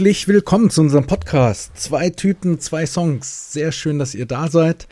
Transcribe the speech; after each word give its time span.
Herzlich 0.00 0.28
willkommen 0.28 0.70
zu 0.70 0.80
unserem 0.80 1.06
Podcast. 1.06 1.76
Zwei 1.76 2.08
Typen, 2.08 2.58
zwei 2.58 2.86
Songs. 2.86 3.52
Sehr 3.52 3.70
schön, 3.70 3.98
dass 3.98 4.14
ihr 4.14 4.24
da 4.24 4.48
seid. 4.48 4.88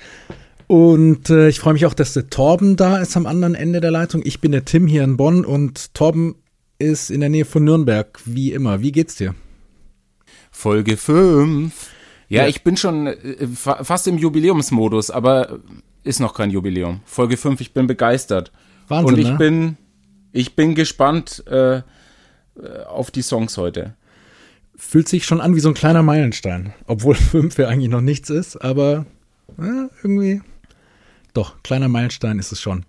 Und 0.66 1.30
äh, 1.30 1.48
ich 1.48 1.60
freue 1.60 1.72
mich 1.72 1.86
auch, 1.86 1.94
dass 1.94 2.12
der 2.12 2.28
Torben 2.28 2.76
da 2.76 2.98
ist 2.98 3.16
am 3.16 3.24
anderen 3.24 3.54
Ende 3.54 3.80
der 3.80 3.90
Leitung. 3.90 4.20
Ich 4.26 4.42
bin 4.42 4.52
der 4.52 4.66
Tim 4.66 4.86
hier 4.86 5.04
in 5.04 5.16
Bonn 5.16 5.46
und 5.46 5.94
Torben 5.94 6.34
ist 6.78 7.10
in 7.10 7.20
der 7.20 7.30
Nähe 7.30 7.46
von 7.46 7.64
Nürnberg, 7.64 8.20
wie 8.26 8.52
immer. 8.52 8.82
Wie 8.82 8.92
geht's 8.92 9.16
dir? 9.16 9.34
Folge 10.50 10.98
5. 10.98 11.90
Ja, 12.28 12.42
ja, 12.42 12.48
ich 12.48 12.62
bin 12.62 12.76
schon 12.76 13.06
äh, 13.06 13.46
fast 13.46 14.06
im 14.08 14.18
Jubiläumsmodus, 14.18 15.10
aber 15.10 15.60
ist 16.04 16.20
noch 16.20 16.34
kein 16.34 16.50
Jubiläum. 16.50 17.00
Folge 17.06 17.38
5, 17.38 17.62
ich 17.62 17.72
bin 17.72 17.86
begeistert. 17.86 18.52
Wahnsinn, 18.88 19.14
Und 19.14 19.20
ich 19.20 19.30
ne? 19.30 19.36
bin 19.38 19.76
ich 20.32 20.54
bin 20.54 20.74
gespannt 20.74 21.44
äh, 21.46 21.78
äh 21.78 21.82
auf 22.86 23.10
die 23.10 23.22
Songs 23.22 23.56
heute 23.56 23.94
fühlt 24.78 25.08
sich 25.08 25.26
schon 25.26 25.42
an 25.42 25.54
wie 25.54 25.60
so 25.60 25.68
ein 25.68 25.74
kleiner 25.74 26.02
Meilenstein. 26.02 26.72
Obwohl 26.86 27.14
fünf 27.16 27.58
ja 27.58 27.68
eigentlich 27.68 27.90
noch 27.90 28.00
nichts 28.00 28.30
ist, 28.30 28.56
aber 28.56 29.04
äh, 29.58 29.88
irgendwie 30.02 30.40
doch, 31.34 31.62
kleiner 31.62 31.88
Meilenstein 31.88 32.38
ist 32.38 32.52
es 32.52 32.60
schon. 32.60 32.84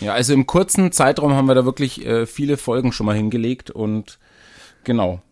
Ja, 0.00 0.14
also 0.14 0.32
im 0.32 0.46
kurzen 0.46 0.90
Zeitraum 0.90 1.34
haben 1.34 1.46
wir 1.46 1.54
da 1.54 1.64
wirklich 1.64 2.04
äh, 2.04 2.26
viele 2.26 2.56
Folgen 2.56 2.92
schon 2.92 3.06
mal 3.06 3.14
hingelegt 3.14 3.70
und 3.70 4.18
genau. 4.84 5.22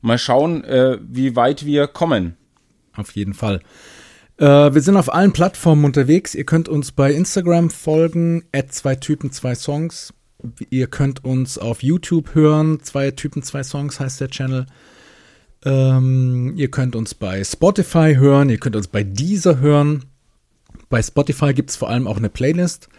Mal 0.00 0.18
schauen, 0.18 0.64
äh, 0.64 0.98
wie 1.00 1.36
weit 1.36 1.64
wir 1.64 1.86
kommen. 1.86 2.36
Auf 2.96 3.12
jeden 3.12 3.32
Fall. 3.34 3.60
Äh, 4.38 4.44
wir 4.74 4.80
sind 4.80 4.96
auf 4.96 5.12
allen 5.12 5.32
Plattformen 5.32 5.84
unterwegs. 5.84 6.34
Ihr 6.34 6.44
könnt 6.44 6.68
uns 6.68 6.92
bei 6.92 7.12
Instagram 7.12 7.70
folgen, 7.70 8.44
at 8.52 8.72
zwei 8.72 8.96
Typen, 8.96 9.30
zwei 9.30 9.54
Songs. 9.54 10.12
Ihr 10.70 10.88
könnt 10.88 11.24
uns 11.24 11.58
auf 11.58 11.82
YouTube 11.82 12.34
hören, 12.34 12.80
zwei 12.82 13.12
Typen, 13.12 13.42
zwei 13.42 13.62
Songs 13.62 14.00
heißt 14.00 14.20
der 14.20 14.28
Channel. 14.28 14.66
Ähm, 15.64 16.52
ihr 16.56 16.70
könnt 16.70 16.94
uns 16.94 17.14
bei 17.14 17.42
Spotify 17.42 18.16
hören, 18.16 18.50
ihr 18.50 18.58
könnt 18.58 18.76
uns 18.76 18.88
bei 18.88 19.02
Deezer 19.02 19.60
hören. 19.60 20.04
Bei 20.90 21.02
Spotify 21.02 21.54
gibt 21.54 21.70
es 21.70 21.76
vor 21.76 21.88
allem 21.88 22.06
auch 22.06 22.18
eine 22.18 22.28
Playlist, 22.28 22.90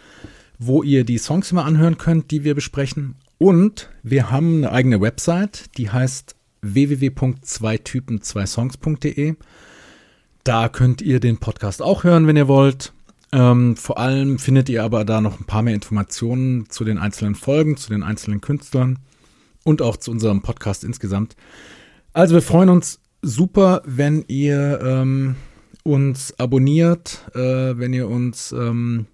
wo 0.58 0.82
ihr 0.82 1.04
die 1.04 1.18
Songs 1.18 1.52
immer 1.52 1.64
anhören 1.64 1.98
könnt, 1.98 2.30
die 2.30 2.44
wir 2.44 2.54
besprechen. 2.54 3.16
Und 3.38 3.90
wir 4.02 4.30
haben 4.30 4.58
eine 4.58 4.72
eigene 4.72 5.00
Website, 5.00 5.76
die 5.76 5.90
heißt 5.90 6.36
www.zwetypen2songs.de. 6.62 9.34
Da 10.42 10.68
könnt 10.68 11.02
ihr 11.02 11.20
den 11.20 11.38
Podcast 11.38 11.82
auch 11.82 12.02
hören, 12.04 12.26
wenn 12.26 12.36
ihr 12.36 12.48
wollt. 12.48 12.92
Ähm, 13.32 13.76
vor 13.76 13.98
allem 13.98 14.38
findet 14.38 14.68
ihr 14.68 14.84
aber 14.84 15.04
da 15.04 15.20
noch 15.20 15.40
ein 15.40 15.46
paar 15.46 15.62
mehr 15.62 15.74
Informationen 15.74 16.70
zu 16.70 16.84
den 16.84 16.98
einzelnen 16.98 17.34
Folgen, 17.34 17.76
zu 17.76 17.90
den 17.90 18.02
einzelnen 18.02 18.40
Künstlern 18.40 18.98
und 19.64 19.82
auch 19.82 19.96
zu 19.96 20.10
unserem 20.10 20.42
Podcast 20.42 20.84
insgesamt. 20.84 21.36
Also 22.16 22.34
wir 22.34 22.40
freuen 22.40 22.70
uns 22.70 22.98
super, 23.20 23.82
wenn 23.84 24.24
ihr 24.26 24.80
ähm, 24.80 25.36
uns 25.82 26.32
abonniert, 26.40 27.30
äh, 27.34 27.76
wenn 27.76 27.92
ihr 27.92 28.08
uns 28.08 28.52
ähm, 28.52 29.04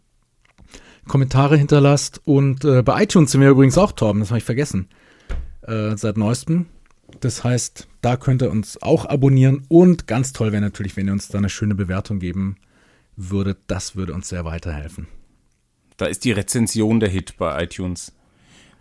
Kommentare 1.08 1.56
hinterlasst. 1.56 2.20
Und 2.24 2.64
äh, 2.64 2.84
bei 2.84 3.02
iTunes 3.02 3.32
sind 3.32 3.40
wir 3.40 3.50
übrigens 3.50 3.76
auch, 3.76 3.90
Torben, 3.90 4.20
das 4.20 4.30
habe 4.30 4.38
ich 4.38 4.44
vergessen, 4.44 4.86
äh, 5.62 5.96
seit 5.96 6.16
neuestem. 6.16 6.66
Das 7.18 7.42
heißt, 7.42 7.88
da 8.02 8.16
könnt 8.16 8.40
ihr 8.40 8.52
uns 8.52 8.80
auch 8.80 9.04
abonnieren. 9.06 9.64
Und 9.68 10.06
ganz 10.06 10.32
toll 10.32 10.52
wäre 10.52 10.62
natürlich, 10.62 10.96
wenn 10.96 11.08
ihr 11.08 11.12
uns 11.12 11.26
da 11.26 11.38
eine 11.38 11.48
schöne 11.48 11.74
Bewertung 11.74 12.20
geben 12.20 12.54
würdet. 13.16 13.58
Das 13.66 13.96
würde 13.96 14.14
uns 14.14 14.28
sehr 14.28 14.44
weiterhelfen. 14.44 15.08
Da 15.96 16.06
ist 16.06 16.24
die 16.24 16.30
Rezension 16.30 17.00
der 17.00 17.08
Hit 17.08 17.36
bei 17.36 17.64
iTunes. 17.64 18.12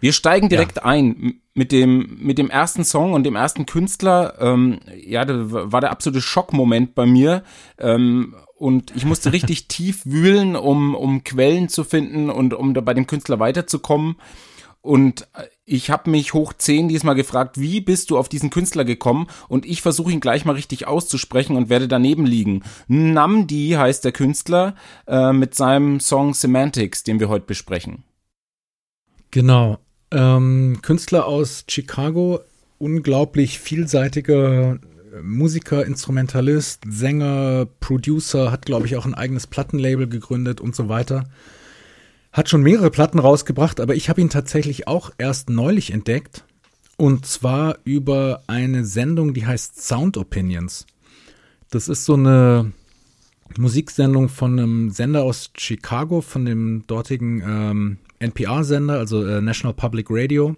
Wir 0.02 0.14
steigen 0.14 0.50
direkt 0.50 0.78
ja. 0.78 0.84
ein 0.84 1.42
mit 1.54 1.72
dem, 1.72 2.18
mit 2.20 2.38
dem 2.38 2.50
ersten 2.50 2.84
Song 2.84 3.14
und 3.14 3.24
dem 3.24 3.36
ersten 3.36 3.66
Künstler. 3.66 4.36
Ähm, 4.40 4.80
ja, 4.98 5.24
da 5.26 5.72
war 5.72 5.80
der 5.80 5.92
absolute 5.92 6.22
Schockmoment 6.22 6.96
bei 6.96 7.06
mir. 7.06 7.44
Ähm, 7.78 8.36
und 8.56 8.96
ich 8.96 9.06
musste 9.06 9.32
richtig 9.34 9.68
tief 9.68 10.02
wühlen, 10.06 10.56
um, 10.56 10.96
um 10.96 11.24
Quellen 11.24 11.70
zu 11.70 11.84
finden 11.84 12.30
und 12.30 12.54
um 12.54 12.74
da 12.74 12.82
bei 12.82 12.94
dem 12.94 13.08
Künstler 13.08 13.40
weiterzukommen. 13.40 14.16
Und 14.82 15.28
ich 15.64 15.92
habe 15.92 16.10
mich 16.10 16.34
hoch 16.34 16.54
zehn 16.54 16.88
diesmal 16.88 17.14
gefragt, 17.14 17.60
wie 17.60 17.82
bist 17.82 18.10
du 18.10 18.18
auf 18.18 18.28
diesen 18.28 18.50
Künstler 18.50 18.84
gekommen? 18.84 19.28
Und 19.48 19.68
ich 19.68 19.84
versuche 19.84 20.12
ihn 20.12 20.20
gleich 20.20 20.44
mal 20.44 20.56
richtig 20.56 20.88
auszusprechen 20.88 21.56
und 21.56 21.70
werde 21.70 21.88
daneben 21.88 22.26
liegen. 22.26 22.64
Namdi 22.88 23.76
heißt 23.78 24.04
der 24.04 24.12
Künstler 24.12 24.76
äh, 25.06 25.32
mit 25.34 25.54
seinem 25.54 26.00
Song 26.00 26.34
Semantics, 26.34 27.04
den 27.04 27.20
wir 27.20 27.30
heute 27.30 27.46
besprechen. 27.46 28.04
Genau. 29.30 29.78
Ähm, 30.12 30.80
Künstler 30.82 31.26
aus 31.26 31.66
Chicago, 31.68 32.42
unglaublich 32.78 33.60
vielseitiger 33.60 34.80
Musiker, 35.22 35.86
Instrumentalist, 35.86 36.84
Sänger, 36.88 37.68
Producer, 37.80 38.52
hat, 38.52 38.66
glaube 38.66 38.86
ich, 38.86 38.96
auch 38.96 39.06
ein 39.06 39.14
eigenes 39.14 39.48
Plattenlabel 39.48 40.08
gegründet 40.08 40.62
und 40.62 40.76
so 40.76 40.90
weiter. 40.90 41.26
Hat 42.32 42.50
schon 42.50 42.64
mehrere 42.64 42.92
Platten 42.92 43.20
rausgebracht, 43.20 43.80
aber 43.82 43.96
ich 43.96 44.10
habe 44.10 44.22
ihn 44.22 44.30
tatsächlich 44.30 44.88
auch 44.88 45.12
erst 45.18 45.50
neulich 45.50 45.92
entdeckt. 45.92 46.46
Und 46.96 47.26
zwar 47.26 47.80
über 47.84 48.44
eine 48.48 48.86
Sendung, 48.86 49.34
die 49.34 49.46
heißt 49.46 49.82
Sound 49.82 50.18
Opinions. 50.18 50.86
Das 51.72 51.88
ist 51.88 52.06
so 52.06 52.14
eine 52.14 52.72
Musiksendung 53.58 54.30
von 54.30 54.58
einem 54.58 54.92
Sender 54.92 55.24
aus 55.24 55.52
Chicago, 55.58 56.22
von 56.22 56.46
dem 56.46 56.86
dortigen 56.88 57.42
ähm, 57.46 57.98
NPR-Sender, 58.22 58.98
also 58.98 59.26
äh, 59.26 59.42
National 59.42 59.74
Public 59.74 60.08
Radio. 60.10 60.56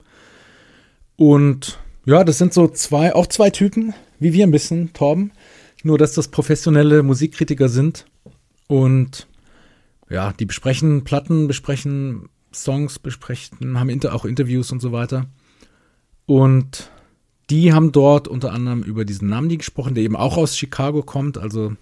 Und 1.15 1.79
ja, 2.05 2.23
das 2.23 2.37
sind 2.37 2.53
so 2.53 2.67
zwei, 2.67 3.15
auch 3.15 3.27
zwei 3.27 3.49
Typen, 3.49 3.93
wie 4.19 4.33
wir 4.33 4.45
ein 4.45 4.51
bisschen, 4.51 4.93
Torben. 4.93 5.31
Nur, 5.83 5.97
dass 5.97 6.13
das 6.13 6.29
professionelle 6.29 7.03
Musikkritiker 7.03 7.69
sind. 7.69 8.05
Und 8.67 9.27
ja, 10.09 10.33
die 10.33 10.45
besprechen 10.45 11.03
Platten, 11.03 11.47
besprechen 11.47 12.29
Songs, 12.53 12.99
besprechen, 12.99 13.79
haben 13.79 13.89
inter 13.89 14.13
auch 14.13 14.25
Interviews 14.25 14.71
und 14.71 14.81
so 14.81 14.91
weiter. 14.91 15.25
Und 16.25 16.91
die 17.49 17.73
haben 17.73 17.91
dort 17.91 18.27
unter 18.27 18.53
anderem 18.53 18.83
über 18.83 19.05
diesen 19.05 19.29
Namdi 19.29 19.57
gesprochen, 19.57 19.95
der 19.95 20.03
eben 20.03 20.15
auch 20.15 20.37
aus 20.37 20.57
Chicago 20.57 21.03
kommt, 21.03 21.37
also 21.37 21.73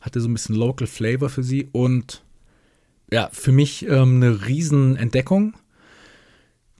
hatte 0.00 0.20
so 0.20 0.28
ein 0.28 0.32
bisschen 0.32 0.56
Local 0.56 0.86
Flavor 0.86 1.28
für 1.28 1.42
sie. 1.42 1.68
Und 1.72 2.22
ja, 3.10 3.28
für 3.32 3.52
mich 3.52 3.86
ähm, 3.86 4.16
eine 4.16 4.46
Riesenentdeckung. 4.46 5.54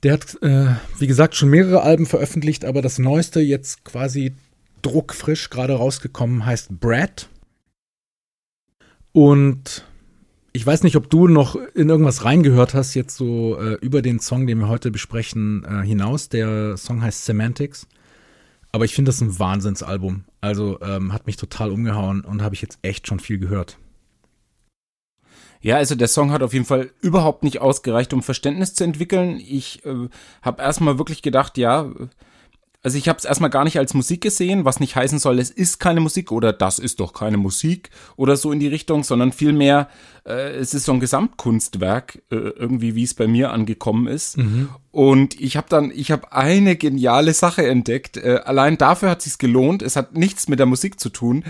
Der 0.02 0.12
hat, 0.14 0.40
äh, 0.42 0.74
wie 0.98 1.06
gesagt, 1.06 1.34
schon 1.34 1.50
mehrere 1.50 1.82
Alben 1.82 2.06
veröffentlicht, 2.06 2.64
aber 2.64 2.82
das 2.82 2.98
neueste 2.98 3.40
jetzt 3.40 3.84
quasi 3.84 4.34
druckfrisch 4.82 5.50
gerade 5.50 5.74
rausgekommen 5.74 6.44
heißt 6.44 6.80
Brad. 6.80 7.28
Und 9.12 9.84
ich 10.52 10.66
weiß 10.66 10.82
nicht, 10.82 10.96
ob 10.96 11.10
du 11.10 11.28
noch 11.28 11.56
in 11.74 11.88
irgendwas 11.88 12.24
reingehört 12.24 12.74
hast, 12.74 12.94
jetzt 12.94 13.16
so 13.16 13.58
äh, 13.58 13.74
über 13.80 14.02
den 14.02 14.20
Song, 14.20 14.46
den 14.46 14.58
wir 14.58 14.68
heute 14.68 14.90
besprechen, 14.90 15.64
äh, 15.64 15.86
hinaus. 15.86 16.28
Der 16.28 16.76
Song 16.76 17.02
heißt 17.02 17.24
Semantics. 17.24 17.86
Aber 18.72 18.84
ich 18.84 18.94
finde 18.94 19.10
das 19.10 19.20
ein 19.20 19.38
Wahnsinnsalbum. 19.38 20.24
Also 20.40 20.78
ähm, 20.82 21.12
hat 21.12 21.26
mich 21.26 21.36
total 21.36 21.70
umgehauen 21.70 22.22
und 22.22 22.42
habe 22.42 22.54
ich 22.54 22.62
jetzt 22.62 22.78
echt 22.82 23.06
schon 23.06 23.20
viel 23.20 23.38
gehört. 23.38 23.78
Ja, 25.60 25.76
also 25.76 25.94
der 25.94 26.08
Song 26.08 26.32
hat 26.32 26.42
auf 26.42 26.52
jeden 26.52 26.64
Fall 26.64 26.90
überhaupt 27.00 27.42
nicht 27.42 27.60
ausgereicht, 27.60 28.12
um 28.12 28.22
Verständnis 28.22 28.74
zu 28.74 28.84
entwickeln. 28.84 29.40
Ich 29.40 29.84
äh, 29.84 30.08
habe 30.42 30.62
erstmal 30.62 30.98
wirklich 30.98 31.22
gedacht, 31.22 31.58
ja, 31.58 31.90
also 32.86 32.98
ich 32.98 33.08
habe 33.08 33.18
es 33.18 33.24
erstmal 33.24 33.50
gar 33.50 33.64
nicht 33.64 33.78
als 33.78 33.94
Musik 33.94 34.20
gesehen, 34.20 34.64
was 34.64 34.78
nicht 34.78 34.94
heißen 34.94 35.18
soll, 35.18 35.40
es 35.40 35.50
ist 35.50 35.80
keine 35.80 35.98
Musik 35.98 36.30
oder 36.30 36.52
das 36.52 36.78
ist 36.78 37.00
doch 37.00 37.12
keine 37.12 37.36
Musik 37.36 37.90
oder 38.14 38.36
so 38.36 38.52
in 38.52 38.60
die 38.60 38.68
Richtung, 38.68 39.02
sondern 39.02 39.32
vielmehr, 39.32 39.88
äh, 40.24 40.54
es 40.54 40.72
ist 40.72 40.84
so 40.84 40.92
ein 40.92 41.00
Gesamtkunstwerk, 41.00 42.22
äh, 42.30 42.36
irgendwie 42.36 42.94
wie 42.94 43.02
es 43.02 43.14
bei 43.14 43.26
mir 43.26 43.50
angekommen 43.50 44.06
ist. 44.06 44.38
Mhm. 44.38 44.68
Und 44.92 45.40
ich 45.40 45.56
habe 45.56 45.66
dann, 45.68 45.90
ich 45.92 46.12
habe 46.12 46.32
eine 46.32 46.76
geniale 46.76 47.34
Sache 47.34 47.66
entdeckt. 47.66 48.18
Äh, 48.18 48.42
allein 48.44 48.78
dafür 48.78 49.10
hat 49.10 49.20
sich's 49.20 49.38
gelohnt. 49.38 49.82
Es 49.82 49.96
hat 49.96 50.16
nichts 50.16 50.46
mit 50.46 50.60
der 50.60 50.66
Musik 50.66 51.00
zu 51.00 51.08
tun. 51.08 51.42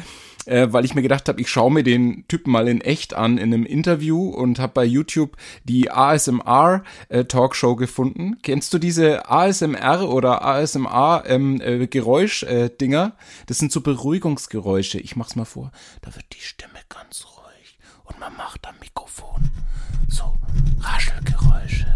Äh, 0.47 0.73
weil 0.73 0.85
ich 0.85 0.95
mir 0.95 1.03
gedacht 1.03 1.29
habe, 1.29 1.41
ich 1.41 1.49
schaue 1.49 1.73
mir 1.73 1.83
den 1.83 2.27
Typen 2.29 2.51
mal 2.53 2.69
in 2.69 2.81
echt 2.81 3.15
an 3.15 3.39
in 3.39 3.53
einem 3.53 3.67
Interview 3.67 4.29
und 4.29 4.59
habe 4.59 4.73
bei 4.75 4.85
YouTube 4.85 5.37
die 5.65 5.91
ASMR 5.91 6.83
äh, 7.09 7.25
Talkshow 7.25 7.77
gefunden. 7.77 8.39
Kennst 8.43 8.73
du 8.73 8.79
diese 8.79 9.29
ASMR 9.31 10.09
oder 10.09 10.45
ASMR 10.45 11.25
ähm, 11.27 11.61
äh, 11.61 11.87
Geräusch 11.87 12.43
äh, 12.45 12.69
Dinger? 12.69 13.17
Das 13.47 13.59
sind 13.59 13.73
so 13.73 13.81
Beruhigungsgeräusche. 13.81 14.99
Ich 14.99 15.17
mach's 15.17 15.37
mal 15.37 15.45
vor. 15.45 15.73
Da 16.03 16.15
wird 16.15 16.27
die 16.33 16.41
Stimme 16.41 16.79
ganz 16.89 17.25
ruhig 17.25 17.79
und 18.05 18.19
man 18.19 18.37
macht 18.37 18.67
am 18.67 18.75
Mikrofon 18.81 19.51
so 20.09 20.37
Raschelgeräusche 20.81 21.87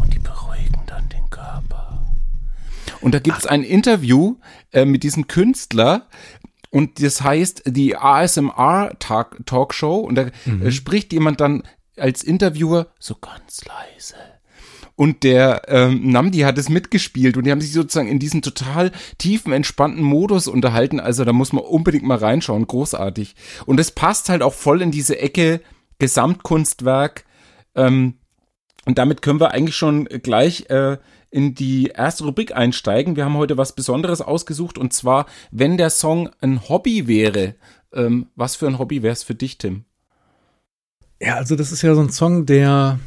und 0.00 0.12
die 0.14 0.18
beruhigen 0.18 0.82
dann 0.86 1.08
den 1.08 1.28
Körper. 1.30 2.12
Und 3.00 3.14
da 3.14 3.18
gibt's 3.18 3.46
ein 3.46 3.64
Interview 3.64 4.36
äh, 4.72 4.84
mit 4.84 5.02
diesem 5.02 5.26
Künstler, 5.26 6.06
und 6.72 7.02
das 7.02 7.20
heißt 7.22 7.64
die 7.66 7.96
ASMR 7.96 8.92
Talk 8.98 9.44
Talkshow 9.44 9.96
und 9.98 10.14
da 10.14 10.30
mhm. 10.46 10.70
spricht 10.70 11.12
jemand 11.12 11.40
dann 11.40 11.64
als 11.98 12.22
Interviewer 12.24 12.88
so 12.98 13.14
ganz 13.14 13.62
leise. 13.66 14.14
Und 14.96 15.22
der 15.22 15.62
ähm, 15.68 16.10
Namdi 16.10 16.40
hat 16.40 16.56
es 16.56 16.70
mitgespielt 16.70 17.36
und 17.36 17.44
die 17.44 17.50
haben 17.50 17.60
sich 17.60 17.72
sozusagen 17.72 18.08
in 18.08 18.18
diesen 18.18 18.40
total 18.40 18.90
tiefen, 19.18 19.52
entspannten 19.52 20.02
Modus 20.02 20.48
unterhalten. 20.48 20.98
Also 20.98 21.24
da 21.24 21.32
muss 21.32 21.52
man 21.52 21.64
unbedingt 21.64 22.04
mal 22.04 22.18
reinschauen. 22.18 22.66
Großartig. 22.66 23.34
Und 23.66 23.78
es 23.80 23.90
passt 23.90 24.28
halt 24.28 24.42
auch 24.42 24.54
voll 24.54 24.80
in 24.80 24.90
diese 24.90 25.18
Ecke 25.18 25.60
Gesamtkunstwerk. 25.98 27.24
Ähm, 27.74 28.14
und 28.84 28.98
damit 28.98 29.22
können 29.22 29.40
wir 29.40 29.50
eigentlich 29.50 29.76
schon 29.76 30.04
gleich 30.04 30.70
äh, 30.70 30.98
in 31.32 31.54
die 31.54 31.86
erste 31.86 32.24
Rubrik 32.24 32.54
einsteigen. 32.54 33.16
Wir 33.16 33.24
haben 33.24 33.36
heute 33.36 33.56
was 33.56 33.74
Besonderes 33.74 34.20
ausgesucht 34.20 34.78
und 34.78 34.92
zwar, 34.92 35.26
wenn 35.50 35.78
der 35.78 35.90
Song 35.90 36.30
ein 36.40 36.68
Hobby 36.68 37.08
wäre. 37.08 37.56
Ähm, 37.92 38.28
was 38.36 38.54
für 38.54 38.66
ein 38.66 38.78
Hobby 38.78 39.02
wäre 39.02 39.14
es 39.14 39.22
für 39.22 39.34
dich, 39.34 39.58
Tim? 39.58 39.84
Ja, 41.20 41.36
also 41.36 41.56
das 41.56 41.72
ist 41.72 41.82
ja 41.82 41.94
so 41.94 42.02
ein 42.02 42.10
Song, 42.10 42.46
der 42.46 43.00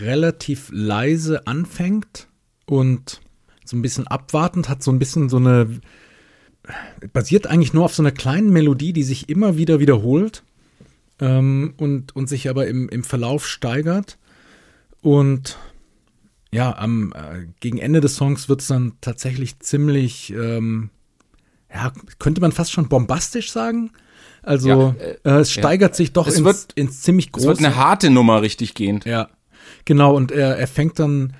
relativ 0.00 0.68
leise 0.72 1.46
anfängt 1.46 2.26
und 2.66 3.20
so 3.64 3.76
ein 3.76 3.82
bisschen 3.82 4.08
abwartend 4.08 4.68
hat, 4.68 4.82
so 4.82 4.90
ein 4.90 4.98
bisschen 4.98 5.28
so 5.28 5.36
eine, 5.36 5.80
basiert 7.12 7.46
eigentlich 7.46 7.72
nur 7.72 7.84
auf 7.84 7.94
so 7.94 8.02
einer 8.02 8.12
kleinen 8.12 8.50
Melodie, 8.50 8.92
die 8.92 9.04
sich 9.04 9.28
immer 9.28 9.56
wieder 9.56 9.78
wiederholt 9.78 10.42
ähm, 11.20 11.74
und, 11.76 12.16
und 12.16 12.28
sich 12.28 12.48
aber 12.48 12.66
im, 12.66 12.88
im 12.88 13.04
Verlauf 13.04 13.46
steigert. 13.46 14.18
Und 15.02 15.56
ja, 16.54 16.78
am 16.78 17.12
äh, 17.12 17.46
gegen 17.58 17.78
Ende 17.78 18.00
des 18.00 18.14
Songs 18.14 18.48
wird 18.48 18.60
es 18.60 18.68
dann 18.68 18.92
tatsächlich 19.00 19.58
ziemlich, 19.58 20.32
ähm, 20.32 20.90
ja, 21.72 21.92
könnte 22.20 22.40
man 22.40 22.52
fast 22.52 22.70
schon 22.70 22.88
bombastisch 22.88 23.50
sagen. 23.50 23.90
Also 24.40 24.68
ja, 24.68 24.94
äh, 25.24 25.40
es 25.40 25.50
steigert 25.50 25.92
ja. 25.92 25.96
sich 25.96 26.12
doch 26.12 26.28
es 26.28 26.36
ins, 26.36 26.44
wird, 26.44 26.72
ins 26.76 27.02
ziemlich 27.02 27.32
große. 27.32 27.50
Es 27.50 27.58
wird 27.58 27.66
eine 27.66 27.74
harte 27.74 28.08
Nummer 28.08 28.40
richtig 28.40 28.74
gehend. 28.74 29.04
Ja, 29.04 29.30
genau. 29.84 30.14
Und 30.14 30.30
er, 30.30 30.56
er 30.56 30.68
fängt 30.68 31.00
dann, 31.00 31.34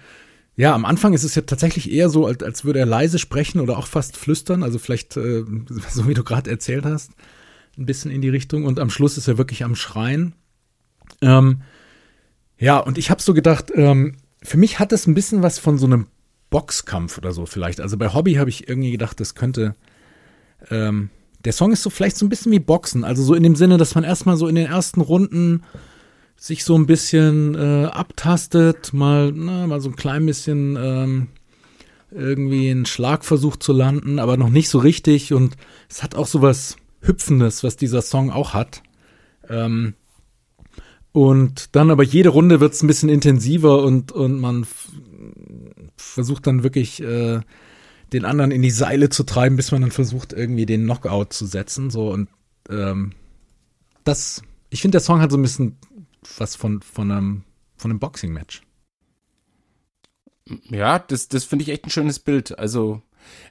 ja, 0.56 0.75
am 0.75 0.84
Anfang 0.84 1.12
ist 1.12 1.22
es 1.22 1.37
ja 1.37 1.43
tatsächlich 1.43 1.93
eher 1.93 2.08
so, 2.08 2.26
als, 2.26 2.43
als 2.43 2.64
würde 2.64 2.81
er 2.81 2.87
leise 2.87 3.20
sprechen 3.20 3.60
oder 3.60 3.78
auch 3.78 3.87
fast 3.87 4.17
flüstern. 4.17 4.64
Also 4.64 4.81
vielleicht, 4.81 5.17
äh, 5.17 5.44
so 5.90 6.08
wie 6.08 6.14
du 6.14 6.25
gerade 6.25 6.50
erzählt 6.50 6.84
hast, 6.84 7.12
ein 7.78 7.87
bisschen 7.87 8.10
in 8.10 8.20
die 8.20 8.31
Richtung. 8.31 8.64
Und 8.64 8.81
am 8.81 8.90
Schluss 8.90 9.17
ist 9.17 9.28
er 9.28 9.38
wirklich 9.38 9.62
am 9.62 9.76
Schreien. 9.76 10.34
Ähm, 11.20 11.62
ja, 12.58 12.78
und 12.78 12.99
ich 12.99 13.10
habe 13.10 13.22
so 13.22 13.32
gedacht, 13.32 13.70
ähm, 13.76 14.17
für 14.44 14.58
mich 14.58 14.79
hat 14.79 14.93
es 14.93 15.06
ein 15.06 15.14
bisschen 15.14 15.43
was 15.43 15.58
von 15.58 15.79
so 15.79 15.87
einem 15.87 16.06
Boxkampf 16.50 17.19
oder 17.19 17.32
so 17.32 17.46
vielleicht. 17.46 17.81
Also 17.81 17.96
bei 17.96 18.12
Hobby 18.12 18.35
habe 18.35 18.50
ich 18.50 18.69
irgendwie 18.69 18.93
gedacht, 18.93 19.19
das 19.19 19.35
könnte. 19.35 19.75
Ähm, 20.70 21.11
der 21.44 21.52
Song 21.52 21.73
ist 21.73 21.82
so 21.82 21.91
vielleicht 21.91 22.17
so 22.17 22.25
ein 22.25 22.29
bisschen 22.29 22.52
wie 22.52 22.58
Boxen. 22.58 23.05
Also 23.05 23.23
so 23.23 23.35
in 23.35 23.43
dem 23.43 23.56
Sinne, 23.56 23.79
dass 23.79 23.94
man 23.94 24.05
erstmal 24.05 24.37
so 24.37 24.46
in 24.46 24.55
den 24.55 24.67
ersten 24.67 25.00
Runden 25.00 25.64
sich 26.37 26.64
so 26.64 26.76
ein 26.76 26.87
bisschen 26.87 27.55
äh, 27.55 27.87
abtastet, 27.87 28.93
mal, 28.93 29.32
na, 29.32 29.67
mal 29.67 29.81
so 29.81 29.88
ein 29.88 29.96
klein 29.96 30.26
bisschen 30.26 30.76
ähm, 30.79 31.29
irgendwie 32.11 32.70
einen 32.70 32.87
Schlag 32.87 33.25
versucht 33.25 33.62
zu 33.62 33.73
landen, 33.73 34.19
aber 34.19 34.37
noch 34.37 34.50
nicht 34.50 34.69
so 34.69 34.79
richtig. 34.79 35.32
Und 35.32 35.56
es 35.88 36.02
hat 36.02 36.14
auch 36.14 36.26
so 36.26 36.43
was 36.43 36.76
Hüpfendes, 37.00 37.64
was 37.64 37.76
dieser 37.76 38.02
Song 38.02 38.31
auch 38.31 38.52
hat. 38.55 38.82
Ähm, 39.49 39.94
und 41.14 41.76
dann 41.76 41.93
aber 41.93 42.02
jede 42.02 42.31
Runde 42.31 42.58
wird 42.58 42.72
es 42.72 42.82
ein 42.82 42.88
bisschen 42.88 43.08
intensiver 43.08 43.84
und, 43.84 44.11
und 44.11 44.40
man 44.40 44.66
versucht 45.96 46.49
dann 46.49 46.64
wirklich 46.64 47.00
äh, 47.00 47.40
den 48.12 48.25
anderen 48.25 48.50
in 48.50 48.62
die 48.62 48.72
Seile 48.72 49.11
zu 49.11 49.22
treiben, 49.22 49.55
bis 49.55 49.70
man 49.70 49.82
dann 49.82 49.93
versucht, 49.93 50.32
irgendwie 50.32 50.66
den 50.66 50.82
Knockout 50.82 51.26
zu 51.32 51.46
setzen. 51.46 51.90
So 51.90 52.11
und 52.11 52.28
ähm, 52.69 53.12
das, 54.02 54.43
ich 54.70 54.82
finde, 54.82 54.96
der 54.96 55.02
Song 55.02 55.20
hat 55.20 55.31
so 55.31 55.38
ein 55.38 55.43
bisschen 55.43 55.76
was 56.37 56.56
von, 56.56 56.82
von 56.82 57.12
einem, 57.12 57.44
von 57.76 57.93
einem 57.93 58.00
Boxing-Match. 58.00 58.62
Ja, 60.69 60.99
das, 60.99 61.28
das 61.28 61.44
finde 61.44 61.62
ich 61.62 61.69
echt 61.69 61.84
ein 61.84 61.90
schönes 61.90 62.19
Bild. 62.19 62.58
Also 62.58 63.02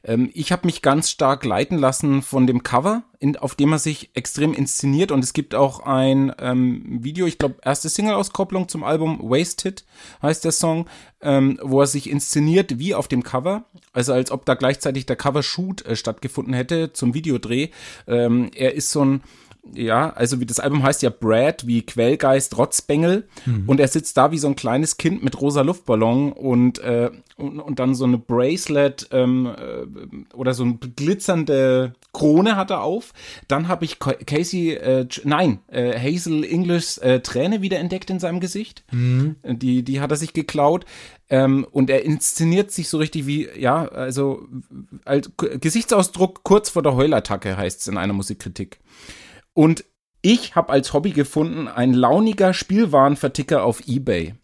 ähm, 0.03 0.29
ich 0.33 0.51
habe 0.51 0.65
mich 0.65 0.81
ganz 0.81 1.09
stark 1.09 1.45
leiten 1.45 1.77
lassen 1.77 2.21
von 2.21 2.47
dem 2.47 2.63
Cover, 2.63 3.03
in, 3.19 3.37
auf 3.37 3.55
dem 3.55 3.71
er 3.71 3.79
sich 3.79 4.09
extrem 4.13 4.53
inszeniert 4.53 5.11
und 5.11 5.23
es 5.23 5.33
gibt 5.33 5.55
auch 5.55 5.81
ein 5.81 6.33
ähm, 6.39 6.99
Video, 7.03 7.25
ich 7.25 7.37
glaube, 7.37 7.55
erste 7.63 7.89
Single-Auskopplung 7.89 8.67
zum 8.67 8.83
Album 8.83 9.19
Wasted 9.21 9.85
heißt 10.21 10.43
der 10.43 10.51
Song, 10.51 10.87
ähm, 11.21 11.59
wo 11.61 11.81
er 11.81 11.87
sich 11.87 12.09
inszeniert 12.09 12.79
wie 12.79 12.95
auf 12.95 13.07
dem 13.07 13.23
Cover, 13.23 13.65
also 13.93 14.13
als 14.13 14.31
ob 14.31 14.45
da 14.45 14.55
gleichzeitig 14.55 15.05
der 15.05 15.15
Cover-Shoot 15.15 15.85
äh, 15.85 15.95
stattgefunden 15.95 16.53
hätte 16.53 16.93
zum 16.93 17.13
Videodreh. 17.13 17.69
Ähm, 18.07 18.51
er 18.53 18.73
ist 18.75 18.91
so 18.91 19.03
ein 19.03 19.21
ja, 19.71 20.09
also 20.11 20.39
wie 20.39 20.45
das 20.45 20.59
Album 20.59 20.83
heißt 20.83 21.01
ja 21.03 21.09
Brad, 21.09 21.65
wie 21.65 21.83
Quellgeist, 21.83 22.57
Rotzbengel. 22.57 23.27
Mhm. 23.45 23.63
Und 23.67 23.79
er 23.79 23.87
sitzt 23.87 24.17
da 24.17 24.31
wie 24.31 24.37
so 24.37 24.47
ein 24.47 24.55
kleines 24.55 24.97
Kind 24.97 25.23
mit 25.23 25.39
rosa 25.39 25.61
Luftballon 25.61 26.33
und, 26.33 26.79
äh, 26.79 27.11
und, 27.37 27.59
und 27.59 27.79
dann 27.79 27.95
so 27.95 28.03
eine 28.03 28.17
Bracelet 28.17 29.07
ähm, 29.11 29.47
äh, 29.47 30.35
oder 30.35 30.53
so 30.53 30.63
eine 30.63 30.75
glitzernde 30.75 31.93
Krone 32.11 32.57
hat 32.57 32.71
er 32.71 32.83
auf. 32.83 33.13
Dann 33.47 33.69
habe 33.69 33.85
ich 33.85 33.99
Casey, 33.99 34.73
äh, 34.73 35.07
nein, 35.23 35.59
äh, 35.67 35.97
Hazel 35.97 36.43
English 36.43 36.97
äh, 36.97 37.21
Träne 37.21 37.61
wieder 37.61 37.79
entdeckt 37.79 38.09
in 38.09 38.19
seinem 38.19 38.41
Gesicht. 38.41 38.83
Mhm. 38.91 39.37
Die, 39.43 39.83
die 39.83 40.01
hat 40.01 40.11
er 40.11 40.17
sich 40.17 40.33
geklaut. 40.33 40.85
Ähm, 41.29 41.65
und 41.71 41.89
er 41.89 42.03
inszeniert 42.03 42.71
sich 42.71 42.89
so 42.89 42.97
richtig 42.97 43.25
wie, 43.25 43.47
ja, 43.57 43.87
also 43.87 44.45
als 45.05 45.31
Gesichtsausdruck 45.37 46.43
kurz 46.43 46.69
vor 46.69 46.83
der 46.83 46.95
Heulattacke 46.95 47.55
heißt 47.55 47.81
es 47.81 47.87
in 47.87 47.97
einer 47.97 48.13
Musikkritik. 48.13 48.79
Und 49.53 49.85
ich 50.21 50.55
habe 50.55 50.71
als 50.71 50.93
Hobby 50.93 51.11
gefunden, 51.11 51.67
ein 51.67 51.93
launiger 51.93 52.53
Spielwarenverticker 52.53 53.63
auf 53.63 53.87
Ebay. 53.87 54.35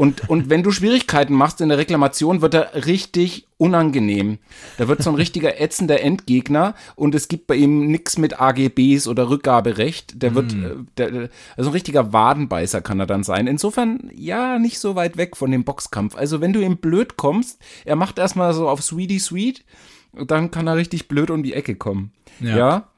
Und, 0.00 0.30
und 0.30 0.48
wenn 0.48 0.62
du 0.62 0.70
Schwierigkeiten 0.70 1.34
machst 1.34 1.60
in 1.60 1.68
der 1.68 1.76
Reklamation, 1.76 2.40
wird 2.40 2.54
er 2.54 2.86
richtig 2.86 3.46
unangenehm. 3.58 4.38
Da 4.78 4.88
wird 4.88 5.02
so 5.02 5.10
ein 5.10 5.16
richtiger 5.16 5.60
ätzender 5.60 6.00
Endgegner 6.00 6.74
und 6.96 7.14
es 7.14 7.28
gibt 7.28 7.46
bei 7.46 7.56
ihm 7.56 7.88
nichts 7.88 8.16
mit 8.16 8.40
AGBs 8.40 9.06
oder 9.06 9.28
Rückgaberecht. 9.28 10.22
Der 10.22 10.34
wird, 10.34 10.54
mm. 10.54 10.86
der, 10.96 11.28
also 11.54 11.68
ein 11.68 11.74
richtiger 11.74 12.14
Wadenbeißer 12.14 12.80
kann 12.80 12.98
er 12.98 13.04
dann 13.04 13.24
sein. 13.24 13.46
Insofern, 13.46 14.10
ja, 14.14 14.58
nicht 14.58 14.78
so 14.78 14.96
weit 14.96 15.18
weg 15.18 15.36
von 15.36 15.50
dem 15.50 15.64
Boxkampf. 15.64 16.16
Also 16.16 16.40
wenn 16.40 16.54
du 16.54 16.60
ihm 16.60 16.78
blöd 16.78 17.18
kommst, 17.18 17.58
er 17.84 17.96
macht 17.96 18.18
erstmal 18.18 18.54
so 18.54 18.70
auf 18.70 18.82
Sweetie 18.82 19.18
Sweet, 19.18 19.66
dann 20.14 20.50
kann 20.50 20.66
er 20.66 20.76
richtig 20.76 21.08
blöd 21.08 21.30
um 21.30 21.42
die 21.42 21.52
Ecke 21.52 21.74
kommen. 21.74 22.12
ja? 22.40 22.56
ja? 22.56 22.88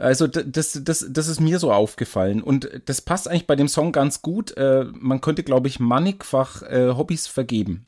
Also 0.00 0.26
das, 0.26 0.80
das, 0.82 1.06
das 1.10 1.28
ist 1.28 1.40
mir 1.40 1.58
so 1.58 1.72
aufgefallen 1.72 2.42
und 2.42 2.70
das 2.86 3.02
passt 3.02 3.28
eigentlich 3.28 3.46
bei 3.46 3.56
dem 3.56 3.68
Song 3.68 3.92
ganz 3.92 4.22
gut. 4.22 4.56
Äh, 4.56 4.86
man 4.94 5.20
könnte, 5.20 5.42
glaube 5.42 5.68
ich, 5.68 5.78
mannigfach 5.78 6.62
äh, 6.62 6.94
Hobbys 6.96 7.26
vergeben. 7.26 7.86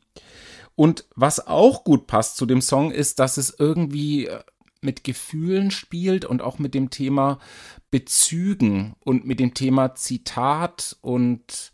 Und 0.75 1.05
was 1.15 1.47
auch 1.47 1.83
gut 1.83 2.05
passt 2.05 2.37
zu 2.37 2.45
dem 2.45 2.61
Song 2.61 2.91
ist, 2.91 3.17
dass 3.17 3.37
es 3.37 3.55
irgendwie 3.57 4.27
äh, 4.27 4.39
mit 4.81 5.03
Gefühlen 5.03 5.71
spielt 5.71 6.23
und 6.23 6.43
auch 6.43 6.59
mit 6.59 6.75
dem 6.75 6.91
Thema 6.91 7.39
Bezügen 7.89 8.93
und 8.99 9.25
mit 9.25 9.39
dem 9.39 9.55
Thema 9.55 9.95
Zitat 9.95 10.97
und 11.01 11.71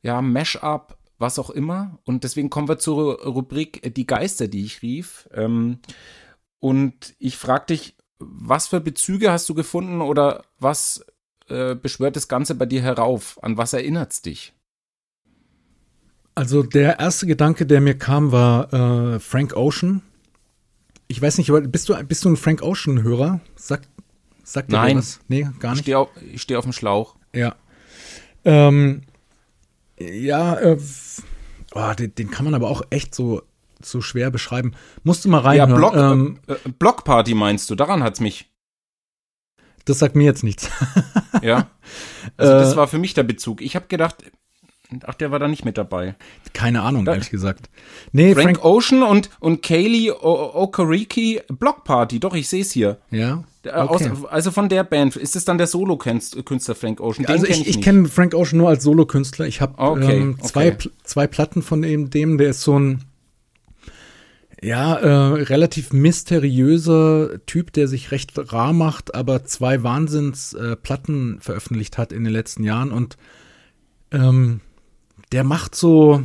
ja, 0.00 0.22
Mashup, 0.22 0.96
was 1.18 1.38
auch 1.38 1.50
immer. 1.50 1.98
Und 2.04 2.24
deswegen 2.24 2.48
kommen 2.48 2.68
wir 2.68 2.78
zur 2.78 3.22
Rubrik 3.24 3.94
Die 3.94 4.06
Geister, 4.06 4.48
die 4.48 4.64
ich 4.64 4.80
rief. 4.80 5.28
Ähm, 5.34 5.80
und 6.60 7.14
ich 7.18 7.36
frage 7.36 7.66
dich, 7.66 7.95
was 8.18 8.68
für 8.68 8.80
Bezüge 8.80 9.30
hast 9.30 9.48
du 9.48 9.54
gefunden 9.54 10.00
oder 10.00 10.44
was 10.58 11.04
äh, 11.48 11.74
beschwört 11.74 12.16
das 12.16 12.28
Ganze 12.28 12.54
bei 12.54 12.66
dir 12.66 12.82
herauf? 12.82 13.38
An 13.42 13.56
was 13.56 13.72
erinnert 13.72 14.12
es 14.12 14.22
dich? 14.22 14.52
Also 16.34 16.62
der 16.62 16.98
erste 16.98 17.26
Gedanke, 17.26 17.64
der 17.64 17.80
mir 17.80 17.96
kam, 17.96 18.30
war 18.30 18.72
äh, 18.72 19.20
Frank 19.20 19.56
Ocean. 19.56 20.02
Ich 21.08 21.22
weiß 21.22 21.38
nicht, 21.38 21.50
bist 21.72 21.88
du, 21.88 21.94
bist 22.04 22.24
du 22.24 22.28
ein 22.28 22.36
Frank 22.36 22.62
Ocean-Hörer? 22.62 23.40
Sag, 23.54 23.82
sagt 24.44 24.70
dir 24.70 24.76
Nein. 24.76 24.98
was? 24.98 25.20
Nee, 25.28 25.48
gar 25.60 25.70
nicht. 25.70 25.80
Ich 25.80 25.84
stehe 25.84 25.98
auf, 25.98 26.10
steh 26.34 26.56
auf 26.56 26.64
dem 26.64 26.72
Schlauch. 26.72 27.16
Ja. 27.32 27.54
Ähm, 28.44 29.02
ja, 29.98 30.58
äh, 30.58 30.78
oh, 31.74 31.92
den, 31.98 32.14
den, 32.14 32.30
kann 32.30 32.44
man 32.44 32.54
aber 32.54 32.68
auch 32.68 32.82
echt 32.90 33.14
so 33.14 33.42
so 33.82 34.00
schwer 34.00 34.30
beschreiben. 34.30 34.72
Musst 35.02 35.24
du 35.24 35.28
mal 35.28 35.40
reinhören. 35.40 35.70
Ja, 35.70 35.76
Block, 35.76 35.96
ähm, 35.96 36.38
äh, 36.46 36.54
Blockparty 36.78 37.34
meinst 37.34 37.70
du, 37.70 37.74
daran 37.74 38.02
hat's 38.02 38.20
mich. 38.20 38.50
Das 39.84 40.00
sagt 40.00 40.16
mir 40.16 40.24
jetzt 40.24 40.44
nichts. 40.44 40.70
ja. 41.42 41.68
Also 42.36 42.52
das 42.54 42.72
äh, 42.72 42.76
war 42.76 42.88
für 42.88 42.98
mich 42.98 43.14
der 43.14 43.22
Bezug. 43.22 43.62
Ich 43.62 43.76
habe 43.76 43.86
gedacht, 43.86 44.16
ach, 45.04 45.14
der 45.14 45.30
war 45.30 45.38
da 45.38 45.46
nicht 45.46 45.64
mit 45.64 45.78
dabei. 45.78 46.16
Keine 46.52 46.82
Ahnung, 46.82 47.04
da, 47.04 47.12
ehrlich 47.12 47.30
gesagt. 47.30 47.70
Nee, 48.10 48.34
Frank, 48.34 48.58
Frank 48.58 48.64
Ocean 48.64 49.02
und, 49.04 49.30
und 49.38 49.62
Kaylee 49.62 50.10
Okariki 50.10 51.40
Block 51.48 51.84
Party. 51.84 52.18
Doch, 52.18 52.34
ich 52.34 52.48
sehe 52.48 52.62
es 52.62 52.72
hier. 52.72 52.98
Ja. 53.12 53.44
Okay. 53.64 54.10
Aus, 54.10 54.24
also 54.26 54.50
von 54.50 54.68
der 54.68 54.84
Band. 54.84 55.16
Ist 55.16 55.36
es 55.36 55.44
dann 55.44 55.58
der 55.58 55.66
Solo-Künstler 55.66 56.74
Frank 56.74 57.00
Ocean? 57.00 57.24
Den 57.24 57.32
also 57.32 57.46
ich, 57.46 57.60
ich, 57.60 57.68
ich 57.68 57.82
kenne 57.82 58.08
Frank 58.08 58.34
Ocean 58.34 58.58
nur 58.58 58.68
als 58.68 58.82
Solo-Künstler. 58.82 59.46
Ich 59.46 59.60
habe 59.60 59.78
okay, 59.78 60.18
ähm, 60.18 60.38
zwei, 60.42 60.72
okay. 60.72 60.90
zwei 61.04 61.26
Platten 61.26 61.62
von 61.62 61.82
dem, 61.82 62.10
dem, 62.10 62.38
der 62.38 62.50
ist 62.50 62.62
so 62.62 62.78
ein 62.78 63.04
ja, 64.66 64.96
äh, 64.96 65.42
relativ 65.44 65.92
mysteriöser 65.92 67.38
Typ, 67.46 67.72
der 67.72 67.86
sich 67.86 68.10
recht 68.10 68.32
rar 68.52 68.72
macht, 68.72 69.14
aber 69.14 69.44
zwei 69.44 69.84
Wahnsinnsplatten 69.84 71.38
äh, 71.38 71.40
veröffentlicht 71.40 71.98
hat 71.98 72.10
in 72.10 72.24
den 72.24 72.32
letzten 72.32 72.64
Jahren 72.64 72.90
und 72.90 73.16
ähm, 74.10 74.60
der 75.30 75.44
macht 75.44 75.76
so 75.76 76.20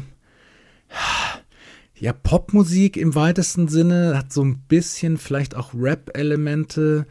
ja 1.94 2.14
Popmusik 2.14 2.98
im 2.98 3.14
weitesten 3.14 3.68
Sinne, 3.68 4.18
hat 4.18 4.34
so 4.34 4.44
ein 4.44 4.58
bisschen 4.68 5.20
vielleicht 5.20 5.56
auch 5.56 5.76
Rap-Elemente, 5.76 7.06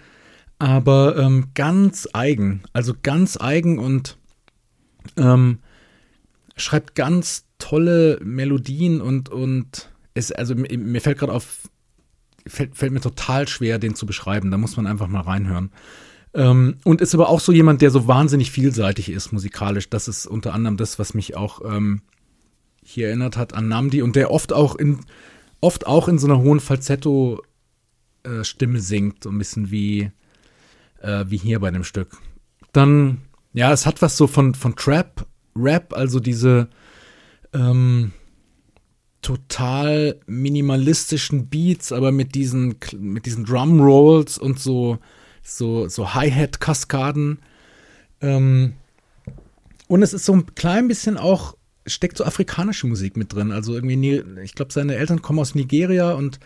aber 0.58 1.16
ähm, 1.16 1.50
ganz 1.54 2.08
eigen, 2.12 2.64
also 2.72 2.92
ganz 3.00 3.40
eigen 3.40 3.78
und 3.78 4.18
ähm, 5.16 5.60
schreibt 6.56 6.96
ganz 6.96 7.44
tolle 7.60 8.18
Melodien 8.20 9.00
und 9.00 9.28
und 9.28 9.90
ist, 10.14 10.36
also 10.36 10.54
mir 10.54 11.00
fällt 11.00 11.18
gerade 11.18 11.32
auf, 11.32 11.68
fällt, 12.46 12.76
fällt, 12.76 12.92
mir 12.92 13.00
total 13.00 13.48
schwer, 13.48 13.78
den 13.78 13.94
zu 13.94 14.06
beschreiben. 14.06 14.50
Da 14.50 14.58
muss 14.58 14.76
man 14.76 14.86
einfach 14.86 15.08
mal 15.08 15.22
reinhören. 15.22 15.70
Ähm, 16.32 16.76
und 16.84 17.00
ist 17.00 17.14
aber 17.14 17.28
auch 17.28 17.40
so 17.40 17.52
jemand, 17.52 17.82
der 17.82 17.90
so 17.90 18.06
wahnsinnig 18.06 18.50
vielseitig 18.50 19.10
ist 19.10 19.32
musikalisch. 19.32 19.90
Das 19.90 20.08
ist 20.08 20.26
unter 20.26 20.54
anderem 20.54 20.76
das, 20.76 20.98
was 20.98 21.14
mich 21.14 21.36
auch 21.36 21.60
ähm, 21.64 22.02
hier 22.84 23.08
erinnert 23.08 23.36
hat 23.36 23.54
an 23.54 23.68
Namdi 23.68 24.02
und 24.02 24.16
der 24.16 24.30
oft 24.30 24.52
auch 24.52 24.76
in, 24.76 25.00
oft 25.60 25.86
auch 25.86 26.08
in 26.08 26.18
so 26.18 26.26
einer 26.26 26.38
hohen 26.38 26.60
Falsetto-Stimme 26.60 28.78
äh, 28.78 28.80
singt, 28.80 29.24
so 29.24 29.30
ein 29.30 29.38
bisschen 29.38 29.70
wie, 29.70 30.10
äh, 31.00 31.24
wie 31.28 31.36
hier 31.36 31.60
bei 31.60 31.70
dem 31.70 31.84
Stück. 31.84 32.16
Dann, 32.72 33.18
ja, 33.52 33.72
es 33.72 33.86
hat 33.86 34.02
was 34.02 34.16
so 34.16 34.26
von, 34.26 34.54
von 34.54 34.76
Trap, 34.76 35.26
Rap, 35.56 35.92
also 35.92 36.20
diese, 36.20 36.68
ähm, 37.52 38.12
total 39.22 40.18
minimalistischen 40.26 41.48
Beats, 41.48 41.92
aber 41.92 42.12
mit 42.12 42.34
diesen, 42.34 42.76
mit 42.98 43.26
diesen 43.26 43.44
Drum 43.44 43.80
Rolls 43.80 44.38
und 44.38 44.58
so, 44.58 44.98
so, 45.42 45.88
so 45.88 46.14
Hi-Hat-Kaskaden. 46.14 47.38
Ähm, 48.20 48.74
und 49.88 50.02
es 50.02 50.12
ist 50.12 50.24
so 50.24 50.34
ein 50.34 50.54
klein 50.54 50.88
bisschen 50.88 51.16
auch, 51.16 51.56
steckt 51.86 52.16
so 52.16 52.24
afrikanische 52.24 52.86
Musik 52.86 53.16
mit 53.16 53.34
drin. 53.34 53.52
Also 53.52 53.74
irgendwie, 53.74 54.22
ich 54.42 54.54
glaube, 54.54 54.72
seine 54.72 54.96
Eltern 54.96 55.22
kommen 55.22 55.38
aus 55.38 55.54
Nigeria 55.54 56.12
und 56.12 56.38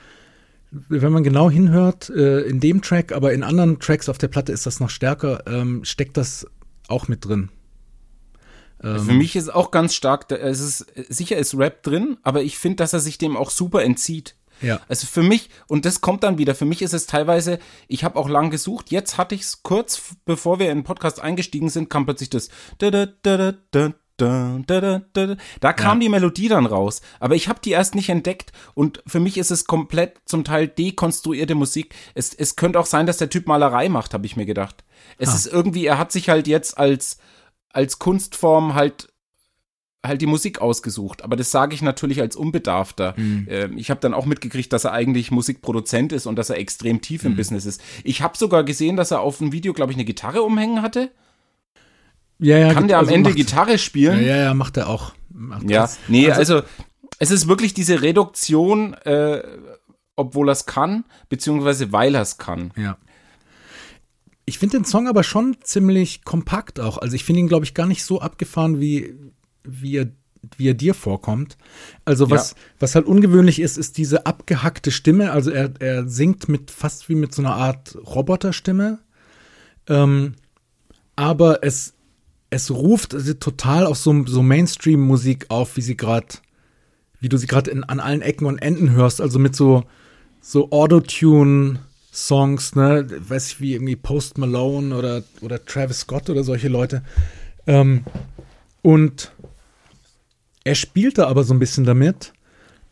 wenn 0.71 1.13
man 1.13 1.23
genau 1.23 1.51
hinhört, 1.51 2.11
äh, 2.11 2.41
in 2.41 2.59
dem 2.59 2.83
Track, 2.83 3.13
aber 3.13 3.33
in 3.33 3.45
anderen 3.45 3.79
Tracks 3.79 4.09
auf 4.09 4.19
der 4.19 4.29
Platte 4.29 4.51
ist 4.51 4.67
das 4.67 4.81
noch 4.81 4.91
stärker, 4.91 5.45
ähm, 5.47 5.85
steckt 5.85 6.17
das 6.17 6.47
auch 6.89 7.07
mit 7.07 7.25
drin. 7.25 7.51
Ähm, 8.85 9.01
Für 9.01 9.13
mich 9.13 9.37
ist 9.37 9.53
auch 9.53 9.71
ganz 9.71 9.95
stark, 9.95 10.31
es 10.31 10.61
ist, 10.61 10.87
sicher 11.09 11.37
ist 11.37 11.57
Rap 11.57 11.83
drin, 11.83 12.19
aber 12.23 12.43
ich 12.43 12.59
finde, 12.59 12.77
dass 12.77 12.93
er 12.93 13.01
sich 13.01 13.19
dem 13.19 13.37
auch 13.37 13.51
super 13.51 13.83
entzieht. 13.83 14.37
Ja. 14.61 14.81
Also 14.89 15.07
für 15.07 15.23
mich, 15.23 15.51
und 15.67 15.85
das 15.85 16.01
kommt 16.01 16.23
dann 16.23 16.39
wieder, 16.39 16.55
für 16.55 16.65
mich 16.65 16.83
ist 16.83 16.95
es 16.95 17.07
teilweise, 17.07 17.59
ich 17.89 18.05
habe 18.05 18.19
auch 18.19 18.29
lang 18.29 18.51
gesucht, 18.51 18.91
jetzt 18.91 19.19
hatte 19.19 19.35
ich 19.35 19.43
es 19.43 19.63
kurz, 19.63 20.15
bevor 20.25 20.59
wir 20.59 20.71
in 20.71 20.79
den 20.79 20.85
Podcast 20.85 21.21
eingestiegen 21.21 21.69
sind, 21.69 21.91
kam 21.91 22.05
plötzlich 22.05 22.31
das 22.31 22.49
da, 22.79 22.91
da, 22.91 23.07
da, 23.23 23.55
da, 23.71 23.93
da, 24.17 24.61
da, 24.65 25.01
da, 25.13 25.37
da 25.61 25.73
kam 25.73 25.99
ja. 25.99 26.05
die 26.05 26.09
Melodie 26.09 26.49
dann 26.49 26.67
raus, 26.67 27.01
aber 27.19 27.35
ich 27.35 27.49
habe 27.49 27.61
die 27.65 27.73
erst 27.73 27.95
nicht 27.95 28.09
entdeckt 28.09 28.53
und 28.75 29.03
für 29.07 29.19
mich 29.19 29.39
ist 29.39 29.51
es 29.51 29.65
komplett 29.65 30.21
zum 30.25 30.45
Teil 30.45 30.69
dekonstruierte 30.69 31.57
Musik. 31.57 31.95
Es, 32.15 32.33
es 32.33 32.55
könnte 32.55 32.79
auch 32.79 32.87
sein, 32.87 33.07
dass 33.07 33.19
der 33.19 33.31
Typ 33.31 33.49
Malerei 33.49 33.89
macht, 33.89 34.15
habe 34.15 34.27
ich 34.27 34.37
mir 34.37 34.47
gedacht. 34.47 34.85
Es 35.19 35.31
ah. 35.31 35.35
ist 35.35 35.47
irgendwie, 35.47 35.87
er 35.87 35.99
hat 35.99 36.13
sich 36.13 36.29
halt 36.29 36.47
jetzt 36.47 36.79
als 36.79 37.19
als 37.75 37.99
Kunstform 37.99 38.75
halt 38.75 39.09
halt 40.05 40.21
die 40.21 40.27
Musik 40.27 40.61
ausgesucht. 40.61 41.25
Aber 41.25 41.35
das 41.35 41.51
sage 41.51 41.75
ich 41.75 41.83
natürlich 41.83 42.21
als 42.21 42.37
Unbedarfter. 42.37 43.15
Mhm. 43.17 43.47
Ähm, 43.49 43.79
ich 43.79 43.91
habe 43.91 44.01
dann 44.01 44.13
auch 44.13 44.27
mitgekriegt, 44.27 44.73
dass 44.73 44.85
er 44.85 44.93
eigentlich 44.93 45.31
Musikproduzent 45.31 46.13
ist 46.13 46.27
und 46.27 46.37
dass 46.37 46.51
er 46.51 46.59
extrem 46.59 47.01
tief 47.01 47.25
im 47.25 47.33
mhm. 47.33 47.37
Business 47.37 47.65
ist. 47.65 47.81
Ich 48.05 48.21
habe 48.21 48.37
sogar 48.37 48.65
gesehen, 48.65 48.97
dass 48.97 49.11
er 49.11 49.21
auf 49.21 49.39
dem 49.39 49.53
Video, 49.53 49.73
glaube 49.73 49.93
ich, 49.93 49.97
eine 49.97 50.05
Gitarre 50.05 50.43
umhängen 50.43 50.83
hatte. 50.83 51.11
Ja, 52.39 52.59
ja, 52.59 52.75
Kann 52.75 52.89
der 52.89 52.99
am 52.99 53.05
also 53.05 53.15
Ende 53.15 53.31
macht, 53.31 53.37
Gitarre 53.39 53.79
spielen? 53.79 54.23
Ja, 54.23 54.37
ja, 54.37 54.55
macht 54.55 54.77
er 54.77 54.89
auch. 54.89 55.15
Macht 55.31 55.71
ja, 55.71 55.83
das. 55.83 55.99
nee, 56.09 56.31
also, 56.31 56.57
also, 56.57 56.69
es 57.19 57.31
ist 57.31 57.49
wirklich 57.49 57.75
diese 57.75 58.03
Reduktion, 58.03 58.95
äh, 59.05 59.43
obwohl 60.17 60.49
er 60.49 60.53
es 60.53 60.67
kann, 60.67 61.05
beziehungsweise 61.29 61.93
weil 61.93 62.15
er 62.15 62.23
es 62.23 62.39
kann. 62.39 62.73
Ja. 62.77 62.99
Ich 64.47 64.59
finde 64.59 64.79
den 64.79 64.85
Song 64.85 65.09
aber 65.09 65.25
schon 65.25 65.57
ziemlich 65.63 66.25
kompakt 66.25 66.79
auch. 66.79 66.99
Also 66.99 67.17
ich 67.17 67.25
finde 67.25 67.41
ihn, 67.41 67.49
glaube 67.49 67.65
ich, 67.65 67.75
gar 67.75 67.87
nicht 67.87 68.05
so 68.05 68.21
abgefahren, 68.21 68.79
wie, 68.79 69.15
wie, 69.63 69.97
er, 69.97 70.09
wie 70.59 70.69
er 70.69 70.75
dir 70.75 70.93
vorkommt. 70.93 71.57
Also 72.05 72.31
was, 72.31 72.51
ja. 72.51 72.57
was 72.79 72.95
halt 72.95 73.07
ungewöhnlich 73.07 73.59
ist, 73.59 73.79
ist 73.79 73.97
diese 73.97 74.27
abgehackte 74.27 74.91
Stimme. 74.91 75.33
Also 75.33 75.51
er, 75.51 75.73
er 75.81 76.07
singt 76.07 76.49
mit 76.49 76.71
fast 76.71 77.09
wie 77.09 77.15
mit 77.15 77.35
so 77.35 77.41
einer 77.41 77.55
Art 77.55 77.97
Roboterstimme. 78.07 78.99
Ähm, 79.89 80.35
aber 81.17 81.65
es, 81.65 81.95
es 82.51 82.71
ruft 82.71 83.17
total 83.41 83.87
auf 83.87 83.97
so, 83.97 84.27
so 84.27 84.43
Mainstream-Musik 84.43 85.47
auf, 85.49 85.77
wie 85.79 85.83
sie 85.83 85.97
gerade, 85.97 86.27
wie 87.19 87.31
du 87.31 87.39
sie 87.39 87.47
gerade 87.47 87.73
an 87.89 88.01
allen 88.01 88.21
Ecken 88.21 88.47
und 88.47 88.59
Enden 88.59 88.91
hörst. 88.91 89.23
Also 89.23 89.39
mit 89.39 89.57
so, 89.57 89.85
so 90.43 90.69
Autotune- 90.69 91.79
Songs, 92.15 92.77
ne, 92.77 93.07
weiß 93.11 93.49
ich 93.49 93.61
wie 93.61 93.73
irgendwie 93.73 93.97
Post 93.97 94.39
Malone 94.39 94.97
oder, 94.97 95.25
oder 95.41 95.65
Travis 95.65 96.01
Scott 96.01 96.31
oder 96.31 96.45
solche 96.45 96.69
Leute. 96.69 97.03
Ähm, 97.67 98.05
und 98.83 99.33
er 100.63 100.77
spielte 100.77 101.27
aber 101.27 101.43
so 101.43 101.53
ein 101.53 101.59
bisschen 101.59 101.85
damit. 101.85 102.33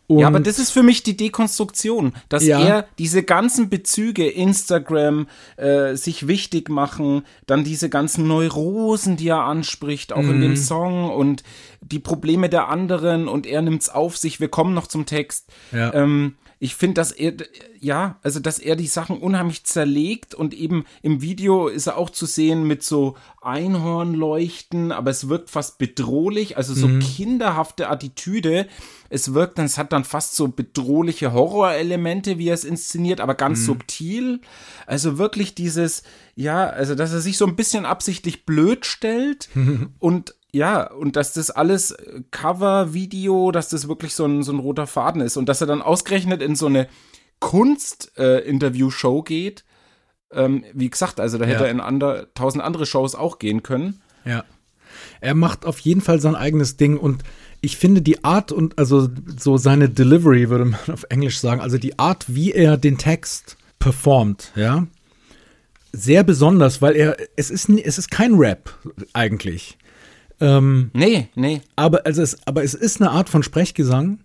ja, 0.09 0.27
aber 0.27 0.41
das 0.41 0.59
ist 0.59 0.73
für 0.73 0.83
mich 0.83 1.05
die 1.05 1.17
Dekonstruktion, 1.17 2.15
dass 2.29 2.45
ja. 2.45 2.61
er 2.61 2.89
diese 2.99 3.23
ganzen 3.23 3.71
Bezüge, 3.71 4.29
Instagram, 4.29 5.29
äh, 5.57 5.95
sich 5.95 6.27
wichtig 6.27 6.69
machen, 6.69 7.23
dann 7.47 7.63
diese 7.63 7.89
ganzen 7.89 8.27
Neurosen, 8.27 9.17
die 9.17 9.29
er 9.29 9.45
anspricht, 9.45 10.13
auch 10.13 10.23
mhm. 10.23 10.31
in 10.31 10.41
dem 10.41 10.51
mhm. 10.51 10.57
Song 10.57 11.11
und 11.11 11.45
die 11.81 12.01
Probleme 12.01 12.49
der 12.49 12.69
anderen 12.69 13.29
und 13.29 13.47
er 13.47 13.63
nimmt's 13.63 13.89
auf 13.89 14.17
sich. 14.17 14.41
Wir 14.41 14.49
kommen 14.49 14.75
noch 14.75 14.89
zum 14.89 15.07
Text. 15.07 15.49
Ja. 15.71 15.95
Ähm, 15.95 16.35
ich 16.63 16.77
finde, 16.77 16.95
dass 16.95 17.11
er, 17.11 17.33
ja, 17.81 18.21
also 18.23 18.39
dass 18.39 18.61
er 18.61 18.77
die 18.77 18.87
Sachen 18.87 19.19
unheimlich 19.19 19.65
zerlegt 19.65 20.33
und 20.33 20.55
eben 20.55 20.85
im 21.03 21.21
Video 21.21 21.67
ist 21.67 21.89
er 21.89 21.97
auch 21.97 22.09
zu 22.09 22.25
sehen 22.25 22.69
mit 22.69 22.85
so 22.85 23.17
Einhornleuchten, 23.41 24.93
aber 24.93 25.11
es 25.11 25.29
wirkt 25.29 25.51
fast 25.51 25.79
bedrohlich, 25.79 26.57
also 26.57 26.73
so 26.73 26.87
mhm. 26.87 27.01
kinderhafte 27.01 27.91
Attitüde. 27.91 28.69
Es 29.11 29.35
wirkt 29.35 29.59
dann, 29.59 29.67
es 29.67 29.77
hat 29.77 29.93
dann 29.93 30.05
fast 30.05 30.37
so 30.37 30.47
bedrohliche 30.47 31.33
Horrorelemente, 31.33 32.39
wie 32.39 32.47
er 32.47 32.55
es 32.55 32.63
inszeniert, 32.63 33.21
aber 33.21 33.35
ganz 33.35 33.63
mhm. 33.63 33.65
subtil. 33.65 34.41
Also 34.87 35.19
wirklich 35.19 35.57
dieses, 35.57 36.05
ja, 36.37 36.69
also 36.69 36.95
dass 36.95 37.13
er 37.13 37.21
sich 37.21 37.39
so 37.39 37.47
ein 37.47 37.57
bisschen 37.57 37.85
absichtlich 37.85 38.47
blöd 38.47 38.87
stellt 38.87 39.49
und 39.99 40.37
ja, 40.53 40.91
und 40.91 41.17
dass 41.17 41.33
das 41.33 41.51
alles 41.51 41.93
äh, 41.93 42.23
Cover-Video, 42.31 43.51
dass 43.53 43.71
das 43.71 43.89
wirklich 43.89 44.15
so 44.15 44.27
ein, 44.27 44.43
so 44.43 44.53
ein 44.53 44.59
roter 44.59 44.87
Faden 44.87 45.23
ist 45.23 45.37
und 45.37 45.49
dass 45.49 45.61
er 45.63 45.67
dann 45.67 45.83
ausgerechnet 45.83 46.43
in 46.43 46.57
so 46.57 46.67
eine 46.67 46.89
Kunst-Interview-Show 47.41 49.21
äh, 49.21 49.25
geht. 49.25 49.65
Ähm, 50.31 50.65
wie 50.75 50.91
gesagt, 50.91 51.21
also 51.21 51.39
da 51.39 51.47
hätte 51.47 51.61
ja. 51.61 51.67
er 51.67 51.71
in 51.71 51.81
ander, 51.81 52.33
tausend 52.35 52.63
andere 52.63 52.87
Shows 52.87 53.15
auch 53.15 53.39
gehen 53.39 53.63
können. 53.63 54.03
Ja. 54.25 54.45
Er 55.21 55.35
macht 55.35 55.65
auf 55.65 55.79
jeden 55.81 56.03
Fall 56.03 56.21
sein 56.21 56.37
eigenes 56.37 56.77
Ding 56.77 56.99
und 56.99 57.23
ich 57.63 57.77
finde 57.77 58.03
die 58.03 58.23
Art 58.25 58.53
und 58.53 58.79
also 58.79 59.09
so 59.39 59.57
seine 59.57 59.89
Delivery, 59.89 60.51
würde 60.51 60.67
man 60.67 60.81
auf 60.93 61.05
Englisch 61.09 61.39
sagen, 61.39 61.61
also 61.61 61.79
die 61.79 61.99
Art, 61.99 62.27
wie 62.29 62.53
er 62.53 62.77
den 62.77 62.99
Text 62.99 63.57
performt, 63.79 64.53
ja, 64.55 64.87
sehr 65.93 66.25
besonders, 66.25 66.83
weil 66.83 66.97
er, 66.97 67.17
es 67.37 67.51
ist, 67.51 67.69
es 67.69 67.99
ist 67.99 68.11
kein 68.11 68.35
Rap 68.35 68.79
eigentlich. 69.13 69.79
Ähm, 70.43 70.91
nee, 70.93 71.29
nee. 71.37 71.63
Aber, 71.77 72.05
also 72.05 72.21
es, 72.21 72.37
aber 72.47 72.65
es 72.65 72.75
ist 72.75 73.01
eine 73.01 73.13
Art 73.13 73.29
von 73.29 73.45
Sprechgesang. 73.45 74.19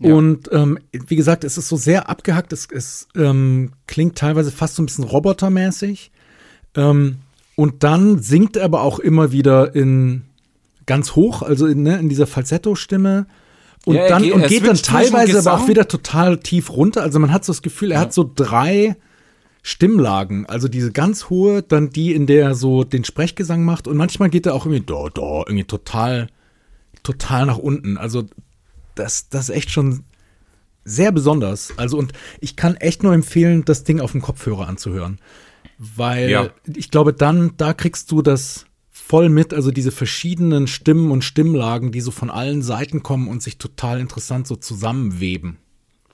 Ja. 0.00 0.12
Und 0.12 0.50
ähm, 0.52 0.78
wie 0.92 1.14
gesagt, 1.14 1.44
es 1.44 1.56
ist 1.56 1.68
so 1.68 1.76
sehr 1.76 2.10
abgehackt, 2.10 2.52
es, 2.52 2.66
es 2.70 3.06
ähm, 3.16 3.70
klingt 3.86 4.18
teilweise 4.18 4.50
fast 4.50 4.74
so 4.74 4.82
ein 4.82 4.86
bisschen 4.86 5.04
robotermäßig. 5.04 6.10
Ähm, 6.74 7.18
und 7.54 7.84
dann 7.84 8.18
singt 8.18 8.56
er 8.56 8.64
aber 8.64 8.82
auch 8.82 8.98
immer 8.98 9.30
wieder 9.30 9.74
in 9.74 10.22
ganz 10.84 11.14
hoch, 11.14 11.42
also 11.42 11.66
in, 11.66 11.84
ne, 11.84 11.96
in 11.98 12.08
dieser 12.08 12.26
Falsetto-Stimme. 12.26 13.26
Und 13.84 13.94
ja, 13.94 14.08
dann 14.08 14.24
geht, 14.24 14.32
und 14.32 14.48
geht 14.48 14.66
dann 14.66 14.76
teilweise 14.76 15.38
aber 15.38 15.52
auch 15.52 15.68
wieder 15.68 15.86
total 15.86 16.38
tief 16.38 16.70
runter. 16.70 17.02
Also 17.02 17.20
man 17.20 17.32
hat 17.32 17.44
so 17.44 17.52
das 17.52 17.62
Gefühl, 17.62 17.92
er 17.92 17.98
ja. 17.98 18.00
hat 18.00 18.12
so 18.12 18.28
drei 18.34 18.96
Stimmlagen, 19.66 20.46
also 20.46 20.68
diese 20.68 20.92
ganz 20.92 21.28
hohe, 21.28 21.60
dann 21.60 21.90
die, 21.90 22.14
in 22.14 22.28
der 22.28 22.44
er 22.44 22.54
so 22.54 22.84
den 22.84 23.02
Sprechgesang 23.02 23.64
macht 23.64 23.88
und 23.88 23.96
manchmal 23.96 24.30
geht 24.30 24.46
er 24.46 24.54
auch 24.54 24.64
irgendwie 24.64 24.86
da, 24.86 25.08
da, 25.12 25.38
irgendwie 25.40 25.64
total, 25.64 26.28
total 27.02 27.46
nach 27.46 27.58
unten. 27.58 27.98
Also 27.98 28.26
das, 28.94 29.28
das 29.28 29.48
ist 29.48 29.56
echt 29.56 29.72
schon 29.72 30.04
sehr 30.84 31.10
besonders. 31.10 31.76
Also 31.76 31.98
und 31.98 32.12
ich 32.40 32.54
kann 32.54 32.76
echt 32.76 33.02
nur 33.02 33.12
empfehlen, 33.12 33.64
das 33.64 33.82
Ding 33.82 33.98
auf 33.98 34.12
dem 34.12 34.22
Kopfhörer 34.22 34.68
anzuhören, 34.68 35.18
weil 35.78 36.30
ja. 36.30 36.50
ich 36.72 36.92
glaube, 36.92 37.12
dann 37.12 37.56
da 37.56 37.74
kriegst 37.74 38.12
du 38.12 38.22
das 38.22 38.66
voll 38.92 39.30
mit, 39.30 39.52
also 39.52 39.72
diese 39.72 39.90
verschiedenen 39.90 40.68
Stimmen 40.68 41.10
und 41.10 41.24
Stimmlagen, 41.24 41.90
die 41.90 42.00
so 42.00 42.12
von 42.12 42.30
allen 42.30 42.62
Seiten 42.62 43.02
kommen 43.02 43.26
und 43.26 43.42
sich 43.42 43.58
total 43.58 43.98
interessant 43.98 44.46
so 44.46 44.54
zusammenweben. 44.54 45.58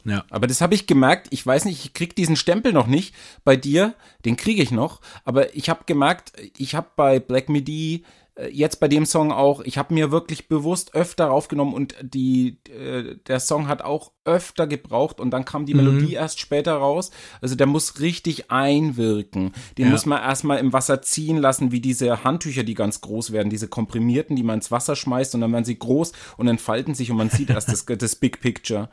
Ja. 0.05 0.25
Aber 0.31 0.47
das 0.47 0.61
habe 0.61 0.75
ich 0.75 0.87
gemerkt. 0.87 1.29
Ich 1.31 1.47
weiß 1.47 1.65
nicht, 1.65 1.85
ich 1.85 1.93
krieg 1.95 2.17
diesen 2.17 2.37
Stempel 2.37 2.73
noch 2.73 2.87
nicht 2.87 3.15
bei 3.45 3.57
dir. 3.57 3.95
Den 4.25 4.37
kriege 4.37 4.63
ich 4.63 4.71
noch. 4.71 5.01
Aber 5.25 5.55
ich 5.55 5.69
habe 5.69 5.85
gemerkt, 5.87 6.33
ich 6.57 6.75
habe 6.75 6.89
bei 6.97 7.21
Black 7.21 7.49
Midi 7.49 8.05
äh, 8.35 8.49
jetzt 8.49 8.81
bei 8.81 8.89
dem 8.89 9.05
Song 9.05 9.31
auch, 9.31 9.61
ich 9.61 9.79
habe 9.79 9.93
mir 9.93 10.11
wirklich 10.11 10.49
bewusst 10.49 10.95
öfter 10.95 11.31
aufgenommen 11.31 11.75
und 11.75 11.95
die, 12.01 12.59
äh, 12.71 13.17
der 13.27 13.41
Song 13.41 13.69
hat 13.69 13.83
auch 13.83 14.13
öfter 14.25 14.67
gebraucht 14.67 15.21
und 15.21 15.31
dann 15.31 15.45
kam 15.45 15.67
die 15.67 15.75
mhm. 15.75 15.85
Melodie 15.85 16.15
erst 16.15 16.41
später 16.41 16.75
raus. 16.75 17.11
Also 17.41 17.55
der 17.55 17.67
muss 17.67 18.01
richtig 18.01 18.51
einwirken. 18.51 19.53
Den 19.77 19.87
ja. 19.87 19.91
muss 19.91 20.07
man 20.07 20.23
erstmal 20.23 20.59
im 20.59 20.73
Wasser 20.73 21.03
ziehen 21.03 21.37
lassen, 21.37 21.73
wie 21.73 21.81
diese 21.81 22.25
Handtücher, 22.25 22.65
die 22.65 22.75
ganz 22.75 23.01
groß 23.03 23.33
werden, 23.33 23.51
diese 23.51 23.69
komprimierten, 23.69 24.37
die 24.37 24.43
man 24.43 24.57
ins 24.57 24.71
Wasser 24.71 24.97
schmeißt 24.97 25.35
und 25.35 25.43
dann 25.43 25.53
werden 25.53 25.65
sie 25.65 25.79
groß 25.79 26.13
und 26.39 26.49
entfalten 26.49 26.95
sich 26.95 27.11
und 27.11 27.19
man 27.19 27.31
sieht 27.31 27.51
erst 27.51 27.69
das, 27.69 27.85
das 27.99 28.17
Big 28.17 28.41
Picture. 28.41 28.89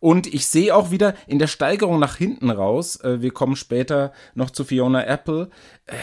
Und 0.00 0.32
ich 0.32 0.46
sehe 0.46 0.74
auch 0.74 0.90
wieder 0.90 1.14
in 1.26 1.38
der 1.38 1.48
Steigerung 1.48 1.98
nach 1.98 2.16
hinten 2.16 2.50
raus, 2.50 3.00
äh, 3.00 3.20
wir 3.20 3.32
kommen 3.32 3.56
später 3.56 4.12
noch 4.34 4.50
zu 4.50 4.64
Fiona 4.64 5.04
Apple, 5.04 5.50
äh, 5.86 5.94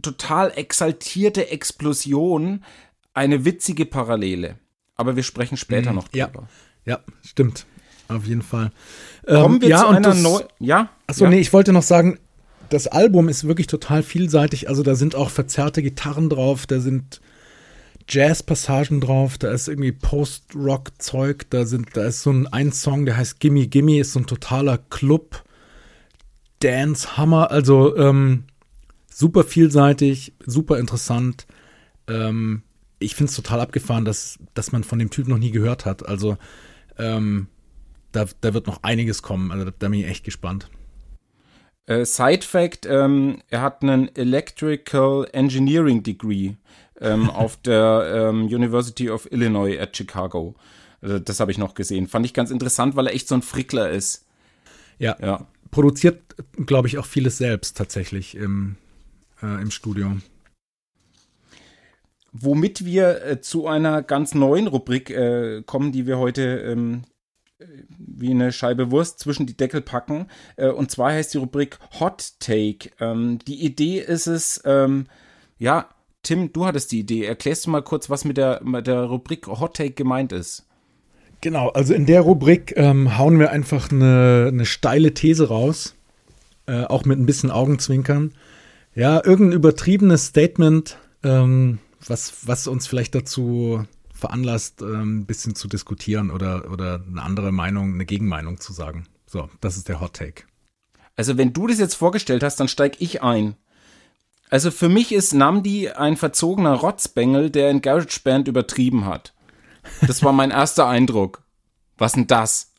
total 0.00 0.52
exaltierte 0.56 1.50
Explosion, 1.50 2.64
eine 3.14 3.44
witzige 3.44 3.86
Parallele. 3.86 4.58
Aber 4.94 5.16
wir 5.16 5.22
sprechen 5.22 5.56
später 5.56 5.90
mhm, 5.90 5.96
noch 5.96 6.08
drüber. 6.08 6.48
Ja, 6.84 6.92
ja, 6.92 7.00
stimmt. 7.24 7.66
Auf 8.08 8.24
jeden 8.26 8.42
Fall. 8.42 8.70
Kommen 9.26 9.56
ähm, 9.56 9.60
wir 9.62 9.68
ja, 9.68 9.80
zu 9.80 9.88
einer 9.88 10.14
neuen. 10.14 10.44
Ja? 10.60 10.90
Achso, 11.08 11.24
ja. 11.24 11.30
nee, 11.30 11.40
ich 11.40 11.52
wollte 11.52 11.72
noch 11.72 11.82
sagen, 11.82 12.20
das 12.68 12.86
Album 12.86 13.28
ist 13.28 13.46
wirklich 13.46 13.66
total 13.66 14.02
vielseitig. 14.02 14.68
Also 14.68 14.82
da 14.82 14.94
sind 14.94 15.14
auch 15.14 15.30
verzerrte 15.30 15.82
Gitarren 15.82 16.28
drauf, 16.28 16.66
da 16.66 16.78
sind 16.78 17.20
Jazz-Passagen 18.08 19.00
drauf, 19.00 19.36
da 19.38 19.50
ist 19.50 19.68
irgendwie 19.68 19.92
Post-Rock-Zeug, 19.92 21.46
da 21.50 21.64
da 21.64 22.04
ist 22.04 22.22
so 22.22 22.30
ein, 22.30 22.46
ein 22.46 22.72
Song, 22.72 23.04
der 23.04 23.16
heißt 23.16 23.40
Gimme 23.40 23.66
Gimme, 23.66 24.00
ist 24.00 24.12
so 24.12 24.20
ein 24.20 24.26
totaler 24.26 24.78
Club. 24.78 25.42
Dance 26.60 27.16
Hammer, 27.16 27.50
also 27.50 27.96
ähm, 27.96 28.44
super 29.10 29.44
vielseitig, 29.44 30.32
super 30.44 30.78
interessant. 30.78 31.46
Ähm, 32.08 32.62
ich 32.98 33.14
finde 33.14 33.30
es 33.30 33.36
total 33.36 33.60
abgefahren, 33.60 34.04
dass, 34.04 34.38
dass 34.54 34.72
man 34.72 34.84
von 34.84 34.98
dem 34.98 35.10
Typ 35.10 35.28
noch 35.28 35.38
nie 35.38 35.50
gehört 35.50 35.84
hat. 35.84 36.06
Also 36.08 36.38
ähm, 36.98 37.48
da, 38.12 38.26
da 38.40 38.54
wird 38.54 38.66
noch 38.66 38.82
einiges 38.82 39.22
kommen. 39.22 39.52
Also 39.52 39.66
da, 39.66 39.72
da 39.78 39.88
bin 39.88 40.00
ich 40.00 40.06
echt 40.06 40.24
gespannt. 40.24 40.70
Äh, 41.86 42.04
Side 42.04 42.42
Fact: 42.46 42.86
ähm, 42.86 43.42
Er 43.48 43.60
hat 43.60 43.82
einen 43.82 44.14
Electrical 44.16 45.28
Engineering 45.32 46.02
Degree 46.02 46.54
ähm, 47.00 47.30
auf 47.30 47.56
der 47.56 48.28
ähm, 48.30 48.46
University 48.46 49.10
of 49.10 49.30
Illinois 49.30 49.78
at 49.78 49.96
Chicago. 49.96 50.54
Also 51.00 51.18
das 51.18 51.40
habe 51.40 51.50
ich 51.50 51.58
noch 51.58 51.74
gesehen. 51.74 52.08
Fand 52.08 52.26
ich 52.26 52.34
ganz 52.34 52.50
interessant, 52.50 52.96
weil 52.96 53.06
er 53.06 53.14
echt 53.14 53.28
so 53.28 53.34
ein 53.34 53.42
Frickler 53.42 53.90
ist. 53.90 54.26
Ja. 54.98 55.16
ja. 55.20 55.46
Produziert, 55.70 56.22
glaube 56.64 56.88
ich, 56.88 56.98
auch 56.98 57.06
vieles 57.06 57.38
selbst 57.38 57.76
tatsächlich 57.76 58.34
im, 58.34 58.76
äh, 59.42 59.60
im 59.60 59.70
Studio. 59.70 60.16
Womit 62.32 62.84
wir 62.84 63.24
äh, 63.24 63.40
zu 63.40 63.66
einer 63.66 64.02
ganz 64.02 64.34
neuen 64.34 64.66
Rubrik 64.66 65.10
äh, 65.10 65.62
kommen, 65.64 65.92
die 65.92 66.06
wir 66.06 66.18
heute 66.18 66.42
ähm, 66.42 67.04
wie 67.88 68.30
eine 68.30 68.52
Scheibe 68.52 68.90
Wurst 68.90 69.18
zwischen 69.18 69.46
die 69.46 69.56
Deckel 69.56 69.80
packen. 69.80 70.28
Äh, 70.56 70.68
und 70.68 70.90
zwar 70.90 71.12
heißt 71.12 71.34
die 71.34 71.38
Rubrik 71.38 71.78
Hot 72.00 72.34
Take. 72.38 72.90
Ähm, 73.00 73.38
die 73.46 73.64
Idee 73.64 74.00
ist 74.00 74.26
es, 74.26 74.60
ähm, 74.64 75.06
ja, 75.58 75.88
Tim, 76.26 76.52
du 76.52 76.66
hattest 76.66 76.90
die 76.90 76.98
Idee. 76.98 77.24
Erklärst 77.24 77.66
du 77.66 77.70
mal 77.70 77.82
kurz, 77.82 78.10
was 78.10 78.24
mit 78.24 78.36
der, 78.36 78.60
mit 78.64 78.88
der 78.88 79.04
Rubrik 79.04 79.46
Hot 79.46 79.76
Take 79.76 79.92
gemeint 79.92 80.32
ist? 80.32 80.66
Genau, 81.40 81.68
also 81.68 81.94
in 81.94 82.04
der 82.04 82.22
Rubrik 82.22 82.72
ähm, 82.76 83.16
hauen 83.16 83.38
wir 83.38 83.52
einfach 83.52 83.92
eine, 83.92 84.46
eine 84.48 84.66
steile 84.66 85.14
These 85.14 85.46
raus, 85.46 85.94
äh, 86.66 86.82
auch 86.82 87.04
mit 87.04 87.16
ein 87.16 87.26
bisschen 87.26 87.52
Augenzwinkern. 87.52 88.32
Ja, 88.96 89.24
irgendein 89.24 89.56
übertriebenes 89.56 90.26
Statement, 90.26 90.98
ähm, 91.22 91.78
was, 92.04 92.44
was 92.44 92.66
uns 92.66 92.88
vielleicht 92.88 93.14
dazu 93.14 93.84
veranlasst, 94.12 94.82
ähm, 94.82 95.20
ein 95.20 95.26
bisschen 95.26 95.54
zu 95.54 95.68
diskutieren 95.68 96.32
oder, 96.32 96.72
oder 96.72 97.04
eine 97.08 97.22
andere 97.22 97.52
Meinung, 97.52 97.94
eine 97.94 98.04
Gegenmeinung 98.04 98.58
zu 98.58 98.72
sagen. 98.72 99.06
So, 99.26 99.48
das 99.60 99.76
ist 99.76 99.88
der 99.88 100.00
Hot 100.00 100.14
Take. 100.14 100.42
Also 101.14 101.38
wenn 101.38 101.52
du 101.52 101.68
das 101.68 101.78
jetzt 101.78 101.94
vorgestellt 101.94 102.42
hast, 102.42 102.58
dann 102.58 102.66
steig 102.66 103.00
ich 103.00 103.22
ein. 103.22 103.54
Also 104.50 104.70
für 104.70 104.88
mich 104.88 105.12
ist 105.12 105.34
Namdi 105.34 105.90
ein 105.90 106.16
verzogener 106.16 106.74
Rotzbengel, 106.74 107.50
der 107.50 107.70
in 107.70 107.82
GarageBand 107.82 108.48
übertrieben 108.48 109.04
hat. 109.06 109.34
Das 110.06 110.22
war 110.22 110.32
mein 110.32 110.50
erster 110.50 110.86
Eindruck. 110.86 111.42
Was 111.98 112.12
denn 112.12 112.26
das? 112.26 112.72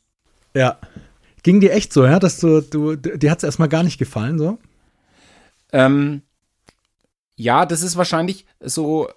Ja. 0.54 0.78
Ging 1.42 1.60
dir 1.60 1.72
echt 1.72 1.92
so, 1.92 2.04
ja, 2.04 2.18
dass 2.18 2.40
du, 2.40 2.60
du 2.60 2.96
dir 2.96 3.30
hat 3.30 3.38
es 3.38 3.44
erstmal 3.44 3.68
gar 3.68 3.82
nicht 3.82 3.98
gefallen, 3.98 4.38
so? 4.38 4.58
Ähm, 5.72 6.22
ja, 7.36 7.66
das 7.66 7.82
ist 7.82 7.96
wahrscheinlich 7.96 8.46
so 8.60 9.08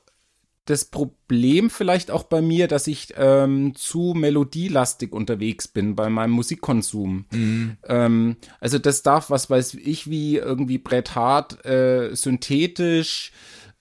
das 0.66 0.86
Problem 0.86 1.70
vielleicht 1.70 2.12
auch 2.12 2.24
bei 2.24 2.42
mir, 2.42 2.68
dass 2.68 2.88
ich 2.88 3.14
ähm, 3.18 3.74
zu 3.76 4.14
melodielastig 4.16 5.12
unterwegs 5.12 5.68
bin 5.68 5.96
bei 5.96 6.10
meinem 6.10 6.32
Musikkonsum. 6.32 7.26
Mhm. 7.32 7.78
Ähm, 7.88 8.38
also 8.60 8.78
das 8.78 9.02
darf, 9.02 9.30
was 9.30 9.50
weiß 9.50 9.76
ich, 9.76 10.10
wie 10.10 10.38
irgendwie 10.38 10.78
Brett 10.78 11.16
Hart, 11.16 11.66
äh, 11.66 12.14
synthetisch, 12.16 13.32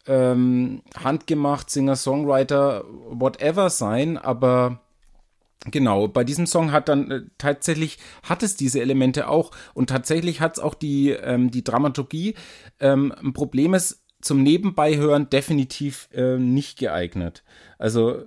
ähm, 0.06 0.82
handgemacht, 0.96 1.70
Singer-Songwriter, 1.70 2.84
whatever 3.10 3.68
sein, 3.70 4.16
aber 4.16 4.80
Genau, 5.66 6.08
bei 6.08 6.24
diesem 6.24 6.46
Song 6.46 6.72
hat 6.72 6.88
dann 6.88 7.10
äh, 7.10 7.20
tatsächlich, 7.36 7.98
hat 8.22 8.42
es 8.42 8.56
diese 8.56 8.80
Elemente 8.80 9.28
auch 9.28 9.50
und 9.74 9.90
tatsächlich 9.90 10.40
hat 10.40 10.56
es 10.56 10.62
auch 10.62 10.72
die, 10.72 11.10
ähm, 11.10 11.50
die 11.50 11.62
Dramaturgie. 11.62 12.34
Ähm, 12.80 13.12
ein 13.22 13.34
Problem 13.34 13.74
ist, 13.74 13.99
zum 14.20 14.42
Nebenbeihören 14.42 15.30
definitiv 15.30 16.08
äh, 16.12 16.36
nicht 16.36 16.78
geeignet. 16.78 17.42
Also 17.78 18.24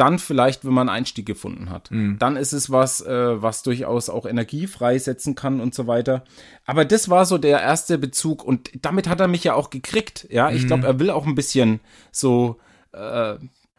dann 0.00 0.18
vielleicht, 0.18 0.64
wenn 0.64 0.72
man 0.72 0.88
einen 0.88 0.96
Einstieg 0.96 1.26
gefunden 1.26 1.68
hat. 1.68 1.90
Mhm. 1.90 2.18
Dann 2.18 2.36
ist 2.36 2.52
es 2.52 2.70
was, 2.70 3.02
äh, 3.02 3.42
was 3.42 3.62
durchaus 3.62 4.08
auch 4.08 4.24
Energie 4.24 4.66
freisetzen 4.66 5.34
kann 5.34 5.60
und 5.60 5.74
so 5.74 5.86
weiter. 5.86 6.24
Aber 6.64 6.86
das 6.86 7.10
war 7.10 7.26
so 7.26 7.36
der 7.36 7.60
erste 7.60 7.98
Bezug 7.98 8.42
und 8.42 8.70
damit 8.80 9.08
hat 9.08 9.20
er 9.20 9.28
mich 9.28 9.44
ja 9.44 9.54
auch 9.54 9.68
gekriegt. 9.68 10.26
Ja, 10.30 10.50
ich 10.50 10.62
mhm. 10.62 10.66
glaube, 10.68 10.86
er 10.86 10.98
will 10.98 11.10
auch 11.10 11.26
ein 11.26 11.34
bisschen 11.34 11.80
so. 12.12 12.56
Äh, 12.92 13.36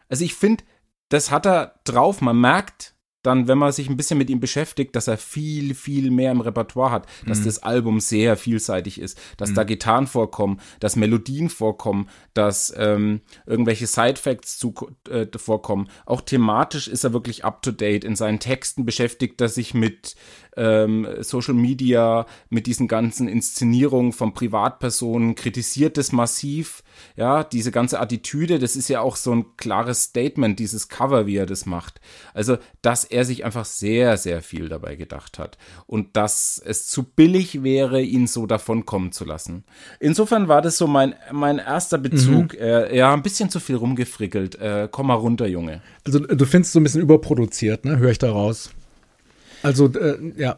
also 0.08 0.24
ich 0.24 0.34
finde, 0.34 0.62
das 1.08 1.32
hat 1.32 1.44
er 1.44 1.74
drauf. 1.82 2.20
Man 2.20 2.40
merkt, 2.40 2.94
dann, 3.22 3.48
wenn 3.48 3.58
man 3.58 3.72
sich 3.72 3.88
ein 3.88 3.96
bisschen 3.96 4.18
mit 4.18 4.30
ihm 4.30 4.40
beschäftigt, 4.40 4.96
dass 4.96 5.08
er 5.08 5.16
viel, 5.16 5.74
viel 5.74 6.10
mehr 6.10 6.32
im 6.32 6.40
Repertoire 6.40 6.90
hat, 6.90 7.06
dass 7.26 7.40
mhm. 7.40 7.44
das 7.44 7.62
Album 7.62 8.00
sehr 8.00 8.36
vielseitig 8.36 9.00
ist, 9.00 9.18
dass 9.36 9.50
mhm. 9.50 9.54
da 9.54 9.64
Gitarren 9.64 10.06
vorkommen, 10.06 10.60
dass 10.80 10.96
Melodien 10.96 11.48
vorkommen, 11.48 12.08
dass 12.34 12.72
ähm, 12.76 13.20
irgendwelche 13.46 13.86
Side-Facts 13.86 14.58
zu, 14.58 14.74
äh, 15.08 15.26
vorkommen. 15.36 15.88
Auch 16.06 16.20
thematisch 16.20 16.88
ist 16.88 17.04
er 17.04 17.12
wirklich 17.12 17.44
up-to-date. 17.44 18.04
In 18.04 18.16
seinen 18.16 18.40
Texten 18.40 18.84
beschäftigt 18.84 19.40
er 19.40 19.48
sich 19.48 19.74
mit 19.74 20.16
ähm, 20.56 21.06
Social 21.20 21.54
Media, 21.54 22.26
mit 22.50 22.66
diesen 22.66 22.88
ganzen 22.88 23.28
Inszenierungen 23.28 24.12
von 24.12 24.34
Privatpersonen, 24.34 25.34
kritisiert 25.34 25.96
das 25.96 26.12
massiv. 26.12 26.82
Ja, 27.16 27.42
diese 27.42 27.72
ganze 27.72 28.00
Attitüde, 28.00 28.58
das 28.58 28.76
ist 28.76 28.88
ja 28.88 29.00
auch 29.00 29.16
so 29.16 29.32
ein 29.32 29.56
klares 29.56 30.04
Statement, 30.04 30.58
dieses 30.58 30.88
Cover, 30.88 31.26
wie 31.26 31.36
er 31.36 31.46
das 31.46 31.66
macht. 31.66 32.00
Also, 32.34 32.58
dass 32.82 33.04
er 33.04 33.24
sich 33.24 33.44
einfach 33.44 33.64
sehr, 33.64 34.16
sehr 34.16 34.42
viel 34.42 34.68
dabei 34.68 34.96
gedacht 34.96 35.38
hat 35.38 35.58
und 35.86 36.16
dass 36.16 36.62
es 36.64 36.86
zu 36.86 37.02
billig 37.02 37.62
wäre, 37.62 38.02
ihn 38.02 38.26
so 38.26 38.46
davon 38.46 38.86
kommen 38.86 39.12
zu 39.12 39.24
lassen. 39.24 39.64
Insofern 40.00 40.48
war 40.48 40.62
das 40.62 40.78
so 40.78 40.86
mein, 40.86 41.14
mein 41.32 41.58
erster 41.58 41.98
Bezug. 41.98 42.54
Mhm. 42.54 42.60
Äh, 42.60 42.96
ja, 42.96 43.12
ein 43.12 43.22
bisschen 43.22 43.50
zu 43.50 43.60
viel 43.60 43.76
rumgefrickelt. 43.76 44.56
Äh, 44.56 44.88
komm 44.90 45.08
mal 45.08 45.14
runter, 45.14 45.46
Junge. 45.46 45.82
Also, 46.06 46.18
du 46.18 46.44
findest 46.44 46.68
es 46.68 46.72
so 46.72 46.80
ein 46.80 46.84
bisschen 46.84 47.02
überproduziert, 47.02 47.84
ne? 47.84 47.98
Höre 47.98 48.10
ich 48.10 48.18
da 48.18 48.30
raus. 48.30 48.70
Also, 49.62 49.86
äh, 49.88 50.32
ja. 50.36 50.56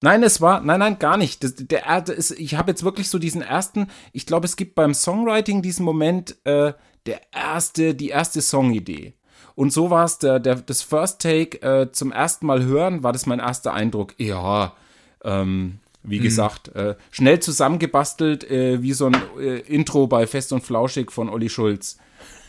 Nein, 0.00 0.22
es 0.22 0.40
war, 0.40 0.60
nein, 0.60 0.80
nein, 0.80 0.98
gar 0.98 1.16
nicht. 1.16 1.42
Das, 1.42 1.54
der, 1.56 2.08
ist, 2.08 2.32
ich 2.32 2.56
habe 2.56 2.70
jetzt 2.70 2.84
wirklich 2.84 3.08
so 3.08 3.18
diesen 3.18 3.40
ersten, 3.40 3.88
ich 4.12 4.26
glaube, 4.26 4.44
es 4.46 4.56
gibt 4.56 4.74
beim 4.74 4.92
Songwriting 4.92 5.62
diesen 5.62 5.84
Moment, 5.84 6.36
äh, 6.44 6.74
der 7.06 7.20
erste, 7.32 7.94
die 7.94 8.08
erste 8.08 8.42
Songidee. 8.42 9.14
Und 9.54 9.72
so 9.72 9.90
war 9.90 10.04
es, 10.04 10.18
der, 10.18 10.40
der, 10.40 10.56
das 10.56 10.82
First 10.82 11.22
Take 11.22 11.62
äh, 11.62 11.92
zum 11.92 12.12
ersten 12.12 12.46
Mal 12.46 12.64
hören, 12.64 13.02
war 13.02 13.12
das 13.12 13.26
mein 13.26 13.38
erster 13.38 13.72
Eindruck. 13.72 14.14
Ja, 14.18 14.74
ähm, 15.22 15.78
Wie 16.02 16.18
mhm. 16.18 16.24
gesagt, 16.24 16.68
äh, 16.74 16.96
schnell 17.10 17.40
zusammengebastelt, 17.40 18.50
äh, 18.50 18.82
wie 18.82 18.92
so 18.92 19.06
ein 19.06 19.16
äh, 19.38 19.60
Intro 19.60 20.06
bei 20.06 20.26
Fest 20.26 20.52
und 20.52 20.64
Flauschig 20.64 21.12
von 21.12 21.28
Olli 21.28 21.48
Schulz. 21.48 21.98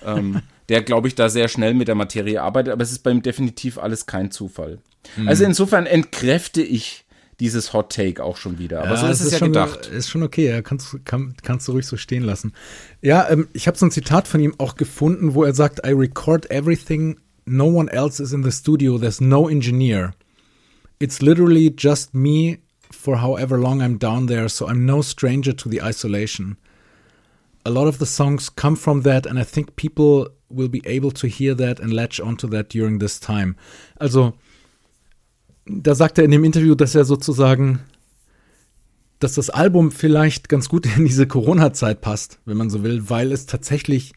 Ähm, 0.04 0.42
der, 0.70 0.82
glaube 0.82 1.08
ich, 1.08 1.16
da 1.16 1.30
sehr 1.30 1.48
schnell 1.48 1.74
mit 1.74 1.88
der 1.88 1.96
Materie 1.96 2.42
arbeitet, 2.42 2.74
aber 2.74 2.84
es 2.84 2.92
ist 2.92 3.04
bei 3.04 3.12
ihm 3.12 3.22
definitiv 3.22 3.78
alles 3.78 4.08
kein 4.08 4.32
Zufall. 4.32 4.80
Mhm. 5.18 5.28
Also 5.28 5.44
insofern 5.44 5.86
entkräfte 5.86 6.62
ich 6.62 7.06
dieses 7.40 7.74
Hot 7.74 7.92
Take 7.92 8.24
auch 8.24 8.38
schon 8.38 8.60
wieder. 8.60 8.82
Aber 8.82 8.92
ja, 8.92 8.98
so 8.98 9.08
ist 9.08 9.22
es 9.22 9.34
ja 9.34 9.40
schon, 9.40 9.50
gedacht. 9.50 9.88
Ist 9.88 10.10
schon 10.10 10.24
okay, 10.24 10.50
ja, 10.50 10.62
kannst, 10.62 11.06
kann, 11.06 11.36
kannst 11.44 11.68
du 11.68 11.74
ruhig 11.74 11.86
so 11.86 11.98
stehen 11.98 12.24
lassen. 12.24 12.54
Ja, 13.02 13.30
ähm, 13.30 13.48
ich 13.54 13.68
habe 13.68 13.78
so 13.78 13.86
ein 13.86 13.92
Zitat 13.92 14.28
von 14.28 14.40
ihm 14.40 14.56
auch 14.58 14.76
gefunden, 14.76 15.34
wo 15.34 15.44
er 15.44 15.54
sagt, 15.54 15.86
I 15.86 15.92
record 15.92 16.50
everything, 16.50 17.20
no 17.46 17.66
one 17.66 17.92
else 17.92 18.22
is 18.22 18.32
in 18.32 18.44
the 18.44 18.52
studio, 18.52 18.98
there's 18.98 19.22
no 19.22 19.50
engineer. 19.50 20.14
It's 21.00 21.22
literally 21.22 21.74
just 21.76 22.14
me 22.14 22.60
for 22.92 23.22
however 23.22 23.58
long 23.58 23.82
I'm 23.82 24.00
down 24.00 24.28
there, 24.28 24.48
so 24.48 24.68
I'm 24.68 24.86
no 24.86 25.02
stranger 25.02 25.54
to 25.56 25.70
the 25.70 25.82
isolation. 25.82 26.58
A 27.66 27.70
lot 27.70 27.88
of 27.88 27.98
the 27.98 28.06
songs 28.06 28.50
come 28.50 28.78
from 28.78 29.02
that 29.02 29.26
and 29.26 29.38
I 29.38 29.44
think 29.44 29.76
people 29.76 30.30
will 30.50 30.70
be 30.70 30.82
able 30.86 31.12
to 31.12 31.28
hear 31.28 31.56
that 31.56 31.80
and 31.80 31.92
latch 31.92 32.20
onto 32.20 32.48
that 32.48 32.70
during 32.70 33.00
this 33.00 33.20
time. 33.20 33.56
Also, 34.00 34.36
da 35.66 35.96
sagt 35.96 36.18
er 36.18 36.24
in 36.24 36.32
dem 36.32 36.44
Interview, 36.44 36.76
dass 36.76 36.96
er 36.96 37.06
sozusagen, 37.06 37.80
dass 39.20 39.34
das 39.36 39.50
Album 39.50 39.92
vielleicht 39.92 40.50
ganz 40.50 40.70
gut 40.70 40.86
in 40.98 41.06
diese 41.06 41.28
Corona-Zeit 41.28 42.02
passt, 42.02 42.40
wenn 42.46 42.58
man 42.58 42.70
so 42.70 42.84
will, 42.84 43.10
weil 43.10 43.32
es 43.32 43.46
tatsächlich 43.46 44.14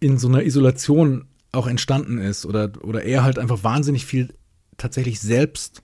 in 0.00 0.18
so 0.18 0.28
einer 0.28 0.42
Isolation 0.42 1.26
auch 1.52 1.66
entstanden 1.66 2.18
ist 2.18 2.46
oder, 2.46 2.72
oder 2.82 3.04
er 3.04 3.24
halt 3.24 3.38
einfach 3.38 3.62
wahnsinnig 3.62 4.06
viel 4.06 4.34
tatsächlich 4.78 5.20
selbst 5.20 5.82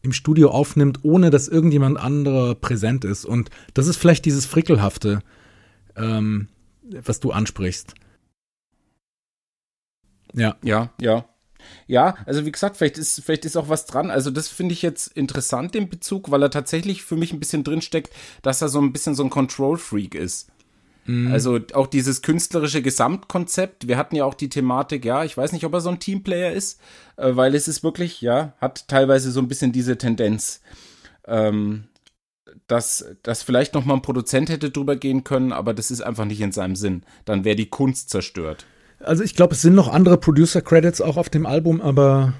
im 0.00 0.12
Studio 0.12 0.50
aufnimmt, 0.50 1.00
ohne 1.02 1.30
dass 1.30 1.48
irgendjemand 1.48 1.98
anderer 1.98 2.54
präsent 2.54 3.04
ist. 3.04 3.24
Und 3.24 3.50
das 3.74 3.86
ist 3.86 3.96
vielleicht 3.96 4.24
dieses 4.24 4.46
Frickelhafte, 4.46 5.20
ähm, 5.96 6.48
was 6.82 7.20
du 7.20 7.30
ansprichst. 7.30 7.94
Ja. 10.34 10.56
Ja, 10.64 10.92
ja. 11.00 11.26
Ja, 11.86 12.16
also 12.26 12.44
wie 12.44 12.52
gesagt, 12.52 12.76
vielleicht 12.76 12.98
ist, 12.98 13.22
vielleicht 13.24 13.44
ist 13.44 13.56
auch 13.56 13.68
was 13.68 13.86
dran. 13.86 14.10
Also 14.10 14.30
das 14.30 14.48
finde 14.48 14.72
ich 14.72 14.82
jetzt 14.82 15.08
interessant 15.08 15.74
im 15.76 15.88
Bezug, 15.88 16.30
weil 16.30 16.42
er 16.42 16.50
tatsächlich 16.50 17.02
für 17.02 17.16
mich 17.16 17.32
ein 17.32 17.40
bisschen 17.40 17.64
drinsteckt, 17.64 18.12
dass 18.42 18.62
er 18.62 18.68
so 18.68 18.80
ein 18.80 18.92
bisschen 18.92 19.14
so 19.14 19.22
ein 19.24 19.30
Control-Freak 19.30 20.14
ist. 20.14 20.48
Mhm. 21.06 21.32
Also 21.32 21.58
auch 21.74 21.86
dieses 21.86 22.22
künstlerische 22.22 22.82
Gesamtkonzept. 22.82 23.88
Wir 23.88 23.96
hatten 23.96 24.16
ja 24.16 24.24
auch 24.24 24.34
die 24.34 24.48
Thematik, 24.48 25.04
ja, 25.04 25.24
ich 25.24 25.36
weiß 25.36 25.52
nicht, 25.52 25.64
ob 25.64 25.74
er 25.74 25.80
so 25.80 25.90
ein 25.90 25.98
Teamplayer 25.98 26.52
ist, 26.52 26.80
äh, 27.16 27.34
weil 27.34 27.54
es 27.54 27.68
ist 27.68 27.82
wirklich, 27.82 28.20
ja, 28.20 28.54
hat 28.60 28.88
teilweise 28.88 29.30
so 29.30 29.40
ein 29.40 29.48
bisschen 29.48 29.72
diese 29.72 29.98
Tendenz. 29.98 30.60
Ähm, 31.26 31.84
dass, 32.66 33.04
dass 33.22 33.42
vielleicht 33.42 33.74
noch 33.74 33.84
mal 33.84 33.94
ein 33.94 34.02
Produzent 34.02 34.48
hätte 34.48 34.70
drüber 34.70 34.96
gehen 34.96 35.24
können, 35.24 35.52
aber 35.52 35.74
das 35.74 35.90
ist 35.90 36.00
einfach 36.00 36.24
nicht 36.24 36.40
in 36.40 36.52
seinem 36.52 36.76
Sinn. 36.76 37.02
Dann 37.24 37.44
wäre 37.44 37.56
die 37.56 37.68
Kunst 37.68 38.10
zerstört. 38.10 38.66
Also 39.04 39.22
ich 39.22 39.34
glaube, 39.34 39.54
es 39.54 39.62
sind 39.62 39.74
noch 39.74 39.88
andere 39.88 40.16
Producer-Credits 40.16 41.00
auch 41.00 41.16
auf 41.16 41.28
dem 41.28 41.46
Album, 41.46 41.80
aber 41.80 42.34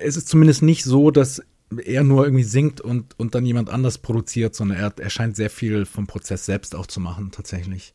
es 0.00 0.16
ist 0.16 0.28
zumindest 0.28 0.62
nicht 0.62 0.84
so, 0.84 1.10
dass 1.10 1.42
er 1.84 2.04
nur 2.04 2.24
irgendwie 2.24 2.44
singt 2.44 2.80
und, 2.80 3.18
und 3.18 3.34
dann 3.34 3.44
jemand 3.44 3.70
anders 3.70 3.98
produziert, 3.98 4.54
sondern 4.54 4.78
er, 4.78 4.92
er 4.98 5.10
scheint 5.10 5.36
sehr 5.36 5.50
viel 5.50 5.84
vom 5.84 6.06
Prozess 6.06 6.46
selbst 6.46 6.74
auch 6.74 6.86
zu 6.86 7.00
machen, 7.00 7.30
tatsächlich. 7.32 7.94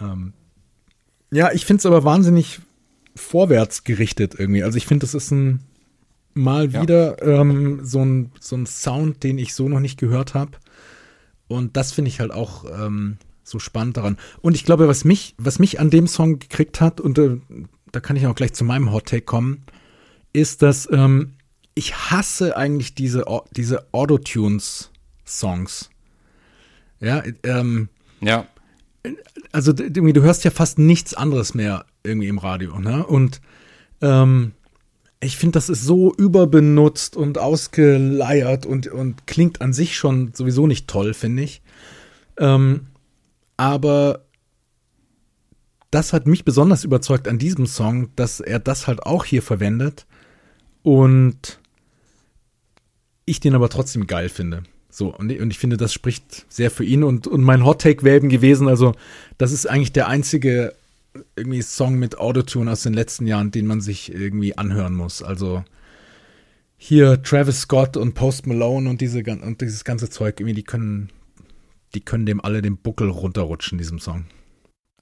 Ähm 0.00 0.32
ja, 1.30 1.52
ich 1.52 1.66
finde 1.66 1.80
es 1.80 1.86
aber 1.86 2.04
wahnsinnig 2.04 2.60
vorwärts 3.14 3.84
gerichtet 3.84 4.34
irgendwie. 4.38 4.64
Also 4.64 4.76
ich 4.76 4.86
finde, 4.86 5.04
das 5.04 5.14
ist 5.14 5.30
ein 5.30 5.60
mal 6.34 6.72
wieder 6.72 7.24
ja. 7.24 7.40
ähm, 7.40 7.80
so, 7.84 8.04
ein, 8.04 8.32
so 8.40 8.56
ein 8.56 8.66
Sound, 8.66 9.22
den 9.22 9.38
ich 9.38 9.54
so 9.54 9.68
noch 9.68 9.80
nicht 9.80 9.98
gehört 9.98 10.34
habe. 10.34 10.52
Und 11.46 11.76
das 11.76 11.92
finde 11.92 12.08
ich 12.08 12.20
halt 12.20 12.32
auch 12.32 12.64
ähm, 12.64 13.18
so 13.44 13.58
spannend 13.58 13.96
daran. 13.96 14.16
Und 14.40 14.56
ich 14.56 14.64
glaube, 14.64 14.88
was 14.88 15.04
mich, 15.04 15.34
was 15.38 15.58
mich 15.60 15.78
an 15.78 15.90
dem 15.90 16.08
Song 16.08 16.40
gekriegt 16.40 16.80
hat, 16.80 17.00
und 17.00 17.18
äh, 17.18 17.40
da 17.92 18.00
kann 18.00 18.16
ich 18.16 18.26
auch 18.26 18.34
gleich 18.34 18.54
zu 18.54 18.64
meinem 18.64 18.90
Hot 18.90 19.06
Take 19.06 19.22
kommen, 19.22 19.64
ist, 20.32 20.62
dass 20.62 20.88
ähm, 20.90 21.34
ich 21.74 21.94
hasse 22.10 22.56
eigentlich 22.56 22.94
diese, 22.94 23.24
diese 23.52 23.92
Autotunes-Songs. 23.92 25.90
Ja, 27.00 27.22
ähm, 27.42 27.88
ja. 28.20 28.46
Also 29.52 29.72
du 29.72 30.22
hörst 30.22 30.44
ja 30.44 30.50
fast 30.50 30.78
nichts 30.78 31.14
anderes 31.14 31.54
mehr 31.54 31.84
irgendwie 32.02 32.28
im 32.28 32.38
Radio, 32.38 32.78
ne? 32.78 33.06
Und 33.06 33.42
ähm, 34.00 34.52
ich 35.20 35.36
finde, 35.36 35.52
das 35.52 35.68
ist 35.68 35.82
so 35.82 36.14
überbenutzt 36.14 37.16
und 37.16 37.38
ausgeleiert 37.38 38.66
und, 38.66 38.86
und 38.88 39.26
klingt 39.26 39.60
an 39.60 39.72
sich 39.72 39.96
schon 39.96 40.32
sowieso 40.34 40.66
nicht 40.66 40.88
toll, 40.88 41.14
finde 41.14 41.42
ich. 41.42 41.62
Ähm, 42.38 42.88
aber 43.56 44.24
das 45.90 46.12
hat 46.12 46.26
mich 46.26 46.44
besonders 46.44 46.84
überzeugt 46.84 47.28
an 47.28 47.38
diesem 47.38 47.66
Song, 47.66 48.08
dass 48.16 48.40
er 48.40 48.58
das 48.58 48.86
halt 48.86 49.04
auch 49.04 49.24
hier 49.24 49.42
verwendet 49.42 50.06
und 50.82 51.60
ich 53.26 53.40
den 53.40 53.54
aber 53.54 53.68
trotzdem 53.68 54.06
geil 54.06 54.28
finde. 54.28 54.64
So, 54.90 55.14
und, 55.14 55.30
ich 55.30 55.58
finde, 55.58 55.76
das 55.76 55.92
spricht 55.92 56.46
sehr 56.52 56.70
für 56.70 56.84
ihn 56.84 57.02
und, 57.02 57.26
und 57.26 57.42
mein 57.42 57.64
Hot 57.64 57.82
Take 57.82 58.04
wäre 58.04 58.16
eben 58.16 58.28
gewesen, 58.28 58.68
also 58.68 58.94
das 59.38 59.50
ist 59.50 59.68
eigentlich 59.68 59.92
der 59.92 60.08
einzige 60.08 60.74
irgendwie 61.36 61.62
Song 61.62 61.96
mit 61.96 62.18
Autotune 62.18 62.70
aus 62.70 62.82
den 62.82 62.94
letzten 62.94 63.26
Jahren, 63.26 63.50
den 63.50 63.66
man 63.66 63.80
sich 63.80 64.12
irgendwie 64.12 64.56
anhören 64.56 64.94
muss. 64.94 65.22
Also 65.22 65.64
hier 66.76 67.22
Travis 67.22 67.62
Scott 67.62 67.96
und 67.96 68.14
Post 68.14 68.46
Malone 68.46 68.88
und 68.90 69.00
diese 69.00 69.22
und 69.22 69.60
dieses 69.60 69.84
ganze 69.84 70.10
Zeug, 70.10 70.40
irgendwie, 70.40 70.54
die 70.54 70.64
können, 70.64 71.10
die 71.94 72.04
können 72.04 72.26
dem 72.26 72.44
alle 72.44 72.62
den 72.62 72.76
Buckel 72.76 73.10
runterrutschen, 73.10 73.78
diesem 73.78 73.98
Song. 73.98 74.26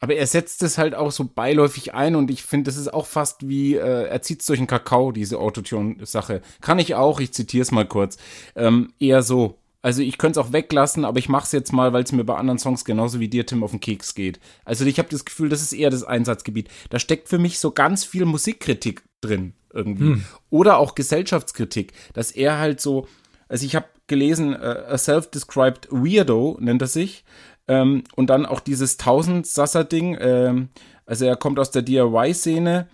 Aber 0.02 0.16
er 0.16 0.26
setzt 0.26 0.64
es 0.64 0.78
halt 0.78 0.96
auch 0.96 1.12
so 1.12 1.30
beiläufig 1.32 1.94
ein 1.94 2.16
und 2.16 2.28
ich 2.28 2.42
finde, 2.42 2.64
das 2.64 2.76
ist 2.76 2.92
auch 2.92 3.06
fast 3.06 3.48
wie, 3.48 3.76
äh, 3.76 4.08
er 4.08 4.20
zieht 4.20 4.40
es 4.40 4.46
durch 4.46 4.58
den 4.58 4.66
Kakao, 4.66 5.12
diese 5.12 5.38
Autotune-Sache. 5.38 6.42
Kann 6.60 6.80
ich 6.80 6.96
auch, 6.96 7.20
ich 7.20 7.32
zitiere 7.32 7.62
es 7.62 7.70
mal 7.70 7.86
kurz. 7.86 8.16
Ähm, 8.56 8.92
eher 8.98 9.22
so. 9.22 9.60
Also 9.80 10.02
ich 10.02 10.18
könnte 10.18 10.40
es 10.40 10.46
auch 10.46 10.52
weglassen, 10.52 11.04
aber 11.04 11.20
ich 11.20 11.28
mache 11.28 11.44
es 11.44 11.52
jetzt 11.52 11.72
mal, 11.72 11.92
weil 11.92 12.02
es 12.02 12.10
mir 12.10 12.24
bei 12.24 12.34
anderen 12.34 12.58
Songs 12.58 12.84
genauso 12.84 13.20
wie 13.20 13.28
dir, 13.28 13.46
Tim, 13.46 13.62
auf 13.62 13.70
den 13.70 13.78
Keks 13.78 14.14
geht. 14.16 14.40
Also 14.64 14.84
ich 14.84 14.98
habe 14.98 15.08
das 15.08 15.24
Gefühl, 15.24 15.48
das 15.48 15.62
ist 15.62 15.72
eher 15.72 15.90
das 15.90 16.02
Einsatzgebiet. 16.02 16.68
Da 16.90 16.98
steckt 16.98 17.28
für 17.28 17.38
mich 17.38 17.60
so 17.60 17.70
ganz 17.70 18.04
viel 18.04 18.24
Musikkritik 18.24 19.04
drin 19.20 19.54
irgendwie. 19.72 20.14
Hm. 20.14 20.24
Oder 20.50 20.78
auch 20.78 20.96
Gesellschaftskritik, 20.96 21.92
dass 22.12 22.32
er 22.32 22.58
halt 22.58 22.80
so, 22.80 23.06
also 23.48 23.64
ich 23.66 23.76
habe 23.76 23.86
gelesen, 24.12 24.54
uh, 24.54 24.92
a 24.94 24.98
self-described 24.98 25.88
weirdo 25.90 26.58
nennt 26.60 26.82
er 26.82 26.88
sich. 26.88 27.24
Ähm, 27.66 28.04
und 28.14 28.28
dann 28.28 28.44
auch 28.44 28.60
dieses 28.60 28.98
Tausendsasser-Ding. 28.98 30.18
Ähm, 30.20 30.68
also 31.06 31.24
er 31.24 31.36
kommt 31.36 31.58
aus 31.58 31.70
der 31.70 31.82
DIY-Szene 31.82 32.88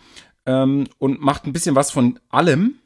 ähm, 0.47 0.87
und 0.99 1.21
macht 1.21 1.45
ein 1.45 1.53
bisschen 1.53 1.75
was 1.75 1.91
von 1.91 2.21
allem. 2.29 2.77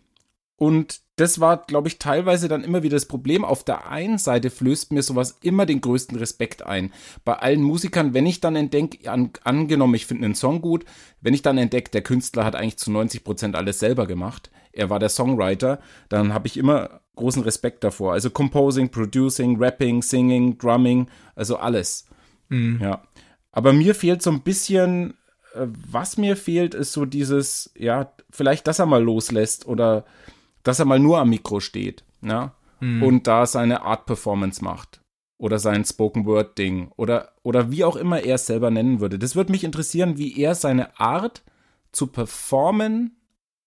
Und 0.57 1.01
das 1.17 1.41
war, 1.41 1.59
glaube 1.59 1.89
ich, 1.89 1.99
teilweise 1.99 2.49
dann 2.49 2.65
immer 2.65 2.83
wieder 2.83 2.97
das 2.97 3.07
Problem. 3.07 3.45
Auf 3.45 3.65
der 3.65 3.91
einen 3.91 4.17
Seite 4.17 4.49
flößt 4.49 4.93
mir 4.93 5.03
sowas 5.03 5.39
immer 5.43 5.67
den 5.67 5.81
größten 5.81 6.17
Respekt 6.17 6.65
ein. 6.65 6.93
Bei 7.25 7.35
allen 7.35 7.63
Musikern, 7.63 8.15
wenn 8.15 8.27
ich 8.27 8.41
dann 8.41 8.57
entdecke, 8.57 9.11
an, 9.11 9.31
angenommen, 9.45 9.95
ich 9.95 10.07
finde 10.07 10.25
einen 10.25 10.35
Song 10.35 10.63
gut, 10.63 10.85
wenn 11.21 11.35
ich 11.35 11.43
dann 11.43 11.59
entdecke, 11.59 11.91
der 11.91 12.03
Künstler 12.03 12.45
hat 12.45 12.57
eigentlich 12.57 12.79
zu 12.79 12.91
90 12.91 13.25
Prozent 13.25 13.57
alles 13.57 13.79
selber 13.79 14.07
gemacht, 14.07 14.51
er 14.73 14.89
war 14.89 14.99
der 14.99 15.11
Songwriter, 15.11 15.81
dann 16.09 16.33
habe 16.33 16.47
ich 16.47 16.57
immer 16.57 17.02
großen 17.17 17.43
Respekt 17.43 17.85
davor. 17.85 18.13
Also 18.13 18.31
Composing, 18.31 18.91
Producing, 18.91 19.57
Rapping, 19.63 20.03
Singing, 20.03 20.59
Drumming, 20.59 21.09
also 21.35 21.57
alles. 21.57 22.07
Mhm. 22.49 22.79
Ja. 22.81 23.03
Aber 23.51 23.73
mir 23.73 23.95
fehlt 23.95 24.23
so 24.23 24.31
ein 24.31 24.43
bisschen, 24.43 25.15
äh, 25.55 25.67
was 25.67 26.17
mir 26.17 26.37
fehlt, 26.37 26.75
ist 26.75 26.93
so 26.93 27.05
dieses, 27.05 27.73
ja, 27.77 28.13
vielleicht, 28.31 28.67
dass 28.67 28.79
er 28.79 28.87
mal 28.87 29.03
loslässt 29.03 29.67
oder 29.67 30.05
dass 30.63 30.79
er 30.79 30.85
mal 30.85 30.99
nur 30.99 31.19
am 31.19 31.31
Mikro 31.31 31.61
steht, 31.61 32.05
ja, 32.23 32.55
mhm. 32.81 33.03
und 33.03 33.27
da 33.27 33.47
seine 33.47 33.83
Art 33.83 34.07
Performance 34.07 34.65
macht 34.65 35.01
oder 35.39 35.59
sein 35.59 35.85
Spoken 35.85 36.25
Word 36.25 36.57
Ding 36.57 36.93
oder 36.97 37.33
oder 37.43 37.71
wie 37.73 37.85
auch 37.85 37.97
immer 37.97 38.21
er 38.21 38.37
es 38.37 38.47
selber 38.47 38.71
nennen 38.71 39.01
würde. 39.01 39.19
Das 39.19 39.35
würde 39.35 39.51
mich 39.51 39.65
interessieren, 39.65 40.17
wie 40.17 40.39
er 40.41 40.55
seine 40.55 40.99
Art 41.01 41.43
zu 41.91 42.07
performen 42.07 43.17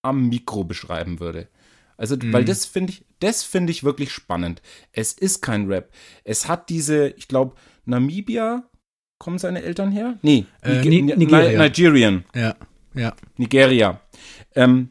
am 0.02 0.30
Mikro 0.30 0.64
beschreiben 0.64 1.20
würde. 1.20 1.50
Also, 1.98 2.16
mhm. 2.16 2.34
weil 2.34 2.46
das 2.46 2.66
finde 2.66 2.94
ich, 2.94 3.06
das 3.26 3.42
finde 3.42 3.72
ich 3.72 3.84
wirklich 3.84 4.12
spannend. 4.12 4.62
Es 4.92 5.12
ist 5.12 5.42
kein 5.42 5.66
Rap. 5.66 5.90
Es 6.24 6.48
hat 6.48 6.70
diese, 6.70 7.08
ich 7.10 7.28
glaube, 7.28 7.56
Namibia, 7.86 8.70
kommen 9.18 9.40
seine 9.40 9.64
Eltern 9.64 9.92
her? 9.92 10.20
Nee, 10.22 10.46
äh, 10.62 10.76
Nigeria. 10.76 11.58
Nigerian. 11.58 12.26
Ja, 12.36 12.56
ja. 12.94 13.16
Nigeria. 13.38 14.00
Ähm, 14.54 14.90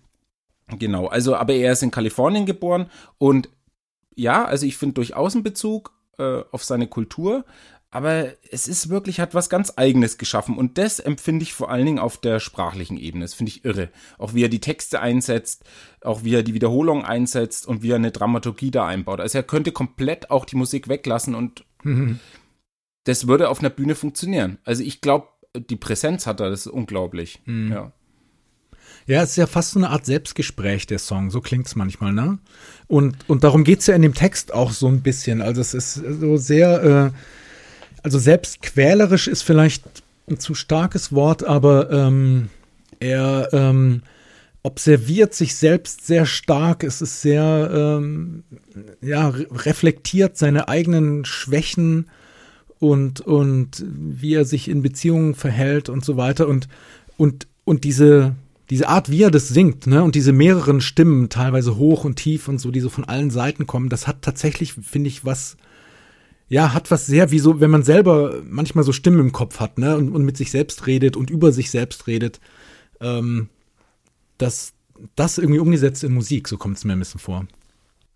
genau, 0.66 1.07
also, 1.07 1.37
aber 1.37 1.55
er 1.55 1.73
ist 1.73 1.85
in 1.85 1.92
Kalifornien 1.92 2.44
geboren 2.44 2.90
und 3.18 3.51
ja, 4.16 4.44
also 4.44 4.66
ich 4.66 4.77
finde 4.77 4.94
durchaus 4.94 5.35
einen 5.35 5.44
Bezug 5.44 5.92
äh, 6.18 6.42
auf 6.51 6.64
seine 6.64 6.88
Kultur, 6.88 7.44
aber 7.94 8.33
es 8.50 8.66
ist 8.66 8.88
wirklich, 8.88 9.20
hat 9.20 9.35
was 9.35 9.48
ganz 9.48 9.74
Eigenes 9.76 10.18
geschaffen. 10.18 10.59
Und 10.59 10.78
das 10.78 10.98
empfinde 10.98 11.44
ich 11.44 11.54
vor 11.54 11.70
allen 11.70 11.87
Dingen 11.87 12.00
auf 12.00 12.16
der 12.16 12.40
sprachlichen 12.40 12.96
Ebene. 12.96 13.24
Das 13.24 13.35
finde 13.35 13.50
ich 13.50 13.64
irre. 13.64 13.88
Auch 14.18 14.35
wie 14.35 14.42
er 14.42 14.48
die 14.48 14.59
Texte 14.59 15.00
einsetzt, 15.00 15.62
auch 16.00 16.24
wie 16.24 16.35
er 16.35 16.42
die 16.42 16.54
Wiederholung 16.54 17.04
einsetzt 17.04 17.68
und 17.68 17.85
wie 17.85 17.92
er 17.92 17.96
eine 17.96 18.11
Dramaturgie 18.11 18.72
da 18.72 18.85
einbaut. 18.85 19.20
Also 19.20 19.38
er 19.38 19.44
könnte 19.44 19.70
komplett 19.70 20.33
auch 20.33 20.44
die 20.44 20.57
Musik 20.57 20.88
weglassen 20.88 21.37
und 21.37 21.64
mhm. 21.85 22.18
das 23.04 23.28
würde 23.28 23.48
auf 23.48 23.61
einer 23.61 23.70
Bühne 23.70 23.94
funktionieren. 23.94 24.59
Also 24.64 24.83
ich 24.83 25.00
glaube, 25.00 25.28
die 25.54 25.76
Präsenz 25.76 26.26
hat 26.26 26.40
er, 26.40 26.50
das 26.50 26.66
ist 26.66 26.72
unglaublich. 26.72 27.42
Mhm. 27.44 27.70
Ja. 27.70 27.92
Ja, 29.07 29.22
es 29.22 29.30
ist 29.30 29.37
ja 29.37 29.46
fast 29.46 29.70
so 29.70 29.78
eine 29.78 29.90
Art 29.90 30.04
Selbstgespräch, 30.04 30.88
der 30.88 30.98
Song. 30.98 31.30
So 31.30 31.40
klingt 31.40 31.68
es 31.68 31.76
manchmal, 31.76 32.12
ne? 32.12 32.38
Und, 32.88 33.28
und 33.28 33.44
darum 33.44 33.62
geht 33.62 33.80
es 33.80 33.87
ja 33.87 33.94
in 33.94 34.02
dem 34.02 34.14
Text 34.14 34.52
auch 34.52 34.72
so 34.72 34.88
ein 34.88 35.02
bisschen. 35.02 35.42
Also 35.42 35.61
es 35.61 35.74
ist 35.74 35.94
so 35.94 36.37
sehr, 36.38 36.83
äh, 36.83 37.18
also 38.04 38.18
selbstquälerisch 38.18 39.26
ist 39.28 39.42
vielleicht 39.42 39.84
ein 40.28 40.38
zu 40.38 40.54
starkes 40.54 41.12
Wort, 41.12 41.42
aber 41.42 41.90
ähm, 41.90 42.50
er 43.00 43.48
ähm, 43.52 44.02
observiert 44.62 45.34
sich 45.34 45.56
selbst 45.56 46.06
sehr 46.06 46.26
stark. 46.26 46.84
Es 46.84 47.00
ist 47.00 47.22
sehr, 47.22 47.70
ähm, 47.72 48.44
ja, 49.00 49.28
reflektiert 49.28 50.36
seine 50.36 50.68
eigenen 50.68 51.24
Schwächen 51.24 52.10
und, 52.78 53.22
und 53.22 53.84
wie 53.88 54.34
er 54.34 54.44
sich 54.44 54.68
in 54.68 54.82
Beziehungen 54.82 55.34
verhält 55.34 55.88
und 55.88 56.04
so 56.04 56.18
weiter. 56.18 56.46
Und, 56.46 56.68
und, 57.16 57.46
und 57.64 57.84
diese, 57.84 58.34
diese 58.68 58.88
Art, 58.88 59.10
wie 59.10 59.22
er 59.22 59.30
das 59.30 59.48
singt, 59.48 59.86
ne, 59.86 60.02
und 60.04 60.14
diese 60.14 60.32
mehreren 60.32 60.82
Stimmen, 60.82 61.30
teilweise 61.30 61.78
hoch 61.78 62.04
und 62.04 62.16
tief 62.16 62.48
und 62.48 62.58
so, 62.58 62.70
die 62.70 62.80
so 62.80 62.90
von 62.90 63.04
allen 63.04 63.30
Seiten 63.30 63.66
kommen, 63.66 63.88
das 63.88 64.06
hat 64.06 64.20
tatsächlich, 64.20 64.74
finde 64.74 65.08
ich, 65.08 65.24
was, 65.24 65.56
ja, 66.54 66.72
hat 66.72 66.92
was 66.92 67.04
sehr, 67.06 67.32
wie 67.32 67.40
so, 67.40 67.58
wenn 67.58 67.72
man 67.72 67.82
selber 67.82 68.40
manchmal 68.48 68.84
so 68.84 68.92
Stimmen 68.92 69.18
im 69.18 69.32
Kopf 69.32 69.58
hat, 69.58 69.76
ne, 69.76 69.96
und, 69.96 70.12
und 70.12 70.24
mit 70.24 70.36
sich 70.36 70.52
selbst 70.52 70.86
redet 70.86 71.16
und 71.16 71.28
über 71.28 71.50
sich 71.50 71.68
selbst 71.68 72.06
redet, 72.06 72.38
ähm, 73.00 73.48
dass 74.38 74.72
das 75.16 75.38
irgendwie 75.38 75.58
umgesetzt 75.58 76.04
in 76.04 76.14
Musik, 76.14 76.46
so 76.46 76.56
kommt 76.56 76.76
es 76.76 76.84
mir 76.84 76.92
ein 76.92 77.00
bisschen 77.00 77.18
vor. 77.18 77.48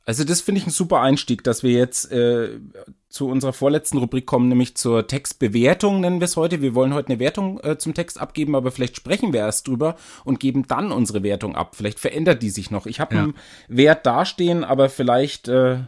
Also 0.05 0.23
das 0.23 0.41
finde 0.41 0.61
ich 0.61 0.69
ein 0.69 0.71
super 0.71 1.01
Einstieg, 1.01 1.43
dass 1.43 1.65
wir 1.65 1.73
jetzt 1.73 2.13
äh, 2.13 2.61
zu 3.09 3.27
unserer 3.27 3.53
vorletzten 3.53 3.99
Rubrik 3.99 4.27
kommen, 4.27 4.49
nämlich 4.49 4.77
zur 4.77 5.09
Textbewertung 5.09 6.01
nennen 6.01 6.21
wir 6.21 6.27
es 6.27 6.37
heute. 6.37 6.63
Wir 6.63 6.77
wollen 6.77 6.95
heute 6.95 7.09
eine 7.09 7.19
Wertung 7.19 7.59
äh, 7.65 7.77
zum 7.77 7.93
Text 7.93 8.21
abgeben, 8.21 8.55
aber 8.55 8.71
vielleicht 8.71 8.95
sprechen 8.95 9.33
wir 9.33 9.41
erst 9.41 9.67
drüber 9.67 9.97
und 10.25 10.39
geben 10.39 10.65
dann 10.69 10.93
unsere 10.93 11.25
Wertung 11.25 11.57
ab. 11.57 11.75
Vielleicht 11.75 11.99
verändert 11.99 12.41
die 12.45 12.51
sich 12.51 12.71
noch. 12.71 12.87
Ich 12.87 13.01
habe 13.01 13.17
ja. 13.17 13.23
einen 13.25 13.35
Wert 13.67 14.07
dastehen, 14.07 14.63
aber 14.63 14.89
vielleicht 14.89 15.49
äh, 15.49 15.79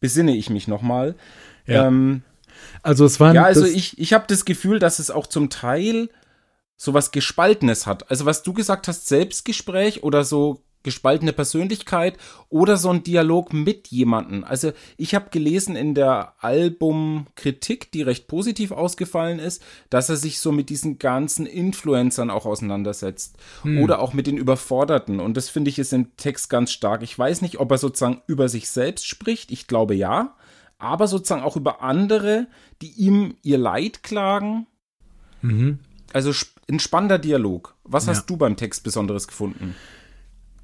besinne 0.00 0.34
ich 0.34 0.50
mich 0.50 0.66
nochmal. 0.66 1.14
Ja. 1.66 1.86
Ähm, 1.86 2.22
also 2.82 3.04
es 3.04 3.20
war 3.20 3.34
ja, 3.34 3.44
also 3.44 3.64
ich 3.64 3.98
ich 3.98 4.12
habe 4.12 4.24
das 4.28 4.44
Gefühl, 4.44 4.78
dass 4.78 4.98
es 4.98 5.10
auch 5.10 5.26
zum 5.26 5.50
Teil 5.50 6.08
sowas 6.76 7.10
Gespaltenes 7.10 7.86
hat. 7.86 8.10
Also 8.10 8.26
was 8.26 8.42
du 8.42 8.52
gesagt 8.52 8.88
hast, 8.88 9.08
Selbstgespräch 9.08 10.02
oder 10.02 10.24
so 10.24 10.62
gespaltene 10.86 11.32
Persönlichkeit 11.32 12.16
oder 12.48 12.76
so 12.76 12.90
ein 12.90 13.02
Dialog 13.02 13.52
mit 13.52 13.88
jemandem. 13.88 14.44
Also 14.44 14.72
ich 14.96 15.16
habe 15.16 15.30
gelesen 15.30 15.74
in 15.74 15.96
der 15.96 16.34
Albumkritik, 16.38 17.90
die 17.90 18.02
recht 18.02 18.28
positiv 18.28 18.70
ausgefallen 18.70 19.40
ist, 19.40 19.60
dass 19.90 20.10
er 20.10 20.16
sich 20.16 20.38
so 20.38 20.52
mit 20.52 20.70
diesen 20.70 21.00
ganzen 21.00 21.44
Influencern 21.44 22.30
auch 22.30 22.46
auseinandersetzt 22.46 23.36
hm. 23.62 23.82
oder 23.82 23.98
auch 23.98 24.12
mit 24.12 24.28
den 24.28 24.36
Überforderten. 24.36 25.18
Und 25.18 25.36
das 25.36 25.48
finde 25.48 25.70
ich 25.70 25.80
ist 25.80 25.92
im 25.92 26.16
Text 26.16 26.50
ganz 26.50 26.70
stark. 26.70 27.02
Ich 27.02 27.18
weiß 27.18 27.42
nicht, 27.42 27.58
ob 27.58 27.72
er 27.72 27.78
sozusagen 27.78 28.22
über 28.28 28.48
sich 28.48 28.70
selbst 28.70 29.08
spricht. 29.08 29.50
Ich 29.50 29.66
glaube 29.66 29.96
ja. 29.96 30.36
Aber 30.78 31.08
sozusagen 31.08 31.42
auch 31.42 31.56
über 31.56 31.82
andere, 31.82 32.48
die 32.82 32.92
ihm 32.92 33.36
ihr 33.42 33.58
Leid 33.58 34.02
klagen. 34.02 34.66
Mhm. 35.42 35.78
Also 36.12 36.32
ein 36.70 36.80
spannender 36.80 37.18
Dialog. 37.18 37.74
Was 37.84 38.06
ja. 38.06 38.12
hast 38.12 38.26
du 38.26 38.36
beim 38.36 38.56
Text 38.56 38.82
Besonderes 38.84 39.26
gefunden? 39.26 39.74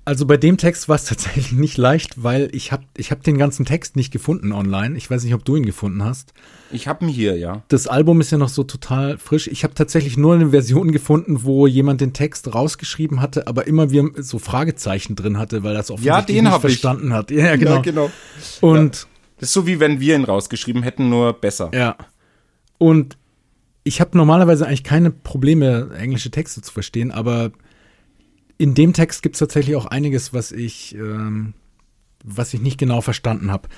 Also 0.05 0.27
bei 0.27 0.37
dem 0.37 0.57
Text 0.57 0.89
war 0.89 0.97
es 0.97 1.05
tatsächlich 1.07 1.53
nicht 1.53 1.77
leicht, 1.77 2.23
weil 2.23 2.49
ich 2.53 2.73
habe 2.73 2.85
ich 2.97 3.11
hab 3.11 3.23
den 3.23 3.39
ganzen 3.39 3.65
Text 3.65 3.97
nicht 3.97 4.11
gefunden 4.11 4.53
online. 4.53 4.97
Ich 4.97 5.11
weiß 5.11 5.23
nicht, 5.25 5.35
ob 5.35 5.45
du 5.45 5.57
ihn 5.57 5.65
gefunden 5.65 6.05
hast. 6.05 6.33
Ich 6.73 6.89
habe 6.89 7.05
ihn 7.05 7.09
hier, 7.09 7.39
ja. 7.39 7.63
Das 7.69 7.87
Album 7.87 8.21
ist 8.21 8.33
ja 8.33 8.39
noch 8.39 8.49
so 8.49 8.65
total 8.65 9.19
frisch. 9.19 9.47
Ich 9.47 9.63
habe 9.63 9.75
tatsächlich 9.75 10.17
nur 10.17 10.35
eine 10.35 10.51
Version 10.51 10.91
gefunden, 10.91 11.45
wo 11.45 11.67
jemand 11.67 12.01
den 12.01 12.13
Text 12.13 12.53
rausgeschrieben 12.53 13.21
hatte, 13.21 13.47
aber 13.47 13.67
immer 13.67 13.91
wie 13.91 14.11
so 14.17 14.39
Fragezeichen 14.39 15.15
drin 15.15 15.39
hatte, 15.39 15.63
weil 15.63 15.75
das 15.75 15.91
offensichtlich 15.91 16.37
ja, 16.37 16.43
den 16.43 16.51
nicht 16.51 16.61
verstanden 16.61 17.09
ich. 17.09 17.13
hat. 17.13 17.31
Ja, 17.43 17.57
genau. 17.57 17.77
Ja, 17.77 17.81
genau. 17.81 18.11
Und. 18.61 19.07
Das 19.43 19.49
ist 19.49 19.55
so 19.55 19.67
wie 19.67 19.81
wenn 19.81 19.99
wir 19.99 20.15
ihn 20.15 20.23
rausgeschrieben 20.23 20.85
hätten, 20.85 21.09
nur 21.09 21.33
besser. 21.33 21.73
Ja. 21.75 21.97
Und 22.79 23.19
ich 23.83 24.01
habe 24.01 24.17
normalerweise 24.17 24.69
eigentlich 24.69 24.85
keine 24.85 25.11
Probleme, 25.11 25.91
englische 25.99 26.31
Texte 26.31 26.63
zu 26.63 26.73
verstehen, 26.73 27.11
aber 27.11 27.51
in 28.57 28.75
dem 28.75 28.93
Text 28.93 29.21
gibt 29.21 29.35
es 29.35 29.41
tatsächlich 29.41 29.75
auch 29.75 29.87
einiges, 29.87 30.33
was 30.33 30.53
ich, 30.53 30.95
ähm, 30.95 31.55
was 32.23 32.55
ich 32.55 32.61
nicht 32.61 32.79
genau 32.79 33.01
verstanden 33.01 33.51
habe. 33.51 33.69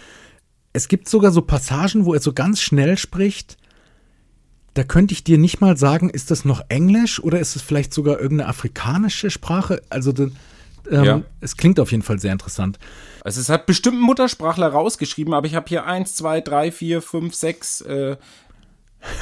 Es 0.75 0.89
gibt 0.89 1.09
sogar 1.09 1.31
so 1.31 1.41
Passagen, 1.41 2.05
wo 2.05 2.13
er 2.13 2.21
so 2.21 2.35
ganz 2.35 2.61
schnell 2.61 2.99
spricht. 2.99 3.57
Da 4.75 4.85
könnte 4.85 5.15
ich 5.15 5.25
dir 5.25 5.39
nicht 5.39 5.63
mal 5.63 5.79
sagen, 5.79 6.11
ist 6.11 6.31
das 6.31 6.45
noch 6.45 6.61
Englisch 6.69 7.21
oder 7.21 7.41
ist 7.41 7.57
es 7.57 7.63
vielleicht 7.63 7.95
sogar 7.95 8.21
irgendeine 8.21 8.51
afrikanische 8.51 9.31
Sprache? 9.31 9.81
Also 9.89 10.13
ähm, 10.91 11.05
ja. 11.05 11.23
es 11.41 11.57
klingt 11.57 11.81
auf 11.81 11.91
jeden 11.91 12.03
Fall 12.03 12.19
sehr 12.19 12.33
interessant. 12.33 12.79
Also 13.23 13.41
es 13.41 13.49
hat 13.49 13.67
bestimmt 13.67 13.97
ein 13.97 14.03
Muttersprachler 14.03 14.69
rausgeschrieben, 14.69 15.35
aber 15.35 15.47
ich 15.47 15.55
habe 15.55 15.67
hier 15.69 15.87
eins, 15.87 16.15
zwei, 16.15 16.41
drei, 16.41 16.71
vier, 16.71 17.03
fünf, 17.03 17.35
sechs 17.35 17.81
äh, 17.83 18.17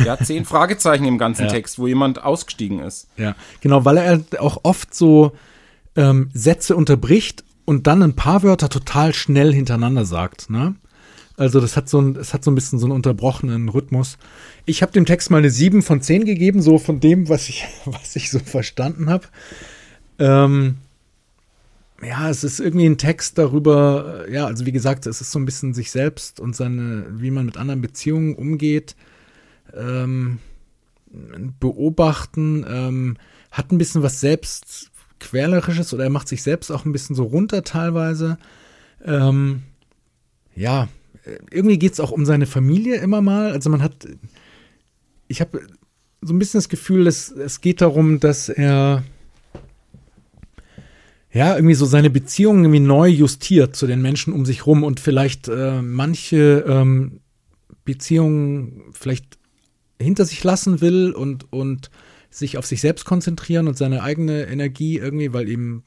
ja, 0.04 0.18
zehn 0.18 0.44
Fragezeichen 0.46 1.04
im 1.04 1.18
ganzen 1.18 1.46
ja. 1.46 1.48
Text, 1.48 1.78
wo 1.78 1.86
jemand 1.86 2.22
ausgestiegen 2.22 2.80
ist. 2.80 3.08
Ja, 3.16 3.34
genau, 3.60 3.84
weil 3.84 3.96
er 3.96 4.20
auch 4.40 4.60
oft 4.62 4.94
so 4.94 5.32
ähm, 5.96 6.30
Sätze 6.32 6.76
unterbricht 6.76 7.44
und 7.64 7.86
dann 7.86 8.02
ein 8.02 8.16
paar 8.16 8.42
Wörter 8.42 8.68
total 8.68 9.14
schnell 9.14 9.52
hintereinander 9.52 10.04
sagt. 10.04 10.50
Ne? 10.50 10.74
Also 11.36 11.60
das 11.60 11.76
hat 11.76 11.88
so 11.88 12.00
ein, 12.00 12.16
es 12.16 12.34
hat 12.34 12.44
so 12.44 12.50
ein 12.50 12.54
bisschen 12.54 12.78
so 12.78 12.86
einen 12.86 12.94
unterbrochenen 12.94 13.68
Rhythmus. 13.68 14.18
Ich 14.64 14.82
habe 14.82 14.92
dem 14.92 15.06
Text 15.06 15.30
mal 15.30 15.38
eine 15.38 15.50
7 15.50 15.82
von 15.82 16.00
10 16.02 16.24
gegeben, 16.24 16.62
so 16.62 16.78
von 16.78 17.00
dem, 17.00 17.28
was 17.28 17.48
ich, 17.48 17.66
was 17.84 18.16
ich 18.16 18.30
so 18.30 18.38
verstanden 18.38 19.10
habe. 19.10 19.26
Ähm, 20.18 20.78
ja, 22.04 22.28
es 22.28 22.44
ist 22.44 22.60
irgendwie 22.60 22.86
ein 22.86 22.98
Text 22.98 23.38
darüber, 23.38 24.28
ja, 24.30 24.46
also 24.46 24.66
wie 24.66 24.72
gesagt, 24.72 25.06
es 25.06 25.20
ist 25.20 25.30
so 25.30 25.38
ein 25.38 25.44
bisschen 25.44 25.74
sich 25.74 25.90
selbst 25.90 26.40
und 26.40 26.56
seine, 26.56 27.06
wie 27.10 27.30
man 27.30 27.46
mit 27.46 27.56
anderen 27.56 27.80
Beziehungen 27.80 28.34
umgeht. 28.34 28.96
Ähm, 29.74 30.38
beobachten, 31.60 32.64
ähm, 32.68 33.16
hat 33.50 33.70
ein 33.70 33.78
bisschen 33.78 34.02
was 34.02 34.20
selbst 34.20 34.90
Quälerisches 35.20 35.94
oder 35.94 36.04
er 36.04 36.10
macht 36.10 36.26
sich 36.26 36.42
selbst 36.42 36.70
auch 36.70 36.84
ein 36.84 36.92
bisschen 36.92 37.14
so 37.14 37.24
runter 37.24 37.62
teilweise. 37.62 38.38
Ähm, 39.04 39.62
ja, 40.54 40.88
irgendwie 41.50 41.78
geht 41.78 41.92
es 41.92 42.00
auch 42.00 42.10
um 42.10 42.24
seine 42.24 42.46
Familie 42.46 42.96
immer 42.96 43.20
mal. 43.20 43.52
Also 43.52 43.70
man 43.70 43.82
hat, 43.82 44.08
ich 45.28 45.40
habe 45.40 45.60
so 46.20 46.34
ein 46.34 46.38
bisschen 46.38 46.58
das 46.58 46.68
Gefühl, 46.68 47.04
dass 47.04 47.30
es 47.30 47.60
geht 47.60 47.80
darum, 47.80 48.20
dass 48.20 48.48
er 48.48 49.04
ja 51.32 51.54
irgendwie 51.54 51.74
so 51.74 51.86
seine 51.86 52.10
Beziehungen 52.10 52.64
irgendwie 52.64 52.80
neu 52.80 53.08
justiert 53.08 53.74
zu 53.74 53.86
den 53.86 54.02
Menschen 54.02 54.32
um 54.32 54.44
sich 54.44 54.66
rum 54.66 54.84
und 54.84 55.00
vielleicht 55.00 55.48
äh, 55.48 55.80
manche 55.82 56.64
ähm, 56.66 57.20
Beziehungen 57.84 58.82
vielleicht 58.92 59.38
hinter 60.00 60.24
sich 60.24 60.44
lassen 60.44 60.80
will 60.80 61.12
und 61.12 61.52
und 61.52 61.90
sich 62.32 62.58
auf 62.58 62.66
sich 62.66 62.80
selbst 62.80 63.04
konzentrieren 63.04 63.68
und 63.68 63.76
seine 63.76 64.02
eigene 64.02 64.46
Energie 64.46 64.98
irgendwie, 64.98 65.32
weil 65.32 65.48
eben, 65.48 65.84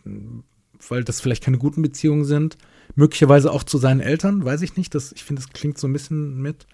weil 0.87 1.03
das 1.03 1.19
vielleicht 1.19 1.43
keine 1.43 1.57
guten 1.57 1.81
Beziehungen 1.81 2.23
sind. 2.23 2.57
Möglicherweise 2.95 3.51
auch 3.51 3.63
zu 3.63 3.77
seinen 3.77 3.99
Eltern, 3.99 4.45
weiß 4.45 4.61
ich 4.61 4.77
nicht. 4.77 4.93
Das, 4.93 5.11
ich 5.11 5.23
finde, 5.23 5.41
das 5.41 5.51
klingt 5.51 5.77
so 5.77 5.87
ein 5.87 5.93
bisschen 5.93 6.41
mit. 6.41 6.67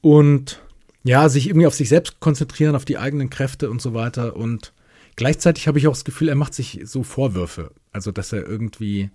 Und 0.00 0.62
ja, 1.02 1.28
sich 1.28 1.48
irgendwie 1.48 1.66
auf 1.66 1.74
sich 1.74 1.88
selbst 1.88 2.20
konzentrieren, 2.20 2.76
auf 2.76 2.84
die 2.84 2.98
eigenen 2.98 3.28
Kräfte 3.28 3.70
und 3.70 3.82
so 3.82 3.92
weiter. 3.92 4.36
Und 4.36 4.72
gleichzeitig 5.16 5.66
habe 5.68 5.78
ich 5.78 5.86
auch 5.88 5.92
das 5.92 6.04
Gefühl, 6.04 6.28
er 6.28 6.34
macht 6.34 6.54
sich 6.54 6.80
so 6.84 7.02
Vorwürfe. 7.02 7.72
Also, 7.92 8.12
dass 8.12 8.32
er 8.32 8.46
irgendwie 8.46 9.10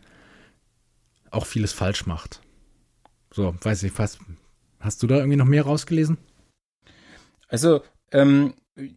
auch 1.30 1.46
vieles 1.46 1.72
falsch 1.72 2.06
macht. 2.06 2.42
So, 3.34 3.56
weiß 3.62 3.84
ich 3.84 3.92
fast. 3.92 4.20
Hast 4.80 5.02
du 5.02 5.08
da 5.08 5.18
irgendwie 5.18 5.38
noch 5.38 5.46
mehr 5.46 5.64
rausgelesen? 5.64 6.18
Also, 7.48 7.82
ähm, 8.12 8.54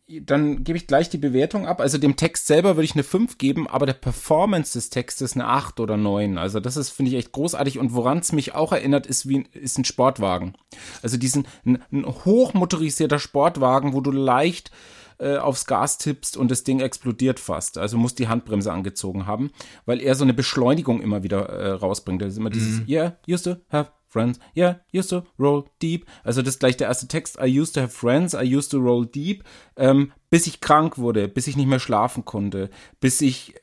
dann 0.08 0.62
gebe 0.62 0.78
ich 0.78 0.86
gleich 0.86 1.10
die 1.10 1.18
Bewertung 1.18 1.66
ab. 1.66 1.80
Also 1.80 1.98
dem 1.98 2.16
Text 2.16 2.46
selber 2.46 2.76
würde 2.76 2.84
ich 2.84 2.94
eine 2.94 3.02
5 3.02 3.38
geben, 3.38 3.68
aber 3.68 3.86
der 3.86 3.94
Performance 3.94 4.74
des 4.74 4.88
Textes 4.88 5.34
eine 5.34 5.46
8 5.46 5.80
oder 5.80 5.96
9. 5.96 6.38
Also 6.38 6.60
das 6.60 6.76
ist, 6.76 6.90
finde 6.90 7.10
ich, 7.10 7.18
echt 7.18 7.32
großartig. 7.32 7.78
Und 7.78 7.92
woran 7.92 8.18
es 8.18 8.32
mich 8.32 8.54
auch 8.54 8.72
erinnert, 8.72 9.06
ist 9.06 9.28
wie 9.28 9.44
ist 9.52 9.78
ein 9.78 9.84
Sportwagen. 9.84 10.54
Also 11.02 11.16
diesen 11.16 11.46
ein, 11.66 11.82
ein 11.92 12.06
hochmotorisierter 12.06 13.18
Sportwagen, 13.18 13.94
wo 13.94 14.00
du 14.00 14.12
leicht 14.12 14.70
äh, 15.18 15.36
aufs 15.36 15.66
Gas 15.66 15.98
tippst 15.98 16.36
und 16.36 16.50
das 16.50 16.64
Ding 16.64 16.80
explodiert 16.80 17.40
fast. 17.40 17.78
Also 17.78 17.96
muss 17.98 18.14
die 18.14 18.28
Handbremse 18.28 18.72
angezogen 18.72 19.26
haben, 19.26 19.50
weil 19.86 20.00
er 20.00 20.14
so 20.14 20.24
eine 20.24 20.34
Beschleunigung 20.34 21.00
immer 21.00 21.22
wieder 21.22 21.48
äh, 21.48 21.70
rausbringt. 21.72 22.22
Das 22.22 22.32
ist 22.32 22.38
immer 22.38 22.50
dieses, 22.50 22.80
mm. 22.80 22.90
yeah, 22.90 23.16
used 23.28 23.44
to 23.44 23.56
have 23.70 23.90
friends. 24.08 24.38
Yeah, 24.56 24.80
used 24.94 25.10
to 25.10 25.24
roll 25.38 25.64
deep. 25.82 26.06
Also 26.22 26.40
das 26.40 26.54
ist 26.54 26.60
gleich 26.60 26.76
der 26.76 26.86
erste 26.86 27.08
Text. 27.08 27.38
I 27.42 27.60
used 27.60 27.74
to 27.74 27.80
have 27.80 27.90
friends. 27.90 28.32
I 28.34 28.44
used 28.44 28.70
to 28.70 28.78
roll 28.78 29.04
deep. 29.04 29.42
Ähm, 29.76 30.12
bis 30.30 30.46
ich 30.46 30.60
krank 30.60 30.98
wurde, 30.98 31.26
bis 31.26 31.48
ich 31.48 31.56
nicht 31.56 31.66
mehr 31.66 31.80
schlafen 31.80 32.24
konnte, 32.24 32.70
bis 33.00 33.20
ich 33.20 33.54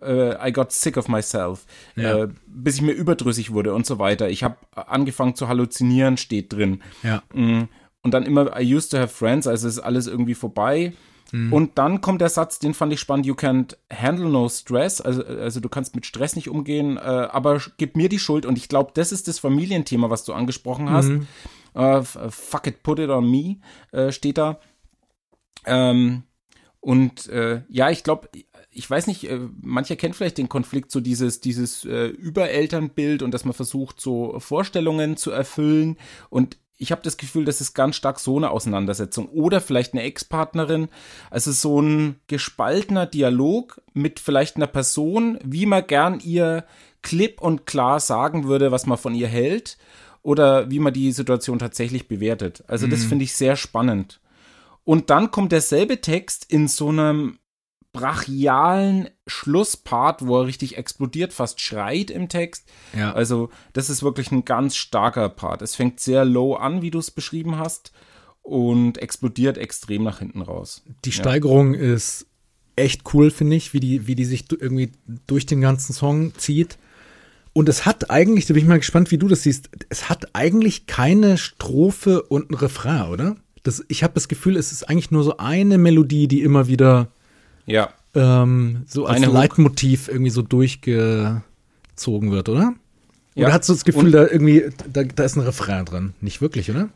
äh, 0.00 0.48
I 0.48 0.52
got 0.52 0.72
sick 0.72 0.96
of 0.96 1.08
myself, 1.08 1.66
ja. 1.96 2.24
äh, 2.24 2.28
bis 2.46 2.76
ich 2.76 2.82
mir 2.82 2.92
überdrüssig 2.92 3.52
wurde 3.52 3.74
und 3.74 3.86
so 3.86 3.98
weiter. 3.98 4.28
Ich 4.28 4.42
habe 4.42 4.56
angefangen 4.74 5.34
zu 5.34 5.48
halluzinieren, 5.48 6.16
steht 6.16 6.52
drin. 6.52 6.82
Ja. 7.02 7.22
Mm, 7.32 7.64
und 8.02 8.12
dann 8.12 8.24
immer 8.24 8.58
I 8.58 8.74
used 8.74 8.90
to 8.92 8.98
have 8.98 9.08
friends, 9.08 9.46
also 9.46 9.68
ist 9.68 9.78
alles 9.78 10.06
irgendwie 10.06 10.34
vorbei. 10.34 10.92
Mhm. 11.32 11.52
Und 11.52 11.78
dann 11.78 12.00
kommt 12.00 12.20
der 12.20 12.28
Satz, 12.28 12.58
den 12.58 12.74
fand 12.74 12.92
ich 12.92 13.00
spannend, 13.00 13.26
you 13.26 13.34
can't 13.34 13.76
handle 13.92 14.28
no 14.28 14.48
stress, 14.48 15.00
also, 15.00 15.24
also 15.24 15.60
du 15.60 15.68
kannst 15.68 15.94
mit 15.94 16.06
Stress 16.06 16.34
nicht 16.34 16.48
umgehen, 16.48 16.96
äh, 16.96 17.00
aber 17.00 17.60
gib 17.76 17.96
mir 17.96 18.08
die 18.08 18.18
Schuld 18.18 18.46
und 18.46 18.58
ich 18.58 18.68
glaube, 18.68 18.90
das 18.94 19.12
ist 19.12 19.28
das 19.28 19.38
Familienthema, 19.38 20.10
was 20.10 20.24
du 20.24 20.32
angesprochen 20.32 20.90
hast. 20.90 21.08
Mhm. 21.08 21.26
Uh, 21.72 22.02
fuck 22.02 22.66
it, 22.66 22.82
put 22.82 22.98
it 22.98 23.10
on 23.10 23.30
me, 23.30 23.58
äh, 23.92 24.10
steht 24.10 24.38
da. 24.38 24.58
Ähm, 25.66 26.24
und 26.80 27.28
äh, 27.28 27.62
ja, 27.68 27.90
ich 27.90 28.02
glaube, 28.02 28.28
ich 28.72 28.88
weiß 28.88 29.06
nicht, 29.06 29.28
äh, 29.28 29.38
mancher 29.60 29.96
kennt 29.96 30.16
vielleicht 30.16 30.38
den 30.38 30.48
Konflikt, 30.48 30.90
so 30.90 31.00
dieses, 31.00 31.40
dieses 31.40 31.84
äh, 31.84 32.06
Überelternbild 32.06 33.22
und 33.22 33.32
dass 33.32 33.44
man 33.44 33.52
versucht, 33.52 34.00
so 34.00 34.38
Vorstellungen 34.38 35.16
zu 35.16 35.30
erfüllen. 35.30 35.96
Und 36.30 36.56
ich 36.80 36.92
habe 36.92 37.02
das 37.02 37.18
Gefühl, 37.18 37.44
das 37.44 37.60
ist 37.60 37.74
ganz 37.74 37.94
stark 37.94 38.18
so 38.18 38.38
eine 38.38 38.50
Auseinandersetzung. 38.50 39.28
Oder 39.28 39.60
vielleicht 39.60 39.92
eine 39.92 40.02
Ex-Partnerin. 40.02 40.88
Also 41.30 41.52
so 41.52 41.80
ein 41.80 42.16
gespaltener 42.26 43.04
Dialog 43.04 43.82
mit 43.92 44.18
vielleicht 44.18 44.56
einer 44.56 44.66
Person, 44.66 45.38
wie 45.44 45.66
man 45.66 45.86
gern 45.86 46.20
ihr 46.20 46.64
klipp 47.02 47.42
und 47.42 47.66
klar 47.66 48.00
sagen 48.00 48.48
würde, 48.48 48.72
was 48.72 48.86
man 48.86 48.96
von 48.96 49.14
ihr 49.14 49.28
hält. 49.28 49.76
Oder 50.22 50.70
wie 50.70 50.78
man 50.78 50.94
die 50.94 51.12
Situation 51.12 51.58
tatsächlich 51.58 52.08
bewertet. 52.08 52.64
Also 52.66 52.86
das 52.86 53.00
mhm. 53.00 53.08
finde 53.08 53.24
ich 53.24 53.34
sehr 53.34 53.56
spannend. 53.56 54.20
Und 54.84 55.10
dann 55.10 55.30
kommt 55.30 55.52
derselbe 55.52 56.00
Text 56.00 56.46
in 56.48 56.66
so 56.66 56.88
einem 56.88 57.39
brachialen 57.92 59.08
Schlusspart, 59.26 60.26
wo 60.26 60.40
er 60.40 60.46
richtig 60.46 60.76
explodiert, 60.76 61.32
fast 61.32 61.60
schreit 61.60 62.10
im 62.10 62.28
Text. 62.28 62.68
Ja. 62.96 63.12
Also, 63.12 63.50
das 63.72 63.90
ist 63.90 64.02
wirklich 64.02 64.30
ein 64.30 64.44
ganz 64.44 64.76
starker 64.76 65.28
Part. 65.28 65.62
Es 65.62 65.74
fängt 65.74 66.00
sehr 66.00 66.24
low 66.24 66.54
an, 66.54 66.82
wie 66.82 66.90
du 66.90 66.98
es 66.98 67.10
beschrieben 67.10 67.58
hast, 67.58 67.92
und 68.42 68.98
explodiert 68.98 69.58
extrem 69.58 70.02
nach 70.02 70.20
hinten 70.20 70.42
raus. 70.42 70.82
Die 71.04 71.12
Steigerung 71.12 71.74
ja. 71.74 71.94
ist 71.94 72.26
echt 72.76 73.02
cool, 73.12 73.30
finde 73.30 73.56
ich, 73.56 73.74
wie 73.74 73.80
die, 73.80 74.06
wie 74.06 74.14
die 74.14 74.24
sich 74.24 74.46
irgendwie 74.50 74.92
durch 75.26 75.46
den 75.46 75.60
ganzen 75.60 75.92
Song 75.92 76.32
zieht. 76.36 76.78
Und 77.52 77.68
es 77.68 77.84
hat 77.84 78.10
eigentlich, 78.10 78.46
da 78.46 78.54
bin 78.54 78.62
ich 78.62 78.68
mal 78.68 78.78
gespannt, 78.78 79.10
wie 79.10 79.18
du 79.18 79.28
das 79.28 79.42
siehst, 79.42 79.70
es 79.88 80.08
hat 80.08 80.34
eigentlich 80.34 80.86
keine 80.86 81.36
Strophe 81.36 82.22
und 82.22 82.50
ein 82.50 82.54
Refrain, 82.54 83.10
oder? 83.10 83.36
Das, 83.62 83.84
ich 83.88 84.02
habe 84.02 84.14
das 84.14 84.28
Gefühl, 84.28 84.56
es 84.56 84.72
ist 84.72 84.84
eigentlich 84.88 85.10
nur 85.10 85.24
so 85.24 85.36
eine 85.36 85.76
Melodie, 85.76 86.28
die 86.28 86.42
immer 86.42 86.68
wieder 86.68 87.12
ja. 87.70 87.90
Ähm, 88.14 88.84
so 88.86 89.06
als 89.06 89.16
Eine 89.16 89.26
Leitmotiv 89.26 90.06
Hook. 90.06 90.14
irgendwie 90.14 90.30
so 90.30 90.42
durchgezogen 90.42 91.42
wird, 92.30 92.48
oder? 92.48 92.74
Oder 93.36 93.48
ja. 93.48 93.52
hast 93.52 93.68
du 93.68 93.72
das 93.72 93.84
Gefühl, 93.84 94.06
Und 94.06 94.12
da 94.12 94.26
irgendwie, 94.26 94.64
da, 94.92 95.04
da 95.04 95.22
ist 95.22 95.36
ein 95.36 95.42
Refrain 95.42 95.84
drin? 95.84 96.14
Nicht 96.20 96.40
wirklich, 96.40 96.70
oder? 96.70 96.88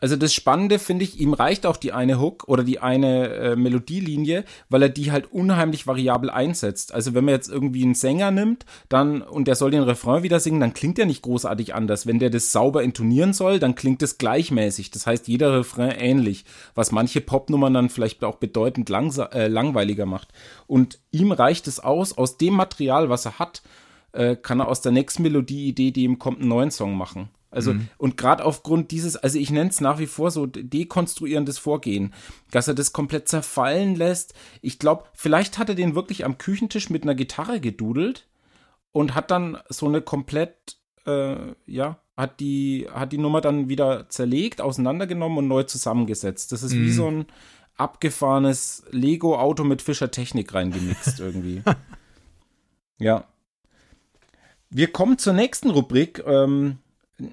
Also 0.00 0.16
das 0.16 0.32
Spannende 0.32 0.78
finde 0.78 1.04
ich, 1.04 1.20
ihm 1.20 1.34
reicht 1.34 1.66
auch 1.66 1.76
die 1.76 1.92
eine 1.92 2.20
Hook 2.20 2.44
oder 2.48 2.64
die 2.64 2.80
eine 2.80 3.28
äh, 3.28 3.56
Melodielinie, 3.56 4.44
weil 4.68 4.82
er 4.82 4.88
die 4.88 5.12
halt 5.12 5.32
unheimlich 5.32 5.86
variabel 5.86 6.30
einsetzt. 6.30 6.94
Also 6.94 7.14
wenn 7.14 7.24
man 7.24 7.34
jetzt 7.34 7.50
irgendwie 7.50 7.82
einen 7.82 7.94
Sänger 7.94 8.30
nimmt, 8.30 8.64
dann 8.88 9.22
und 9.22 9.46
der 9.46 9.54
soll 9.54 9.70
den 9.70 9.82
Refrain 9.82 10.22
wieder 10.22 10.40
singen, 10.40 10.60
dann 10.60 10.72
klingt 10.72 10.98
der 10.98 11.06
nicht 11.06 11.22
großartig 11.22 11.74
anders. 11.74 12.06
Wenn 12.06 12.18
der 12.18 12.30
das 12.30 12.52
sauber 12.52 12.82
intonieren 12.82 13.32
soll, 13.32 13.58
dann 13.58 13.74
klingt 13.74 14.02
es 14.02 14.18
gleichmäßig. 14.18 14.90
Das 14.90 15.06
heißt, 15.06 15.28
jeder 15.28 15.58
Refrain 15.58 15.90
ähnlich, 15.90 16.44
was 16.74 16.92
manche 16.92 17.20
Popnummern 17.20 17.74
dann 17.74 17.90
vielleicht 17.90 18.24
auch 18.24 18.36
bedeutend 18.36 18.90
äh, 18.90 19.48
langweiliger 19.48 20.06
macht. 20.06 20.28
Und 20.66 20.98
ihm 21.10 21.32
reicht 21.32 21.66
es 21.68 21.80
aus, 21.80 22.16
aus 22.16 22.38
dem 22.38 22.54
Material, 22.54 23.08
was 23.10 23.26
er 23.26 23.38
hat, 23.38 23.62
äh, 24.12 24.36
kann 24.36 24.60
er 24.60 24.68
aus 24.68 24.80
der 24.80 24.92
nächsten 24.92 25.22
Melodie-Idee, 25.22 25.90
die 25.90 26.04
ihm 26.04 26.18
kommt, 26.18 26.40
einen 26.40 26.48
neuen 26.48 26.70
Song 26.70 26.96
machen. 26.96 27.28
Also, 27.50 27.74
mhm. 27.74 27.88
und 27.98 28.16
gerade 28.16 28.44
aufgrund 28.44 28.92
dieses, 28.92 29.16
also 29.16 29.38
ich 29.38 29.50
nenne 29.50 29.70
es 29.70 29.80
nach 29.80 29.98
wie 29.98 30.06
vor 30.06 30.30
so 30.30 30.46
dekonstruierendes 30.46 31.58
Vorgehen, 31.58 32.14
dass 32.52 32.68
er 32.68 32.74
das 32.74 32.92
komplett 32.92 33.28
zerfallen 33.28 33.96
lässt. 33.96 34.34
Ich 34.62 34.78
glaube, 34.78 35.04
vielleicht 35.14 35.58
hat 35.58 35.68
er 35.68 35.74
den 35.74 35.96
wirklich 35.96 36.24
am 36.24 36.38
Küchentisch 36.38 36.90
mit 36.90 37.02
einer 37.02 37.16
Gitarre 37.16 37.60
gedudelt 37.60 38.28
und 38.92 39.14
hat 39.16 39.32
dann 39.32 39.58
so 39.68 39.86
eine 39.86 40.00
komplett, 40.00 40.78
äh, 41.06 41.36
ja, 41.66 41.98
hat 42.16 42.38
die, 42.38 42.86
hat 42.92 43.12
die 43.12 43.18
Nummer 43.18 43.40
dann 43.40 43.68
wieder 43.68 44.08
zerlegt, 44.08 44.60
auseinandergenommen 44.60 45.38
und 45.38 45.48
neu 45.48 45.64
zusammengesetzt. 45.64 46.52
Das 46.52 46.62
ist 46.62 46.74
mhm. 46.74 46.82
wie 46.82 46.92
so 46.92 47.10
ein 47.10 47.26
abgefahrenes 47.76 48.84
Lego-Auto 48.90 49.64
mit 49.64 49.82
Fischer-Technik 49.82 50.54
reingemixt 50.54 51.18
irgendwie. 51.18 51.62
ja. 52.98 53.24
Wir 54.68 54.92
kommen 54.92 55.18
zur 55.18 55.32
nächsten 55.32 55.70
Rubrik. 55.70 56.22
Ähm, 56.26 56.78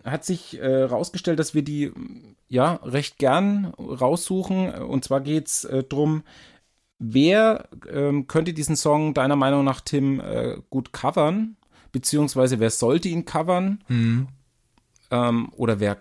hat 0.04 0.26
sich 0.26 0.60
äh, 0.60 0.84
rausgestellt, 0.84 1.39
dass 1.39 1.54
wir 1.54 1.62
die 1.62 1.91
ja 2.47 2.76
recht 2.84 3.17
gern 3.17 3.65
raussuchen. 3.78 4.73
Und 4.73 5.04
zwar 5.04 5.21
geht 5.21 5.47
es 5.47 5.63
äh, 5.65 5.84
darum, 5.84 6.23
wer 7.00 7.67
ähm, 7.89 8.28
könnte 8.28 8.54
diesen 8.54 8.76
Song 8.76 9.13
deiner 9.13 9.36
Meinung 9.36 9.63
nach, 9.63 9.82
Tim, 9.82 10.19
äh, 10.19 10.58
gut 10.69 10.93
covern? 10.93 11.56
Beziehungsweise 11.91 12.60
wer 12.60 12.69
sollte 12.69 13.10
ihn 13.10 13.26
covern? 13.26 13.84
Mhm. 13.88 14.28
Ähm, 15.12 15.50
oder 15.56 15.80
wer, 15.80 15.97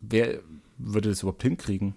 wer 0.00 0.40
würde 0.78 1.10
das 1.10 1.22
überhaupt 1.22 1.42
hinkriegen? 1.42 1.94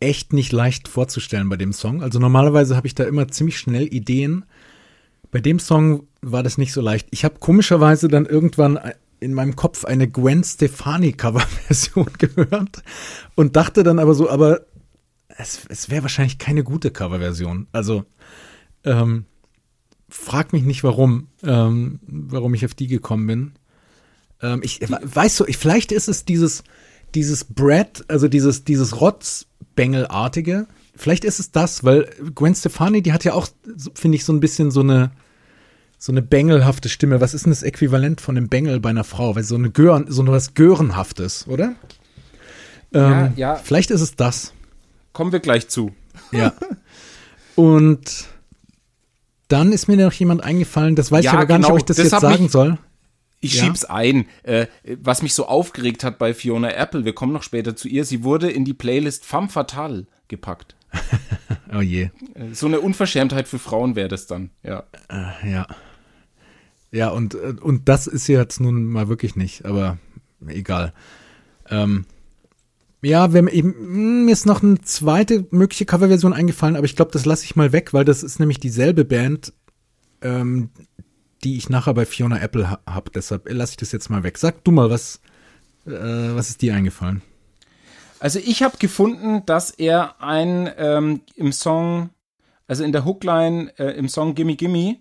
Echt 0.00 0.32
nicht 0.32 0.52
leicht 0.52 0.88
vorzustellen 0.88 1.48
bei 1.48 1.56
dem 1.56 1.72
Song. 1.72 2.02
Also 2.02 2.18
normalerweise 2.18 2.76
habe 2.76 2.86
ich 2.86 2.94
da 2.94 3.04
immer 3.04 3.28
ziemlich 3.28 3.58
schnell 3.58 3.92
Ideen. 3.92 4.44
Bei 5.30 5.40
dem 5.40 5.58
Song 5.58 6.08
war 6.20 6.42
das 6.42 6.58
nicht 6.58 6.72
so 6.72 6.80
leicht. 6.80 7.08
Ich 7.10 7.24
habe 7.24 7.38
komischerweise 7.38 8.08
dann 8.08 8.26
irgendwann 8.26 8.78
in 9.22 9.34
meinem 9.34 9.56
Kopf 9.56 9.84
eine 9.84 10.08
Gwen 10.08 10.44
Stefani 10.44 11.12
Coverversion 11.12 12.08
gehört 12.18 12.82
und 13.34 13.56
dachte 13.56 13.82
dann 13.82 13.98
aber 13.98 14.14
so, 14.14 14.28
aber 14.28 14.66
es, 15.28 15.62
es 15.68 15.90
wäre 15.90 16.02
wahrscheinlich 16.02 16.38
keine 16.38 16.64
gute 16.64 16.90
Coverversion. 16.90 17.68
Also 17.72 18.04
ähm, 18.84 19.24
frag 20.08 20.52
mich 20.52 20.64
nicht, 20.64 20.84
warum, 20.84 21.28
ähm, 21.42 22.00
warum 22.06 22.54
ich 22.54 22.64
auf 22.64 22.74
die 22.74 22.88
gekommen 22.88 23.26
bin. 23.26 23.52
Ähm, 24.42 24.60
ich 24.62 24.80
weiß 24.80 25.36
so, 25.36 25.46
ich, 25.46 25.56
vielleicht 25.56 25.92
ist 25.92 26.08
es 26.08 26.24
dieses, 26.24 26.64
dieses 27.14 27.44
Brad, 27.44 28.04
also 28.08 28.28
dieses, 28.28 28.64
dieses 28.64 29.00
Rotzbengel-artige. 29.00 30.66
Vielleicht 30.94 31.24
ist 31.24 31.40
es 31.40 31.52
das, 31.52 31.84
weil 31.84 32.10
Gwen 32.34 32.54
Stefani, 32.54 33.02
die 33.02 33.12
hat 33.12 33.24
ja 33.24 33.34
auch, 33.34 33.48
finde 33.94 34.16
ich, 34.16 34.24
so 34.24 34.32
ein 34.32 34.40
bisschen 34.40 34.70
so 34.70 34.80
eine 34.80 35.12
so 36.02 36.10
eine 36.10 36.20
bengelhafte 36.20 36.88
Stimme. 36.88 37.20
Was 37.20 37.32
ist 37.32 37.44
denn 37.44 37.52
das 37.52 37.62
Äquivalent 37.62 38.20
von 38.20 38.36
einem 38.36 38.48
Bengel 38.48 38.80
bei 38.80 38.90
einer 38.90 39.04
Frau? 39.04 39.36
Weil 39.36 39.44
so 39.44 39.54
eine 39.54 39.70
Gören, 39.70 40.06
so 40.08 40.26
was 40.26 40.54
Görenhaftes, 40.54 41.46
oder? 41.46 41.76
Ja, 42.92 43.26
ähm, 43.26 43.32
ja. 43.36 43.54
Vielleicht 43.54 43.92
ist 43.92 44.00
es 44.00 44.16
das. 44.16 44.52
Kommen 45.12 45.30
wir 45.30 45.38
gleich 45.38 45.68
zu. 45.68 45.92
Ja. 46.32 46.54
Und 47.54 48.26
dann 49.46 49.72
ist 49.72 49.86
mir 49.86 49.96
noch 49.96 50.12
jemand 50.12 50.42
eingefallen, 50.42 50.96
das 50.96 51.12
weiß 51.12 51.24
ja, 51.24 51.30
ich 51.30 51.36
aber 51.36 51.46
gar 51.46 51.58
genau, 51.58 51.68
nicht, 51.68 51.72
ob 51.72 51.78
ich 51.78 51.84
das, 51.84 51.98
das 51.98 52.10
jetzt 52.10 52.20
sagen 52.20 52.42
mich, 52.42 52.52
soll. 52.52 52.78
Ich 53.38 53.54
ja. 53.54 53.62
schieb's 53.62 53.84
ein. 53.84 54.26
Äh, 54.42 54.66
was 55.00 55.22
mich 55.22 55.34
so 55.34 55.46
aufgeregt 55.46 56.02
hat 56.02 56.18
bei 56.18 56.34
Fiona 56.34 56.74
Apple, 56.74 57.04
wir 57.04 57.14
kommen 57.14 57.32
noch 57.32 57.44
später 57.44 57.76
zu 57.76 57.86
ihr, 57.86 58.04
sie 58.04 58.24
wurde 58.24 58.50
in 58.50 58.64
die 58.64 58.74
Playlist 58.74 59.24
Femme 59.24 59.48
Fatale 59.48 60.08
gepackt. 60.26 60.74
oh 61.72 61.80
je. 61.80 62.10
So 62.54 62.66
eine 62.66 62.80
Unverschämtheit 62.80 63.46
für 63.46 63.60
Frauen 63.60 63.94
wäre 63.94 64.08
das 64.08 64.26
dann, 64.26 64.50
ja. 64.64 64.82
Äh, 65.08 65.52
ja. 65.52 65.68
Ja, 66.92 67.08
und, 67.08 67.34
äh, 67.34 67.54
und 67.60 67.88
das 67.88 68.06
ist 68.06 68.28
jetzt 68.28 68.60
nun 68.60 68.84
mal 68.84 69.08
wirklich 69.08 69.34
nicht, 69.34 69.64
aber 69.64 69.98
egal. 70.46 70.92
Ähm, 71.68 72.04
ja, 73.00 73.32
wir, 73.32 73.52
eben, 73.52 74.24
mir 74.24 74.32
ist 74.32 74.46
noch 74.46 74.62
eine 74.62 74.80
zweite 74.82 75.46
mögliche 75.50 75.86
Coverversion 75.86 76.34
eingefallen, 76.34 76.76
aber 76.76 76.84
ich 76.84 76.94
glaube, 76.94 77.10
das 77.10 77.24
lasse 77.24 77.44
ich 77.44 77.56
mal 77.56 77.72
weg, 77.72 77.92
weil 77.92 78.04
das 78.04 78.22
ist 78.22 78.38
nämlich 78.38 78.60
dieselbe 78.60 79.04
Band, 79.04 79.52
ähm, 80.20 80.70
die 81.42 81.56
ich 81.56 81.68
nachher 81.68 81.94
bei 81.94 82.06
Fiona 82.06 82.38
Apple 82.40 82.70
ha 82.70 82.78
habe. 82.86 83.10
Deshalb 83.12 83.50
lasse 83.50 83.72
ich 83.72 83.76
das 83.78 83.90
jetzt 83.90 84.10
mal 84.10 84.22
weg. 84.22 84.38
Sag 84.38 84.62
du 84.62 84.70
mal, 84.70 84.90
was, 84.90 85.20
äh, 85.86 85.90
was 85.90 86.50
ist 86.50 86.62
dir 86.62 86.74
eingefallen? 86.74 87.22
Also 88.20 88.38
ich 88.38 88.62
habe 88.62 88.76
gefunden, 88.78 89.44
dass 89.46 89.70
er 89.70 90.22
ein 90.22 90.70
ähm, 90.76 91.22
im 91.34 91.50
Song, 91.50 92.10
also 92.68 92.84
in 92.84 92.92
der 92.92 93.04
Hookline 93.04 93.72
äh, 93.78 93.96
im 93.98 94.08
Song 94.08 94.36
Gimme 94.36 94.54
Gimme, 94.54 94.98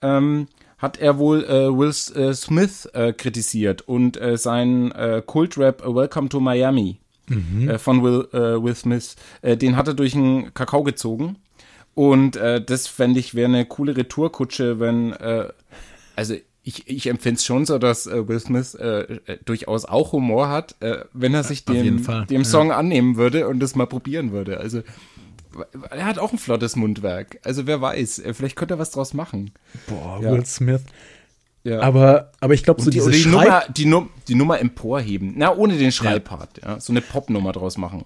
ähm, 0.00 0.46
hat 0.78 0.98
er 0.98 1.18
wohl 1.18 1.44
äh, 1.44 1.68
Will 1.68 1.88
äh, 1.88 2.34
Smith 2.34 2.86
äh, 2.92 3.12
kritisiert 3.12 3.82
und 3.82 4.20
äh, 4.20 4.36
seinen 4.36 4.92
äh, 4.92 5.22
Kultrap 5.24 5.82
Welcome 5.82 6.28
to 6.28 6.40
Miami 6.40 7.00
mhm. 7.28 7.68
Äh, 7.68 7.78
von 7.78 8.02
Will, 8.02 8.28
äh, 8.32 8.62
Will 8.62 8.74
Smith, 8.74 9.16
äh, 9.42 9.56
den 9.56 9.76
hat 9.76 9.88
er 9.88 9.94
durch 9.94 10.14
einen 10.14 10.52
Kakao 10.54 10.82
gezogen. 10.82 11.36
Und 11.94 12.36
äh, 12.36 12.62
das 12.62 12.88
fände 12.88 13.18
ich 13.20 13.34
wäre 13.34 13.48
eine 13.48 13.64
coole 13.64 13.96
Retourkutsche, 13.96 14.78
wenn, 14.80 15.12
äh, 15.14 15.48
also 16.14 16.34
ich, 16.62 16.86
ich 16.88 17.06
empfinde 17.06 17.36
es 17.36 17.44
schon 17.44 17.64
so, 17.64 17.78
dass 17.78 18.06
äh, 18.06 18.28
Will 18.28 18.40
Smith 18.40 18.74
äh, 18.74 19.18
äh, 19.26 19.38
durchaus 19.44 19.86
auch 19.86 20.12
Humor 20.12 20.50
hat, 20.50 20.74
äh, 20.80 21.04
wenn 21.14 21.32
er 21.32 21.44
sich 21.44 21.64
dem, 21.64 22.04
dem 22.28 22.44
Song 22.44 22.68
ja. 22.68 22.76
annehmen 22.76 23.16
würde 23.16 23.48
und 23.48 23.60
das 23.60 23.76
mal 23.76 23.86
probieren 23.86 24.32
würde. 24.32 24.58
Also 24.58 24.82
er 25.90 26.04
hat 26.04 26.18
auch 26.18 26.32
ein 26.32 26.38
flottes 26.38 26.76
Mundwerk. 26.76 27.38
Also 27.44 27.66
wer 27.66 27.80
weiß, 27.80 28.22
vielleicht 28.32 28.56
könnte 28.56 28.74
er 28.74 28.78
was 28.78 28.90
draus 28.90 29.14
machen. 29.14 29.52
Boah, 29.86 30.20
ja. 30.22 30.32
Will 30.32 30.44
Smith. 30.46 30.82
Ja. 31.64 31.80
Aber, 31.80 32.30
aber 32.40 32.54
ich 32.54 32.62
glaube, 32.62 32.80
so 32.80 32.90
die, 32.90 32.98
diese 32.98 33.10
die 33.10 33.26
Nummer, 33.26 33.64
die, 33.76 33.86
Num 33.86 34.10
die 34.28 34.36
Nummer 34.36 34.60
emporheben. 34.60 35.34
Na, 35.36 35.54
ohne 35.54 35.76
den 35.76 35.90
Schreibpart. 35.90 36.60
Ja. 36.64 36.78
So 36.78 36.92
eine 36.92 37.00
Popnummer 37.00 37.50
draus 37.52 37.76
machen. 37.76 38.04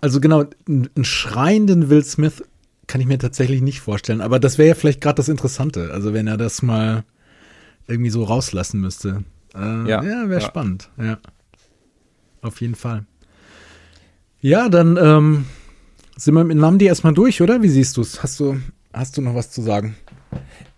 Also 0.00 0.20
genau, 0.20 0.44
einen 0.66 1.04
schreienden 1.04 1.90
Will 1.90 2.02
Smith 2.04 2.42
kann 2.86 3.00
ich 3.00 3.06
mir 3.06 3.18
tatsächlich 3.18 3.60
nicht 3.60 3.80
vorstellen. 3.80 4.22
Aber 4.22 4.38
das 4.40 4.56
wäre 4.56 4.68
ja 4.68 4.74
vielleicht 4.74 5.02
gerade 5.02 5.16
das 5.16 5.28
Interessante. 5.28 5.90
Also 5.92 6.14
wenn 6.14 6.26
er 6.26 6.38
das 6.38 6.62
mal 6.62 7.04
irgendwie 7.86 8.10
so 8.10 8.24
rauslassen 8.24 8.80
müsste. 8.80 9.24
Äh, 9.54 9.88
ja, 9.88 10.02
ja 10.02 10.28
wäre 10.28 10.40
ja. 10.40 10.46
spannend. 10.46 10.88
Ja. 10.96 11.18
Auf 12.42 12.60
jeden 12.60 12.74
Fall. 12.74 13.04
Ja, 14.40 14.68
dann 14.68 14.96
ähm, 14.96 15.46
sind 16.16 16.34
wir 16.34 16.44
mit 16.44 16.56
Namdi 16.56 16.86
erstmal 16.86 17.14
durch, 17.14 17.42
oder? 17.42 17.62
Wie 17.62 17.68
siehst 17.68 17.96
du 17.96 18.00
es? 18.00 18.22
Hast 18.22 18.40
du, 18.40 18.60
hast 18.92 19.16
du 19.16 19.22
noch 19.22 19.34
was 19.34 19.50
zu 19.50 19.62
sagen? 19.62 19.96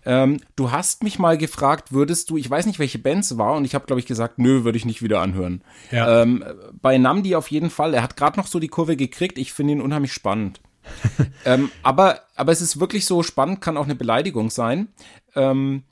Ähm, 0.05 0.39
du 0.55 0.71
hast 0.71 1.03
mich 1.03 1.19
mal 1.19 1.37
gefragt, 1.37 1.91
würdest 1.91 2.29
du, 2.29 2.37
ich 2.37 2.49
weiß 2.49 2.65
nicht, 2.65 2.79
welche 2.79 2.99
Bands 2.99 3.37
war, 3.37 3.55
und 3.55 3.65
ich 3.65 3.75
habe, 3.75 3.85
glaube 3.85 3.99
ich, 3.99 4.05
gesagt, 4.05 4.39
nö, 4.39 4.63
würde 4.63 4.77
ich 4.77 4.85
nicht 4.85 5.01
wieder 5.01 5.21
anhören. 5.21 5.61
Ja. 5.91 6.21
Ähm, 6.21 6.43
bei 6.81 6.97
Namdi 6.97 7.35
auf 7.35 7.49
jeden 7.51 7.69
Fall. 7.69 7.93
Er 7.93 8.03
hat 8.03 8.17
gerade 8.17 8.39
noch 8.39 8.47
so 8.47 8.59
die 8.59 8.67
Kurve 8.67 8.95
gekriegt. 8.95 9.37
Ich 9.37 9.53
finde 9.53 9.73
ihn 9.73 9.81
unheimlich 9.81 10.13
spannend. 10.13 10.61
ähm, 11.45 11.69
aber, 11.83 12.21
aber 12.35 12.51
es 12.51 12.61
ist 12.61 12.79
wirklich 12.79 13.05
so 13.05 13.23
spannend, 13.23 13.61
kann 13.61 13.77
auch 13.77 13.85
eine 13.85 13.95
Beleidigung 13.95 14.49
sein. 14.49 14.89
Ähm, 15.35 15.83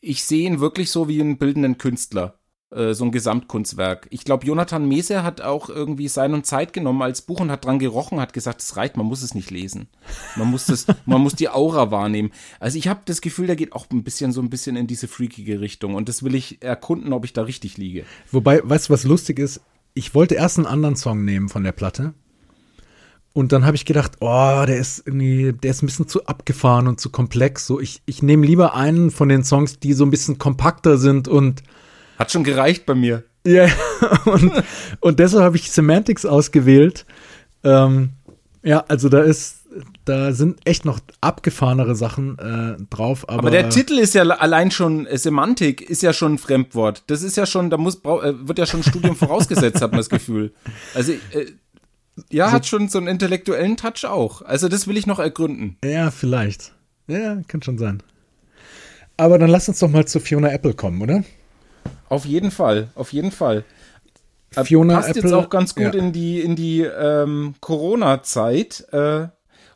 ich 0.00 0.24
sehe 0.24 0.46
ihn 0.46 0.60
wirklich 0.60 0.90
so 0.90 1.08
wie 1.08 1.20
einen 1.20 1.38
bildenden 1.38 1.78
Künstler, 1.78 2.34
äh, 2.74 2.94
so 2.94 3.04
ein 3.04 3.12
Gesamtkunstwerk. 3.12 4.06
Ich 4.10 4.24
glaube, 4.24 4.46
Jonathan 4.46 4.86
Mese 4.86 5.22
hat 5.22 5.40
auch 5.40 5.68
irgendwie 5.68 6.08
Sein 6.08 6.34
und 6.34 6.46
Zeit 6.46 6.72
genommen 6.72 7.02
als 7.02 7.22
Buch 7.22 7.40
und 7.40 7.50
hat 7.50 7.64
dran 7.64 7.78
gerochen, 7.78 8.20
hat 8.20 8.32
gesagt, 8.32 8.62
es 8.62 8.76
reicht, 8.76 8.96
man 8.96 9.06
muss 9.06 9.22
es 9.22 9.34
nicht 9.34 9.50
lesen. 9.50 9.88
Man 10.36 10.50
muss 10.50 10.66
das, 10.66 10.86
man 11.06 11.20
muss 11.20 11.34
die 11.34 11.48
Aura 11.48 11.90
wahrnehmen. 11.90 12.30
Also 12.60 12.78
ich 12.78 12.88
habe 12.88 13.00
das 13.04 13.20
Gefühl, 13.20 13.46
der 13.46 13.56
geht 13.56 13.72
auch 13.72 13.86
ein 13.90 14.04
bisschen 14.04 14.32
so 14.32 14.40
ein 14.40 14.50
bisschen 14.50 14.76
in 14.76 14.86
diese 14.86 15.08
freakige 15.08 15.60
Richtung 15.60 15.94
und 15.94 16.08
das 16.08 16.22
will 16.22 16.34
ich 16.34 16.62
erkunden, 16.62 17.12
ob 17.12 17.24
ich 17.24 17.32
da 17.32 17.42
richtig 17.42 17.76
liege. 17.76 18.04
Wobei, 18.30 18.60
weißt 18.64 18.88
du, 18.88 18.92
was 18.92 19.04
lustig 19.04 19.38
ist? 19.38 19.60
Ich 19.94 20.14
wollte 20.14 20.34
erst 20.34 20.58
einen 20.58 20.66
anderen 20.66 20.96
Song 20.96 21.24
nehmen 21.24 21.48
von 21.48 21.64
der 21.64 21.72
Platte 21.72 22.14
und 23.34 23.52
dann 23.52 23.64
habe 23.64 23.76
ich 23.76 23.86
gedacht, 23.86 24.18
oh, 24.20 24.64
der 24.66 24.76
ist 24.76 25.06
irgendwie, 25.06 25.52
der 25.52 25.70
ist 25.70 25.82
ein 25.82 25.86
bisschen 25.86 26.08
zu 26.08 26.26
abgefahren 26.26 26.86
und 26.86 27.00
zu 27.00 27.10
komplex. 27.10 27.66
So, 27.66 27.80
ich, 27.80 28.02
ich 28.04 28.22
nehme 28.22 28.46
lieber 28.46 28.74
einen 28.74 29.10
von 29.10 29.28
den 29.28 29.42
Songs, 29.42 29.78
die 29.78 29.94
so 29.94 30.04
ein 30.04 30.10
bisschen 30.10 30.38
kompakter 30.38 30.98
sind 30.98 31.28
und. 31.28 31.62
Hat 32.18 32.30
schon 32.30 32.44
gereicht 32.44 32.86
bei 32.86 32.94
mir. 32.94 33.24
Ja, 33.46 33.68
und, 34.24 34.52
und 35.00 35.18
deshalb 35.18 35.42
habe 35.42 35.56
ich 35.56 35.70
Semantics 35.70 36.24
ausgewählt. 36.24 37.06
Ähm, 37.64 38.10
ja, 38.62 38.84
also 38.88 39.08
da 39.08 39.22
ist, 39.22 39.62
da 40.04 40.32
sind 40.32 40.60
echt 40.64 40.84
noch 40.84 41.00
abgefahrenere 41.20 41.96
Sachen 41.96 42.38
äh, 42.38 42.82
drauf. 42.90 43.28
Aber, 43.28 43.40
aber, 43.40 43.50
der 43.50 43.70
Titel 43.70 43.98
ist 43.98 44.14
ja 44.14 44.22
allein 44.22 44.70
schon, 44.70 45.06
äh, 45.06 45.18
Semantik 45.18 45.80
ist 45.80 46.02
ja 46.02 46.12
schon 46.12 46.34
ein 46.34 46.38
Fremdwort. 46.38 47.02
Das 47.08 47.22
ist 47.22 47.36
ja 47.36 47.46
schon, 47.46 47.70
da 47.70 47.76
muss, 47.76 47.96
äh, 47.96 48.34
wird 48.46 48.58
ja 48.58 48.66
schon 48.66 48.80
ein 48.80 48.84
Studium 48.84 49.16
vorausgesetzt, 49.16 49.80
hat 49.80 49.90
man 49.90 49.98
das 49.98 50.10
Gefühl. 50.10 50.52
Also 50.94 51.12
äh, 51.12 51.46
ja, 52.30 52.48
so, 52.48 52.52
hat 52.52 52.66
schon 52.66 52.88
so 52.88 52.98
einen 52.98 53.08
intellektuellen 53.08 53.76
Touch 53.76 54.04
auch. 54.04 54.42
Also 54.42 54.68
das 54.68 54.86
will 54.86 54.96
ich 54.96 55.06
noch 55.06 55.18
ergründen. 55.18 55.76
Ja, 55.84 56.10
vielleicht. 56.10 56.72
Ja, 57.08 57.40
kann 57.48 57.62
schon 57.62 57.78
sein. 57.78 58.02
Aber 59.16 59.38
dann 59.38 59.50
lass 59.50 59.68
uns 59.68 59.78
doch 59.78 59.88
mal 59.88 60.06
zu 60.06 60.20
Fiona 60.20 60.50
Apple 60.50 60.74
kommen, 60.74 61.02
oder? 61.02 61.24
Auf 62.12 62.26
jeden 62.26 62.50
Fall, 62.50 62.88
auf 62.94 63.14
jeden 63.14 63.30
Fall. 63.30 63.64
Äh, 64.54 64.64
Fiona 64.64 64.96
Passt 64.96 65.08
Apple, 65.08 65.22
jetzt 65.22 65.32
auch 65.32 65.48
ganz 65.48 65.74
gut 65.74 65.94
ja. 65.94 65.98
in 65.98 66.12
die, 66.12 66.42
in 66.42 66.56
die 66.56 66.82
ähm, 66.82 67.54
Corona-Zeit. 67.60 68.86
Äh, 68.92 69.28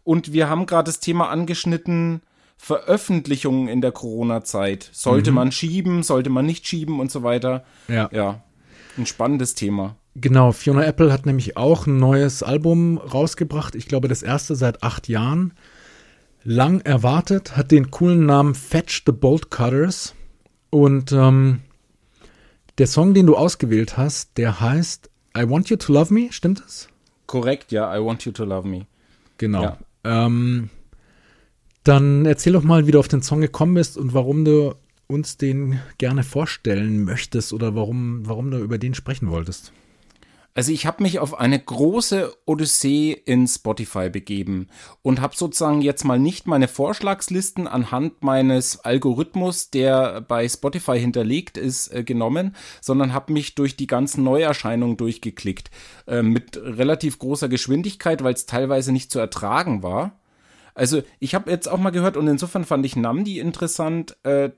und 0.04 0.34
wir 0.34 0.50
haben 0.50 0.66
gerade 0.66 0.84
das 0.84 1.00
Thema 1.00 1.30
angeschnitten, 1.30 2.20
Veröffentlichungen 2.58 3.68
in 3.68 3.80
der 3.80 3.92
Corona-Zeit. 3.92 4.90
Sollte 4.92 5.30
mhm. 5.30 5.34
man 5.34 5.50
schieben, 5.50 6.02
sollte 6.02 6.28
man 6.28 6.44
nicht 6.44 6.68
schieben 6.68 7.00
und 7.00 7.10
so 7.10 7.22
weiter. 7.22 7.64
Ja. 7.88 8.10
Ja. 8.12 8.42
Ein 8.98 9.06
spannendes 9.06 9.54
Thema. 9.54 9.96
Genau, 10.14 10.52
Fiona 10.52 10.84
Apple 10.84 11.10
hat 11.10 11.24
nämlich 11.24 11.56
auch 11.56 11.86
ein 11.86 11.96
neues 11.96 12.42
Album 12.42 12.98
rausgebracht. 12.98 13.74
Ich 13.74 13.88
glaube, 13.88 14.08
das 14.08 14.22
erste 14.22 14.56
seit 14.56 14.82
acht 14.82 15.08
Jahren. 15.08 15.54
Lang 16.44 16.82
erwartet, 16.82 17.56
hat 17.56 17.70
den 17.70 17.90
coolen 17.90 18.26
Namen 18.26 18.54
Fetch 18.54 19.04
the 19.06 19.12
Bolt 19.12 19.50
Cutters. 19.50 20.14
Und 20.68 21.12
ähm, 21.12 21.60
der 22.78 22.86
Song, 22.86 23.14
den 23.14 23.26
du 23.26 23.36
ausgewählt 23.36 23.96
hast, 23.96 24.36
der 24.36 24.60
heißt 24.60 25.10
I 25.36 25.48
Want 25.48 25.68
You 25.68 25.76
to 25.76 25.92
Love 25.92 26.12
Me, 26.12 26.32
stimmt 26.32 26.60
das? 26.60 26.88
Korrekt, 27.26 27.72
ja, 27.72 27.94
I 27.96 28.02
Want 28.02 28.24
You 28.24 28.32
to 28.32 28.44
Love 28.44 28.68
Me. 28.68 28.86
Genau. 29.38 29.62
Ja. 29.62 29.78
Ähm, 30.04 30.70
dann 31.84 32.26
erzähl 32.26 32.52
doch 32.52 32.62
mal, 32.62 32.86
wie 32.86 32.92
du 32.92 32.98
auf 32.98 33.08
den 33.08 33.22
Song 33.22 33.40
gekommen 33.40 33.74
bist 33.74 33.96
und 33.96 34.14
warum 34.14 34.44
du 34.44 34.74
uns 35.06 35.36
den 35.36 35.80
gerne 35.98 36.24
vorstellen 36.24 37.04
möchtest 37.04 37.52
oder 37.52 37.74
warum, 37.74 38.26
warum 38.26 38.50
du 38.50 38.58
über 38.58 38.78
den 38.78 38.94
sprechen 38.94 39.30
wolltest. 39.30 39.72
Also 40.56 40.72
ich 40.72 40.86
habe 40.86 41.02
mich 41.02 41.18
auf 41.18 41.38
eine 41.38 41.58
große 41.58 42.34
Odyssee 42.46 43.12
in 43.12 43.46
Spotify 43.46 44.08
begeben 44.08 44.68
und 45.02 45.20
habe 45.20 45.36
sozusagen 45.36 45.82
jetzt 45.82 46.02
mal 46.02 46.18
nicht 46.18 46.46
meine 46.46 46.66
Vorschlagslisten 46.66 47.68
anhand 47.68 48.22
meines 48.22 48.80
Algorithmus, 48.80 49.68
der 49.68 50.22
bei 50.22 50.48
Spotify 50.48 50.98
hinterlegt 50.98 51.58
ist, 51.58 51.92
äh, 51.92 52.04
genommen, 52.04 52.56
sondern 52.80 53.12
habe 53.12 53.34
mich 53.34 53.54
durch 53.54 53.76
die 53.76 53.86
ganzen 53.86 54.24
Neuerscheinungen 54.24 54.96
durchgeklickt. 54.96 55.70
Äh, 56.06 56.22
mit 56.22 56.56
relativ 56.56 57.18
großer 57.18 57.50
Geschwindigkeit, 57.50 58.24
weil 58.24 58.32
es 58.32 58.46
teilweise 58.46 58.92
nicht 58.92 59.12
zu 59.12 59.18
ertragen 59.18 59.82
war. 59.82 60.18
Also 60.72 61.02
ich 61.20 61.34
habe 61.34 61.50
jetzt 61.50 61.68
auch 61.68 61.78
mal 61.78 61.90
gehört 61.90 62.16
und 62.16 62.28
insofern 62.28 62.64
fand 62.64 62.86
ich 62.86 62.96
Namdi 62.96 63.40
interessant. 63.40 64.16
Äh, 64.22 64.52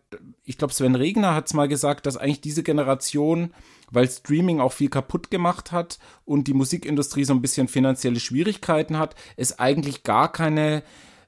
ich 0.44 0.58
glaube, 0.58 0.74
Sven 0.74 0.94
Regner 0.94 1.34
hat 1.34 1.46
es 1.46 1.54
mal 1.54 1.66
gesagt, 1.66 2.06
dass 2.06 2.16
eigentlich 2.16 2.40
diese 2.40 2.62
Generation, 2.62 3.52
weil 3.90 4.08
Streaming 4.08 4.60
auch 4.60 4.72
viel 4.72 4.88
kaputt 4.88 5.30
gemacht 5.30 5.72
hat 5.72 5.98
und 6.24 6.48
die 6.48 6.54
Musikindustrie 6.54 7.24
so 7.24 7.32
ein 7.32 7.42
bisschen 7.42 7.68
finanzielle 7.68 8.20
Schwierigkeiten 8.20 8.98
hat, 8.98 9.14
es 9.36 9.58
eigentlich 9.58 10.02
gar 10.02 10.32
keine 10.32 10.82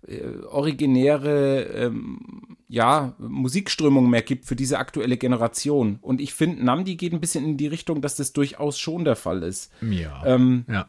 äh, 0.06 0.44
originäre 0.46 1.62
ähm, 1.62 2.56
ja, 2.68 3.14
Musikströmung 3.18 4.08
mehr 4.08 4.22
gibt 4.22 4.46
für 4.46 4.56
diese 4.56 4.78
aktuelle 4.78 5.16
Generation. 5.16 5.98
Und 6.00 6.20
ich 6.20 6.34
finde, 6.34 6.64
Namdi 6.64 6.96
geht 6.96 7.12
ein 7.12 7.20
bisschen 7.20 7.44
in 7.44 7.56
die 7.56 7.66
Richtung, 7.66 8.00
dass 8.00 8.16
das 8.16 8.32
durchaus 8.32 8.78
schon 8.78 9.04
der 9.04 9.16
Fall 9.16 9.42
ist. 9.42 9.72
Ja. 9.82 10.24
Ähm, 10.24 10.64
ja. 10.68 10.88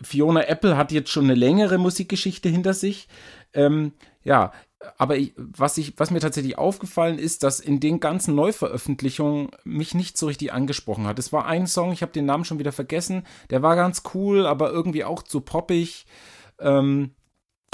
Fiona 0.00 0.44
Apple 0.44 0.76
hat 0.76 0.92
jetzt 0.92 1.10
schon 1.10 1.24
eine 1.24 1.34
längere 1.34 1.78
Musikgeschichte 1.78 2.48
hinter 2.48 2.74
sich. 2.74 3.08
Ähm, 3.52 3.92
ja, 4.22 4.52
aber 4.96 5.16
ich, 5.16 5.34
was, 5.36 5.76
ich, 5.78 5.94
was 5.98 6.10
mir 6.10 6.20
tatsächlich 6.20 6.56
aufgefallen 6.56 7.18
ist, 7.18 7.42
dass 7.42 7.60
in 7.60 7.80
den 7.80 8.00
ganzen 8.00 8.34
Neuveröffentlichungen 8.34 9.50
mich 9.64 9.94
nicht 9.94 10.16
so 10.16 10.26
richtig 10.26 10.52
angesprochen 10.52 11.06
hat. 11.06 11.18
Es 11.18 11.32
war 11.32 11.46
ein 11.46 11.66
Song, 11.66 11.92
ich 11.92 12.02
habe 12.02 12.12
den 12.12 12.26
Namen 12.26 12.44
schon 12.44 12.58
wieder 12.58 12.72
vergessen, 12.72 13.24
der 13.50 13.62
war 13.62 13.76
ganz 13.76 14.02
cool, 14.14 14.46
aber 14.46 14.70
irgendwie 14.70 15.04
auch 15.04 15.22
zu 15.22 15.42
poppig. 15.42 16.06
Ähm, 16.58 17.10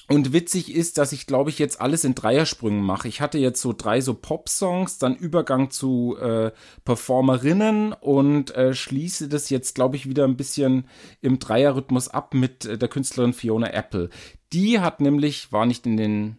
und 0.09 0.33
witzig 0.33 0.73
ist, 0.73 0.99
dass 0.99 1.11
ich, 1.11 1.27
glaube 1.27 1.51
ich, 1.51 1.59
jetzt 1.59 1.81
alles 1.81 2.05
in 2.05 2.15
Dreiersprüngen 2.15 2.81
mache. 2.81 3.09
Ich 3.09 3.21
hatte 3.21 3.39
jetzt 3.39 3.61
so 3.61 3.73
drei 3.73 4.01
so 4.01 4.15
Pop-Songs, 4.15 4.99
dann 4.99 5.17
Übergang 5.17 5.71
zu 5.71 6.17
äh, 6.21 6.53
Performerinnen 6.85 7.93
und 7.93 8.55
äh, 8.55 8.73
schließe 8.73 9.29
das 9.29 9.51
jetzt, 9.51 9.75
glaube 9.75 9.97
ich, 9.97 10.09
wieder 10.09 10.25
ein 10.25 10.37
bisschen 10.37 10.87
im 11.23 11.41
Dreierrhythmus 11.41 12.07
ab 12.07 12.35
mit 12.35 12.67
äh, 12.67 12.79
der 12.79 12.89
Künstlerin 12.89 13.33
Fiona 13.33 13.73
Apple. 13.73 14.11
Die 14.53 14.79
hat 14.79 15.01
nämlich, 15.01 15.51
war 15.51 15.67
nicht 15.67 15.87
in 15.87 15.97
den 15.97 16.39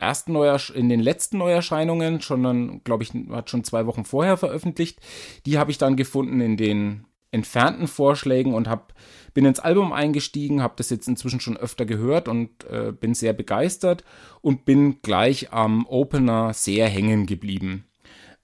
ersten 0.00 0.34
in 0.74 0.88
den 0.88 1.00
letzten 1.00 1.38
Neuerscheinungen, 1.38 2.20
sondern, 2.20 2.82
glaube 2.84 3.04
ich, 3.04 3.12
hat 3.30 3.50
schon 3.50 3.64
zwei 3.64 3.86
Wochen 3.86 4.04
vorher 4.04 4.36
veröffentlicht. 4.36 5.00
Die 5.46 5.58
habe 5.58 5.70
ich 5.70 5.78
dann 5.78 5.96
gefunden 5.96 6.40
in 6.40 6.56
den 6.56 7.06
entfernten 7.32 7.86
Vorschlägen 7.86 8.54
und 8.54 8.68
habe 8.68 8.94
bin 9.32 9.44
ins 9.44 9.60
Album 9.60 9.92
eingestiegen, 9.92 10.62
habe 10.62 10.74
das 10.76 10.90
jetzt 10.90 11.06
inzwischen 11.06 11.38
schon 11.38 11.56
öfter 11.56 11.86
gehört 11.86 12.26
und 12.26 12.64
äh, 12.64 12.92
bin 12.92 13.14
sehr 13.14 13.32
begeistert 13.32 14.02
und 14.40 14.64
bin 14.64 15.02
gleich 15.02 15.52
am 15.52 15.86
Opener 15.86 16.52
sehr 16.52 16.88
hängen 16.88 17.26
geblieben. 17.26 17.84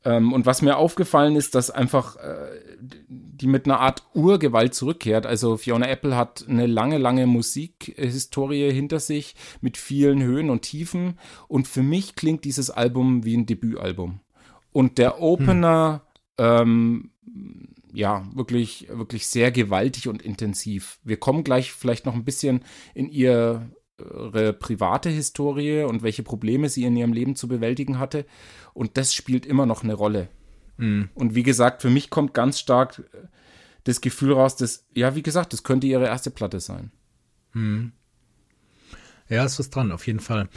Ähm, 0.06 0.32
und 0.32 0.46
was 0.46 0.62
mir 0.62 0.76
aufgefallen 0.76 1.34
ist, 1.34 1.56
dass 1.56 1.70
einfach 1.70 2.14
äh, 2.16 2.60
die 2.78 3.48
mit 3.48 3.66
einer 3.66 3.80
Art 3.80 4.04
Urgewalt 4.14 4.72
zurückkehrt. 4.72 5.26
Also 5.26 5.56
Fiona 5.56 5.88
Apple 5.88 6.16
hat 6.16 6.46
eine 6.48 6.66
lange, 6.66 6.98
lange 6.98 7.26
Musikhistorie 7.26 8.70
hinter 8.70 9.00
sich 9.00 9.34
mit 9.60 9.76
vielen 9.76 10.22
Höhen 10.22 10.48
und 10.48 10.62
Tiefen 10.62 11.18
und 11.48 11.66
für 11.66 11.82
mich 11.82 12.14
klingt 12.14 12.44
dieses 12.44 12.70
Album 12.70 13.24
wie 13.24 13.36
ein 13.36 13.46
Debütalbum. 13.46 14.20
Und 14.70 14.98
der 14.98 15.20
Opener 15.20 16.02
hm. 16.38 16.46
ähm, 16.46 17.10
ja, 17.92 18.24
wirklich, 18.32 18.86
wirklich 18.90 19.26
sehr 19.26 19.50
gewaltig 19.50 20.06
und 20.06 20.22
intensiv. 20.22 21.00
Wir 21.02 21.16
kommen 21.16 21.42
gleich 21.42 21.72
vielleicht 21.72 22.06
noch 22.06 22.14
ein 22.14 22.24
bisschen 22.24 22.60
in 22.94 23.08
ihr 23.08 23.68
ihre 23.98 24.52
private 24.52 25.08
Historie 25.08 25.82
und 25.82 26.02
welche 26.02 26.22
Probleme 26.22 26.68
sie 26.68 26.84
in 26.84 26.96
ihrem 26.96 27.12
Leben 27.12 27.36
zu 27.36 27.48
bewältigen 27.48 27.98
hatte. 27.98 28.26
Und 28.74 28.96
das 28.96 29.14
spielt 29.14 29.46
immer 29.46 29.66
noch 29.66 29.82
eine 29.82 29.94
Rolle. 29.94 30.28
Mhm. 30.76 31.08
Und 31.14 31.34
wie 31.34 31.42
gesagt, 31.42 31.82
für 31.82 31.90
mich 31.90 32.10
kommt 32.10 32.34
ganz 32.34 32.58
stark 32.58 33.02
das 33.84 34.00
Gefühl 34.00 34.32
raus, 34.32 34.56
dass, 34.56 34.86
ja, 34.94 35.14
wie 35.14 35.22
gesagt, 35.22 35.52
das 35.52 35.62
könnte 35.62 35.86
ihre 35.86 36.06
erste 36.06 36.30
Platte 36.30 36.60
sein. 36.60 36.90
Mhm. 37.52 37.92
Ja, 39.28 39.44
ist 39.44 39.58
was 39.58 39.70
dran, 39.70 39.92
auf 39.92 40.06
jeden 40.06 40.20
Fall. 40.20 40.48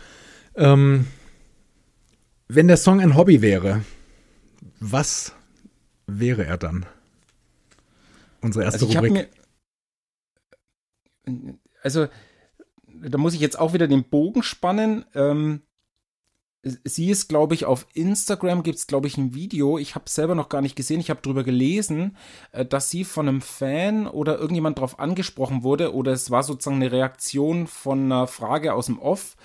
Ähm, 0.55 1.07
wenn 2.47 2.67
der 2.67 2.77
Song 2.77 2.99
ein 2.99 3.15
Hobby 3.15 3.41
wäre, 3.41 3.83
was 4.79 5.33
wäre 6.07 6.45
er 6.45 6.57
dann? 6.57 6.85
Unsere 8.41 8.65
erste 8.65 8.85
also 8.85 8.97
Rubrik. 8.97 9.29
Mir, 11.25 11.59
also, 11.83 12.07
da 13.01 13.17
muss 13.17 13.33
ich 13.33 13.39
jetzt 13.39 13.59
auch 13.59 13.73
wieder 13.73 13.87
den 13.87 14.03
Bogen 14.03 14.43
spannen. 14.43 15.05
Ähm, 15.13 15.61
sie 16.63 17.09
ist, 17.09 17.29
glaube 17.29 17.55
ich, 17.55 17.65
auf 17.65 17.87
Instagram 17.93 18.63
gibt 18.63 18.77
es, 18.77 18.87
glaube 18.87 19.07
ich, 19.07 19.17
ein 19.17 19.33
Video. 19.33 19.77
Ich 19.77 19.95
habe 19.95 20.09
selber 20.09 20.35
noch 20.35 20.49
gar 20.49 20.61
nicht 20.61 20.75
gesehen. 20.75 20.99
Ich 20.99 21.09
habe 21.09 21.21
darüber 21.21 21.43
gelesen, 21.43 22.17
äh, 22.51 22.65
dass 22.65 22.89
sie 22.89 23.03
von 23.03 23.27
einem 23.27 23.41
Fan 23.41 24.07
oder 24.07 24.37
irgendjemand 24.37 24.77
darauf 24.77 24.99
angesprochen 24.99 25.63
wurde 25.63 25.93
oder 25.93 26.11
es 26.11 26.31
war 26.31 26.43
sozusagen 26.43 26.77
eine 26.77 26.91
Reaktion 26.91 27.67
von 27.67 28.03
einer 28.03 28.27
Frage 28.27 28.73
aus 28.73 28.87
dem 28.87 28.99
Off, 28.99 29.35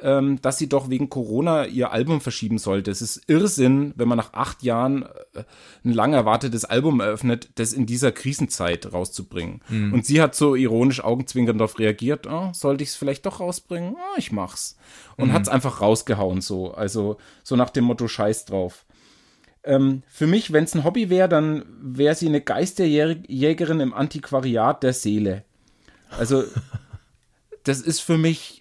ähm, 0.00 0.40
dass 0.42 0.58
sie 0.58 0.68
doch 0.68 0.90
wegen 0.90 1.08
Corona 1.08 1.66
ihr 1.66 1.90
Album 1.90 2.20
verschieben 2.20 2.58
sollte. 2.58 2.90
Es 2.90 3.02
ist 3.02 3.22
Irrsinn, 3.26 3.92
wenn 3.96 4.06
man 4.06 4.18
nach 4.18 4.32
acht 4.32 4.62
Jahren 4.62 5.02
äh, 5.34 5.44
ein 5.84 5.92
lang 5.92 6.12
erwartetes 6.12 6.64
Album 6.64 7.00
eröffnet, 7.00 7.50
das 7.56 7.72
in 7.72 7.86
dieser 7.86 8.12
Krisenzeit 8.12 8.92
rauszubringen. 8.92 9.60
Mhm. 9.68 9.92
Und 9.92 10.06
sie 10.06 10.20
hat 10.20 10.36
so 10.36 10.54
ironisch 10.54 11.02
augenzwinkernd 11.02 11.60
darauf 11.60 11.78
reagiert, 11.78 12.28
oh, 12.28 12.50
sollte 12.52 12.84
ich 12.84 12.90
es 12.90 12.96
vielleicht 12.96 13.26
doch 13.26 13.40
rausbringen? 13.40 13.94
Oh, 13.94 14.18
ich 14.18 14.30
mach's. 14.30 14.76
Und 15.16 15.28
mhm. 15.28 15.32
hat 15.32 15.42
es 15.42 15.48
einfach 15.48 15.80
rausgehauen 15.80 16.40
so. 16.40 16.72
Also 16.72 17.16
so 17.42 17.56
nach 17.56 17.70
dem 17.70 17.84
Motto 17.84 18.06
Scheiß 18.06 18.44
drauf. 18.44 18.84
Ähm, 19.64 20.02
für 20.08 20.28
mich, 20.28 20.52
wenn 20.52 20.64
es 20.64 20.74
ein 20.74 20.84
Hobby 20.84 21.10
wäre, 21.10 21.28
dann 21.28 21.64
wäre 21.82 22.14
sie 22.14 22.28
eine 22.28 22.40
Geisterjägerin 22.40 23.80
im 23.80 23.94
Antiquariat 23.94 24.82
der 24.84 24.92
Seele. 24.92 25.44
Also 26.16 26.44
das 27.64 27.80
ist 27.80 28.00
für 28.00 28.16
mich 28.16 28.57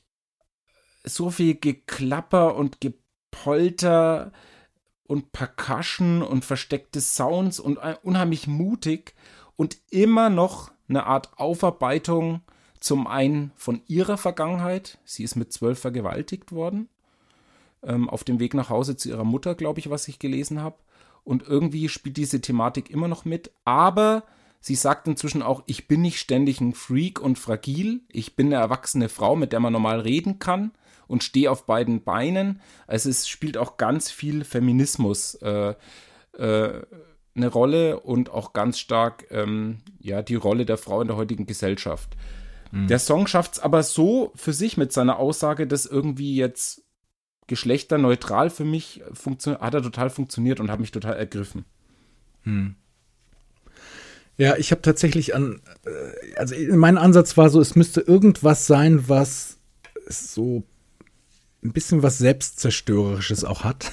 so 1.07 1.29
viel 1.29 1.55
Geklapper 1.55 2.55
und 2.55 2.81
Gepolter 2.81 4.31
und 5.07 5.31
Percussion 5.31 6.21
und 6.21 6.45
versteckte 6.45 7.01
Sounds 7.01 7.59
und 7.59 7.79
unheimlich 8.03 8.47
mutig 8.47 9.15
und 9.55 9.77
immer 9.89 10.29
noch 10.29 10.71
eine 10.89 11.05
Art 11.05 11.37
Aufarbeitung 11.37 12.41
zum 12.79 13.07
einen 13.07 13.51
von 13.55 13.81
ihrer 13.87 14.17
Vergangenheit. 14.17 14.99
Sie 15.05 15.23
ist 15.23 15.35
mit 15.35 15.51
zwölf 15.51 15.79
vergewaltigt 15.79 16.51
worden. 16.51 16.89
Ähm, 17.83 18.09
auf 18.09 18.23
dem 18.23 18.39
Weg 18.39 18.53
nach 18.53 18.69
Hause 18.69 18.97
zu 18.97 19.09
ihrer 19.09 19.23
Mutter, 19.23 19.55
glaube 19.55 19.79
ich, 19.79 19.89
was 19.89 20.07
ich 20.07 20.19
gelesen 20.19 20.61
habe. 20.61 20.77
Und 21.23 21.43
irgendwie 21.43 21.89
spielt 21.89 22.17
diese 22.17 22.39
Thematik 22.41 22.89
immer 22.89 23.07
noch 23.07 23.25
mit. 23.25 23.51
Aber 23.65 24.23
sie 24.61 24.75
sagt 24.75 25.07
inzwischen 25.07 25.41
auch, 25.41 25.63
ich 25.65 25.87
bin 25.87 26.01
nicht 26.01 26.19
ständig 26.19 26.61
ein 26.61 26.73
Freak 26.73 27.19
und 27.19 27.39
fragil. 27.39 28.01
Ich 28.09 28.35
bin 28.35 28.47
eine 28.47 28.55
erwachsene 28.55 29.09
Frau, 29.09 29.35
mit 29.35 29.51
der 29.51 29.59
man 29.59 29.73
normal 29.73 29.99
reden 29.99 30.39
kann 30.39 30.71
und 31.07 31.23
stehe 31.23 31.51
auf 31.51 31.65
beiden 31.65 32.03
Beinen. 32.03 32.61
Also 32.85 33.09
es 33.09 33.27
spielt 33.27 33.57
auch 33.57 33.77
ganz 33.77 34.11
viel 34.11 34.43
Feminismus 34.43 35.35
äh, 35.35 35.73
äh, 36.37 36.81
eine 37.35 37.47
Rolle 37.47 37.99
und 37.99 38.31
auch 38.31 38.53
ganz 38.53 38.79
stark 38.79 39.27
ähm, 39.29 39.79
ja 39.99 40.21
die 40.21 40.35
Rolle 40.35 40.65
der 40.65 40.77
Frau 40.77 41.01
in 41.01 41.07
der 41.07 41.17
heutigen 41.17 41.45
Gesellschaft. 41.45 42.17
Mhm. 42.71 42.87
Der 42.87 42.99
Song 42.99 43.27
schafft 43.27 43.53
es 43.53 43.59
aber 43.59 43.83
so 43.83 44.31
für 44.35 44.53
sich 44.53 44.77
mit 44.77 44.91
seiner 44.91 45.19
Aussage, 45.19 45.67
dass 45.67 45.85
irgendwie 45.85 46.35
jetzt 46.35 46.83
geschlechterneutral 47.47 48.49
für 48.49 48.65
mich 48.65 49.01
hat 49.45 49.73
er 49.73 49.81
total 49.81 50.09
funktioniert 50.09 50.59
und 50.59 50.69
hat 50.69 50.79
mich 50.79 50.91
total 50.91 51.15
ergriffen. 51.15 51.65
Mhm. 52.43 52.75
Ja, 54.37 54.55
ich 54.57 54.71
habe 54.71 54.81
tatsächlich 54.81 55.33
an, 55.33 55.61
äh, 55.85 56.35
also 56.35 56.55
mein 56.75 56.97
Ansatz 56.97 57.37
war 57.37 57.49
so, 57.49 57.59
es 57.59 57.75
müsste 57.75 58.01
irgendwas 58.01 58.67
sein, 58.67 59.07
was 59.07 59.57
so 60.07 60.63
ein 61.67 61.73
bisschen 61.73 62.03
was 62.03 62.17
Selbstzerstörerisches 62.17 63.43
auch 63.43 63.63
hat, 63.63 63.91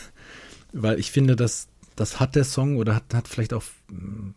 weil 0.73 0.99
ich 0.99 1.11
finde, 1.11 1.37
dass 1.37 1.69
das 1.97 2.21
hat 2.21 2.35
der 2.35 2.45
Song 2.45 2.77
oder 2.77 2.95
hat, 2.95 3.15
hat 3.15 3.29
vielleicht 3.29 3.55
auch 3.55 3.63
hm, 3.89 4.35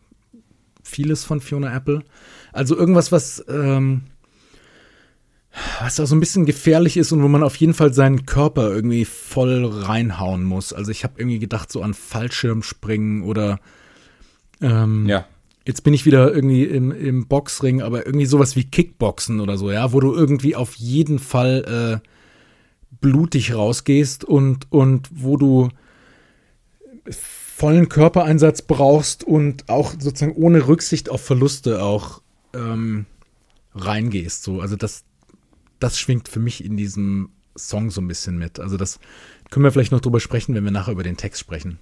vieles 0.84 1.24
von 1.24 1.42
Fiona 1.42 1.76
Apple. 1.76 2.04
Also 2.54 2.78
irgendwas, 2.78 3.12
was, 3.12 3.44
ähm, 3.50 4.04
was 5.82 6.00
auch 6.00 6.06
so 6.06 6.16
ein 6.16 6.20
bisschen 6.20 6.46
gefährlich 6.46 6.98
ist 6.98 7.12
und 7.12 7.24
wo 7.24 7.28
man 7.28 7.44
auf 7.44 7.56
jeden 7.56 7.74
Fall 7.74 7.94
seinen 7.94 8.26
Körper 8.26 8.72
irgendwie 8.74 9.06
voll 9.06 9.66
reinhauen 9.66 10.44
muss. 10.44 10.74
Also 10.74 10.92
ich 10.92 11.04
habe 11.04 11.16
irgendwie 11.18 11.40
gedacht 11.40 11.72
so 11.72 11.82
an 11.82 11.94
Fallschirmspringen 11.94 13.24
oder 13.24 13.60
ähm, 14.62 15.08
ja. 15.08 15.26
Jetzt 15.66 15.84
bin 15.84 15.94
ich 15.94 16.06
wieder 16.06 16.34
irgendwie 16.34 16.64
im, 16.64 16.92
im 16.92 17.28
Boxring, 17.28 17.82
aber 17.82 18.06
irgendwie 18.06 18.26
sowas 18.26 18.56
wie 18.56 18.64
Kickboxen 18.64 19.42
oder 19.42 19.58
so, 19.58 19.70
ja, 19.70 19.92
wo 19.92 20.00
du 20.00 20.14
irgendwie 20.14 20.56
auf 20.56 20.76
jeden 20.76 21.20
Fall 21.20 22.02
äh, 22.02 22.08
blutig 23.02 23.54
rausgehst 23.54 24.24
und, 24.24 24.72
und 24.72 25.10
wo 25.12 25.38
du 25.38 25.70
vollen 27.10 27.90
Körpereinsatz 27.90 28.62
brauchst 28.62 29.24
und 29.24 29.70
auch 29.70 29.94
sozusagen 29.98 30.36
ohne 30.36 30.68
Rücksicht 30.68 31.10
auf 31.10 31.24
Verluste 31.24 31.82
auch 31.82 32.22
ähm, 32.54 33.06
reingehst. 33.74 34.44
So. 34.44 34.62
Also 34.62 34.76
das, 34.76 35.06
das 35.80 36.00
schwingt 36.00 36.28
für 36.28 36.40
mich 36.40 36.64
in 36.64 36.78
diesem 36.78 37.32
Song 37.58 37.90
so 37.90 38.02
ein 38.02 38.08
bisschen 38.08 38.38
mit. 38.38 38.60
Also 38.60 38.78
das 38.78 39.00
können 39.50 39.64
wir 39.64 39.72
vielleicht 39.72 39.92
noch 39.92 40.02
drüber 40.02 40.20
sprechen, 40.20 40.54
wenn 40.56 40.64
wir 40.64 40.72
nachher 40.72 40.92
über 40.92 41.04
den 41.04 41.18
Text 41.18 41.40
sprechen, 41.40 41.80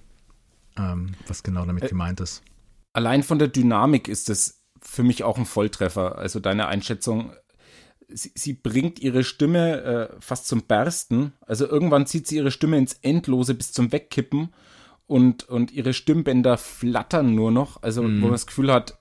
ähm, 0.78 1.14
was 1.26 1.42
genau 1.42 1.64
damit 1.66 1.84
äh, 1.84 1.88
gemeint 1.88 2.20
ist. 2.20 2.42
Allein 2.92 3.22
von 3.22 3.38
der 3.38 3.48
Dynamik 3.48 4.08
ist 4.08 4.30
es 4.30 4.62
für 4.80 5.02
mich 5.02 5.24
auch 5.24 5.36
ein 5.36 5.44
Volltreffer. 5.44 6.16
Also 6.16 6.40
deine 6.40 6.68
Einschätzung 6.68 7.32
sie, 8.08 8.32
sie 8.34 8.52
bringt 8.54 8.98
ihre 9.00 9.24
Stimme 9.24 9.82
äh, 9.82 10.16
fast 10.20 10.46
zum 10.48 10.62
Bersten. 10.62 11.32
Also 11.40 11.66
irgendwann 11.66 12.06
zieht 12.06 12.26
sie 12.26 12.36
ihre 12.36 12.50
Stimme 12.50 12.78
ins 12.78 12.94
Endlose 13.02 13.54
bis 13.54 13.72
zum 13.72 13.92
Wegkippen 13.92 14.52
und, 15.06 15.48
und 15.48 15.72
ihre 15.72 15.92
Stimmbänder 15.92 16.58
flattern 16.58 17.34
nur 17.34 17.50
noch. 17.50 17.82
Also 17.82 18.02
mhm. 18.02 18.20
wo 18.20 18.26
man 18.26 18.32
das 18.32 18.46
Gefühl 18.46 18.72
hat, 18.72 18.98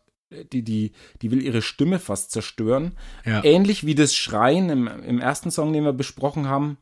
die, 0.51 0.64
die, 0.64 0.91
die 1.22 1.32
will 1.32 1.41
ihre 1.41 1.62
Stimme 1.62 1.99
fast 1.99 2.32
zerstören. 2.32 2.93
Ja. 3.26 3.43
Ähnlich 3.43 3.86
wie 3.86 3.95
das 3.95 4.16
Schreien 4.16 4.70
im, 4.70 4.88
im 4.88 5.20
ersten 5.20 5.51
Song, 5.51 5.74
den 5.74 5.84
wir 5.84 5.93
besprochen 5.93 6.47
haben, 6.47 6.78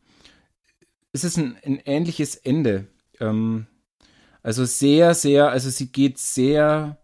ist 1.12 1.24
es 1.24 1.38
ein, 1.38 1.58
ein 1.64 1.80
ähnliches 1.86 2.36
Ende. 2.36 2.88
Ähm, 3.20 3.68
also 4.42 4.66
sehr, 4.66 5.14
sehr, 5.14 5.50
also 5.50 5.70
sie 5.70 5.92
geht 5.92 6.18
sehr, 6.18 6.98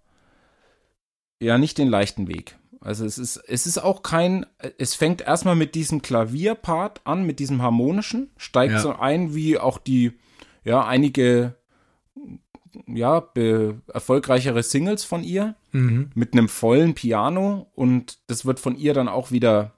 ja, 1.40 1.58
nicht 1.58 1.78
den 1.78 1.88
leichten 1.88 2.28
Weg. 2.28 2.58
Also 2.82 3.06
es 3.06 3.18
ist, 3.18 3.38
es 3.38 3.66
ist 3.66 3.78
auch 3.78 4.04
kein, 4.04 4.46
es 4.78 4.96
fängt 4.96 5.22
erstmal 5.22 5.56
mit 5.56 5.76
diesem 5.76 6.02
Klavierpart 6.02 7.02
an, 7.06 7.24
mit 7.24 7.40
diesem 7.40 7.62
harmonischen, 7.62 8.32
steigt 8.38 8.74
ja. 8.74 8.80
so 8.80 8.96
ein 8.96 9.36
wie 9.36 9.58
auch 9.58 9.78
die, 9.78 10.14
ja, 10.64 10.86
einige, 10.86 11.56
ja, 12.88 13.28
erfolgreichere 13.88 14.64
Singles 14.64 15.04
von 15.04 15.24
ihr 15.24 15.56
mhm. 15.74 16.12
mit 16.16 16.34
einem 16.34 16.48
vollen 16.48 16.96
Piano 16.96 17.68
und 17.76 18.20
das 18.28 18.46
wird 18.46 18.62
von 18.62 18.78
ihr 18.78 18.94
dann 18.94 19.10
auch 19.10 19.32
wieder, 19.32 19.74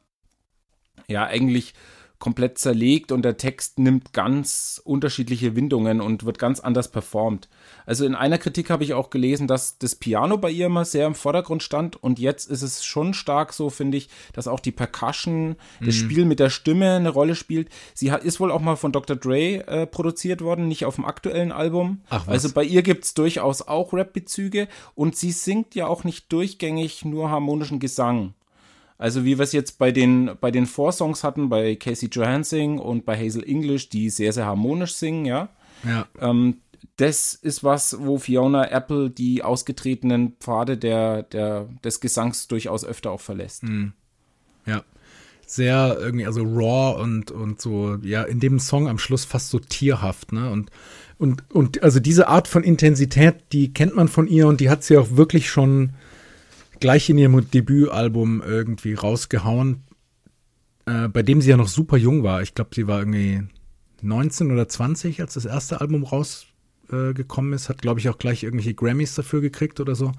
ja, 1.08 1.26
eigentlich 1.26 1.74
komplett 2.22 2.58
zerlegt 2.58 3.12
und 3.12 3.24
der 3.24 3.36
Text 3.36 3.80
nimmt 3.80 4.14
ganz 4.14 4.80
unterschiedliche 4.86 5.56
Windungen 5.58 6.00
und 6.00 6.24
wird 6.24 6.40
ganz 6.40 6.62
anders 6.62 6.90
performt. 6.90 7.50
Also 7.86 8.06
in 8.06 8.16
einer 8.16 8.38
Kritik 8.38 8.70
habe 8.70 8.86
ich 8.86 8.94
auch 8.94 9.10
gelesen, 9.10 9.48
dass 9.48 9.78
das 9.80 9.96
Piano 9.96 10.38
bei 10.38 10.52
ihr 10.52 10.68
immer 10.68 10.86
sehr 10.86 11.08
im 11.08 11.16
Vordergrund 11.16 11.64
stand 11.64 12.02
und 12.02 12.20
jetzt 12.20 12.50
ist 12.50 12.62
es 12.62 12.86
schon 12.86 13.14
stark 13.14 13.52
so, 13.52 13.70
finde 13.70 13.98
ich, 13.98 14.08
dass 14.34 14.48
auch 14.48 14.62
die 14.62 14.72
Percussion, 14.72 15.50
mhm. 15.80 15.86
das 15.86 15.96
Spiel 15.96 16.24
mit 16.24 16.40
der 16.40 16.52
Stimme 16.52 16.96
eine 16.96 17.10
Rolle 17.10 17.36
spielt. 17.36 17.70
Sie 17.94 18.14
ist 18.24 18.40
wohl 18.40 18.52
auch 18.52 18.62
mal 18.62 18.76
von 18.76 18.92
Dr. 18.92 19.16
Dre 19.16 19.68
äh, 19.68 19.88
produziert 19.88 20.42
worden, 20.42 20.68
nicht 20.68 20.86
auf 20.86 20.96
dem 20.96 21.06
aktuellen 21.06 21.52
Album. 21.52 22.02
Ach, 22.10 22.28
was? 22.28 22.34
Also 22.34 22.54
bei 22.54 22.64
ihr 22.64 22.84
gibt 22.84 23.04
es 23.04 23.16
durchaus 23.16 23.64
auch 23.64 23.94
Rap-Bezüge 23.94 24.68
und 24.94 25.16
sie 25.16 25.32
singt 25.32 25.74
ja 25.74 25.88
auch 25.88 26.04
nicht 26.04 26.32
durchgängig 26.32 27.04
nur 27.04 27.32
harmonischen 27.32 27.80
Gesang. 27.80 28.36
Also 29.02 29.26
wie 29.26 29.40
wir 29.40 29.44
es 29.44 29.52
jetzt 29.52 29.80
bei 29.80 29.92
den, 29.92 30.30
bei 30.40 30.52
den 30.52 30.68
Vorsongs 30.68 31.24
hatten, 31.24 31.50
bei 31.50 31.76
Casey 31.76 32.08
Johansson 32.08 32.78
und 32.78 33.04
bei 33.04 33.18
Hazel 33.18 33.44
English, 33.44 33.90
die 33.90 34.12
sehr, 34.12 34.32
sehr 34.32 34.46
harmonisch 34.46 34.94
singen, 34.94 35.26
ja. 35.26 35.50
Ja. 35.84 36.06
Ähm, 36.20 36.58
das 36.98 37.34
ist 37.34 37.64
was, 37.64 37.98
wo 38.00 38.20
Fiona 38.20 38.70
Apple 38.70 39.10
die 39.10 39.42
ausgetretenen 39.42 40.34
Pfade 40.40 40.78
der, 40.78 41.24
der, 41.24 41.68
des 41.84 42.00
Gesangs 42.00 42.48
durchaus 42.48 42.86
öfter 42.86 43.10
auch 43.10 43.22
verlässt. 43.22 43.64
Mhm. 43.64 43.94
Ja. 44.68 44.84
Sehr 45.48 45.98
irgendwie, 46.00 46.28
also 46.28 46.44
raw 46.44 47.02
und, 47.02 47.32
und 47.32 47.60
so, 47.60 47.98
ja, 48.04 48.22
in 48.22 48.40
dem 48.40 48.60
Song 48.60 48.88
am 48.88 49.00
Schluss 49.00 49.26
fast 49.26 49.50
so 49.50 49.58
tierhaft, 49.58 50.32
ne? 50.32 50.52
Und, 50.52 50.70
und, 51.18 51.50
und 51.50 51.82
also 51.82 52.00
diese 52.00 52.28
Art 52.28 52.48
von 52.48 52.64
Intensität, 52.64 53.46
die 53.52 53.74
kennt 53.74 53.96
man 53.96 54.10
von 54.10 54.28
ihr 54.28 54.48
und 54.48 54.62
die 54.62 54.70
hat 54.70 54.84
sie 54.84 54.98
auch 54.98 55.16
wirklich 55.16 55.50
schon 55.50 55.94
gleich 56.82 57.10
in 57.10 57.18
ihrem 57.18 57.50
Debütalbum 57.50 58.44
irgendwie 58.46 58.94
rausgehauen. 58.94 59.84
äh, 60.86 61.08
bei 61.08 61.24
dem 61.24 61.42
sie 61.42 61.52
ja 61.52 61.58
noch 61.58 61.68
super 61.68 61.96
jung 61.96 62.24
war. 62.24 62.42
Ich 62.42 62.56
glaube, 62.56 62.72
sie 62.74 62.88
war 62.88 63.00
irgendwie 63.00 63.44
19 64.02 64.52
oder 64.52 64.68
20, 64.68 65.22
als 65.22 65.36
das 65.36 65.46
erste 65.46 65.80
Album 65.80 66.04
rausgekommen 66.04 67.54
äh, 67.54 67.56
ist. 67.56 67.70
Hat, 67.70 67.82
glaube 67.82 68.00
ich, 68.00 68.10
auch 68.10 68.18
gleich 68.18 68.44
irgendwelche 68.44 68.74
Grammys 68.74 69.16
dafür 69.16 69.42
gekriegt 69.42 69.80
oder 69.80 69.96
so. 69.96 70.12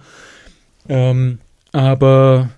Ähm, 0.88 1.38
aber 1.72 2.50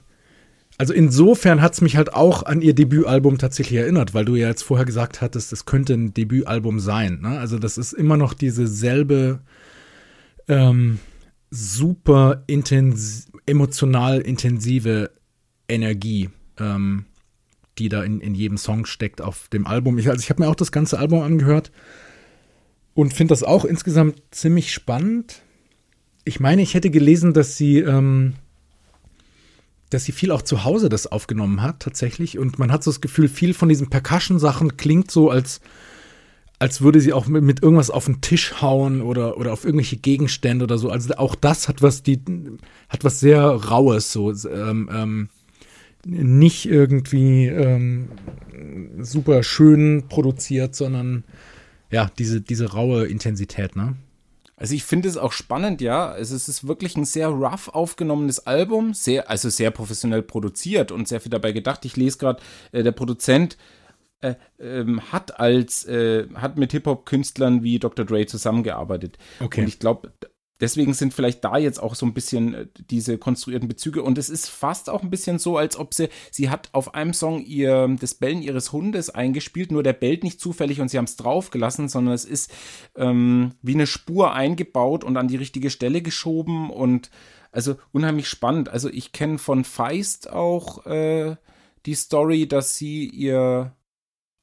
also 0.77 0.93
insofern 0.93 1.63
hat 1.63 1.75
es 1.75 1.81
mich 1.81 1.97
halt 1.97 2.15
auch 2.15 2.43
an 2.43 2.61
ihr 2.61 2.75
Debütalbum 2.75 3.39
tatsächlich 3.39 3.79
erinnert, 3.79 4.13
weil 4.13 4.25
du 4.25 4.35
ja 4.35 4.49
jetzt 4.49 4.65
vorher 4.65 4.85
gesagt 4.85 5.21
hattest, 5.21 5.53
das 5.53 5.67
könnte 5.67 5.95
ein 5.95 6.15
Debütalbum 6.15 6.81
sein. 6.81 7.21
Ne? 7.23 7.39
Also 7.39 7.59
das 7.59 7.79
ist 7.79 7.93
immer 7.93 8.17
noch 8.17 8.35
diese 8.35 8.67
selbe 8.67 9.41
ähm, 10.49 10.99
super 11.51 12.43
intens 12.49 13.29
emotional 13.47 14.21
intensive 14.21 15.11
Energie, 15.69 16.31
ähm, 16.59 17.07
die 17.79 17.89
da 17.89 18.03
in, 18.03 18.21
in 18.21 18.35
jedem 18.35 18.57
Song 18.57 18.87
steckt 18.87 19.21
auf 19.21 19.49
dem 19.49 19.67
Album. 19.67 19.99
Ich, 19.99 20.09
also 20.09 20.21
ich 20.21 20.31
habe 20.31 20.43
mir 20.43 20.49
auch 20.49 20.55
das 20.55 20.73
ganze 20.73 20.99
Album 20.99 21.23
angehört 21.23 21.73
und 22.95 23.13
finde 23.13 23.33
das 23.33 23.43
auch 23.43 23.65
insgesamt 23.65 24.23
ziemlich 24.31 24.73
spannend. 24.73 25.43
Ich 26.25 26.41
meine, 26.41 26.63
ich 26.63 26.75
hätte 26.75 26.91
gelesen, 26.91 27.35
dass 27.35 27.57
sie 27.57 27.79
ähm, 27.79 28.35
dass 29.95 30.05
sie 30.05 30.13
viel 30.13 30.33
auch 30.33 30.43
zu 30.43 30.65
Hause 30.65 30.89
das 30.89 31.07
aufgenommen 31.07 31.63
hat, 31.63 31.81
tatsächlich. 31.81 32.39
Und 32.39 32.59
man 32.59 32.73
hat 32.73 32.83
so 32.83 32.91
das 32.91 33.01
Gefühl, 33.01 33.29
viel 33.29 33.55
von 33.55 33.69
diesen 33.69 33.91
Percussion-Sachen 33.91 34.77
klingt 34.77 35.11
so, 35.11 35.31
als, 35.31 35.61
als 36.65 36.81
würde 36.81 36.99
sie 36.99 37.13
auch 37.13 37.27
mit, 37.27 37.45
mit, 37.45 37.63
irgendwas 37.63 37.91
auf 37.91 38.07
den 38.07 38.23
Tisch 38.23 38.63
hauen 38.63 39.03
oder, 39.03 39.37
oder 39.37 39.53
auf 39.53 39.67
irgendwelche 39.67 39.99
Gegenstände 39.99 40.65
oder 40.65 40.79
so. 40.79 40.89
Also 40.89 41.13
auch 41.17 41.35
das 41.35 41.69
hat 41.69 41.83
was, 41.83 42.03
die, 42.03 42.19
hat 42.89 43.05
was 43.05 43.21
sehr 43.21 43.43
Raues, 43.43 44.11
so, 44.11 44.33
ähm, 44.49 44.89
ähm, 44.91 45.29
nicht 46.07 46.65
irgendwie 46.65 47.49
ähm, 47.49 48.09
super 48.99 49.43
schön 49.43 50.05
produziert, 50.09 50.75
sondern 50.75 51.25
ja, 51.91 52.11
diese, 52.19 52.41
diese 52.41 52.73
raue 52.73 53.09
Intensität, 53.09 53.77
ne? 53.77 53.97
Also 54.57 54.75
ich 54.75 54.85
finde 54.85 55.11
es 55.11 55.19
auch 55.19 55.33
spannend, 55.33 55.83
ja. 55.83 56.13
Also 56.13 56.35
es 56.35 56.49
ist 56.49 56.67
wirklich 56.67 56.97
ein 56.97 57.05
sehr 57.05 57.29
rough 57.29 57.69
aufgenommenes 57.69 58.47
Album, 58.47 58.95
sehr, 58.95 59.29
also 59.29 59.51
sehr 59.51 59.71
professionell 59.71 60.23
produziert 60.23 60.93
und 60.93 61.09
sehr 61.09 61.21
viel 61.21 61.31
dabei 61.31 61.53
gedacht. 61.53 61.85
Ich 61.85 61.99
lese 61.99 62.17
gerade, 62.17 62.41
äh, 62.73 62.83
der 62.83 62.93
Produzent 62.93 63.59
äh, 64.25 64.35
ähm, 64.59 65.13
hat 65.13 65.39
als, 65.39 65.85
äh, 65.85 66.27
hat 66.35 66.57
mit 66.57 66.73
Hip-Hop-Künstlern 66.73 67.63
wie 67.63 67.79
Dr. 67.79 68.05
Dre 68.05 68.27
zusammengearbeitet. 68.27 69.19
Okay. 69.41 69.61
Und 69.61 69.69
ich 69.69 69.79
glaube, 69.79 70.13
deswegen 70.61 70.95
sind 70.95 71.13
vielleicht 71.13 71.45
da 71.45 71.59
jetzt 71.59 71.83
auch 71.83 71.95
so 71.95 72.07
ein 72.07 72.15
bisschen 72.15 72.55
äh, 72.55 72.67
diese 72.91 73.19
konstruierten 73.19 73.69
Bezüge 73.69 74.03
und 74.03 74.17
es 74.17 74.31
ist 74.31 74.49
fast 74.49 74.89
auch 74.89 75.03
ein 75.03 75.11
bisschen 75.11 75.39
so, 75.39 75.59
als 75.59 75.77
ob 75.77 75.93
sie, 75.93 76.09
sie 76.31 76.49
hat 76.49 76.71
auf 76.73 76.95
einem 76.95 77.13
Song 77.13 77.45
ihr, 77.45 77.95
das 78.01 78.15
Bellen 78.15 78.43
ihres 78.43 78.73
Hundes 78.73 79.11
eingespielt, 79.11 79.71
nur 79.71 79.83
der 79.83 79.93
bellt 79.93 80.25
nicht 80.25 80.41
zufällig 80.41 80.81
und 80.81 80.89
sie 80.89 80.99
haben 80.99 81.05
es 81.05 81.17
draufgelassen, 81.17 81.89
sondern 81.89 82.15
es 82.15 82.25
ist 82.25 82.53
ähm, 82.97 83.53
wie 83.63 83.75
eine 83.75 83.87
Spur 83.87 84.33
eingebaut 84.33 85.05
und 85.05 85.17
an 85.17 85.29
die 85.29 85.37
richtige 85.37 85.71
Stelle 85.71 86.03
geschoben 86.03 86.71
und 86.71 87.11
also 87.53 87.77
unheimlich 87.93 88.29
spannend. 88.29 88.69
Also 88.69 88.89
ich 88.89 89.13
kenne 89.13 89.39
von 89.39 89.65
Feist 89.65 90.31
auch 90.31 90.87
äh, 90.87 91.37
die 91.87 91.95
Story, 91.95 92.49
dass 92.49 92.77
sie 92.77 93.07
ihr 93.07 93.73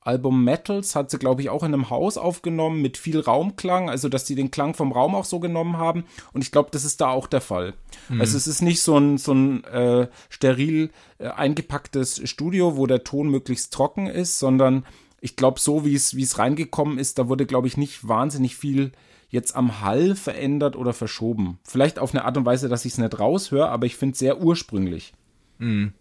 Album 0.03 0.43
Metals 0.43 0.95
hat 0.95 1.11
sie, 1.11 1.19
glaube 1.19 1.43
ich, 1.43 1.49
auch 1.49 1.63
in 1.63 1.73
einem 1.73 1.91
Haus 1.91 2.17
aufgenommen 2.17 2.81
mit 2.81 2.97
viel 2.97 3.19
Raumklang, 3.19 3.89
also 3.89 4.09
dass 4.09 4.25
sie 4.25 4.33
den 4.33 4.49
Klang 4.49 4.73
vom 4.73 4.91
Raum 4.91 5.13
auch 5.13 5.25
so 5.25 5.39
genommen 5.39 5.77
haben. 5.77 6.05
Und 6.33 6.43
ich 6.43 6.51
glaube, 6.51 6.69
das 6.71 6.83
ist 6.83 7.01
da 7.01 7.09
auch 7.09 7.27
der 7.27 7.41
Fall. 7.41 7.75
Mhm. 8.09 8.19
Also 8.19 8.35
es 8.35 8.47
ist 8.47 8.61
nicht 8.61 8.81
so 8.81 8.97
ein, 8.97 9.19
so 9.19 9.33
ein 9.33 9.63
äh, 9.65 10.07
steril 10.29 10.89
äh, 11.19 11.27
eingepacktes 11.27 12.27
Studio, 12.27 12.77
wo 12.77 12.87
der 12.87 13.03
Ton 13.03 13.29
möglichst 13.29 13.73
trocken 13.73 14.07
ist, 14.07 14.39
sondern 14.39 14.85
ich 15.21 15.35
glaube, 15.35 15.59
so 15.59 15.85
wie 15.85 15.93
es 15.93 16.15
wie 16.15 16.23
es 16.23 16.39
reingekommen 16.39 16.97
ist, 16.97 17.19
da 17.19 17.29
wurde, 17.29 17.45
glaube 17.45 17.67
ich, 17.67 17.77
nicht 17.77 18.07
wahnsinnig 18.07 18.55
viel 18.55 18.91
jetzt 19.29 19.55
am 19.55 19.81
Hall 19.81 20.15
verändert 20.15 20.75
oder 20.75 20.93
verschoben. 20.93 21.59
Vielleicht 21.63 21.99
auf 21.99 22.13
eine 22.13 22.25
Art 22.25 22.37
und 22.37 22.45
Weise, 22.45 22.69
dass 22.69 22.85
ich 22.85 22.93
es 22.93 22.97
nicht 22.97 23.19
raushöre, 23.19 23.69
aber 23.69 23.85
ich 23.85 23.95
finde 23.95 24.13
es 24.13 24.19
sehr 24.19 24.41
ursprünglich. 24.41 25.13
Mhm. 25.59 25.93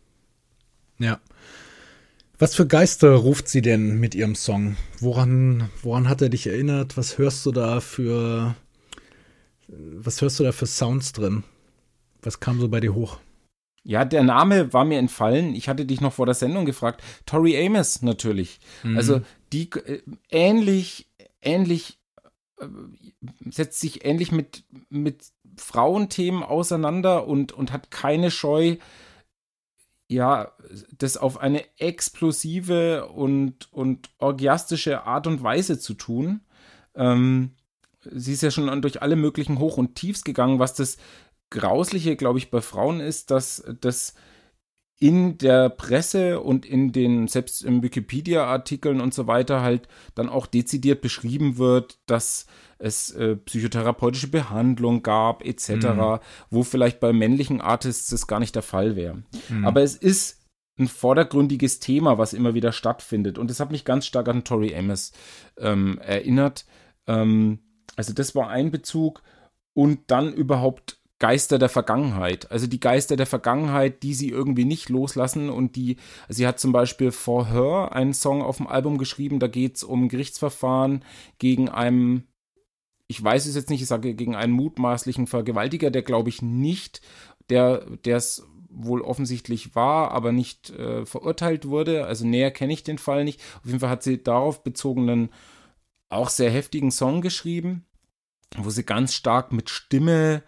Ja. 0.98 1.20
Was 2.40 2.54
für 2.54 2.66
Geister 2.66 3.16
ruft 3.16 3.48
sie 3.48 3.60
denn 3.60 4.00
mit 4.00 4.14
ihrem 4.14 4.34
Song? 4.34 4.76
Woran, 4.98 5.68
woran 5.82 6.08
hat 6.08 6.22
er 6.22 6.30
dich 6.30 6.46
erinnert? 6.46 6.96
Was 6.96 7.18
hörst 7.18 7.44
du 7.44 7.52
da 7.52 7.80
für, 7.80 8.56
was 9.68 10.22
hörst 10.22 10.40
du 10.40 10.44
da 10.44 10.52
für 10.52 10.64
Sounds 10.64 11.12
drin? 11.12 11.44
Was 12.22 12.40
kam 12.40 12.58
so 12.58 12.70
bei 12.70 12.80
dir 12.80 12.94
hoch? 12.94 13.18
Ja, 13.82 14.06
der 14.06 14.22
Name 14.22 14.72
war 14.72 14.86
mir 14.86 14.98
entfallen. 14.98 15.54
Ich 15.54 15.68
hatte 15.68 15.84
dich 15.84 16.00
noch 16.00 16.14
vor 16.14 16.24
der 16.24 16.34
Sendung 16.34 16.64
gefragt. 16.64 17.02
Tori 17.26 17.62
Amos 17.62 18.00
natürlich. 18.00 18.58
Mhm. 18.84 18.96
Also 18.96 19.20
die 19.52 19.68
äh, 19.72 20.00
ähnlich, 20.30 21.10
ähnlich 21.42 21.98
äh, 22.58 22.66
setzt 23.50 23.80
sich 23.80 24.06
ähnlich 24.06 24.32
mit 24.32 24.64
mit 24.88 25.24
Frauenthemen 25.58 26.42
auseinander 26.42 27.26
und 27.26 27.52
und 27.52 27.70
hat 27.70 27.90
keine 27.90 28.30
Scheu 28.30 28.76
ja, 30.10 30.50
das 30.98 31.16
auf 31.16 31.38
eine 31.38 31.62
explosive 31.78 33.06
und, 33.06 33.72
und 33.72 34.10
orgiastische 34.18 35.04
Art 35.04 35.28
und 35.28 35.44
Weise 35.44 35.78
zu 35.78 35.94
tun. 35.94 36.40
Ähm, 36.96 37.52
sie 38.02 38.32
ist 38.32 38.42
ja 38.42 38.50
schon 38.50 38.82
durch 38.82 39.02
alle 39.02 39.14
möglichen 39.14 39.60
Hoch- 39.60 39.76
und 39.76 39.94
Tiefs 39.94 40.24
gegangen, 40.24 40.58
was 40.58 40.74
das 40.74 40.96
Grausliche, 41.50 42.16
glaube 42.16 42.40
ich, 42.40 42.50
bei 42.50 42.60
Frauen 42.60 42.98
ist, 42.98 43.30
dass 43.30 43.62
das 43.80 44.14
in 45.00 45.38
der 45.38 45.70
Presse 45.70 46.40
und 46.40 46.66
in 46.66 46.92
den, 46.92 47.26
selbst 47.26 47.64
in 47.64 47.82
Wikipedia-Artikeln 47.82 49.00
und 49.00 49.14
so 49.14 49.26
weiter 49.26 49.62
halt 49.62 49.88
dann 50.14 50.28
auch 50.28 50.46
dezidiert 50.46 51.00
beschrieben 51.00 51.56
wird, 51.56 51.98
dass 52.04 52.46
es 52.78 53.10
äh, 53.12 53.36
psychotherapeutische 53.36 54.28
Behandlung 54.28 55.02
gab, 55.02 55.44
etc., 55.44 55.70
mhm. 55.70 56.18
wo 56.50 56.62
vielleicht 56.62 57.00
bei 57.00 57.14
männlichen 57.14 57.62
Artists 57.62 58.10
das 58.10 58.26
gar 58.26 58.40
nicht 58.40 58.54
der 58.54 58.62
Fall 58.62 58.94
wäre. 58.94 59.22
Mhm. 59.48 59.66
Aber 59.66 59.82
es 59.82 59.96
ist 59.96 60.40
ein 60.78 60.88
vordergründiges 60.88 61.80
Thema, 61.80 62.18
was 62.18 62.34
immer 62.34 62.54
wieder 62.54 62.72
stattfindet. 62.72 63.38
Und 63.38 63.50
das 63.50 63.58
hat 63.58 63.70
mich 63.70 63.86
ganz 63.86 64.06
stark 64.06 64.28
an 64.28 64.44
Tori 64.44 64.74
Amos 64.76 65.12
ähm, 65.58 65.98
erinnert. 65.98 66.66
Ähm, 67.06 67.60
also 67.96 68.12
das 68.12 68.34
war 68.34 68.48
ein 68.50 68.70
Bezug. 68.70 69.22
Und 69.72 70.10
dann 70.10 70.32
überhaupt 70.32 70.99
Geister 71.20 71.58
der 71.58 71.68
Vergangenheit. 71.68 72.50
Also 72.50 72.66
die 72.66 72.80
Geister 72.80 73.16
der 73.16 73.26
Vergangenheit, 73.26 74.02
die 74.02 74.14
sie 74.14 74.30
irgendwie 74.30 74.64
nicht 74.64 74.88
loslassen 74.88 75.50
und 75.50 75.76
die, 75.76 75.96
sie 76.28 76.46
hat 76.46 76.58
zum 76.58 76.72
Beispiel 76.72 77.12
For 77.12 77.48
Her 77.48 77.90
einen 77.92 78.14
Song 78.14 78.42
auf 78.42 78.56
dem 78.56 78.66
Album 78.66 78.98
geschrieben, 78.98 79.38
da 79.38 79.46
geht 79.46 79.76
es 79.76 79.84
um 79.84 80.08
Gerichtsverfahren 80.08 81.04
gegen 81.38 81.68
einen 81.68 82.24
ich 83.06 83.22
weiß 83.22 83.46
es 83.46 83.56
jetzt 83.56 83.70
nicht, 83.70 83.82
ich 83.82 83.88
sage 83.88 84.14
gegen 84.14 84.36
einen 84.36 84.52
mutmaßlichen 84.52 85.26
Vergewaltiger, 85.26 85.90
der 85.90 86.02
glaube 86.02 86.28
ich 86.28 86.42
nicht, 86.42 87.00
der 87.48 87.84
es 88.04 88.44
wohl 88.70 89.00
offensichtlich 89.00 89.74
war, 89.74 90.12
aber 90.12 90.30
nicht 90.30 90.70
äh, 90.70 91.04
verurteilt 91.04 91.66
wurde. 91.66 92.06
Also 92.06 92.24
näher 92.24 92.52
kenne 92.52 92.72
ich 92.72 92.84
den 92.84 92.98
Fall 92.98 93.24
nicht. 93.24 93.40
Auf 93.58 93.66
jeden 93.66 93.80
Fall 93.80 93.90
hat 93.90 94.04
sie 94.04 94.22
darauf 94.22 94.62
bezogenen, 94.62 95.30
auch 96.08 96.28
sehr 96.28 96.50
heftigen 96.50 96.92
Song 96.92 97.20
geschrieben, 97.20 97.84
wo 98.56 98.70
sie 98.70 98.84
ganz 98.84 99.14
stark 99.14 99.52
mit 99.52 99.70
Stimme 99.70 100.44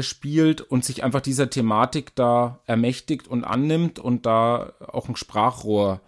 spielt 0.00 0.60
und 0.60 0.84
sich 0.84 1.04
einfach 1.04 1.20
dieser 1.20 1.48
Thematik 1.50 2.14
da 2.14 2.60
ermächtigt 2.66 3.28
und 3.28 3.44
annimmt 3.44 3.98
und 3.98 4.26
da 4.26 4.72
auch 4.80 5.08
ein 5.08 5.16
Sprachrohr 5.16 6.00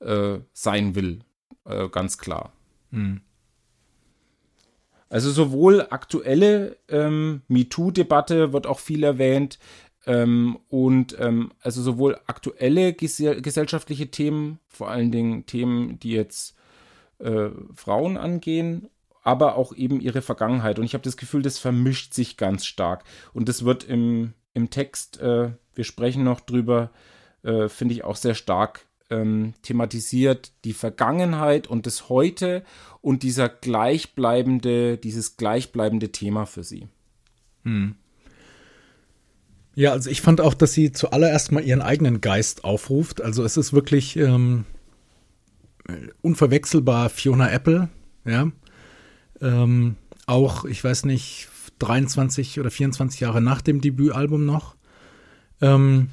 äh, 0.00 0.38
sein 0.52 0.94
will, 0.94 1.20
äh, 1.64 1.88
ganz 1.88 2.18
klar. 2.18 2.52
Hm. 2.90 3.20
Also 5.08 5.30
sowohl 5.30 5.86
aktuelle 5.90 6.76
ähm, 6.88 7.42
MeToo-Debatte 7.48 8.52
wird 8.52 8.66
auch 8.66 8.78
viel 8.78 9.02
erwähnt 9.02 9.58
ähm, 10.06 10.58
und 10.68 11.16
ähm, 11.18 11.52
also 11.60 11.82
sowohl 11.82 12.18
aktuelle 12.26 12.92
ges 12.92 13.16
gesellschaftliche 13.18 14.10
Themen, 14.10 14.60
vor 14.68 14.88
allen 14.88 15.10
Dingen 15.10 15.46
Themen, 15.46 15.98
die 15.98 16.12
jetzt 16.12 16.54
äh, 17.18 17.50
Frauen 17.74 18.16
angehen, 18.16 18.88
aber 19.22 19.56
auch 19.56 19.74
eben 19.74 20.00
ihre 20.00 20.22
Vergangenheit. 20.22 20.78
Und 20.78 20.84
ich 20.84 20.94
habe 20.94 21.04
das 21.04 21.16
Gefühl, 21.16 21.42
das 21.42 21.58
vermischt 21.58 22.14
sich 22.14 22.36
ganz 22.36 22.64
stark. 22.64 23.04
Und 23.32 23.48
das 23.48 23.64
wird 23.64 23.84
im, 23.84 24.34
im 24.54 24.70
Text, 24.70 25.20
äh, 25.20 25.50
wir 25.74 25.84
sprechen 25.84 26.24
noch 26.24 26.40
drüber, 26.40 26.90
äh, 27.42 27.68
finde 27.68 27.94
ich 27.94 28.04
auch 28.04 28.16
sehr 28.16 28.34
stark 28.34 28.86
ähm, 29.10 29.54
thematisiert 29.62 30.52
die 30.64 30.72
Vergangenheit 30.72 31.66
und 31.66 31.86
das 31.86 32.08
Heute 32.08 32.62
und 33.00 33.22
dieser 33.22 33.48
gleichbleibende, 33.48 34.96
dieses 34.96 35.36
gleichbleibende 35.36 36.12
Thema 36.12 36.46
für 36.46 36.64
sie. 36.64 36.88
Hm. 37.64 37.96
Ja, 39.74 39.92
also 39.92 40.10
ich 40.10 40.20
fand 40.20 40.40
auch, 40.40 40.54
dass 40.54 40.72
sie 40.72 40.92
zuallererst 40.92 41.52
mal 41.52 41.64
ihren 41.64 41.82
eigenen 41.82 42.20
Geist 42.20 42.64
aufruft. 42.64 43.20
Also 43.20 43.44
es 43.44 43.56
ist 43.56 43.72
wirklich 43.72 44.16
ähm, 44.16 44.64
unverwechselbar 46.22 47.08
Fiona 47.08 47.50
Apple, 47.50 47.88
ja. 48.24 48.50
Ähm, 49.40 49.96
auch, 50.26 50.64
ich 50.64 50.82
weiß 50.82 51.04
nicht, 51.06 51.48
23 51.80 52.60
oder 52.60 52.70
24 52.70 53.20
Jahre 53.20 53.40
nach 53.40 53.60
dem 53.62 53.80
Debütalbum 53.80 54.44
noch. 54.44 54.76
Ähm, 55.60 56.08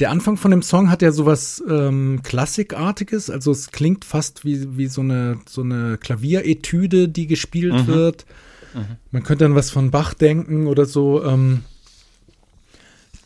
der 0.00 0.10
Anfang 0.10 0.36
von 0.36 0.50
dem 0.50 0.62
Song 0.62 0.90
hat 0.90 1.02
ja 1.02 1.12
sowas 1.12 1.62
ähm, 1.68 2.20
Klassikartiges, 2.24 3.30
also 3.30 3.52
es 3.52 3.70
klingt 3.70 4.04
fast 4.04 4.44
wie, 4.44 4.76
wie 4.76 4.88
so 4.88 5.02
eine, 5.02 5.38
so 5.48 5.62
eine 5.62 5.98
Klavieretüde, 5.98 7.08
die 7.08 7.28
gespielt 7.28 7.74
mhm. 7.74 7.86
wird. 7.86 8.26
Mhm. 8.74 8.96
Man 9.12 9.22
könnte 9.22 9.44
dann 9.44 9.54
was 9.54 9.70
von 9.70 9.92
Bach 9.92 10.14
denken 10.14 10.66
oder 10.66 10.84
so. 10.84 11.24
Ähm, 11.24 11.60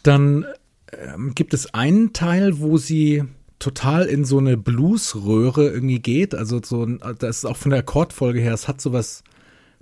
dann 0.03 0.45
ähm, 0.93 1.35
gibt 1.35 1.55
es 1.55 1.73
einen 1.73 2.13
Teil, 2.13 2.59
wo 2.61 2.77
sie 2.77 3.25
total 3.59 4.07
in 4.07 4.25
so 4.25 4.39
eine 4.39 4.57
Bluesröhre 4.57 5.69
irgendwie 5.69 6.01
geht. 6.01 6.35
Also 6.35 6.61
so, 6.63 6.87
das 6.87 7.39
ist 7.39 7.45
auch 7.45 7.57
von 7.57 7.71
der 7.71 7.81
Akkordfolge 7.81 8.41
her, 8.41 8.55
es 8.55 8.69
hat 8.69 8.81
sowas 8.81 9.23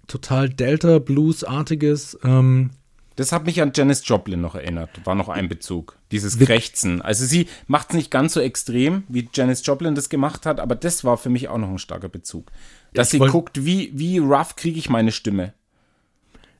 total 0.07 0.49
Delta-Blues-artiges. 0.49 2.19
Ähm, 2.25 2.71
das 3.17 3.33
hat 3.33 3.47
mich 3.47 3.63
an 3.63 3.73
Janis 3.75 4.07
Joplin 4.07 4.41
noch 4.41 4.55
erinnert, 4.55 4.91
war 5.05 5.15
noch 5.15 5.29
ein 5.29 5.49
Bezug. 5.49 5.97
Dieses 6.13 6.39
Krächzen. 6.39 7.01
Also 7.03 7.25
sie 7.25 7.49
macht 7.67 7.91
es 7.91 7.97
nicht 7.97 8.11
ganz 8.11 8.35
so 8.35 8.41
extrem, 8.41 9.05
wie 9.09 9.29
Janis 9.33 9.65
Joplin 9.65 9.95
das 9.95 10.09
gemacht 10.09 10.47
hat, 10.47 10.61
aber 10.61 10.75
das 10.75 11.03
war 11.03 11.17
für 11.17 11.31
mich 11.31 11.49
auch 11.49 11.59
noch 11.59 11.69
ein 11.69 11.79
starker 11.79 12.09
Bezug. 12.09 12.53
Dass 12.93 13.13
ich 13.13 13.21
sie 13.21 13.27
guckt, 13.27 13.65
wie, 13.65 13.91
wie 13.95 14.19
rough 14.19 14.55
kriege 14.57 14.79
ich 14.79 14.91
meine 14.91 15.13
Stimme. 15.13 15.55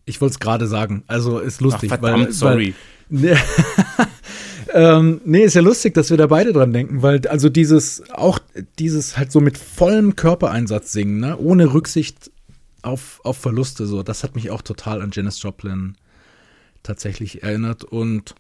Ich 0.07 0.21
wollte 0.21 0.33
es 0.33 0.39
gerade 0.41 0.67
sagen. 0.67 1.05
Also 1.07 1.39
ist 1.39 1.61
lustig. 1.61 1.93
Ach, 1.93 1.99
verdammt, 1.99 2.27
weil, 2.27 2.33
sorry. 2.33 2.75
Weil, 3.09 3.39
ähm, 4.77 5.23
nee, 5.25 5.43
ist 5.43 5.55
ja 5.55 5.63
lustig, 5.63 5.95
dass 5.95 6.11
wir 6.11 6.19
da 6.19 6.27
beide 6.27 6.53
dran 6.53 6.71
denken, 6.71 7.01
weil 7.01 7.27
also 7.29 7.49
dieses, 7.49 8.11
auch 8.11 8.39
dieses 8.79 9.17
halt 9.17 9.33
so 9.33 9.41
mit 9.41 9.57
vollem 9.57 10.17
Körpereinsatz 10.17 10.93
singen, 10.93 11.19
ne? 11.19 11.39
ohne 11.39 11.73
Rücksicht 11.73 12.31
auf, 12.83 13.23
auf 13.25 13.39
Verluste, 13.39 13.87
so, 13.87 14.03
das 14.03 14.23
hat 14.23 14.35
mich 14.35 14.51
auch 14.51 14.61
total 14.61 15.01
an 15.01 15.13
Janis 15.15 15.41
Joplin 15.41 15.97
tatsächlich 16.83 17.43
erinnert. 17.43 17.85
Und 17.85 18.35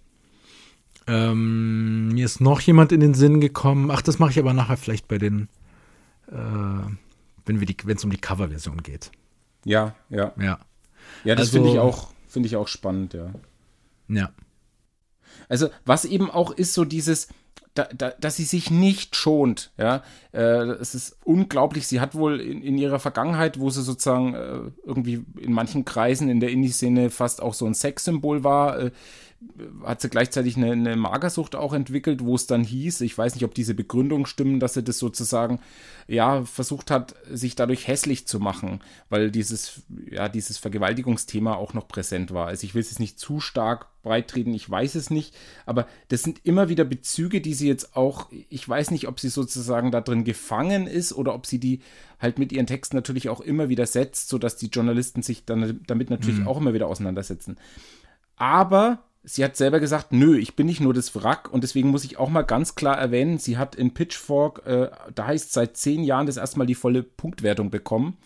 ähm, 1.06 2.08
mir 2.08 2.26
ist 2.26 2.42
noch 2.42 2.60
jemand 2.60 2.92
in 2.92 3.00
den 3.00 3.14
Sinn 3.14 3.40
gekommen. 3.40 3.90
Ach, 3.90 4.02
das 4.02 4.18
mache 4.18 4.32
ich 4.32 4.38
aber 4.38 4.52
nachher 4.52 4.76
vielleicht 4.76 5.08
bei 5.08 5.16
den, 5.16 5.48
äh, 6.30 6.34
wenn 7.46 7.96
es 7.96 8.04
um 8.04 8.10
die 8.10 8.20
Coverversion 8.20 8.82
geht. 8.82 9.10
Ja, 9.64 9.94
ja. 10.10 10.34
Ja. 10.38 10.58
Ja, 11.24 11.34
das 11.34 11.46
also, 11.46 11.52
finde 11.52 11.70
ich 11.70 11.78
auch, 11.78 12.10
finde 12.28 12.46
ich 12.48 12.56
auch 12.56 12.68
spannend, 12.68 13.14
ja. 13.14 13.32
Ja. 14.08 14.30
Also, 15.48 15.68
was 15.84 16.04
eben 16.04 16.30
auch 16.30 16.50
ist, 16.50 16.74
so 16.74 16.84
dieses, 16.84 17.28
da, 17.76 17.88
da, 17.96 18.10
dass 18.10 18.36
sie 18.36 18.44
sich 18.44 18.70
nicht 18.70 19.16
schont. 19.16 19.70
Ja, 19.78 20.02
äh, 20.32 20.38
es 20.40 20.94
ist 20.94 21.18
unglaublich. 21.24 21.86
Sie 21.86 22.00
hat 22.00 22.14
wohl 22.14 22.40
in, 22.40 22.62
in 22.62 22.78
ihrer 22.78 22.98
Vergangenheit, 22.98 23.60
wo 23.60 23.70
sie 23.70 23.82
sozusagen 23.82 24.34
äh, 24.34 24.60
irgendwie 24.84 25.24
in 25.38 25.52
manchen 25.52 25.84
Kreisen 25.84 26.28
in 26.28 26.40
der 26.40 26.50
Indie-Szene 26.50 27.10
fast 27.10 27.42
auch 27.42 27.54
so 27.54 27.66
ein 27.66 27.74
Sexsymbol 27.74 28.44
war, 28.44 28.78
äh, 28.78 28.90
hat 29.84 30.00
sie 30.00 30.08
gleichzeitig 30.08 30.56
eine, 30.56 30.72
eine, 30.72 30.96
Magersucht 30.96 31.56
auch 31.56 31.72
entwickelt, 31.72 32.24
wo 32.24 32.34
es 32.34 32.46
dann 32.46 32.64
hieß, 32.64 33.02
ich 33.02 33.16
weiß 33.16 33.34
nicht, 33.34 33.44
ob 33.44 33.54
diese 33.54 33.74
Begründungen 33.74 34.26
stimmen, 34.26 34.60
dass 34.60 34.74
sie 34.74 34.82
das 34.82 34.98
sozusagen, 34.98 35.60
ja, 36.08 36.44
versucht 36.44 36.90
hat, 36.90 37.14
sich 37.30 37.54
dadurch 37.54 37.86
hässlich 37.86 38.26
zu 38.26 38.40
machen, 38.40 38.80
weil 39.10 39.30
dieses, 39.30 39.82
ja, 40.10 40.28
dieses 40.28 40.58
Vergewaltigungsthema 40.58 41.54
auch 41.54 41.74
noch 41.74 41.86
präsent 41.86 42.32
war. 42.32 42.46
Also 42.46 42.64
ich 42.64 42.74
will 42.74 42.80
es 42.80 42.98
nicht 42.98 43.18
zu 43.18 43.40
stark 43.40 43.88
breitreden, 44.02 44.54
ich 44.54 44.68
weiß 44.70 44.94
es 44.94 45.10
nicht, 45.10 45.34
aber 45.66 45.86
das 46.08 46.22
sind 46.22 46.40
immer 46.44 46.68
wieder 46.68 46.84
Bezüge, 46.84 47.40
die 47.40 47.54
sie 47.54 47.68
jetzt 47.68 47.96
auch, 47.96 48.30
ich 48.48 48.66
weiß 48.66 48.90
nicht, 48.90 49.06
ob 49.08 49.20
sie 49.20 49.28
sozusagen 49.28 49.90
da 49.90 50.00
drin 50.00 50.24
gefangen 50.24 50.86
ist 50.86 51.12
oder 51.12 51.34
ob 51.34 51.44
sie 51.44 51.58
die 51.58 51.80
halt 52.18 52.38
mit 52.38 52.52
ihren 52.52 52.66
Texten 52.66 52.96
natürlich 52.96 53.28
auch 53.28 53.40
immer 53.40 53.68
wieder 53.68 53.86
setzt, 53.86 54.28
sodass 54.28 54.56
die 54.56 54.68
Journalisten 54.68 55.22
sich 55.22 55.44
dann 55.44 55.80
damit 55.86 56.08
natürlich 56.08 56.40
mhm. 56.40 56.48
auch 56.48 56.58
immer 56.58 56.72
wieder 56.72 56.86
auseinandersetzen. 56.86 57.56
Aber 58.36 59.02
sie 59.28 59.44
hat 59.44 59.56
selber 59.56 59.80
gesagt, 59.80 60.12
nö, 60.12 60.38
ich 60.38 60.54
bin 60.54 60.66
nicht 60.66 60.80
nur 60.80 60.94
das 60.94 61.14
Wrack 61.16 61.52
und 61.52 61.64
deswegen 61.64 61.88
muss 61.88 62.04
ich 62.04 62.16
auch 62.16 62.30
mal 62.30 62.42
ganz 62.42 62.76
klar 62.76 62.96
erwähnen, 62.96 63.38
sie 63.38 63.58
hat 63.58 63.74
in 63.74 63.92
Pitchfork, 63.92 64.64
äh, 64.66 64.90
da 65.14 65.26
heißt 65.26 65.52
seit 65.52 65.76
zehn 65.76 66.04
Jahren 66.04 66.26
das 66.26 66.36
erstmal 66.36 66.66
die 66.66 66.76
volle 66.76 67.02
Punktwertung 67.02 67.70
bekommen 67.70 68.16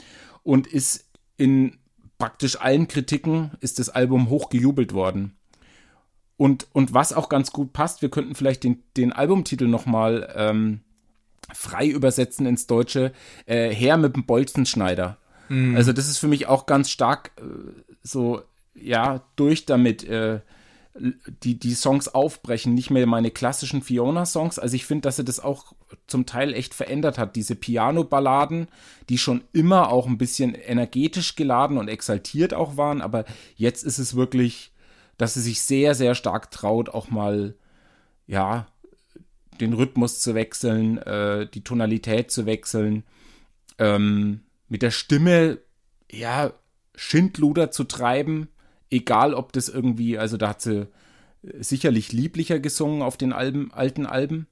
und 0.42 0.66
ist 0.66 1.08
in 1.38 1.78
praktisch 2.18 2.60
allen 2.60 2.86
Kritiken 2.86 3.52
ist 3.60 3.78
das 3.78 3.88
Album 3.88 4.28
hoch 4.28 4.50
gejubelt 4.50 4.92
worden. 4.92 5.36
Und, 6.36 6.68
und 6.72 6.92
was 6.92 7.14
auch 7.14 7.30
ganz 7.30 7.50
gut 7.50 7.72
passt, 7.72 8.02
wir 8.02 8.10
könnten 8.10 8.34
vielleicht 8.34 8.62
den, 8.62 8.82
den 8.96 9.12
Albumtitel 9.12 9.68
nochmal 9.68 10.30
ähm, 10.36 10.80
frei 11.52 11.88
übersetzen 11.88 12.44
ins 12.44 12.66
Deutsche, 12.66 13.12
äh, 13.46 13.70
Herr 13.70 13.96
mit 13.96 14.16
dem 14.16 14.26
Bolzenschneider. 14.26 15.16
Mhm. 15.48 15.76
Also 15.76 15.94
das 15.94 16.08
ist 16.08 16.18
für 16.18 16.28
mich 16.28 16.46
auch 16.46 16.66
ganz 16.66 16.90
stark 16.90 17.30
äh, 17.38 17.42
so, 18.02 18.42
ja, 18.74 19.22
durch 19.36 19.64
damit. 19.64 20.04
Äh, 20.04 20.40
die, 20.94 21.58
die 21.58 21.74
Songs 21.74 22.08
aufbrechen, 22.08 22.74
nicht 22.74 22.90
mehr 22.90 23.06
meine 23.06 23.30
klassischen 23.30 23.82
Fiona-Songs. 23.82 24.58
Also 24.58 24.74
ich 24.74 24.86
finde, 24.86 25.02
dass 25.02 25.18
er 25.18 25.24
das 25.24 25.40
auch 25.40 25.72
zum 26.06 26.26
Teil 26.26 26.52
echt 26.52 26.74
verändert 26.74 27.16
hat. 27.16 27.36
Diese 27.36 27.54
Piano-Balladen, 27.54 28.68
die 29.08 29.18
schon 29.18 29.44
immer 29.52 29.90
auch 29.90 30.06
ein 30.06 30.18
bisschen 30.18 30.54
energetisch 30.54 31.36
geladen 31.36 31.78
und 31.78 31.88
exaltiert 31.88 32.54
auch 32.54 32.76
waren, 32.76 33.02
aber 33.02 33.24
jetzt 33.56 33.84
ist 33.84 33.98
es 33.98 34.16
wirklich, 34.16 34.72
dass 35.16 35.36
er 35.36 35.42
sich 35.42 35.62
sehr, 35.62 35.94
sehr 35.94 36.14
stark 36.14 36.50
traut, 36.50 36.88
auch 36.88 37.08
mal, 37.08 37.54
ja, 38.26 38.66
den 39.60 39.74
Rhythmus 39.74 40.20
zu 40.20 40.34
wechseln, 40.34 40.98
äh, 40.98 41.46
die 41.46 41.62
Tonalität 41.62 42.30
zu 42.30 42.46
wechseln, 42.46 43.04
ähm, 43.78 44.40
mit 44.68 44.82
der 44.82 44.90
Stimme, 44.90 45.58
ja, 46.10 46.52
Schindluder 46.96 47.70
zu 47.70 47.84
treiben 47.84 48.48
egal 48.90 49.34
ob 49.34 49.52
das 49.52 49.68
irgendwie, 49.68 50.18
also 50.18 50.36
da 50.36 50.50
hat 50.50 50.60
sie 50.60 50.88
äh, 51.42 51.62
sicherlich 51.62 52.12
lieblicher 52.12 52.58
gesungen 52.58 53.02
auf 53.02 53.16
den 53.16 53.32
Alben, 53.32 53.72
alten 53.72 54.06
Alben. 54.06 54.46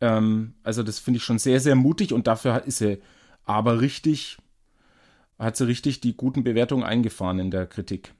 Ähm, 0.00 0.54
also 0.62 0.82
das 0.82 0.98
finde 0.98 1.18
ich 1.18 1.24
schon 1.24 1.38
sehr, 1.38 1.60
sehr 1.60 1.74
mutig 1.74 2.12
und 2.12 2.26
dafür 2.26 2.64
ist 2.64 2.78
sie 2.78 2.98
aber 3.44 3.80
richtig, 3.80 4.38
hat 5.38 5.56
sie 5.56 5.66
richtig 5.66 6.00
die 6.00 6.16
guten 6.16 6.44
Bewertungen 6.44 6.84
eingefahren 6.84 7.38
in 7.38 7.50
der 7.50 7.66
Kritik. 7.66 8.14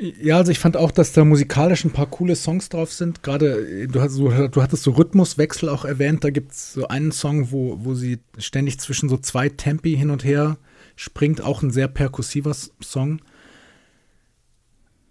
Ja, 0.00 0.36
also 0.36 0.52
ich 0.52 0.60
fand 0.60 0.76
auch, 0.76 0.92
dass 0.92 1.12
da 1.12 1.24
musikalisch 1.24 1.84
ein 1.84 1.90
paar 1.90 2.06
coole 2.06 2.36
Songs 2.36 2.68
drauf 2.68 2.92
sind. 2.92 3.24
Gerade, 3.24 3.82
äh, 3.82 3.86
du, 3.88 4.00
hast, 4.00 4.16
du 4.16 4.62
hattest 4.62 4.84
so 4.84 4.92
Rhythmuswechsel 4.92 5.68
auch 5.68 5.84
erwähnt. 5.84 6.22
Da 6.22 6.30
gibt 6.30 6.52
es 6.52 6.72
so 6.74 6.86
einen 6.86 7.10
Song, 7.10 7.50
wo, 7.50 7.84
wo 7.84 7.94
sie 7.94 8.20
ständig 8.38 8.78
zwischen 8.78 9.08
so 9.08 9.16
zwei 9.16 9.48
Tempi 9.48 9.96
hin 9.96 10.10
und 10.10 10.24
her 10.24 10.58
springt. 10.94 11.40
Auch 11.40 11.62
ein 11.62 11.72
sehr 11.72 11.88
perkussiver 11.88 12.54
Song. 12.54 13.20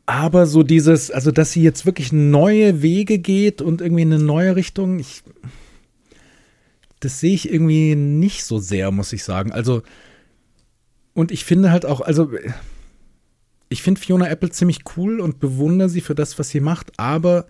Aber 0.08 0.46
so 0.46 0.64
dieses, 0.64 1.12
also 1.12 1.32
dass 1.32 1.52
sie 1.52 1.62
jetzt 1.62 1.86
wirklich 1.86 2.14
neue 2.14 2.82
Wege 2.82 3.20
geht 3.20 3.62
und 3.62 3.82
irgendwie 3.82 4.04
in 4.04 4.14
eine 4.14 4.24
neue 4.24 4.56
Richtung, 4.56 5.00
ich, 5.00 5.22
das 7.02 7.20
sehe 7.20 7.34
ich 7.34 7.52
irgendwie 7.52 7.94
nicht 7.94 8.46
so 8.46 8.58
sehr, 8.58 8.90
muss 8.92 9.12
ich 9.12 9.26
sagen. 9.26 9.52
Also, 9.52 9.84
und 11.14 11.30
ich 11.34 11.44
finde 11.44 11.72
halt 11.72 11.86
auch, 11.86 12.00
also, 12.00 12.32
ich 13.68 13.84
finde 13.84 14.00
Fiona 14.00 14.30
Apple 14.30 14.50
ziemlich 14.50 14.80
cool 14.96 15.20
und 15.20 15.42
bewundere 15.42 15.90
sie 15.90 16.00
für 16.00 16.16
das, 16.16 16.40
was 16.40 16.48
sie 16.50 16.62
macht, 16.62 16.98
aber 16.98 17.46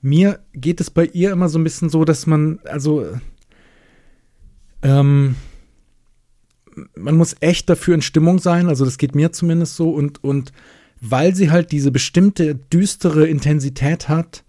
mir 0.00 0.40
geht 0.54 0.80
es 0.80 0.88
bei 0.88 1.04
ihr 1.04 1.30
immer 1.30 1.50
so 1.50 1.58
ein 1.58 1.64
bisschen 1.64 1.90
so, 1.90 2.06
dass 2.06 2.26
man, 2.26 2.60
also, 2.64 3.06
ähm, 4.80 5.34
man 6.96 7.16
muss 7.16 7.36
echt 7.40 7.68
dafür 7.68 7.94
in 7.94 8.00
Stimmung 8.00 8.38
sein, 8.38 8.68
also 8.68 8.86
das 8.86 8.96
geht 8.96 9.14
mir 9.14 9.32
zumindest 9.32 9.76
so 9.76 9.90
und, 9.90 10.24
und 10.24 10.54
weil 11.00 11.34
sie 11.34 11.50
halt 11.50 11.72
diese 11.72 11.90
bestimmte 11.90 12.54
düstere 12.54 13.26
Intensität 13.26 14.08
hat, 14.08 14.44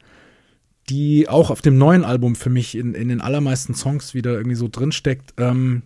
die 0.90 1.30
auch 1.30 1.50
auf 1.50 1.62
dem 1.62 1.78
neuen 1.78 2.04
Album 2.04 2.36
für 2.36 2.50
mich 2.50 2.76
in, 2.76 2.94
in 2.94 3.08
den 3.08 3.22
allermeisten 3.22 3.74
Songs 3.74 4.14
wieder 4.14 4.34
irgendwie 4.34 4.56
so 4.56 4.68
drinsteckt, 4.70 5.34
ähm, 5.38 5.84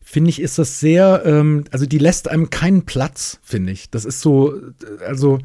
finde 0.00 0.30
ich, 0.30 0.40
ist 0.40 0.58
das 0.58 0.80
sehr, 0.80 1.22
ähm, 1.24 1.64
also 1.70 1.86
die 1.86 1.98
lässt 1.98 2.28
einem 2.28 2.50
keinen 2.50 2.84
Platz, 2.84 3.40
finde 3.42 3.72
ich. 3.72 3.90
Das 3.90 4.04
ist 4.04 4.20
so, 4.20 4.54
also 5.06 5.38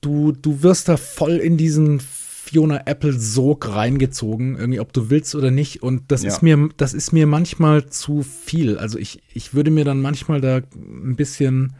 du, 0.00 0.32
du 0.32 0.62
wirst 0.62 0.88
da 0.88 0.96
voll 0.96 1.36
in 1.36 1.56
diesen 1.56 2.00
Fiona 2.00 2.82
Apple 2.86 3.12
Sog 3.12 3.68
reingezogen, 3.74 4.56
irgendwie, 4.56 4.80
ob 4.80 4.92
du 4.94 5.10
willst 5.10 5.34
oder 5.34 5.50
nicht. 5.50 5.82
Und 5.82 6.10
das 6.10 6.22
ja. 6.22 6.28
ist 6.28 6.42
mir, 6.42 6.70
das 6.78 6.94
ist 6.94 7.12
mir 7.12 7.26
manchmal 7.26 7.86
zu 7.86 8.22
viel. 8.22 8.78
Also 8.78 8.98
ich, 8.98 9.20
ich 9.34 9.52
würde 9.52 9.70
mir 9.70 9.84
dann 9.84 10.00
manchmal 10.00 10.40
da 10.40 10.62
ein 10.74 11.16
bisschen 11.16 11.74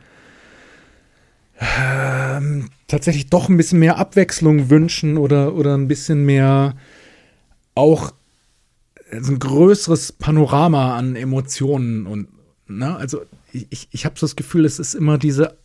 ähm, 1.60 2.70
tatsächlich 2.86 3.30
doch 3.30 3.48
ein 3.48 3.56
bisschen 3.56 3.78
mehr 3.78 3.98
Abwechslung 3.98 4.70
wünschen 4.70 5.16
oder, 5.16 5.54
oder 5.54 5.76
ein 5.76 5.88
bisschen 5.88 6.24
mehr 6.24 6.76
auch 7.74 8.12
also 9.10 9.32
ein 9.32 9.38
größeres 9.38 10.12
Panorama 10.12 10.96
an 10.96 11.16
Emotionen 11.16 12.06
und 12.06 12.28
ne, 12.66 12.96
also 12.96 13.22
ich, 13.52 13.88
ich 13.90 14.04
habe 14.04 14.18
so 14.18 14.26
das 14.26 14.36
Gefühl, 14.36 14.64
es 14.64 14.78
ist 14.78 14.94
immer 14.94 15.18
diese, 15.18 15.56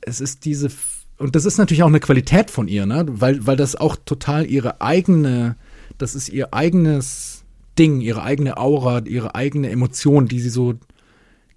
es 0.00 0.20
ist 0.20 0.44
diese 0.44 0.70
und 1.18 1.34
das 1.34 1.44
ist 1.44 1.58
natürlich 1.58 1.82
auch 1.82 1.88
eine 1.88 2.00
Qualität 2.00 2.50
von 2.50 2.68
ihr, 2.68 2.86
ne, 2.86 3.04
weil, 3.08 3.46
weil 3.46 3.56
das 3.56 3.76
auch 3.76 3.96
total 3.96 4.46
ihre 4.46 4.80
eigene, 4.80 5.56
das 5.98 6.14
ist 6.14 6.28
ihr 6.28 6.54
eigenes 6.54 7.44
Ding, 7.78 8.00
ihre 8.00 8.22
eigene 8.22 8.56
Aura, 8.56 9.00
ihre 9.00 9.34
eigene 9.34 9.70
Emotion, 9.70 10.26
die 10.26 10.40
sie 10.40 10.50
so 10.50 10.74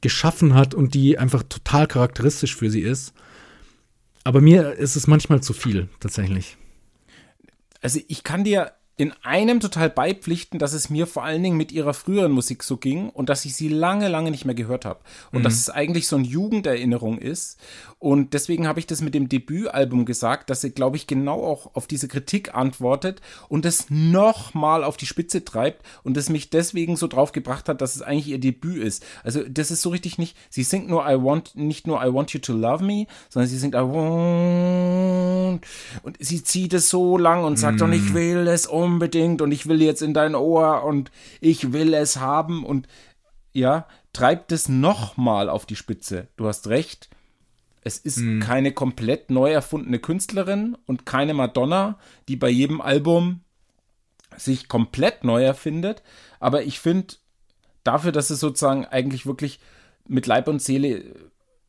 geschaffen 0.02 0.56
hat 0.56 0.74
und 0.74 0.94
die 0.96 1.18
einfach 1.18 1.44
total 1.44 1.88
charakteristisch 1.88 2.56
für 2.56 2.70
sie 2.70 2.82
ist. 2.82 3.14
Aber 4.24 4.42
mir 4.42 4.74
ist 4.74 4.96
es 4.96 5.08
manchmal 5.08 5.42
zu 5.42 5.54
viel, 5.54 5.90
tatsächlich. 6.00 6.58
Also 7.82 8.00
ich 8.08 8.24
kann 8.24 8.44
dir 8.44 8.74
in 8.98 9.14
einem 9.24 9.60
total 9.60 9.90
beipflichten, 9.90 10.60
dass 10.60 10.74
es 10.74 10.90
mir 10.90 11.08
vor 11.08 11.24
allen 11.24 11.42
Dingen 11.42 11.58
mit 11.58 11.72
ihrer 11.72 11.94
früheren 11.94 12.32
Musik 12.32 12.62
so 12.62 12.78
ging 12.78 13.10
und 13.10 13.30
dass 13.30 13.46
ich 13.46 13.56
sie 13.56 13.68
lange, 13.68 14.10
lange 14.10 14.30
nicht 14.32 14.46
mehr 14.46 14.54
gehört 14.54 14.86
habe. 14.86 15.00
Und 15.32 15.40
mhm. 15.40 15.44
dass 15.44 15.56
es 15.56 15.70
eigentlich 15.70 16.08
so 16.08 16.18
eine 16.18 16.28
Jugenderinnerung 16.28 17.18
ist. 17.18 17.60
Und 17.98 18.34
deswegen 18.34 18.68
habe 18.68 18.80
ich 18.80 18.88
das 18.88 19.02
mit 19.02 19.14
dem 19.14 19.30
Debütalbum 19.30 20.06
gesagt, 20.06 20.50
dass 20.50 20.62
sie, 20.62 20.72
glaube 20.72 20.98
ich, 20.98 21.08
genau 21.08 21.44
auch 21.44 21.76
auf 21.76 21.88
diese 21.88 22.08
Kritik 22.08 22.54
antwortet 22.54 23.22
und 23.48 23.66
es 23.66 23.90
nochmal 23.90 24.84
auf 24.84 24.98
die 24.98 25.06
Spitze 25.06 25.46
treibt 25.46 25.86
und 26.04 26.18
es 26.18 26.30
mich 26.30 26.50
deswegen 26.50 26.96
so 26.96 27.08
drauf 27.08 27.32
gebracht 27.32 27.70
hat, 27.70 27.82
dass 27.82 27.96
es 27.96 28.02
eigentlich 28.02 28.28
ihr 28.28 28.40
Debüt 28.40 28.84
ist. 28.84 29.06
Also 29.24 29.44
das 29.48 29.72
ist 29.72 29.82
so 29.82 29.90
richtig 29.90 30.18
nicht, 30.18 30.36
sie 30.50 30.64
singt 30.64 30.90
nur 30.90 31.08
I 31.08 31.16
want, 31.16 31.56
nicht 31.56 31.88
nur 31.88 32.04
I 32.04 32.12
want 32.14 32.34
you 32.34 32.40
to 32.40 32.54
love 32.54 32.84
me, 32.84 33.08
sondern 33.30 33.50
sie 33.50 33.58
singt 33.58 33.76
I 33.76 33.80
want 33.80 35.62
und 36.04 36.18
sie 36.20 36.44
zieht 36.44 36.74
es 36.74 36.90
so 36.90 37.18
lang 37.18 37.44
und 37.44 37.58
sagt, 37.58 37.80
mm. 37.80 37.84
und 37.84 37.94
ich 37.94 38.14
will 38.14 38.48
es 38.48 38.68
unbedingt 38.82 39.42
und 39.42 39.52
ich 39.52 39.68
will 39.68 39.82
jetzt 39.82 40.02
in 40.02 40.14
dein 40.14 40.36
Ohr 40.36 40.84
und 40.84 41.12
ich 41.40 41.74
will 41.74 41.94
es 41.94 42.18
haben 42.18 42.66
und 42.66 42.88
ja, 43.54 43.88
treibt 44.14 44.52
es 44.52 44.70
nochmal 44.70 45.50
auf 45.50 45.66
die 45.66 45.76
Spitze. 45.76 46.28
Du 46.38 46.48
hast 46.48 46.68
recht. 46.68 47.10
Es 47.84 47.98
ist 47.98 48.20
mm. 48.20 48.40
keine 48.40 48.72
komplett 48.74 49.32
neu 49.32 49.52
erfundene 49.52 50.00
Künstlerin 50.00 50.78
und 50.86 51.06
keine 51.06 51.34
Madonna, 51.34 51.98
die 52.28 52.36
bei 52.36 52.50
jedem 52.50 52.80
Album 52.80 53.42
sich 54.38 54.68
komplett 54.68 55.24
neu 55.24 55.44
erfindet. 55.44 56.04
Aber 56.40 56.64
ich 56.64 56.80
finde, 56.80 57.16
dafür, 57.84 58.12
dass 58.12 58.30
es 58.30 58.40
sozusagen 58.40 58.86
eigentlich 58.86 59.26
wirklich 59.26 59.60
mit 60.08 60.28
Leib 60.28 60.48
und 60.48 60.62
Seele 60.62 61.04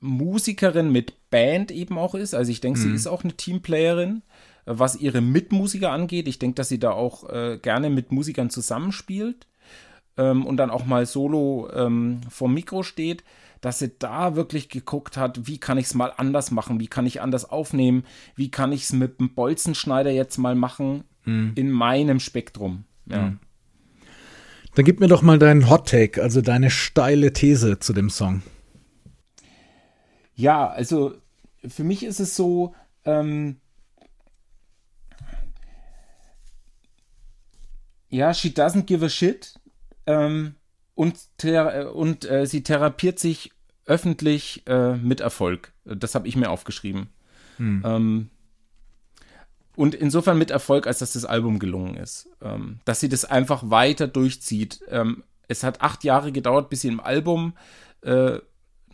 Musikerin 0.00 0.90
mit 0.90 1.30
Band 1.30 1.70
eben 1.70 1.96
auch 1.96 2.14
ist, 2.14 2.34
also 2.34 2.50
ich 2.50 2.60
denke, 2.60 2.80
mm. 2.80 2.82
sie 2.82 2.88
mhm. 2.88 2.94
ist 2.94 3.06
auch 3.06 3.24
eine 3.24 3.34
Teamplayerin, 3.34 4.22
was 4.64 4.96
ihre 4.96 5.20
Mitmusiker 5.20 5.90
angeht. 5.90 6.28
Ich 6.28 6.38
denke, 6.38 6.56
dass 6.56 6.68
sie 6.68 6.78
da 6.78 6.92
auch 6.92 7.28
äh, 7.28 7.58
gerne 7.60 7.90
mit 7.90 8.12
Musikern 8.12 8.50
zusammenspielt 8.50 9.46
ähm, 10.16 10.46
und 10.46 10.56
dann 10.56 10.70
auch 10.70 10.86
mal 10.86 11.06
solo 11.06 11.68
ähm, 11.74 12.20
vom 12.28 12.54
Mikro 12.54 12.82
steht, 12.82 13.24
dass 13.60 13.78
sie 13.78 13.92
da 13.98 14.34
wirklich 14.34 14.68
geguckt 14.68 15.16
hat, 15.16 15.46
wie 15.46 15.58
kann 15.58 15.78
ich 15.78 15.86
es 15.86 15.94
mal 15.94 16.12
anders 16.16 16.50
machen, 16.50 16.80
wie 16.80 16.88
kann 16.88 17.06
ich 17.06 17.20
anders 17.20 17.48
aufnehmen, 17.48 18.04
wie 18.34 18.50
kann 18.50 18.72
ich 18.72 18.84
es 18.84 18.92
mit 18.92 19.20
dem 19.20 19.34
Bolzenschneider 19.34 20.10
jetzt 20.10 20.36
mal 20.38 20.54
machen 20.54 21.04
mhm. 21.24 21.52
in 21.54 21.70
meinem 21.70 22.20
Spektrum. 22.20 22.84
Ja. 23.06 23.22
Mhm. 23.22 23.38
Dann 24.74 24.84
gib 24.84 25.00
mir 25.00 25.08
doch 25.08 25.22
mal 25.22 25.38
deinen 25.38 25.68
Hot 25.68 25.88
Take, 25.88 26.22
also 26.22 26.40
deine 26.40 26.70
steile 26.70 27.32
These 27.32 27.78
zu 27.78 27.92
dem 27.92 28.10
Song. 28.10 28.42
Ja, 30.34 30.66
also 30.68 31.14
für 31.66 31.84
mich 31.84 32.04
ist 32.04 32.20
es 32.20 32.34
so, 32.34 32.74
ähm, 33.04 33.56
ja, 38.12 38.34
she 38.34 38.50
doesn't 38.50 38.82
give 38.82 39.04
a 39.04 39.08
shit. 39.08 39.54
Ähm, 40.06 40.54
und 40.94 41.16
und 41.94 42.30
äh, 42.30 42.46
sie 42.46 42.62
therapiert 42.62 43.18
sich 43.18 43.52
öffentlich 43.86 44.62
äh, 44.66 44.96
mit 44.96 45.20
Erfolg. 45.20 45.72
Das 45.84 46.14
habe 46.14 46.28
ich 46.28 46.36
mir 46.36 46.50
aufgeschrieben. 46.50 47.08
Hm. 47.56 47.82
Ähm, 47.84 48.30
und 49.74 49.94
insofern 49.94 50.38
mit 50.38 50.50
Erfolg, 50.50 50.86
als 50.86 50.98
dass 50.98 51.14
das 51.14 51.24
Album 51.24 51.58
gelungen 51.58 51.96
ist. 51.96 52.28
Ähm, 52.42 52.80
dass 52.84 53.00
sie 53.00 53.08
das 53.08 53.24
einfach 53.24 53.70
weiter 53.70 54.06
durchzieht. 54.06 54.80
Ähm, 54.88 55.24
es 55.48 55.64
hat 55.64 55.80
acht 55.80 56.04
Jahre 56.04 56.32
gedauert, 56.32 56.68
bis 56.68 56.82
sie 56.82 56.88
im 56.88 57.00
Album 57.00 57.54
äh, 58.02 58.38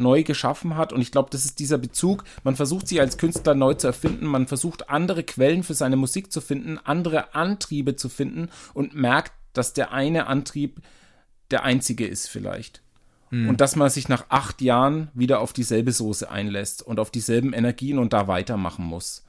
neu 0.01 0.23
geschaffen 0.23 0.77
hat. 0.77 0.93
Und 0.93 1.01
ich 1.01 1.13
glaube, 1.13 1.31
das 1.31 1.45
ist 1.45 1.59
dieser 1.59 1.79
Bezug. 1.79 2.25
Man 2.45 2.57
versucht 2.57 2.89
sich 2.89 3.01
als 3.01 3.19
Künstler 3.19 3.55
neu 3.55 3.75
zu 3.75 3.87
erfinden. 3.87 4.27
Man 4.27 4.47
versucht 4.47 4.91
andere 4.91 5.25
Quellen 5.25 5.63
für 5.63 5.75
seine 5.75 5.97
Musik 5.97 6.33
zu 6.33 6.41
finden, 6.41 6.79
andere 6.83 7.35
Antriebe 7.35 7.97
zu 7.97 8.09
finden 8.09 8.49
und 8.75 8.95
merkt, 8.95 9.33
dass 9.53 9.73
der 9.73 9.93
eine 9.93 10.27
Antrieb 10.27 10.81
der 11.51 11.65
einzige 11.65 12.07
ist 12.07 12.29
vielleicht. 12.29 12.83
Mhm. 13.31 13.49
Und 13.49 13.61
dass 13.61 13.77
man 13.77 13.91
sich 13.91 14.09
nach 14.09 14.27
acht 14.29 14.61
Jahren 14.61 15.09
wieder 15.15 15.41
auf 15.41 15.53
dieselbe 15.53 15.93
Soße 15.93 16.31
einlässt 16.31 16.83
und 16.83 17.01
auf 17.01 17.11
dieselben 17.11 17.53
Energien 17.53 17.99
und 17.99 18.13
da 18.13 18.29
weitermachen 18.29 18.85
muss. 18.85 19.25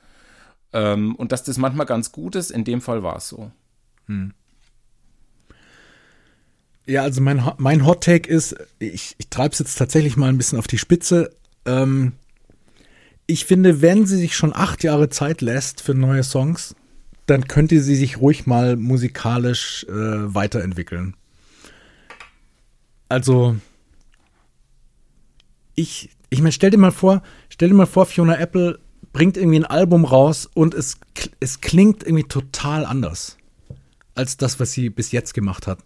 Ähm, 0.73 1.15
und 1.15 1.31
dass 1.31 1.43
das 1.43 1.57
manchmal 1.57 1.85
ganz 1.85 2.11
gut 2.11 2.35
ist, 2.35 2.51
in 2.51 2.63
dem 2.63 2.81
Fall 2.81 3.03
war 3.03 3.17
es 3.17 3.29
so. 3.29 3.51
Mhm. 4.07 4.33
Ja, 6.89 7.03
also 7.03 7.21
mein, 7.21 7.47
mein 7.59 7.85
Hot 7.85 8.03
Take 8.03 8.27
ist, 8.27 8.55
ich, 8.79 9.13
ich 9.19 9.27
treibe 9.29 9.53
es 9.53 9.59
jetzt 9.59 9.75
tatsächlich 9.75 10.17
mal 10.17 10.27
ein 10.27 10.39
bisschen 10.39 10.57
auf 10.57 10.65
die 10.65 10.79
Spitze. 10.79 11.29
Ähm, 11.67 12.13
ich 13.27 13.45
finde, 13.45 13.83
wenn 13.83 14.07
sie 14.07 14.17
sich 14.17 14.35
schon 14.35 14.55
acht 14.55 14.83
Jahre 14.83 15.07
Zeit 15.09 15.41
lässt 15.41 15.81
für 15.81 15.93
neue 15.93 16.23
Songs, 16.23 16.75
dann 17.27 17.47
könnte 17.47 17.79
sie 17.79 17.95
sich 17.95 18.17
ruhig 18.17 18.47
mal 18.47 18.75
musikalisch 18.75 19.85
äh, 19.87 19.93
weiterentwickeln. 19.93 21.15
Also, 23.07 23.55
ich, 25.75 26.09
ich 26.31 26.39
meine, 26.39 26.53
stell 26.53 26.71
dir 26.71 26.79
mal 26.79 26.91
vor, 26.91 27.21
stell 27.49 27.69
dir 27.69 27.75
mal 27.75 27.85
vor, 27.85 28.07
Fiona 28.07 28.39
Apple 28.39 28.79
bringt 29.13 29.37
irgendwie 29.37 29.59
ein 29.59 29.65
Album 29.65 30.05
raus 30.05 30.49
und 30.55 30.73
es, 30.73 30.97
es 31.39 31.61
klingt 31.61 32.01
irgendwie 32.01 32.27
total 32.27 32.83
anders 32.83 33.37
als 34.15 34.37
das, 34.37 34.59
was 34.59 34.71
sie 34.71 34.89
bis 34.89 35.11
jetzt 35.11 35.35
gemacht 35.35 35.67
hat. 35.67 35.77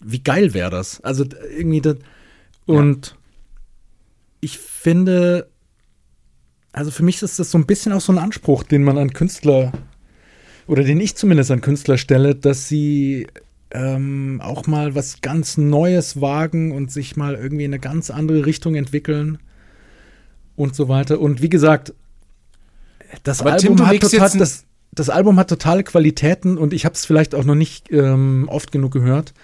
Wie 0.00 0.22
geil 0.22 0.54
wäre 0.54 0.70
das? 0.70 1.00
Also 1.00 1.24
irgendwie 1.56 1.80
das, 1.80 1.96
und 2.66 3.06
ja. 3.06 3.12
ich 4.40 4.58
finde, 4.58 5.48
also 6.72 6.90
für 6.90 7.02
mich 7.02 7.22
ist 7.22 7.38
das 7.38 7.50
so 7.50 7.58
ein 7.58 7.66
bisschen 7.66 7.92
auch 7.92 8.00
so 8.00 8.12
ein 8.12 8.18
Anspruch, 8.18 8.62
den 8.62 8.84
man 8.84 8.98
an 8.98 9.12
Künstler 9.12 9.72
oder 10.66 10.82
den 10.82 11.00
ich 11.00 11.16
zumindest 11.16 11.50
an 11.50 11.60
Künstler 11.60 11.96
stelle, 11.96 12.34
dass 12.34 12.68
sie 12.68 13.28
ähm, 13.70 14.40
auch 14.42 14.66
mal 14.66 14.94
was 14.94 15.20
ganz 15.20 15.56
Neues 15.56 16.20
wagen 16.20 16.72
und 16.72 16.90
sich 16.90 17.16
mal 17.16 17.34
irgendwie 17.34 17.64
in 17.64 17.72
eine 17.72 17.80
ganz 17.80 18.10
andere 18.10 18.46
Richtung 18.46 18.74
entwickeln 18.74 19.38
und 20.56 20.74
so 20.74 20.88
weiter. 20.88 21.20
Und 21.20 21.42
wie 21.42 21.48
gesagt, 21.48 21.94
das 23.22 23.40
Aber 23.40 23.52
Album 23.52 23.76
Tim, 23.76 23.86
hat 23.86 24.00
total, 24.00 24.30
das, 24.38 24.64
das 24.92 25.10
Album 25.10 25.38
hat 25.38 25.48
totale 25.48 25.84
Qualitäten 25.84 26.58
und 26.58 26.72
ich 26.72 26.84
habe 26.84 26.94
es 26.94 27.04
vielleicht 27.04 27.34
auch 27.34 27.44
noch 27.44 27.54
nicht 27.54 27.92
ähm, 27.92 28.46
oft 28.48 28.72
genug 28.72 28.92
gehört. 28.92 29.34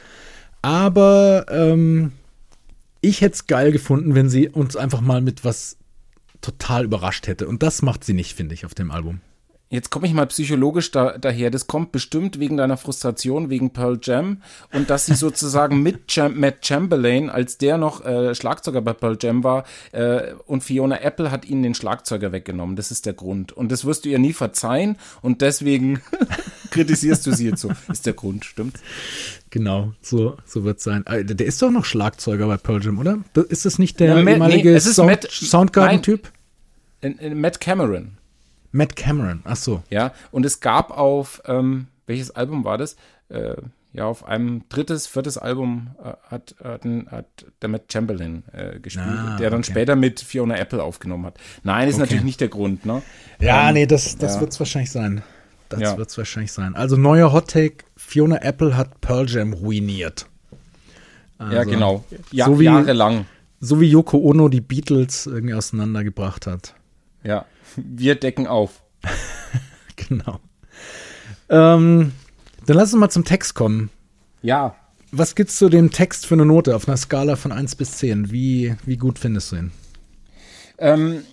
Aber 0.63 1.47
ähm, 1.51 2.13
ich 3.01 3.21
hätte 3.21 3.35
es 3.35 3.47
geil 3.49 3.73
gefunden, 3.73 4.15
wenn 4.15 4.31
sie 4.31 4.49
uns 4.49 4.77
einfach 4.77 5.01
mal 5.01 5.21
mit 5.21 5.45
was 5.45 5.77
total 6.41 6.85
überrascht 6.85 7.27
hätte. 7.27 7.49
Und 7.49 7.63
das 7.63 7.83
macht 7.83 8.05
sie 8.05 8.15
nicht, 8.15 8.35
finde 8.35 8.55
ich, 8.55 8.65
auf 8.65 8.75
dem 8.75 8.91
Album. 8.91 9.21
Jetzt 9.73 9.89
komme 9.89 10.07
ich 10.07 10.13
mal 10.13 10.27
psychologisch 10.27 10.91
da, 10.91 11.17
daher. 11.17 11.51
Das 11.51 11.67
kommt 11.67 11.93
bestimmt 11.93 12.39
wegen 12.39 12.59
deiner 12.59 12.77
Frustration 12.77 13.49
wegen 13.49 13.71
Pearl 13.71 13.99
Jam 14.03 14.43
und 14.71 14.91
dass 14.91 15.07
sie 15.07 15.15
sozusagen 15.15 15.83
mit 15.83 16.15
Jam 16.15 16.39
Matt 16.39 16.67
Chamberlain, 16.67 17.31
als 17.31 17.57
der 17.57 17.79
noch 17.79 18.05
äh, 18.05 18.35
Schlagzeuger 18.35 18.83
bei 18.83 18.93
Pearl 18.93 19.17
Jam 19.19 19.43
war, 19.45 19.65
äh, 19.93 20.35
und 20.45 20.63
Fiona 20.63 21.01
Apple 21.01 21.31
hat 21.31 21.47
ihnen 21.47 21.63
den 21.63 21.75
Schlagzeuger 21.75 22.33
weggenommen. 22.33 22.77
Das 22.77 22.91
ist 22.91 23.07
der 23.07 23.15
Grund. 23.15 23.53
Und 23.53 23.73
das 23.73 23.87
wirst 23.87 24.05
du 24.05 24.11
ihr 24.11 24.19
nie 24.19 24.35
verzeihen 24.35 24.99
und 25.23 25.41
deswegen 25.41 26.03
kritisierst 26.71 27.27
du 27.27 27.33
sie 27.33 27.49
jetzt 27.49 27.63
so. 27.63 27.73
Ist 27.91 28.05
der 28.05 28.13
Grund, 28.13 28.45
stimmt? 28.45 28.79
Genau, 29.49 29.95
so, 30.03 30.37
so 30.45 30.65
wird 30.65 30.81
es 30.81 30.85
sein. 30.85 31.07
Äh, 31.07 31.25
der 31.25 31.47
ist 31.47 31.63
doch 31.63 31.71
noch 31.71 31.87
Schlagzeuger 31.87 32.47
bei 32.47 32.59
Pearl 32.59 32.85
Jam, 32.85 32.99
oder? 32.99 33.21
Ist 33.49 33.65
das 33.65 33.79
nicht 33.79 34.01
der 34.01 34.09
ja, 34.09 34.19
ehemalige 34.19 34.73
nee, 34.73 34.81
Sound, 34.81 35.27
Soundgarden-Typ? 35.31 36.31
Matt 37.33 37.59
Cameron. 37.59 38.19
Matt 38.73 38.97
Cameron, 38.97 39.43
ach 39.45 39.57
so. 39.57 39.83
Ja, 39.91 40.13
und 40.31 40.45
es 40.45 40.61
gab 40.61 40.91
auf, 40.91 41.43
ähm, 41.47 41.87
welches 42.07 42.31
Album 42.31 42.65
war 42.65 42.79
das? 42.79 42.97
Äh, 43.29 43.57
ja, 43.95 44.07
auf 44.07 44.25
einem 44.25 44.63
drittes, 44.71 45.07
viertes 45.07 45.37
Album 45.37 45.91
äh, 46.03 46.13
hat, 46.31 46.55
hat, 46.65 46.83
hat, 47.11 47.27
der 47.61 47.69
Matt 47.69 47.93
Chamberlain 47.93 48.43
äh, 48.53 48.81
gespielt, 48.81 49.07
ah, 49.07 49.37
der 49.39 49.51
dann 49.51 49.61
okay. 49.61 49.71
später 49.71 49.97
mit 49.97 50.21
Fiona 50.21 50.57
Apple 50.57 50.83
aufgenommen 50.83 51.27
hat. 51.27 51.39
Nein, 51.63 51.89
ist 51.89 51.97
okay. 51.97 52.01
natürlich 52.03 52.25
nicht 52.25 52.41
der 52.41 52.49
Grund, 52.49 52.87
ne? 52.87 53.03
Ja, 53.39 53.69
ähm, 53.69 53.75
nee, 53.75 53.87
das, 53.87 54.17
das 54.17 54.37
ja. 54.37 54.41
wird 54.41 54.53
es 54.53 54.59
wahrscheinlich 54.59 54.91
sein. 54.91 55.23
Das 55.69 55.81
ja. 55.81 55.97
wird 55.97 56.09
es 56.09 56.19
wahrscheinlich 56.19 56.53
sein. 56.53 56.75
Also 56.75 56.97
neuer 56.97 57.33
Hot 57.33 57.51
Take, 57.51 57.85
Fiona 57.97 58.43
Apple 58.43 58.77
hat 58.77 59.01
Pearl 59.01 59.29
Jam 59.29 59.53
ruiniert. 59.53 60.27
Also, 61.39 61.55
ja, 61.55 61.65
genau. 61.65 62.05
Ja, 62.31 62.47
so 62.47 62.61
wie, 62.61 62.65
jahrelang. 62.65 63.27
So 63.61 63.81
wie 63.81 63.91
Yoko 63.91 64.19
Ono 64.19 64.49
die 64.49 64.61
Beatles 64.61 65.27
irgendwie 65.27 65.55
auseinandergebracht 65.55 66.47
hat. 66.47 66.75
Ja. 67.25 67.45
Wir 67.77 68.15
decken 68.15 68.47
auf. 68.47 68.83
genau. 69.97 70.41
Ähm, 71.49 72.13
dann 72.67 72.77
lass 72.77 72.93
uns 72.93 73.01
mal 73.01 73.11
zum 73.11 73.25
Text 73.25 73.55
kommen. 73.55 73.91
Ja. 74.43 74.77
Was 75.11 75.35
gibt's 75.35 75.57
zu 75.57 75.69
dem 75.69 75.91
Text 75.91 76.27
für 76.27 76.35
eine 76.35 76.47
Note 76.47 76.75
auf 76.75 76.89
einer 76.89 76.97
Skala 76.97 77.37
von 77.37 77.53
1 77.53 77.77
bis 77.77 77.99
10? 77.99 78.31
Wie, 78.31 78.77
wie 78.85 78.97
gut 78.97 79.19
findest 79.19 79.53
du 79.53 79.57
ihn? 79.57 79.73
Ähm, 80.79 81.25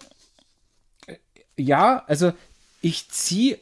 ja, 1.58 2.04
also 2.06 2.34
ich 2.82 3.10
ziehe, 3.10 3.58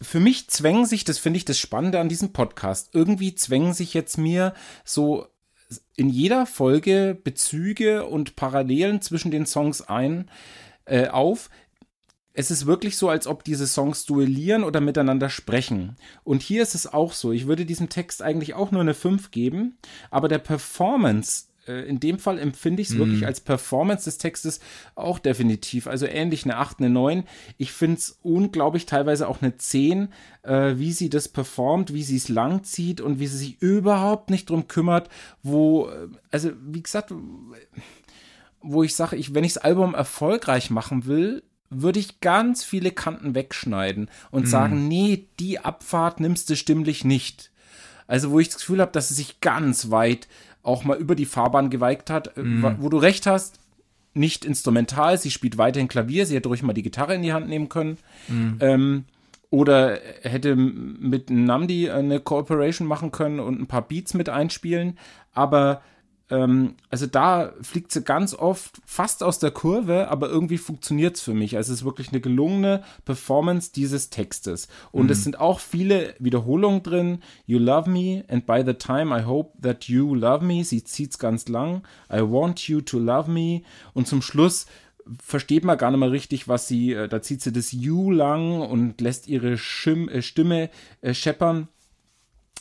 für 0.00 0.20
mich 0.20 0.48
zwängen 0.48 0.86
sich, 0.86 1.04
das 1.04 1.18
finde 1.18 1.38
ich 1.38 1.44
das 1.44 1.58
Spannende 1.58 2.00
an 2.00 2.08
diesem 2.08 2.32
Podcast, 2.32 2.90
irgendwie 2.92 3.34
zwängen 3.34 3.72
sich 3.72 3.94
jetzt 3.94 4.18
mir 4.18 4.52
so 4.84 5.26
in 5.96 6.08
jeder 6.08 6.46
Folge 6.46 7.18
Bezüge 7.22 8.04
und 8.06 8.36
Parallelen 8.36 9.00
zwischen 9.00 9.30
den 9.30 9.46
Songs 9.46 9.82
ein, 9.82 10.30
äh, 10.84 11.08
auf, 11.08 11.50
es 12.38 12.50
ist 12.50 12.66
wirklich 12.66 12.98
so, 12.98 13.08
als 13.08 13.26
ob 13.26 13.44
diese 13.44 13.66
Songs 13.66 14.04
duellieren 14.04 14.62
oder 14.62 14.82
miteinander 14.82 15.30
sprechen. 15.30 15.96
Und 16.22 16.42
hier 16.42 16.62
ist 16.62 16.74
es 16.74 16.86
auch 16.86 17.14
so. 17.14 17.32
Ich 17.32 17.46
würde 17.46 17.64
diesem 17.64 17.88
Text 17.88 18.20
eigentlich 18.20 18.52
auch 18.52 18.70
nur 18.70 18.82
eine 18.82 18.92
5 18.92 19.30
geben, 19.30 19.78
aber 20.10 20.28
der 20.28 20.38
Performance 20.38 21.46
äh, 21.66 21.88
in 21.88 21.98
dem 21.98 22.18
Fall 22.18 22.38
empfinde 22.38 22.82
ich 22.82 22.90
es 22.90 22.94
mm. 22.94 22.98
wirklich 22.98 23.26
als 23.26 23.40
Performance 23.40 24.04
des 24.04 24.18
Textes 24.18 24.60
auch 24.94 25.18
definitiv. 25.18 25.86
Also 25.86 26.04
ähnlich 26.04 26.44
eine 26.44 26.58
8, 26.58 26.78
eine 26.78 26.90
9. 26.90 27.24
Ich 27.56 27.72
finde 27.72 27.96
es 27.96 28.18
unglaublich, 28.22 28.84
teilweise 28.84 29.28
auch 29.28 29.40
eine 29.40 29.56
10, 29.56 30.08
äh, 30.42 30.74
wie 30.76 30.92
sie 30.92 31.08
das 31.08 31.28
performt, 31.28 31.94
wie 31.94 32.02
sie 32.02 32.16
es 32.16 32.28
langzieht 32.28 33.00
und 33.00 33.18
wie 33.18 33.28
sie 33.28 33.38
sich 33.38 33.62
überhaupt 33.62 34.28
nicht 34.28 34.50
drum 34.50 34.68
kümmert, 34.68 35.08
wo, 35.42 35.88
äh, 35.88 36.08
also 36.30 36.50
wie 36.66 36.82
gesagt, 36.82 37.14
wo 38.60 38.82
ich 38.82 38.94
sage, 38.94 39.16
ich, 39.16 39.32
wenn 39.32 39.44
ich 39.44 39.54
das 39.54 39.64
Album 39.64 39.94
erfolgreich 39.94 40.68
machen 40.68 41.06
will, 41.06 41.42
würde 41.70 41.98
ich 41.98 42.20
ganz 42.20 42.64
viele 42.64 42.90
Kanten 42.90 43.34
wegschneiden 43.34 44.08
und 44.30 44.42
mhm. 44.42 44.48
sagen, 44.48 44.88
nee, 44.88 45.26
die 45.40 45.58
Abfahrt 45.58 46.20
nimmst 46.20 46.48
du 46.50 46.56
stimmlich 46.56 47.04
nicht. 47.04 47.50
Also 48.06 48.30
wo 48.30 48.38
ich 48.38 48.48
das 48.48 48.58
Gefühl 48.58 48.80
habe, 48.80 48.92
dass 48.92 49.08
sie 49.08 49.14
sich 49.14 49.40
ganz 49.40 49.90
weit 49.90 50.28
auch 50.62 50.84
mal 50.84 50.96
über 50.96 51.14
die 51.14 51.26
Fahrbahn 51.26 51.70
geweigt 51.70 52.10
hat, 52.10 52.36
äh, 52.36 52.42
mhm. 52.42 52.76
wo 52.78 52.88
du 52.88 52.98
recht 52.98 53.26
hast, 53.26 53.60
nicht 54.14 54.44
instrumental, 54.44 55.18
sie 55.18 55.30
spielt 55.30 55.58
weiterhin 55.58 55.88
Klavier, 55.88 56.26
sie 56.26 56.34
hätte 56.34 56.48
ruhig 56.48 56.62
mal 56.62 56.72
die 56.72 56.82
Gitarre 56.82 57.14
in 57.14 57.22
die 57.22 57.32
Hand 57.32 57.48
nehmen 57.48 57.68
können. 57.68 57.98
Mhm. 58.28 58.58
Ähm, 58.60 59.04
oder 59.50 60.00
hätte 60.22 60.56
mit 60.56 61.30
Namdi 61.30 61.90
eine 61.90 62.18
Cooperation 62.18 62.88
machen 62.88 63.12
können 63.12 63.38
und 63.38 63.60
ein 63.60 63.68
paar 63.68 63.86
Beats 63.86 64.12
mit 64.14 64.28
einspielen. 64.28 64.98
Aber 65.32 65.82
ähm, 66.28 66.74
also 66.90 67.06
da 67.06 67.52
fliegt 67.62 67.92
sie 67.92 68.02
ganz 68.02 68.34
oft 68.34 68.80
fast 68.84 69.22
aus 69.22 69.38
der 69.38 69.50
Kurve, 69.52 70.08
aber 70.08 70.28
irgendwie 70.28 70.58
funktioniert 70.58 71.16
es 71.16 71.22
für 71.22 71.34
mich. 71.34 71.56
Also 71.56 71.72
es 71.72 71.80
ist 71.80 71.84
wirklich 71.84 72.08
eine 72.10 72.20
gelungene 72.20 72.82
Performance 73.04 73.72
dieses 73.72 74.10
Textes. 74.10 74.68
Und 74.90 75.06
mhm. 75.06 75.12
es 75.12 75.22
sind 75.22 75.38
auch 75.38 75.60
viele 75.60 76.14
Wiederholungen 76.18 76.82
drin. 76.82 77.22
You 77.46 77.58
love 77.58 77.88
me 77.88 78.24
and 78.28 78.46
by 78.46 78.62
the 78.64 78.74
time 78.74 79.16
I 79.16 79.24
hope 79.24 79.60
that 79.62 79.84
you 79.84 80.14
love 80.14 80.44
me. 80.44 80.64
Sie 80.64 80.82
zieht 80.82 81.12
es 81.12 81.18
ganz 81.18 81.48
lang. 81.48 81.82
I 82.12 82.20
want 82.20 82.68
you 82.68 82.80
to 82.80 82.98
love 82.98 83.30
me. 83.30 83.62
Und 83.94 84.08
zum 84.08 84.22
Schluss 84.22 84.66
versteht 85.22 85.64
man 85.64 85.78
gar 85.78 85.90
nicht 85.90 86.00
mehr 86.00 86.10
richtig, 86.10 86.48
was 86.48 86.66
sie, 86.68 86.92
äh, 86.92 87.08
da 87.08 87.22
zieht 87.22 87.42
sie 87.42 87.52
das 87.52 87.72
You 87.72 88.10
lang 88.10 88.60
und 88.60 89.00
lässt 89.00 89.28
ihre 89.28 89.52
äh, 89.52 90.22
Stimme 90.22 90.70
äh, 91.00 91.14
scheppern. 91.14 91.68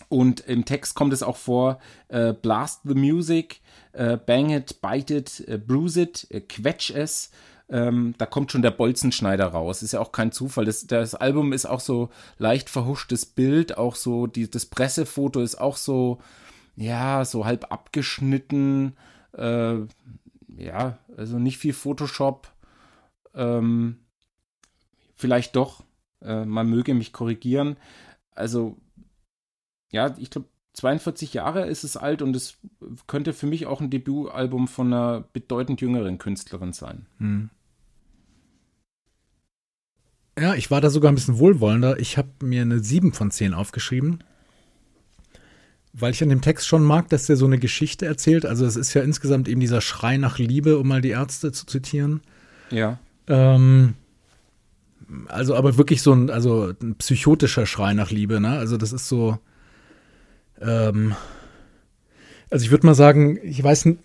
Und 0.10 0.42
im 0.42 0.66
Text 0.66 0.96
kommt 0.96 1.14
es 1.14 1.24
auch 1.24 1.38
vor, 1.38 1.80
äh, 2.10 2.34
blast 2.34 2.82
the 2.84 2.96
music, 2.96 3.62
äh, 3.94 4.18
bang 4.18 4.50
it, 4.52 4.82
bite 4.82 5.16
it, 5.16 5.44
äh, 5.48 5.58
bruise 5.58 6.02
it, 6.02 6.28
äh, 6.30 6.42
quetsch 6.42 6.92
es. 6.92 7.32
Ähm, 7.68 8.14
da 8.18 8.28
kommt 8.28 8.52
schon 8.52 8.62
der 8.62 8.72
Bolzenschneider 8.72 9.48
raus. 9.48 9.82
Ist 9.82 9.94
ja 9.94 10.00
auch 10.00 10.12
kein 10.12 10.32
Zufall. 10.32 10.66
Das, 10.66 10.86
das 10.86 11.16
Album 11.16 11.54
ist 11.54 11.66
auch 11.66 11.80
so 11.80 12.10
leicht 12.38 12.70
verhuschtes 12.70 13.26
Bild, 13.26 13.78
auch 13.78 13.96
so, 13.96 14.28
die, 14.28 14.50
das 14.50 14.68
Pressefoto 14.68 15.42
ist 15.42 15.56
auch 15.56 15.78
so, 15.78 16.20
ja, 16.76 17.26
so 17.26 17.46
halb 17.46 17.72
abgeschnitten. 17.72 18.96
Äh, 19.36 19.78
ja, 20.58 21.00
also 21.18 21.40
nicht 21.40 21.58
viel 21.58 21.74
Photoshop. 21.74 22.52
Ähm, 23.34 24.00
vielleicht 25.16 25.56
doch. 25.56 25.84
Äh, 26.22 26.46
man 26.46 26.70
möge 26.70 26.94
mich 26.94 27.14
korrigieren. 27.14 27.78
Also 28.36 28.78
ja, 29.96 30.14
ich 30.18 30.30
glaube, 30.30 30.50
42 30.74 31.34
Jahre 31.34 31.68
ist 31.68 31.86
es 31.86 31.96
alt 31.96 32.22
und 32.22 32.36
es 32.36 32.58
könnte 33.08 33.32
für 33.32 33.48
mich 33.48 33.66
auch 33.66 33.80
ein 33.80 33.90
Debütalbum 33.90 34.68
von 34.68 34.94
einer 34.94 35.24
bedeutend 35.32 35.80
jüngeren 35.80 36.18
Künstlerin 36.18 36.74
sein. 36.74 37.06
Hm. 37.20 37.50
Ja, 40.38 40.54
ich 40.54 40.70
war 40.70 40.82
da 40.82 40.90
sogar 40.90 41.14
ein 41.14 41.16
bisschen 41.16 41.40
wohlwollender. 41.40 41.98
Ich 41.98 42.18
habe 42.18 42.30
mir 42.44 42.62
eine 42.62 42.80
7 42.80 43.14
von 43.14 43.32
10 43.32 43.54
aufgeschrieben, 43.54 44.22
weil 45.94 46.12
ich 46.12 46.22
an 46.22 46.28
dem 46.28 46.42
Text 46.42 46.68
schon 46.68 46.84
mag, 46.84 47.08
dass 47.08 47.26
der 47.26 47.38
so 47.38 47.46
eine 47.46 47.58
Geschichte 47.58 48.06
erzählt. 48.06 48.46
Also 48.46 48.66
es 48.66 48.76
ist 48.76 48.94
ja 48.94 49.02
insgesamt 49.02 49.48
eben 49.48 49.62
dieser 49.62 49.80
Schrei 49.80 50.18
nach 50.18 50.40
Liebe, 50.40 50.78
um 50.78 50.90
mal 50.90 51.02
die 51.02 51.12
Ärzte 51.12 51.54
zu 51.54 51.66
zitieren. 51.66 52.20
Ja. 52.70 53.00
Ähm, 53.28 53.94
also 55.30 55.56
aber 55.56 55.78
wirklich 55.78 56.02
so 56.02 56.12
ein, 56.12 56.30
also 56.30 56.74
ein 56.82 56.96
psychotischer 56.96 57.66
Schrei 57.66 57.94
nach 57.94 58.12
Liebe, 58.12 58.42
ne? 58.42 58.58
Also 58.58 58.76
das 58.76 58.92
ist 58.92 59.08
so, 59.08 59.40
ähm, 60.62 61.16
also 62.50 62.66
ich 62.66 62.72
würde 62.72 62.86
mal 62.86 62.96
sagen, 62.96 63.40
ich 63.44 63.64
weiß, 63.64 63.86
äh, 63.86 63.98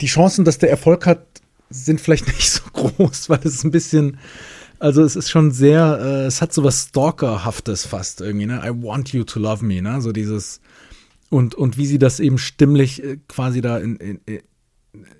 die 0.00 0.06
Chancen, 0.06 0.44
dass 0.44 0.58
der 0.58 0.70
Erfolg 0.70 1.06
hat, 1.06 1.26
sind 1.70 2.00
vielleicht 2.00 2.26
nicht 2.34 2.50
so 2.50 2.62
groß, 2.72 3.28
weil 3.28 3.40
es 3.44 3.64
ein 3.64 3.70
bisschen, 3.70 4.18
also 4.78 5.02
es 5.02 5.16
ist 5.16 5.30
schon 5.30 5.50
sehr, 5.50 5.98
äh, 6.00 6.26
es 6.26 6.42
hat 6.42 6.52
so 6.52 6.64
was 6.64 6.88
Stalkerhaftes 6.88 7.86
fast 7.86 8.20
irgendwie, 8.20 8.46
ne? 8.46 8.62
I 8.64 8.70
want 8.70 9.12
you 9.12 9.24
to 9.24 9.40
love 9.40 9.64
me, 9.64 9.82
ne? 9.82 10.00
So 10.00 10.12
dieses 10.12 10.60
und 11.28 11.54
und 11.54 11.76
wie 11.76 11.86
sie 11.86 11.98
das 11.98 12.20
eben 12.20 12.38
stimmlich 12.38 13.02
äh, 13.02 13.18
quasi 13.28 13.60
da 13.60 13.78
in, 13.78 13.96
in, 13.96 14.20
in, 14.26 14.40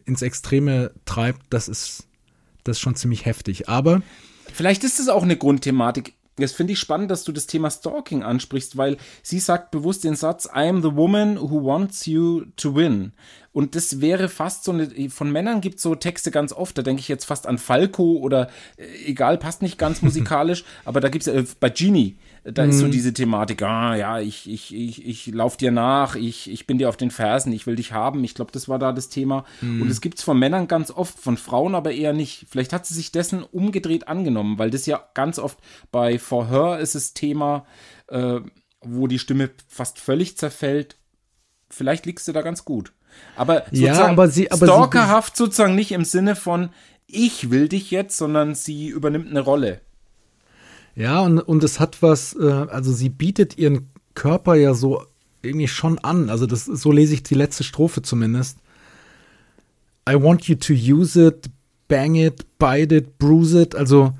ins 0.05 0.23
Extreme 0.23 0.93
treibt, 1.05 1.43
das 1.51 1.69
ist 1.69 2.07
das 2.65 2.77
ist 2.77 2.81
schon 2.81 2.97
ziemlich 2.97 3.25
heftig. 3.25 3.69
Aber 3.69 4.03
vielleicht 4.53 4.85
ist 4.85 5.01
es 5.01 5.09
auch 5.09 5.23
eine 5.23 5.37
Grundthematik. 5.37 6.15
Das 6.37 6.53
finde 6.53 6.75
ich 6.75 6.79
spannend, 6.79 7.11
dass 7.11 7.25
du 7.25 7.33
das 7.33 7.47
Thema 7.47 7.71
Stalking 7.71 8.23
ansprichst, 8.23 8.77
weil 8.77 8.99
sie 9.23 9.41
sagt 9.41 9.71
bewusst 9.71 10.05
den 10.05 10.17
Satz, 10.17 10.47
I 10.47 10.69
am 10.69 10.83
the 10.83 10.95
woman 10.95 11.39
who 11.39 11.65
wants 11.65 12.07
you 12.07 12.45
to 12.57 12.75
win. 12.75 13.13
Und 13.53 13.75
das 13.75 14.03
wäre 14.03 14.29
fast 14.29 14.65
so 14.65 14.73
eine, 14.73 15.09
von 15.09 15.33
Männern 15.33 15.63
gibt 15.63 15.77
es 15.77 15.83
so 15.83 15.95
Texte 15.95 16.31
ganz 16.31 16.53
oft, 16.53 16.77
da 16.77 16.83
denke 16.83 17.01
ich 17.01 17.09
jetzt 17.09 17.25
fast 17.25 17.47
an 17.47 17.57
Falco 17.57 18.19
oder 18.19 18.51
äh, 18.77 18.85
egal, 19.07 19.39
passt 19.39 19.63
nicht 19.63 19.79
ganz 19.79 20.03
musikalisch, 20.03 20.65
aber 20.85 21.01
da 21.01 21.09
gibt 21.09 21.27
es 21.27 21.33
äh, 21.33 21.45
bei 21.59 21.71
Genie, 21.71 22.17
da 22.53 22.65
mhm. 22.65 22.71
ist 22.71 22.79
so 22.79 22.87
mhm. 22.87 22.91
diese 22.93 23.13
Thematik, 23.13 23.63
ah 23.63 23.97
ja, 23.97 24.21
ich, 24.21 24.49
ich, 24.49 24.75
ich, 24.75 25.05
ich 25.05 25.27
lauf 25.27 25.57
dir 25.57 25.73
nach, 25.73 26.15
ich, 26.15 26.51
ich 26.51 26.67
bin 26.67 26.79
dir 26.79 26.89
auf 26.89 26.97
den 26.97 27.11
Fersen, 27.11 27.53
ich 27.53 27.67
will 27.67 27.77
dich 27.77 27.93
haben. 27.93 28.23
Ich 28.23 28.35
glaube, 28.35 28.53
das 28.53 28.69
war 28.69 28.79
da 28.79 28.93
das 28.93 29.09
Thema. 29.09 29.45
Mhm. 29.61 29.83
Und 29.83 29.91
es 29.91 30.01
gibt 30.01 30.19
es 30.19 30.25
von 30.25 30.39
Männern 30.39 30.69
ganz 30.69 30.91
oft, 30.91 31.19
von 31.19 31.37
Frauen 31.37 31.75
aber 31.75 31.93
eher 31.93 32.13
nicht. 32.13 32.47
Vielleicht 32.49 32.73
hat 32.73 32.87
sie 32.87 32.95
sich 32.95 33.11
dessen 33.11 33.43
umgedreht 33.43 34.07
angenommen, 34.07 34.59
weil 34.59 34.71
das 34.71 34.87
ja 34.87 35.03
ganz 35.15 35.39
oft 35.39 35.59
bei 35.91 36.19
For 36.19 36.49
Her 36.49 36.79
ist 36.79 36.95
es 36.95 37.15
Thema, 37.15 37.67
äh, 38.09 38.41
wo 38.81 39.09
die 39.09 39.19
Stimme 39.19 39.51
fast 39.67 39.99
völlig 39.99 40.39
zerfällt. 40.39 40.97
Vielleicht 41.69 42.07
liegst 42.07 42.29
du 42.29 42.33
da 42.33 42.43
ganz 42.43 42.65
gut. 42.65 42.93
Aber 43.35 43.65
sozusagen 43.71 43.83
ja, 43.83 44.07
aber 44.07 44.29
sie, 44.29 44.51
aber 44.53 44.67
stalkerhaft 44.67 45.37
sozusagen 45.37 45.75
nicht 45.75 45.91
im 45.91 46.05
Sinne 46.05 46.37
von 46.37 46.71
ich 47.09 47.51
will 47.51 47.69
dich 47.69 47.91
jetzt, 47.91 48.17
sondern 48.17 48.55
sie 48.55 48.89
übernimmt 48.89 49.31
eine 49.31 49.41
Rolle. 49.41 49.81
Ja, 50.97 51.21
und, 51.21 51.39
und 51.39 51.63
es 51.63 51.79
hat 51.79 52.03
was, 52.03 52.35
äh, 52.35 52.43
also 52.43 52.91
sie 52.93 53.11
bietet 53.11 53.59
ihren 53.59 53.91
Körper 54.15 54.55
ja 54.55 54.73
so 54.73 55.05
irgendwie 55.43 55.69
schon 55.69 55.99
an. 55.99 56.31
Also 56.31 56.47
das 56.47 56.65
so 56.65 56.91
lese 56.91 57.15
ich 57.15 57.23
die 57.23 57.35
letzte 57.35 57.65
Strophe 57.65 58.03
zumindest. 58.03 58.59
I 60.09 60.15
want 60.15 60.49
you 60.49 60.55
to 60.55 60.73
use 60.73 61.21
it, 61.21 61.51
bang 61.87 62.15
it, 62.15 62.59
bite 62.59 62.95
it, 62.95 63.19
bruise 63.19 63.61
it. 63.61 63.75
Also, 63.75 64.15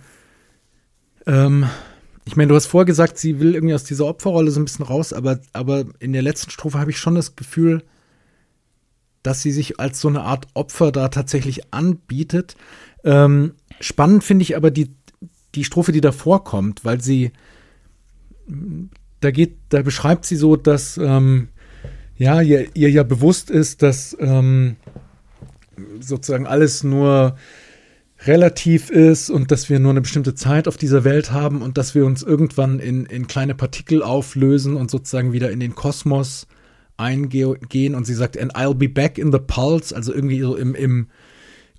ähm, 1.27 1.67
ich 2.27 2.37
meine, 2.37 2.49
du 2.49 2.55
hast 2.55 2.67
vorher 2.67 2.85
gesagt, 2.85 3.19
sie 3.19 3.41
will 3.41 3.55
irgendwie 3.55 3.75
aus 3.75 3.85
dieser 3.85 4.07
Opferrolle 4.07 4.51
so 4.51 4.61
ein 4.61 4.65
bisschen 4.65 4.85
raus, 4.85 5.13
aber, 5.13 5.39
aber 5.53 5.85
in 6.01 6.13
der 6.13 6.23
letzten 6.23 6.51
Strophe 6.51 6.79
habe 6.79 6.91
ich 6.91 6.99
schon 6.99 7.15
das 7.15 7.37
Gefühl, 7.37 7.85
dass 9.23 9.43
sie 9.43 9.53
sich 9.53 9.81
als 9.81 10.01
so 10.01 10.09
eine 10.09 10.23
Art 10.23 10.49
Opfer 10.55 10.93
da 10.93 11.09
tatsächlich 11.09 11.73
anbietet. 11.73 12.57
Ähm, 13.05 13.55
spannend 13.81 14.25
finde 14.25 14.43
ich 14.43 14.57
aber 14.57 14.71
die 14.71 14.91
die 15.57 15.65
Strophe, 15.65 15.93
die 15.93 16.01
davor 16.01 16.45
kommt, 16.45 16.85
weil 16.85 17.01
sie, 17.01 17.33
da 19.21 19.31
geht, 19.31 19.57
da 19.71 19.83
beschreibt 19.83 20.25
sie 20.25 20.37
so, 20.37 20.57
dass 20.57 20.99
ähm, 20.99 21.49
ja, 22.17 22.41
ihr, 22.41 22.69
ihr, 22.75 22.91
ja 22.91 23.03
bewusst 23.03 23.51
ist, 23.51 23.83
dass 23.83 24.17
ähm, 24.21 24.77
sozusagen 26.01 26.47
alles 26.47 26.85
nur 26.85 27.37
relativ 28.25 28.91
ist 28.91 29.29
und 29.29 29.51
dass 29.51 29.69
wir 29.69 29.79
nur 29.79 29.91
eine 29.91 30.01
bestimmte 30.01 30.35
Zeit 30.35 30.69
auf 30.69 30.77
dieser 30.77 31.05
Welt 31.05 31.33
haben 31.33 31.61
und 31.61 31.77
dass 31.77 31.95
wir 31.95 32.07
uns 32.07 32.23
irgendwann 32.23 32.79
in, 32.79 33.05
in 33.07 33.27
kleine 33.27 33.55
Partikel 33.55 34.03
auflösen 34.03 34.77
und 34.77 34.91
sozusagen 34.91 35.33
wieder 35.33 35.51
in 35.51 35.61
den 35.61 35.75
Kosmos 35.75 36.47
eingehen. 36.97 37.95
Und 37.95 38.07
sie 38.07 38.15
sagt, 38.15 38.39
and 38.39 38.57
I'll 38.57 38.75
be 38.75 38.89
back 38.89 39.19
in 39.19 39.33
the 39.33 39.39
pulse, 39.39 39.95
also 39.95 40.15
irgendwie 40.15 40.41
so 40.41 40.57
im, 40.57 40.75
im 40.75 41.09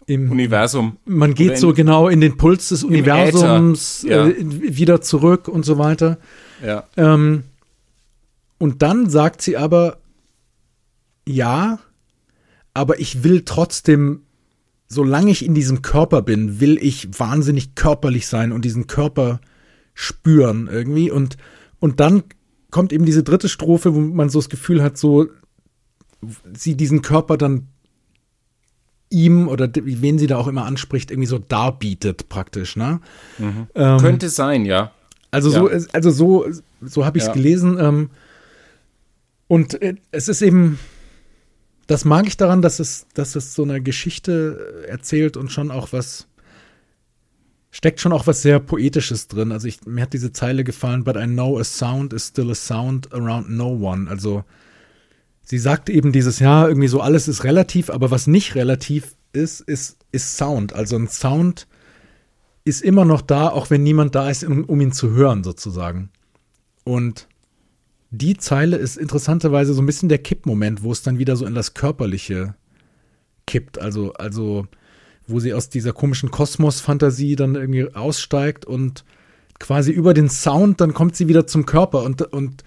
im 0.08 0.32
Universum. 0.32 0.98
Man 1.06 1.34
geht 1.34 1.58
so 1.58 1.74
genau 1.74 2.08
in 2.08 2.22
den 2.22 2.38
Puls 2.38 2.70
des 2.70 2.84
Universums 2.84 4.04
ja. 4.08 4.28
äh, 4.28 4.36
wieder 4.40 5.02
zurück 5.02 5.48
und 5.50 5.64
so 5.64 5.78
weiter. 5.78 6.18
Ja. 6.66 6.86
Ähm, 6.96 7.44
und 8.58 8.82
dann 8.82 9.10
sagt 9.10 9.42
sie 9.42 9.58
aber, 9.58 9.98
ja, 11.28 11.80
aber 12.74 13.00
ich 13.00 13.24
will 13.24 13.42
trotzdem, 13.44 14.22
solange 14.88 15.30
ich 15.30 15.44
in 15.44 15.54
diesem 15.54 15.82
Körper 15.82 16.22
bin, 16.22 16.62
will 16.62 16.78
ich 16.82 17.20
wahnsinnig 17.20 17.76
körperlich 17.76 18.28
sein 18.28 18.54
und 18.54 18.64
diesen 18.64 18.88
Körper 18.88 19.42
spüren 19.94 20.70
irgendwie. 20.72 21.12
Und, 21.12 21.36
und 21.80 22.00
dann 22.00 22.24
kommt 22.72 22.94
eben 22.94 23.06
diese 23.06 23.24
dritte 23.24 23.50
Strophe, 23.50 23.94
wo 23.94 24.00
man 24.00 24.30
so 24.30 24.40
das 24.40 24.50
Gefühl 24.50 24.82
hat, 24.82 24.98
so 24.98 25.28
sie 26.56 26.76
diesen 26.76 27.02
Körper 27.02 27.38
dann 27.38 27.68
ihm 29.10 29.48
oder 29.48 29.70
wen 29.74 30.20
sie 30.20 30.28
da 30.28 30.38
auch 30.38 30.48
immer 30.48 30.66
anspricht, 30.66 31.12
irgendwie 31.12 31.28
so 31.28 31.40
darbietet 31.40 32.30
praktisch, 32.30 32.76
ne? 32.76 33.00
Mhm. 33.38 33.68
Ähm, 33.76 33.98
Könnte 34.00 34.30
sein, 34.30 34.66
ja. 34.66 34.92
Also 35.32 35.52
ja. 35.52 35.80
so, 35.80 35.90
also 35.94 36.12
so, 36.12 36.46
so 36.82 37.06
habe 37.06 37.18
ich 37.18 37.24
es 37.24 37.28
ja. 37.28 37.34
gelesen. 37.34 37.78
Ähm, 37.80 38.10
und 39.48 39.82
äh, 39.82 39.96
es 40.12 40.28
ist 40.28 40.42
eben, 40.42 40.80
das 41.88 42.06
mag 42.06 42.28
ich 42.28 42.38
daran, 42.38 42.62
dass 42.62 42.80
es, 42.80 43.08
dass 43.14 43.36
es 43.36 43.54
so 43.54 43.64
eine 43.64 43.82
Geschichte 43.82 44.86
erzählt 44.88 45.38
und 45.38 45.52
schon 45.52 45.72
auch 45.72 45.94
was 45.94 46.28
steckt 47.70 48.00
schon 48.00 48.12
auch 48.12 48.26
was 48.26 48.42
sehr 48.42 48.60
Poetisches 48.60 49.28
drin. 49.28 49.52
Also 49.52 49.68
ich, 49.68 49.86
mir 49.86 50.02
hat 50.02 50.14
diese 50.14 50.32
Zeile 50.32 50.64
gefallen, 50.64 51.04
but 51.04 51.16
I 51.16 51.26
know 51.26 51.60
a 51.60 51.64
sound 51.64 52.12
is 52.12 52.28
still 52.28 52.50
a 52.50 52.56
sound 52.56 53.14
around 53.14 53.50
no 53.50 53.68
one. 53.68 54.10
Also 54.10 54.44
sie 55.48 55.60
sagt 55.60 55.90
eben 55.90 56.12
dieses 56.12 56.40
Jahr 56.40 56.68
irgendwie 56.68 56.90
so, 56.90 57.00
alles 57.00 57.30
ist 57.30 57.46
relativ, 57.46 57.90
aber 57.90 58.12
was 58.12 58.28
nicht 58.28 58.56
relativ 58.56 59.16
ist, 59.32 59.62
ist, 59.62 59.98
ist 60.12 60.36
Sound. 60.36 60.74
Also 60.74 60.98
ein 60.98 61.08
Sound 61.08 61.68
ist 62.66 62.82
immer 62.82 63.06
noch 63.06 63.22
da, 63.22 63.48
auch 63.48 63.70
wenn 63.70 63.82
niemand 63.82 64.14
da 64.14 64.30
ist, 64.30 64.44
um, 64.44 64.66
um 64.66 64.82
ihn 64.82 64.92
zu 64.92 65.12
hören, 65.12 65.46
sozusagen. 65.46 66.10
Und 66.84 67.30
die 68.12 68.36
Zeile 68.36 68.76
ist 68.76 68.98
interessanterweise 68.98 69.74
so 69.74 69.82
ein 69.82 69.86
bisschen 69.86 70.10
der 70.10 70.18
Kippmoment, 70.18 70.84
wo 70.84 70.92
es 70.92 71.02
dann 71.02 71.18
wieder 71.18 71.38
so 71.38 71.46
in 71.46 71.56
das 71.56 71.74
Körperliche 71.74 72.56
kippt. 73.46 73.80
Also, 73.80 74.12
also, 74.14 74.68
wo 75.28 75.40
sie 75.40 75.54
aus 75.54 75.70
dieser 75.70 75.94
komischen 75.94 76.30
Kosmos-Fantasie 76.30 77.38
dann 77.38 77.56
irgendwie 77.56 77.94
aussteigt 77.96 78.66
und 78.66 79.06
quasi 79.60 79.92
über 79.92 80.14
den 80.14 80.30
Sound, 80.30 80.82
dann 80.82 80.94
kommt 80.94 81.16
sie 81.16 81.30
wieder 81.30 81.48
zum 81.48 81.66
Körper 81.66 82.04
und, 82.04 82.22
und 82.22 82.66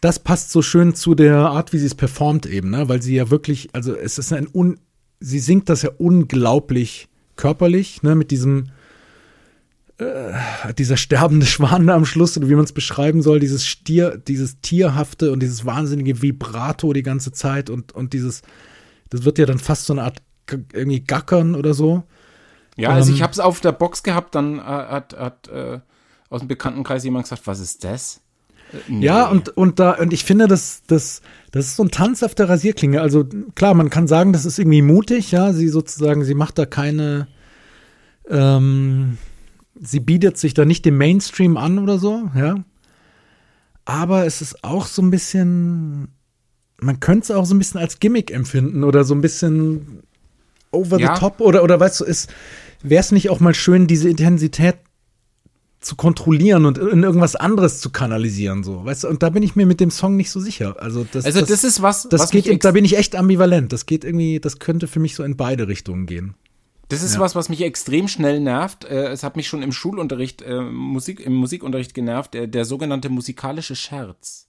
das 0.00 0.18
passt 0.18 0.50
so 0.50 0.62
schön 0.62 0.94
zu 0.94 1.14
der 1.14 1.36
Art, 1.36 1.72
wie 1.72 1.78
sie 1.78 1.86
es 1.86 1.94
performt 1.94 2.46
eben, 2.46 2.70
ne? 2.70 2.88
weil 2.88 3.02
sie 3.02 3.14
ja 3.14 3.30
wirklich, 3.30 3.70
also 3.72 3.94
es 3.94 4.18
ist 4.18 4.32
ein, 4.32 4.48
un, 4.52 4.78
sie 5.20 5.38
singt 5.38 5.68
das 5.68 5.82
ja 5.82 5.90
unglaublich 5.96 7.08
körperlich, 7.36 8.02
ne, 8.02 8.14
mit 8.14 8.30
diesem, 8.30 8.70
äh, 9.98 10.32
dieser 10.78 10.96
sterbende 10.96 11.46
Schwan 11.46 11.86
da 11.86 11.94
am 11.94 12.04
Schluss 12.04 12.36
oder 12.36 12.48
wie 12.48 12.54
man 12.54 12.64
es 12.64 12.72
beschreiben 12.72 13.22
soll, 13.22 13.40
dieses 13.40 13.66
Stier, 13.66 14.16
dieses 14.16 14.60
tierhafte 14.60 15.32
und 15.32 15.40
dieses 15.40 15.64
wahnsinnige 15.64 16.22
Vibrato 16.22 16.92
die 16.92 17.02
ganze 17.02 17.32
Zeit 17.32 17.70
und, 17.70 17.92
und 17.92 18.12
dieses, 18.12 18.42
das 19.10 19.24
wird 19.24 19.38
ja 19.38 19.46
dann 19.46 19.58
fast 19.58 19.86
so 19.86 19.92
eine 19.92 20.02
Art 20.02 20.22
irgendwie 20.72 21.00
Gackern 21.00 21.54
oder 21.54 21.74
so. 21.74 22.04
Ja, 22.76 22.90
also 22.90 23.10
ähm, 23.10 23.16
ich 23.16 23.22
habe 23.22 23.32
es 23.32 23.40
auf 23.40 23.60
der 23.60 23.72
Box 23.72 24.02
gehabt, 24.02 24.34
dann 24.34 24.58
äh, 24.58 24.62
hat, 24.62 25.16
hat 25.18 25.48
äh, 25.48 25.80
aus 26.28 26.40
dem 26.40 26.48
Bekanntenkreis 26.48 27.04
jemand 27.04 27.24
gesagt, 27.24 27.46
was 27.46 27.60
ist 27.60 27.84
das? 27.84 28.20
Nee. 28.88 29.04
Ja, 29.04 29.28
und, 29.28 29.50
und 29.56 29.78
da, 29.78 29.92
und 29.92 30.12
ich 30.12 30.24
finde, 30.24 30.48
das, 30.48 30.82
das, 30.86 31.22
das 31.52 31.66
ist 31.66 31.76
so 31.76 31.84
ein 31.84 31.90
Tanz 31.90 32.22
auf 32.22 32.34
der 32.34 32.48
Rasierklinge. 32.48 33.00
Also 33.00 33.24
klar, 33.54 33.74
man 33.74 33.90
kann 33.90 34.06
sagen, 34.06 34.32
das 34.32 34.44
ist 34.44 34.58
irgendwie 34.58 34.82
mutig, 34.82 35.32
ja. 35.32 35.52
Sie 35.52 35.68
sozusagen, 35.68 36.24
sie 36.24 36.34
macht 36.34 36.58
da 36.58 36.66
keine, 36.66 37.28
ähm, 38.28 39.18
sie 39.80 40.00
bietet 40.00 40.38
sich 40.38 40.54
da 40.54 40.64
nicht 40.64 40.84
dem 40.84 40.98
Mainstream 40.98 41.56
an 41.56 41.78
oder 41.78 41.98
so, 41.98 42.30
ja. 42.34 42.56
Aber 43.84 44.26
es 44.26 44.42
ist 44.42 44.64
auch 44.64 44.86
so 44.86 45.00
ein 45.00 45.10
bisschen, 45.10 46.08
man 46.80 46.98
könnte 46.98 47.24
es 47.24 47.30
auch 47.30 47.46
so 47.46 47.54
ein 47.54 47.58
bisschen 47.58 47.80
als 47.80 48.00
Gimmick 48.00 48.32
empfinden 48.32 48.82
oder 48.82 49.04
so 49.04 49.14
ein 49.14 49.20
bisschen 49.20 50.02
over 50.72 50.98
ja. 50.98 51.14
the 51.14 51.20
top 51.20 51.40
oder, 51.40 51.62
oder 51.62 51.78
weißt 51.78 52.00
du, 52.00 52.04
ist, 52.04 52.28
wäre 52.82 53.00
es 53.00 53.12
nicht 53.12 53.30
auch 53.30 53.40
mal 53.40 53.54
schön, 53.54 53.86
diese 53.86 54.08
Intensität 54.08 54.76
zu 55.86 55.94
kontrollieren 55.94 56.66
und 56.66 56.78
in 56.78 57.02
irgendwas 57.02 57.36
anderes 57.36 57.80
zu 57.80 57.90
kanalisieren, 57.90 58.64
so, 58.64 58.84
weißt 58.84 59.04
du, 59.04 59.08
und 59.08 59.22
da 59.22 59.30
bin 59.30 59.42
ich 59.42 59.54
mir 59.54 59.66
mit 59.66 59.78
dem 59.78 59.90
Song 59.90 60.16
nicht 60.16 60.30
so 60.30 60.40
sicher. 60.40 60.76
Also 60.80 61.06
das, 61.10 61.24
also 61.24 61.40
das, 61.40 61.48
das 61.48 61.64
ist 61.64 61.80
was, 61.80 62.08
das 62.08 62.22
was 62.22 62.30
geht, 62.30 62.64
da 62.64 62.72
bin 62.72 62.84
ich 62.84 62.98
echt 62.98 63.14
ambivalent. 63.14 63.72
Das 63.72 63.86
geht 63.86 64.04
irgendwie, 64.04 64.40
das 64.40 64.58
könnte 64.58 64.88
für 64.88 64.98
mich 64.98 65.14
so 65.14 65.22
in 65.22 65.36
beide 65.36 65.68
Richtungen 65.68 66.06
gehen. 66.06 66.34
Das 66.88 67.02
ist 67.02 67.14
ja. 67.14 67.20
was, 67.20 67.34
was 67.34 67.48
mich 67.48 67.62
extrem 67.62 68.08
schnell 68.08 68.40
nervt. 68.40 68.84
Äh, 68.84 69.08
es 69.08 69.22
hat 69.22 69.36
mich 69.36 69.46
schon 69.46 69.62
im 69.62 69.72
Schulunterricht, 69.72 70.42
äh, 70.42 70.60
Musik, 70.60 71.20
im 71.20 71.34
Musikunterricht 71.34 71.94
genervt, 71.94 72.34
der, 72.34 72.48
der 72.48 72.64
sogenannte 72.64 73.08
musikalische 73.08 73.76
Scherz. 73.76 74.48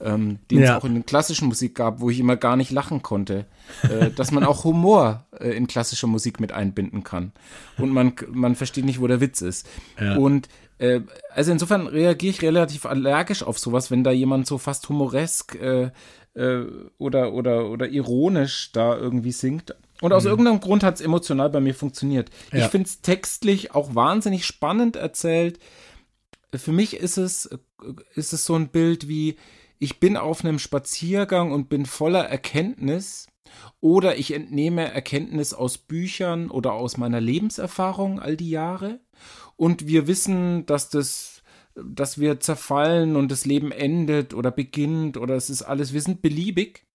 Ähm, 0.00 0.40
den 0.50 0.60
ja. 0.60 0.64
es 0.64 0.70
auch 0.82 0.84
in 0.84 0.94
der 0.94 1.04
klassischen 1.04 1.46
Musik 1.46 1.76
gab, 1.76 2.00
wo 2.00 2.10
ich 2.10 2.18
immer 2.18 2.36
gar 2.36 2.56
nicht 2.56 2.72
lachen 2.72 3.02
konnte, 3.02 3.46
äh, 3.82 4.10
dass 4.16 4.32
man 4.32 4.42
auch 4.42 4.64
Humor 4.64 5.26
äh, 5.38 5.50
in 5.50 5.68
klassischer 5.68 6.08
Musik 6.08 6.40
mit 6.40 6.50
einbinden 6.50 7.04
kann. 7.04 7.30
Und 7.78 7.90
man, 7.90 8.14
man 8.32 8.56
versteht 8.56 8.84
nicht, 8.84 9.00
wo 9.00 9.06
der 9.06 9.20
Witz 9.20 9.42
ist. 9.42 9.68
Ja. 10.00 10.16
Und 10.16 10.48
äh, 10.82 11.00
also 11.30 11.52
insofern 11.52 11.86
reagiere 11.86 12.30
ich 12.30 12.42
relativ 12.42 12.86
allergisch 12.86 13.44
auf 13.44 13.58
sowas, 13.58 13.92
wenn 13.92 14.02
da 14.02 14.10
jemand 14.10 14.48
so 14.48 14.58
fast 14.58 14.88
humoresk 14.88 15.54
äh, 15.54 15.90
äh, 16.34 16.66
oder, 16.98 17.32
oder, 17.32 17.70
oder 17.70 17.88
ironisch 17.88 18.72
da 18.72 18.96
irgendwie 18.96 19.30
singt. 19.30 19.76
Und 20.00 20.12
aus 20.12 20.24
mhm. 20.24 20.30
irgendeinem 20.30 20.60
Grund 20.60 20.82
hat 20.82 20.96
es 20.96 21.00
emotional 21.00 21.50
bei 21.50 21.60
mir 21.60 21.74
funktioniert. 21.74 22.30
Ja. 22.52 22.64
Ich 22.64 22.64
finde 22.66 22.88
es 22.88 23.00
textlich 23.00 23.76
auch 23.76 23.94
wahnsinnig 23.94 24.44
spannend 24.44 24.96
erzählt. 24.96 25.60
Für 26.52 26.72
mich 26.72 26.96
ist 26.96 27.16
es, 27.16 27.48
ist 28.14 28.32
es 28.32 28.44
so 28.44 28.56
ein 28.56 28.68
Bild 28.68 29.06
wie, 29.06 29.36
ich 29.78 30.00
bin 30.00 30.16
auf 30.16 30.44
einem 30.44 30.58
Spaziergang 30.58 31.52
und 31.52 31.68
bin 31.68 31.86
voller 31.86 32.24
Erkenntnis 32.24 33.28
oder 33.80 34.18
ich 34.18 34.32
entnehme 34.32 34.92
Erkenntnis 34.92 35.54
aus 35.54 35.78
Büchern 35.78 36.50
oder 36.50 36.72
aus 36.72 36.96
meiner 36.96 37.20
Lebenserfahrung 37.20 38.20
all 38.20 38.36
die 38.36 38.50
Jahre 38.50 39.00
und 39.56 39.86
wir 39.86 40.06
wissen, 40.06 40.66
dass 40.66 40.90
das 40.90 41.42
dass 41.74 42.18
wir 42.18 42.38
zerfallen 42.38 43.16
und 43.16 43.30
das 43.30 43.46
Leben 43.46 43.72
endet 43.72 44.34
oder 44.34 44.50
beginnt 44.50 45.16
oder 45.16 45.36
es 45.36 45.48
ist 45.48 45.62
alles, 45.62 45.94
wir 45.94 46.02
sind 46.02 46.20
beliebig 46.20 46.86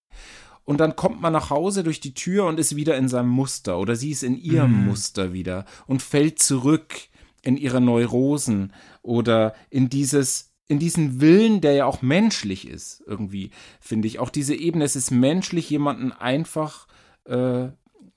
und 0.66 0.80
dann 0.80 0.95
kommt 0.95 1.22
man 1.22 1.34
nach 1.34 1.49
Hause 1.49 1.84
durch 1.84 1.99
die 1.99 2.14
Tür 2.14 2.45
und 2.45 2.60
ist 2.60 2.76
wieder 2.76 2.97
in 2.97 3.08
seinem 3.08 3.30
Muster 3.30 3.80
oder 3.80 3.95
sie 3.95 4.12
ist 4.12 4.24
in 4.24 4.36
ihrem 4.36 4.82
mhm. 4.82 4.88
Muster 4.88 5.34
wieder 5.34 5.66
und 5.88 6.01
fällt 6.01 6.39
zurück 6.39 6.93
in 7.41 7.58
ihre 7.58 7.80
Neurosen 7.80 8.74
oder 9.01 9.53
in 9.70 9.89
dieses 9.89 10.47
in 10.68 10.80
diesen 10.80 11.22
Willen, 11.22 11.61
der 11.61 11.74
ja 11.74 11.86
auch 11.86 12.01
menschlich 12.01 12.68
ist, 12.68 13.03
irgendwie, 13.05 13.51
finde 13.80 14.07
ich. 14.07 14.20
Auch 14.20 14.30
diese 14.30 14.55
Ebene, 14.55 14.84
es 14.84 14.95
ist 14.95 15.11
menschlich, 15.11 15.70
jemanden 15.70 16.11
einfach 16.11 16.88
äh, 17.26 17.68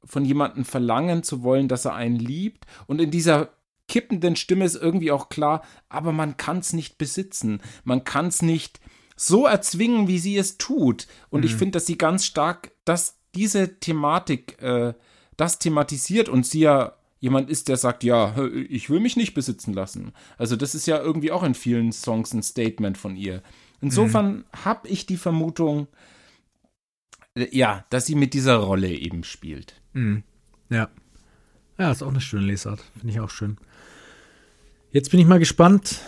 von 0.04 0.24
jemandem 0.24 0.64
verlangen 0.64 1.22
zu 1.22 1.42
wollen, 1.42 1.68
dass 1.68 1.84
er 1.84 1.94
einen 1.94 2.18
liebt. 2.18 2.66
Und 2.86 3.00
in 3.00 3.10
dieser 3.10 3.50
kippenden 3.86 4.36
Stimme 4.36 4.64
ist 4.64 4.76
irgendwie 4.76 5.12
auch 5.12 5.28
klar, 5.28 5.62
aber 5.88 6.12
man 6.12 6.36
kann 6.36 6.58
es 6.58 6.72
nicht 6.72 6.98
besitzen. 6.98 7.60
Man 7.84 8.04
kann 8.04 8.26
es 8.26 8.42
nicht 8.42 8.80
so 9.16 9.46
erzwingen, 9.46 10.08
wie 10.08 10.18
sie 10.18 10.36
es 10.36 10.58
tut. 10.58 11.06
Und 11.28 11.40
mhm. 11.40 11.46
ich 11.46 11.54
finde, 11.54 11.72
dass 11.72 11.86
sie 11.86 11.98
ganz 11.98 12.24
stark 12.24 12.72
dass 12.90 13.18
diese 13.36 13.78
Thematik, 13.78 14.60
äh, 14.60 14.94
das 15.36 15.60
thematisiert 15.60 16.28
und 16.28 16.44
sie 16.44 16.60
ja 16.60 16.96
jemand 17.20 17.50
ist, 17.50 17.68
der 17.68 17.76
sagt, 17.76 18.02
ja, 18.02 18.34
ich 18.68 18.90
will 18.90 19.00
mich 19.00 19.16
nicht 19.16 19.34
besitzen 19.34 19.74
lassen. 19.74 20.12
Also 20.38 20.56
das 20.56 20.74
ist 20.74 20.86
ja 20.86 20.98
irgendwie 20.98 21.30
auch 21.30 21.42
in 21.42 21.54
vielen 21.54 21.92
Songs 21.92 22.32
ein 22.32 22.42
Statement 22.42 22.98
von 22.98 23.16
ihr. 23.16 23.42
Insofern 23.80 24.38
mhm. 24.38 24.44
habe 24.64 24.88
ich 24.88 25.06
die 25.06 25.16
Vermutung, 25.16 25.86
äh, 27.34 27.46
ja, 27.56 27.84
dass 27.90 28.06
sie 28.06 28.14
mit 28.14 28.34
dieser 28.34 28.56
Rolle 28.56 28.90
eben 28.90 29.22
spielt. 29.24 29.74
Mhm. 29.92 30.22
Ja. 30.70 30.88
Ja, 31.78 31.90
ist 31.90 32.02
auch 32.02 32.08
eine 32.08 32.20
schöne 32.20 32.46
Lesart. 32.46 32.82
Finde 32.98 33.14
ich 33.14 33.20
auch 33.20 33.30
schön. 33.30 33.56
Jetzt 34.92 35.10
bin 35.10 35.20
ich 35.20 35.26
mal 35.26 35.38
gespannt, 35.38 36.00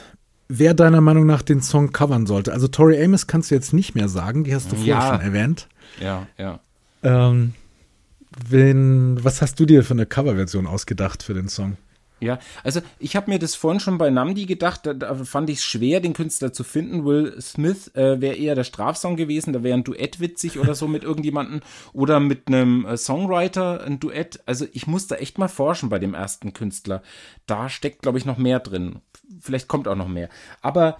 wer 0.48 0.74
deiner 0.74 1.00
Meinung 1.00 1.24
nach 1.24 1.42
den 1.42 1.62
Song 1.62 1.92
covern 1.92 2.26
sollte. 2.26 2.52
Also 2.52 2.68
Tori 2.68 3.02
Amos 3.02 3.26
kannst 3.26 3.50
du 3.50 3.54
jetzt 3.54 3.72
nicht 3.72 3.94
mehr 3.94 4.08
sagen, 4.08 4.44
die 4.44 4.54
hast 4.54 4.72
du 4.72 4.76
vorher 4.76 4.94
ja. 4.94 5.08
schon 5.08 5.20
erwähnt. 5.20 5.68
Ja, 6.00 6.26
ja. 6.36 6.60
Ähm, 7.02 7.54
wenn, 8.48 9.22
was 9.22 9.42
hast 9.42 9.58
du 9.60 9.66
dir 9.66 9.84
für 9.84 9.94
eine 9.94 10.06
Coverversion 10.06 10.66
ausgedacht 10.66 11.22
für 11.22 11.34
den 11.34 11.48
Song? 11.48 11.76
Ja, 12.22 12.38
also 12.62 12.80
ich 13.00 13.16
habe 13.16 13.32
mir 13.32 13.40
das 13.40 13.56
vorhin 13.56 13.80
schon 13.80 13.98
bei 13.98 14.08
Namdi 14.08 14.46
gedacht, 14.46 14.86
da, 14.86 14.94
da 14.94 15.12
fand 15.16 15.50
ich 15.50 15.58
es 15.58 15.64
schwer, 15.64 15.98
den 15.98 16.12
Künstler 16.12 16.52
zu 16.52 16.62
finden. 16.62 17.04
Will 17.04 17.34
Smith 17.40 17.88
äh, 17.96 18.20
wäre 18.20 18.36
eher 18.36 18.54
der 18.54 18.62
Strafsong 18.62 19.16
gewesen, 19.16 19.52
da 19.52 19.64
wäre 19.64 19.76
ein 19.76 19.82
Duett 19.82 20.20
witzig 20.20 20.56
oder 20.60 20.76
so 20.76 20.86
mit 20.86 21.02
irgendjemandem 21.02 21.62
oder 21.92 22.20
mit 22.20 22.46
einem 22.46 22.86
äh, 22.86 22.96
Songwriter 22.96 23.82
ein 23.82 23.98
Duett. 23.98 24.40
Also 24.46 24.66
ich 24.72 24.86
muss 24.86 25.08
da 25.08 25.16
echt 25.16 25.38
mal 25.38 25.48
forschen 25.48 25.88
bei 25.88 25.98
dem 25.98 26.14
ersten 26.14 26.52
Künstler. 26.52 27.02
Da 27.46 27.68
steckt, 27.68 28.02
glaube 28.02 28.18
ich, 28.18 28.24
noch 28.24 28.38
mehr 28.38 28.60
drin. 28.60 29.00
Vielleicht 29.40 29.66
kommt 29.66 29.88
auch 29.88 29.96
noch 29.96 30.06
mehr. 30.06 30.28
Aber 30.60 30.98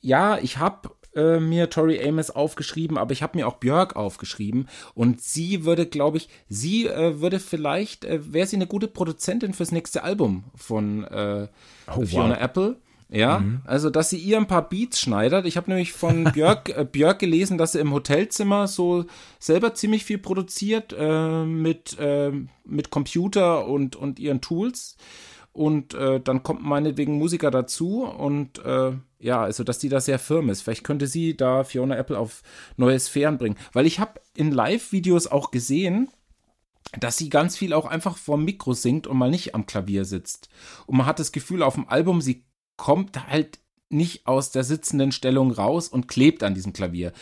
ja, 0.00 0.38
ich 0.38 0.58
habe 0.58 0.90
äh, 1.14 1.40
mir 1.40 1.70
Tori 1.70 2.02
Amos 2.06 2.30
aufgeschrieben, 2.30 2.98
aber 2.98 3.12
ich 3.12 3.22
habe 3.22 3.38
mir 3.38 3.48
auch 3.48 3.56
Björk 3.56 3.96
aufgeschrieben 3.96 4.68
und 4.94 5.20
sie 5.20 5.64
würde, 5.64 5.86
glaube 5.86 6.18
ich, 6.18 6.28
sie 6.48 6.86
äh, 6.86 7.20
würde 7.20 7.40
vielleicht, 7.40 8.04
äh, 8.04 8.32
wäre 8.32 8.46
sie 8.46 8.56
eine 8.56 8.66
gute 8.66 8.88
Produzentin 8.88 9.52
fürs 9.52 9.72
nächste 9.72 10.04
Album 10.04 10.44
von 10.54 11.04
äh, 11.04 11.48
oh, 11.94 12.04
Fiona 12.04 12.34
wow. 12.34 12.42
Apple. 12.42 12.76
Ja, 13.12 13.40
mhm. 13.40 13.62
also 13.64 13.90
dass 13.90 14.10
sie 14.10 14.18
ihr 14.18 14.36
ein 14.36 14.46
paar 14.46 14.68
Beats 14.68 15.00
schneidet. 15.00 15.44
Ich 15.44 15.56
habe 15.56 15.68
nämlich 15.68 15.92
von 15.92 16.24
Björk, 16.32 16.68
äh, 16.68 16.84
Björk 16.84 17.18
gelesen, 17.18 17.58
dass 17.58 17.72
sie 17.72 17.80
im 17.80 17.92
Hotelzimmer 17.92 18.68
so 18.68 19.04
selber 19.40 19.74
ziemlich 19.74 20.04
viel 20.04 20.18
produziert 20.18 20.94
äh, 20.96 21.44
mit, 21.44 21.98
äh, 21.98 22.30
mit 22.64 22.90
Computer 22.90 23.66
und, 23.66 23.96
und 23.96 24.20
ihren 24.20 24.40
Tools. 24.40 24.96
Und 25.52 25.94
äh, 25.94 26.20
dann 26.20 26.42
kommt 26.42 26.62
meinetwegen 26.62 27.18
Musiker 27.18 27.50
dazu 27.50 28.04
und 28.04 28.64
äh, 28.64 28.92
ja, 29.18 29.42
also 29.42 29.64
dass 29.64 29.78
die 29.78 29.88
da 29.88 30.00
sehr 30.00 30.18
firm 30.18 30.48
ist. 30.48 30.62
Vielleicht 30.62 30.84
könnte 30.84 31.06
sie 31.06 31.36
da 31.36 31.64
Fiona 31.64 31.96
Apple 31.96 32.18
auf 32.18 32.42
neue 32.76 32.98
Sphären 32.98 33.36
bringen. 33.36 33.56
Weil 33.72 33.86
ich 33.86 33.98
habe 33.98 34.20
in 34.34 34.52
Live-Videos 34.52 35.26
auch 35.26 35.50
gesehen, 35.50 36.08
dass 36.98 37.16
sie 37.16 37.28
ganz 37.28 37.56
viel 37.56 37.72
auch 37.72 37.86
einfach 37.86 38.16
vorm 38.16 38.44
Mikro 38.44 38.72
singt 38.72 39.06
und 39.06 39.16
mal 39.16 39.30
nicht 39.30 39.54
am 39.54 39.66
Klavier 39.66 40.04
sitzt. 40.04 40.48
Und 40.86 40.96
man 40.96 41.06
hat 41.06 41.18
das 41.18 41.32
Gefühl 41.32 41.62
auf 41.62 41.74
dem 41.74 41.88
Album, 41.88 42.20
sie 42.20 42.44
kommt 42.76 43.28
halt 43.28 43.58
nicht 43.90 44.26
aus 44.26 44.50
der 44.50 44.64
sitzenden 44.64 45.12
Stellung 45.12 45.50
raus 45.50 45.88
und 45.88 46.08
klebt 46.08 46.42
an 46.42 46.54
diesem 46.54 46.72
Klavier. 46.72 47.12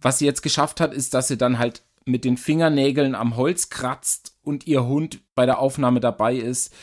Was 0.00 0.18
sie 0.18 0.26
jetzt 0.26 0.42
geschafft 0.42 0.80
hat, 0.80 0.92
ist, 0.92 1.14
dass 1.14 1.28
sie 1.28 1.38
dann 1.38 1.58
halt 1.58 1.82
mit 2.04 2.24
den 2.24 2.36
Fingernägeln 2.36 3.14
am 3.14 3.36
Holz 3.36 3.70
kratzt 3.70 4.36
und 4.42 4.66
ihr 4.66 4.84
Hund 4.84 5.20
bei 5.34 5.46
der 5.46 5.58
Aufnahme 5.58 6.00
dabei 6.00 6.36
ist, 6.36 6.74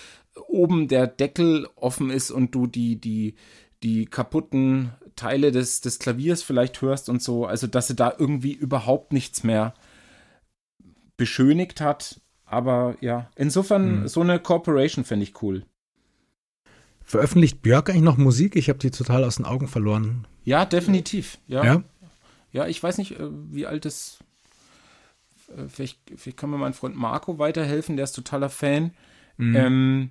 oben 0.47 0.87
der 0.87 1.07
Deckel 1.07 1.67
offen 1.75 2.09
ist 2.09 2.31
und 2.31 2.55
du 2.55 2.67
die, 2.67 2.99
die, 2.99 3.35
die 3.83 4.05
kaputten 4.05 4.91
Teile 5.15 5.51
des, 5.51 5.81
des 5.81 5.99
Klaviers 5.99 6.43
vielleicht 6.43 6.81
hörst 6.81 7.09
und 7.09 7.21
so. 7.21 7.45
Also, 7.45 7.67
dass 7.67 7.87
sie 7.87 7.95
da 7.95 8.13
irgendwie 8.17 8.53
überhaupt 8.53 9.13
nichts 9.13 9.43
mehr 9.43 9.73
beschönigt 11.17 11.81
hat. 11.81 12.21
Aber 12.45 12.95
ja, 13.01 13.29
insofern, 13.35 14.01
mhm. 14.01 14.07
so 14.07 14.21
eine 14.21 14.39
Corporation 14.39 15.05
fände 15.05 15.23
ich 15.23 15.41
cool. 15.43 15.65
Veröffentlicht 17.03 17.61
Björk 17.61 17.89
eigentlich 17.89 18.03
noch 18.03 18.17
Musik? 18.17 18.55
Ich 18.55 18.69
habe 18.69 18.79
die 18.79 18.91
total 18.91 19.23
aus 19.23 19.37
den 19.37 19.45
Augen 19.45 19.67
verloren. 19.67 20.27
Ja, 20.43 20.65
definitiv. 20.65 21.37
Ja. 21.47 21.63
Ja, 21.63 21.83
ja 22.51 22.67
ich 22.67 22.81
weiß 22.81 22.97
nicht, 22.97 23.19
äh, 23.19 23.29
wie 23.51 23.65
alt 23.67 23.85
es. 23.85 24.19
Äh, 25.55 25.67
vielleicht, 25.67 25.99
vielleicht 26.15 26.37
kann 26.37 26.49
mir 26.49 26.57
mein 26.57 26.73
Freund 26.73 26.95
Marco 26.95 27.37
weiterhelfen, 27.37 27.97
der 27.97 28.05
ist 28.05 28.13
totaler 28.13 28.49
Fan. 28.49 28.91
Mhm. 29.37 29.55
Ähm, 29.55 30.09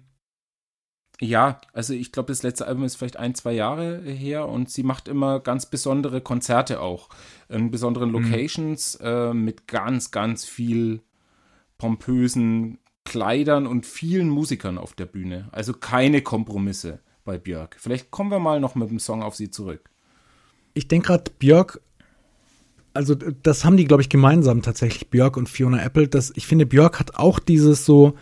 ja, 1.21 1.61
also 1.73 1.95
ich 1.95 2.13
glaube, 2.13 2.29
das 2.29 2.43
letzte 2.43 2.67
Album 2.67 2.85
ist 2.85 2.97
vielleicht 2.97 3.17
ein, 3.17 3.35
zwei 3.35 3.53
Jahre 3.53 4.01
her 4.03 4.49
und 4.49 4.71
sie 4.71 4.85
macht 4.85 5.09
immer 5.09 5.41
ganz 5.41 5.67
besondere 5.67 6.21
Konzerte 6.21 6.81
auch. 6.81 7.09
In 7.49 7.71
besonderen 7.71 8.11
mhm. 8.11 8.23
Locations 8.23 8.99
mhm. 9.01 9.07
äh, 9.07 9.35
mit 9.35 9.67
ganz, 9.67 10.11
ganz 10.11 10.45
viel 10.45 11.01
pompösen 11.77 12.79
Kleidern 13.05 13.67
und 13.67 13.87
vielen 13.87 14.29
Musikern 14.29 14.79
auf 14.79 14.93
der 14.93 15.07
Bühne. 15.07 15.49
Also 15.51 15.73
keine 15.73 16.23
Kompromisse 16.23 17.01
bei 17.25 17.39
Björk. 17.39 17.77
Vielleicht 17.79 18.11
kommen 18.11 18.31
wir 18.31 18.39
mal 18.39 18.61
noch 18.61 18.75
mit 18.75 18.91
dem 18.91 18.99
Song 18.99 19.23
auf 19.23 19.35
sie 19.35 19.51
zurück. 19.51 19.91
Ich 20.75 20.89
denke 20.89 21.09
gerade, 21.09 21.31
Björk, 21.39 21.81
also 22.95 23.15
das 23.15 23.65
haben 23.65 23.77
die, 23.77 23.87
glaube 23.87 24.03
ich, 24.03 24.09
gemeinsam 24.09 24.63
tatsächlich, 24.63 25.09
Björk 25.09 25.37
und 25.37 25.49
Fiona 25.49 25.83
Apple. 25.83 26.07
Das, 26.07 26.33
ich 26.37 26.47
finde, 26.47 26.67
Björk 26.67 27.01
hat 27.01 27.17
auch 27.17 27.39
dieses 27.39 27.85
so, 27.85 28.15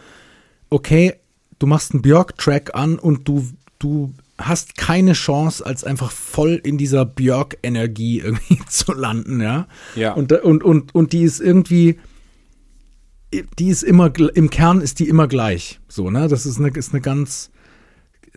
okay, 0.71 1.15
du 1.59 1.67
machst 1.67 1.93
einen 1.93 2.03
Björk-Track 2.03 2.75
an 2.75 2.99
und 2.99 3.29
du, 3.29 3.47
du 3.79 4.13
hast 4.39 4.77
keine 4.77 5.15
Chance, 5.15 5.65
als 5.65 5.85
einfach 5.85 6.11
voll 6.11 6.61
in 6.63 6.79
dieser 6.79 7.05
Björk-Energie 7.05 8.21
irgendwie 8.25 8.59
zu 8.69 8.93
landen, 8.93 9.41
ja. 9.41 9.67
Ja. 9.95 10.13
Und, 10.13 10.33
und, 10.33 10.63
und, 10.63 10.95
und 10.95 11.13
die 11.13 11.23
ist 11.23 11.41
irgendwie, 11.41 11.99
die 13.59 13.69
ist 13.69 13.83
immer, 13.83 14.13
im 14.35 14.51
Kern 14.51 14.81
ist 14.81 14.99
die 14.99 15.09
immer 15.09 15.29
gleich. 15.29 15.81
So, 15.89 16.11
ne? 16.11 16.29
Das 16.29 16.47
ist 16.47 16.59
eine, 16.59 16.69
ist 16.69 16.93
eine 16.93 17.01
ganz, 17.01 17.51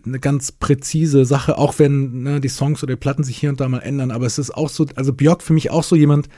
eine 0.04 0.18
ganz 0.18 0.52
präzise 0.52 1.24
Sache, 1.24 1.58
auch 1.58 1.78
wenn 1.78 2.22
ne, 2.22 2.40
die 2.40 2.48
Songs 2.48 2.82
oder 2.82 2.94
die 2.94 3.00
Platten 3.00 3.24
sich 3.24 3.36
hier 3.36 3.50
und 3.50 3.60
da 3.60 3.68
mal 3.68 3.80
ändern. 3.80 4.10
Aber 4.10 4.26
es 4.26 4.38
ist 4.38 4.50
auch 4.50 4.68
so, 4.68 4.86
also 4.96 5.12
Björk 5.12 5.42
für 5.42 5.52
mich 5.52 5.70
auch 5.70 5.84
so 5.84 5.96
jemand, 5.96 6.28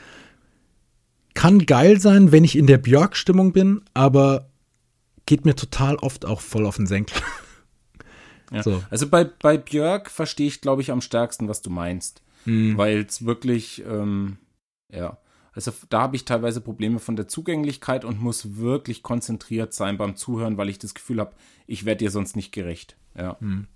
kann 1.33 1.65
geil 1.65 1.99
sein, 1.99 2.31
wenn 2.31 2.43
ich 2.43 2.55
in 2.55 2.67
der 2.67 2.77
Björk-Stimmung 2.77 3.53
bin, 3.53 3.81
aber 3.93 4.49
geht 5.25 5.45
mir 5.45 5.55
total 5.55 5.95
oft 5.97 6.25
auch 6.25 6.41
voll 6.41 6.65
auf 6.65 6.77
den 6.77 6.87
Senkel. 6.87 7.21
Ja. 8.51 8.61
So. 8.61 8.83
Also 8.89 9.07
bei, 9.07 9.23
bei 9.23 9.57
Björk 9.57 10.11
verstehe 10.11 10.47
ich, 10.47 10.61
glaube 10.61 10.83
ich, 10.83 10.91
am 10.91 11.01
stärksten, 11.01 11.47
was 11.47 11.61
du 11.61 11.69
meinst. 11.69 12.21
Mhm. 12.45 12.77
Weil 12.77 12.99
es 12.99 13.25
wirklich, 13.25 13.83
ähm, 13.85 14.37
ja, 14.91 15.17
also 15.53 15.71
da 15.89 16.01
habe 16.01 16.15
ich 16.15 16.25
teilweise 16.25 16.61
Probleme 16.61 16.99
von 16.99 17.15
der 17.15 17.27
Zugänglichkeit 17.27 18.05
und 18.05 18.21
muss 18.21 18.57
wirklich 18.57 19.03
konzentriert 19.03 19.73
sein 19.73 19.97
beim 19.97 20.15
Zuhören, 20.15 20.57
weil 20.57 20.69
ich 20.69 20.79
das 20.79 20.93
Gefühl 20.93 21.19
habe, 21.19 21.33
ich 21.67 21.85
werde 21.85 21.99
dir 21.99 22.11
sonst 22.11 22.35
nicht 22.35 22.51
gerecht. 22.51 22.95
Ja. 23.17 23.37
Mhm. 23.39 23.67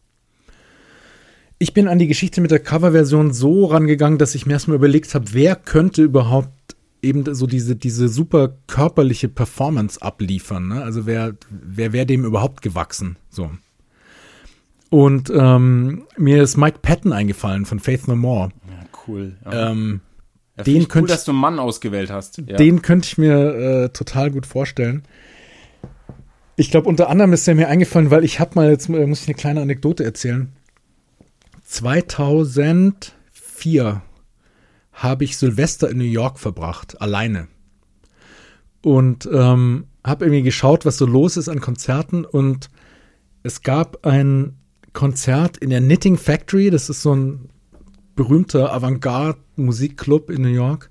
Ich 1.59 1.73
bin 1.73 1.87
an 1.87 1.97
die 1.97 2.07
Geschichte 2.07 2.39
mit 2.41 2.51
der 2.51 2.59
Coverversion 2.59 3.33
so 3.33 3.65
rangegangen, 3.65 4.19
dass 4.19 4.35
ich 4.35 4.45
mir 4.45 4.53
erstmal 4.53 4.77
überlegt 4.77 5.13
habe, 5.15 5.33
wer 5.33 5.55
könnte 5.55 6.03
überhaupt 6.03 6.75
eben 7.01 7.35
so 7.35 7.47
diese, 7.47 7.75
diese 7.75 8.09
super 8.09 8.57
körperliche 8.67 9.29
Performance 9.29 10.01
abliefern. 10.01 10.67
Ne? 10.67 10.83
Also 10.83 11.05
wer, 11.05 11.35
wer 11.49 11.93
wäre 11.93 12.05
dem 12.05 12.25
überhaupt 12.25 12.61
gewachsen? 12.61 13.17
So. 13.29 13.51
Und 14.89 15.31
ähm, 15.35 16.05
mir 16.17 16.43
ist 16.43 16.57
Mike 16.57 16.79
Patton 16.81 17.13
eingefallen 17.13 17.65
von 17.65 17.79
Faith 17.79 18.07
No 18.07 18.15
More. 18.15 18.49
Ja, 18.69 18.85
cool. 19.07 19.37
Ja. 19.45 19.71
Ähm, 19.71 20.01
ja, 20.57 20.63
den 20.63 20.81
cool, 20.81 20.87
könnte, 20.87 21.13
dass 21.13 21.25
du 21.25 21.31
einen 21.31 21.41
Mann 21.41 21.59
ausgewählt 21.59 22.09
hast. 22.09 22.37
Ja. 22.37 22.57
Den 22.57 22.81
könnte 22.81 23.07
ich 23.07 23.17
mir 23.17 23.55
äh, 23.55 23.89
total 23.89 24.31
gut 24.31 24.45
vorstellen. 24.45 25.03
Ich 26.55 26.71
glaube, 26.71 26.87
unter 26.89 27.09
anderem 27.09 27.33
ist 27.33 27.45
der 27.45 27.53
mir 27.53 27.67
eingefallen, 27.67 28.09
weil 28.09 28.23
ich 28.23 28.39
habe 28.39 28.51
mal, 28.55 28.71
jetzt 28.71 28.89
äh, 28.89 29.05
muss 29.05 29.21
ich 29.21 29.27
eine 29.27 29.35
kleine 29.35 29.61
Anekdote 29.61 30.03
erzählen. 30.03 30.51
2004 31.65 34.01
habe 34.97 35.23
ich 35.23 35.37
Silvester 35.37 35.89
in 35.89 35.99
New 35.99 36.03
York 36.03 36.39
verbracht, 36.39 36.99
alleine. 37.01 37.47
Und 38.81 39.29
ähm, 39.31 39.85
habe 40.03 40.25
irgendwie 40.25 40.41
geschaut, 40.41 40.85
was 40.85 40.97
so 40.97 41.05
los 41.05 41.37
ist 41.37 41.49
an 41.49 41.61
Konzerten. 41.61 42.25
Und 42.25 42.69
es 43.43 43.61
gab 43.61 44.05
ein 44.05 44.57
Konzert 44.93 45.57
in 45.57 45.69
der 45.69 45.81
Knitting 45.81 46.17
Factory. 46.17 46.71
Das 46.71 46.89
ist 46.89 47.03
so 47.03 47.13
ein 47.13 47.49
berühmter 48.15 48.73
Avantgarde-Musikclub 48.73 50.31
in 50.31 50.41
New 50.41 50.47
York 50.47 50.89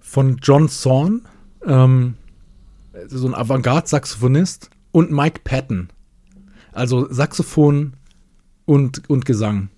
von 0.00 0.38
John 0.42 0.68
Zorn, 0.68 1.22
ähm, 1.64 2.14
so 3.06 3.28
ein 3.28 3.34
Avantgarde-Saxophonist 3.34 4.70
und 4.90 5.12
Mike 5.12 5.42
Patton. 5.44 5.90
Also 6.72 7.06
Saxophon 7.12 7.94
und, 8.64 9.08
und 9.08 9.24
Gesang. 9.26 9.68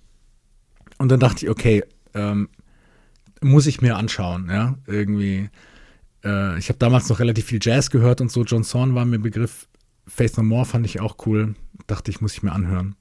Und 0.97 1.09
dann 1.11 1.19
dachte 1.19 1.45
ich, 1.45 1.51
okay, 1.51 1.83
ähm, 2.15 2.49
muss 3.45 3.67
ich 3.67 3.81
mir 3.81 3.95
anschauen, 3.95 4.49
ja, 4.49 4.75
irgendwie. 4.87 5.49
Äh, 6.23 6.57
ich 6.57 6.69
habe 6.69 6.79
damals 6.79 7.07
noch 7.09 7.19
relativ 7.19 7.45
viel 7.45 7.59
Jazz 7.61 7.89
gehört 7.89 8.19
und 8.21 8.31
so. 8.31 8.43
John 8.43 8.63
Zorn 8.63 8.95
war 8.95 9.05
mir 9.05 9.19
Begriff. 9.19 9.67
Faith 10.07 10.37
No 10.37 10.43
More 10.43 10.65
fand 10.65 10.85
ich 10.85 10.99
auch 10.99 11.15
cool. 11.25 11.55
Dachte 11.87 12.11
ich, 12.11 12.21
muss 12.21 12.33
ich 12.33 12.43
mir 12.43 12.51
anhören. 12.51 12.95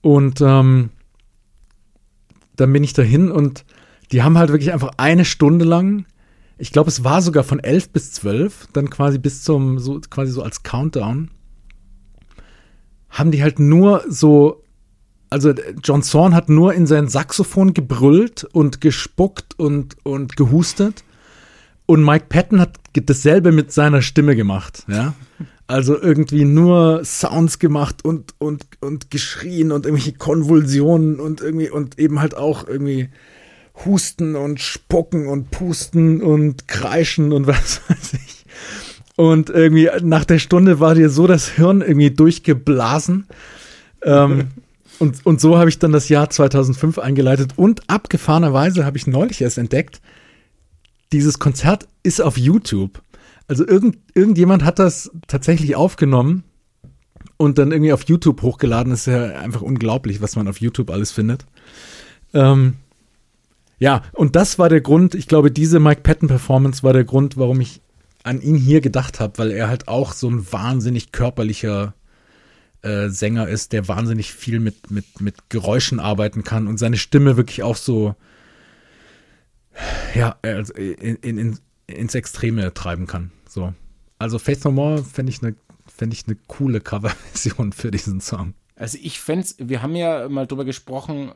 Und 0.00 0.40
ähm, 0.40 0.90
dann 2.56 2.72
bin 2.72 2.84
ich 2.84 2.92
dahin 2.92 3.30
und 3.30 3.64
die 4.12 4.22
haben 4.22 4.38
halt 4.38 4.50
wirklich 4.50 4.72
einfach 4.72 4.92
eine 4.96 5.24
Stunde 5.24 5.64
lang, 5.64 6.06
ich 6.56 6.72
glaube, 6.72 6.88
es 6.88 7.04
war 7.04 7.22
sogar 7.22 7.44
von 7.44 7.60
elf 7.60 7.90
bis 7.90 8.12
zwölf, 8.12 8.66
dann 8.72 8.90
quasi 8.90 9.18
bis 9.18 9.42
zum, 9.42 9.78
so 9.78 10.00
quasi 10.00 10.32
so 10.32 10.42
als 10.42 10.64
Countdown, 10.64 11.30
haben 13.10 13.30
die 13.30 13.42
halt 13.42 13.58
nur 13.60 14.04
so 14.08 14.64
also 15.30 15.52
John 15.82 16.02
Zorn 16.02 16.34
hat 16.34 16.48
nur 16.48 16.74
in 16.74 16.86
sein 16.86 17.08
Saxophon 17.08 17.74
gebrüllt 17.74 18.44
und 18.44 18.80
gespuckt 18.80 19.58
und, 19.58 19.96
und 20.04 20.36
gehustet. 20.36 21.04
Und 21.86 22.04
Mike 22.04 22.26
Patton 22.28 22.60
hat 22.60 22.78
dasselbe 22.92 23.52
mit 23.52 23.72
seiner 23.72 24.02
Stimme 24.02 24.36
gemacht, 24.36 24.84
ja. 24.88 25.14
Also 25.66 26.00
irgendwie 26.00 26.44
nur 26.44 27.04
Sounds 27.04 27.58
gemacht 27.58 28.04
und, 28.04 28.34
und, 28.38 28.64
und 28.80 29.10
geschrien 29.10 29.70
und 29.70 29.84
irgendwelche 29.84 30.14
Konvulsionen 30.16 31.20
und 31.20 31.42
irgendwie 31.42 31.68
und 31.70 31.98
eben 31.98 32.20
halt 32.20 32.34
auch 32.34 32.66
irgendwie 32.66 33.10
Husten 33.84 34.34
und 34.34 34.60
Spucken 34.60 35.28
und 35.28 35.50
Pusten 35.50 36.22
und 36.22 36.68
Kreischen 36.68 37.32
und 37.32 37.46
was 37.46 37.82
weiß 37.88 38.14
ich. 38.14 38.44
Und 39.16 39.50
irgendwie 39.50 39.90
nach 40.02 40.24
der 40.24 40.38
Stunde 40.38 40.80
war 40.80 40.94
dir 40.94 41.10
so 41.10 41.26
das 41.26 41.48
Hirn 41.48 41.82
irgendwie 41.82 42.10
durchgeblasen. 42.10 43.26
Ähm, 44.02 44.48
Und, 44.98 45.24
und 45.24 45.40
so 45.40 45.58
habe 45.58 45.68
ich 45.68 45.78
dann 45.78 45.92
das 45.92 46.08
Jahr 46.08 46.28
2005 46.30 46.98
eingeleitet. 46.98 47.52
Und 47.56 47.88
abgefahrenerweise 47.88 48.84
habe 48.84 48.96
ich 48.96 49.06
neulich 49.06 49.40
erst 49.40 49.58
entdeckt, 49.58 50.00
dieses 51.12 51.38
Konzert 51.38 51.88
ist 52.02 52.20
auf 52.20 52.36
YouTube. 52.36 53.02
Also 53.46 53.66
irgend, 53.66 53.98
irgendjemand 54.14 54.64
hat 54.64 54.78
das 54.78 55.10
tatsächlich 55.26 55.76
aufgenommen 55.76 56.44
und 57.36 57.58
dann 57.58 57.72
irgendwie 57.72 57.92
auf 57.92 58.04
YouTube 58.04 58.42
hochgeladen. 58.42 58.90
Das 58.90 59.06
ist 59.06 59.12
ja 59.12 59.38
einfach 59.40 59.62
unglaublich, 59.62 60.20
was 60.20 60.36
man 60.36 60.48
auf 60.48 60.60
YouTube 60.60 60.90
alles 60.90 61.12
findet. 61.12 61.46
Ähm, 62.34 62.74
ja, 63.78 64.02
und 64.12 64.36
das 64.36 64.58
war 64.58 64.68
der 64.68 64.80
Grund, 64.80 65.14
ich 65.14 65.28
glaube, 65.28 65.50
diese 65.50 65.78
Mike 65.80 66.02
Patton-Performance 66.02 66.82
war 66.82 66.92
der 66.92 67.04
Grund, 67.04 67.36
warum 67.36 67.60
ich 67.60 67.80
an 68.24 68.42
ihn 68.42 68.56
hier 68.56 68.80
gedacht 68.80 69.20
habe, 69.20 69.38
weil 69.38 69.52
er 69.52 69.68
halt 69.68 69.88
auch 69.88 70.12
so 70.12 70.28
ein 70.28 70.52
wahnsinnig 70.52 71.12
körperlicher 71.12 71.94
äh, 72.82 73.08
Sänger 73.08 73.48
ist, 73.48 73.72
der 73.72 73.88
wahnsinnig 73.88 74.32
viel 74.32 74.60
mit, 74.60 74.90
mit, 74.90 75.20
mit 75.20 75.50
Geräuschen 75.50 76.00
arbeiten 76.00 76.44
kann 76.44 76.66
und 76.66 76.78
seine 76.78 76.96
Stimme 76.96 77.36
wirklich 77.36 77.62
auch 77.62 77.76
so, 77.76 78.14
ja, 80.14 80.36
also 80.42 80.72
in, 80.74 81.16
in, 81.16 81.38
in, 81.38 81.58
ins 81.86 82.14
Extreme 82.14 82.72
treiben 82.74 83.06
kann. 83.06 83.32
So. 83.48 83.74
Also 84.18 84.38
Faith 84.38 84.64
No 84.64 84.70
More 84.70 85.04
fände 85.04 85.30
ich 85.30 85.42
eine 85.42 85.56
fände 85.86 86.14
ich 86.14 86.26
eine 86.26 86.36
coole 86.46 86.80
Coverversion 86.80 87.72
für 87.74 87.90
diesen 87.90 88.20
Song. 88.20 88.54
Also 88.76 88.98
ich 89.00 89.20
fände 89.20 89.46
wir 89.58 89.82
haben 89.82 89.96
ja 89.96 90.28
mal 90.28 90.46
drüber 90.46 90.64
gesprochen, 90.64 91.32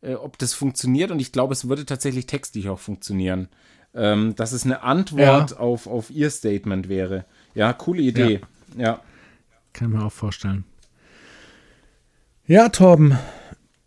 äh, 0.00 0.14
ob 0.14 0.38
das 0.38 0.54
funktioniert 0.54 1.10
und 1.10 1.20
ich 1.20 1.32
glaube, 1.32 1.52
es 1.52 1.68
würde 1.68 1.84
tatsächlich 1.84 2.26
textlich 2.26 2.68
auch 2.68 2.78
funktionieren. 2.78 3.48
Ähm, 3.92 4.36
dass 4.36 4.52
es 4.52 4.64
eine 4.64 4.82
Antwort 4.82 5.50
ja. 5.50 5.56
auf, 5.56 5.88
auf 5.88 6.10
ihr 6.10 6.30
Statement 6.30 6.88
wäre. 6.88 7.26
Ja, 7.54 7.72
coole 7.72 8.02
Idee. 8.02 8.40
Ja. 8.76 8.82
ja. 8.82 9.00
Kann 9.72 9.90
ich 9.90 9.98
mir 9.98 10.04
auch 10.04 10.12
vorstellen. 10.12 10.64
Ja, 12.50 12.68
Torben, 12.68 13.16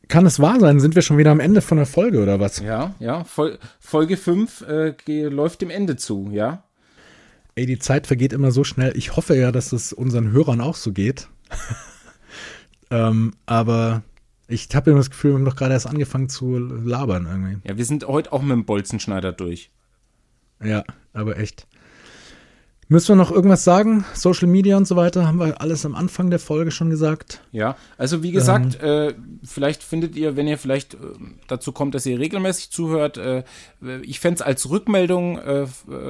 kann 0.08 0.26
es 0.26 0.40
wahr 0.40 0.58
sein? 0.62 0.80
Sind 0.80 0.96
wir 0.96 1.02
schon 1.02 1.18
wieder 1.18 1.32
am 1.32 1.42
Ende 1.42 1.60
von 1.60 1.76
der 1.76 1.86
Folge 1.86 2.24
oder 2.24 2.40
was? 2.40 2.62
Ja, 2.62 2.96
ja. 2.98 3.26
Vol 3.26 3.60
Folge 3.82 4.16
5 4.16 4.62
äh, 4.62 5.28
läuft 5.28 5.62
dem 5.62 5.70
Ende 5.70 5.98
zu, 5.98 6.30
ja. 6.32 6.64
Ey, 7.56 7.66
die 7.66 7.78
Zeit 7.78 8.08
vergeht 8.08 8.32
immer 8.32 8.52
so 8.52 8.64
schnell. 8.64 8.94
Ich 8.96 9.18
hoffe 9.18 9.36
ja, 9.36 9.52
dass 9.52 9.74
es 9.74 9.92
unseren 9.92 10.32
Hörern 10.32 10.62
auch 10.62 10.78
so 10.78 10.94
geht. 10.94 11.28
ähm, 12.90 13.34
aber 13.46 14.02
ich 14.48 14.70
habe 14.74 14.92
immer 14.92 15.02
das 15.02 15.10
Gefühl, 15.10 15.32
wir 15.32 15.40
haben 15.40 15.46
doch 15.46 15.58
gerade 15.58 15.74
erst 15.74 15.88
angefangen 15.88 16.30
zu 16.30 16.58
labern 16.58 17.28
irgendwie. 17.30 17.68
Ja, 17.68 17.78
wir 17.78 17.84
sind 17.84 18.08
heute 18.08 18.32
auch 18.32 18.44
mit 18.44 18.52
dem 18.52 18.64
Bolzenschneider 18.64 19.34
durch. 19.34 19.72
Ja, 20.64 20.86
aber 21.12 21.38
echt. 21.38 21.68
Müssen 22.94 23.08
wir 23.08 23.16
noch 23.16 23.32
irgendwas 23.32 23.64
sagen? 23.64 24.06
Social 24.14 24.48
Media 24.48 24.78
und 24.78 24.86
so 24.86 24.96
weiter 24.96 25.26
haben 25.26 25.40
wir 25.40 25.60
alles 25.60 25.84
am 25.84 25.96
Anfang 25.96 26.30
der 26.30 26.38
Folge 26.38 26.70
schon 26.70 26.92
gesagt. 26.92 27.42
Ja, 27.52 27.76
also 27.98 28.22
wie 28.22 28.32
gesagt, 28.32 28.78
ähm, 28.84 29.10
äh, 29.10 29.14
vielleicht 29.44 29.82
findet 29.82 30.16
ihr, 30.16 30.36
wenn 30.36 30.48
ihr 30.48 30.60
vielleicht 30.60 30.94
äh, 30.94 30.98
dazu 31.48 31.72
kommt, 31.72 31.96
dass 31.96 32.06
ihr 32.06 32.20
regelmäßig 32.20 32.70
zuhört, 32.70 33.18
äh, 33.18 33.46
ich 34.04 34.20
fände 34.20 34.36
es 34.36 34.42
als 34.44 34.70
Rückmeldung 34.70 35.40
äh, 35.40 35.66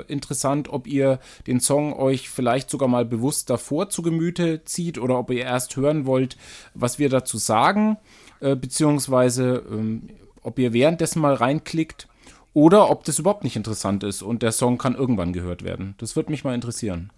interessant, 0.10 0.68
ob 0.74 0.86
ihr 0.86 1.20
den 1.48 1.62
Song 1.62 1.94
euch 1.94 2.30
vielleicht 2.30 2.70
sogar 2.70 2.90
mal 2.90 3.06
bewusst 3.06 3.50
davor 3.50 3.88
zu 3.88 4.02
Gemüte 4.02 4.66
zieht 4.66 4.98
oder 4.98 5.18
ob 5.18 5.32
ihr 5.32 5.46
erst 5.46 5.78
hören 5.78 6.06
wollt, 6.06 6.36
was 6.74 7.00
wir 7.00 7.08
dazu 7.08 7.38
sagen, 7.38 7.96
äh, 8.42 8.58
beziehungsweise 8.58 9.64
ähm, 9.72 10.10
ob 10.42 10.60
ihr 10.60 10.74
währenddessen 10.74 11.22
mal 11.22 11.36
reinklickt 11.36 12.10
oder 12.54 12.90
ob 12.90 13.04
das 13.04 13.20
überhaupt 13.20 13.44
nicht 13.44 13.56
interessant 13.56 14.04
ist 14.04 14.22
und 14.22 14.44
der 14.44 14.52
Song 14.52 14.78
kann 14.78 14.96
irgendwann 14.96 15.34
gehört 15.34 15.64
werden. 15.64 15.96
Das 15.98 16.16
würde 16.16 16.32
mich 16.32 16.44
mal 16.44 16.56
interessieren. 16.56 17.12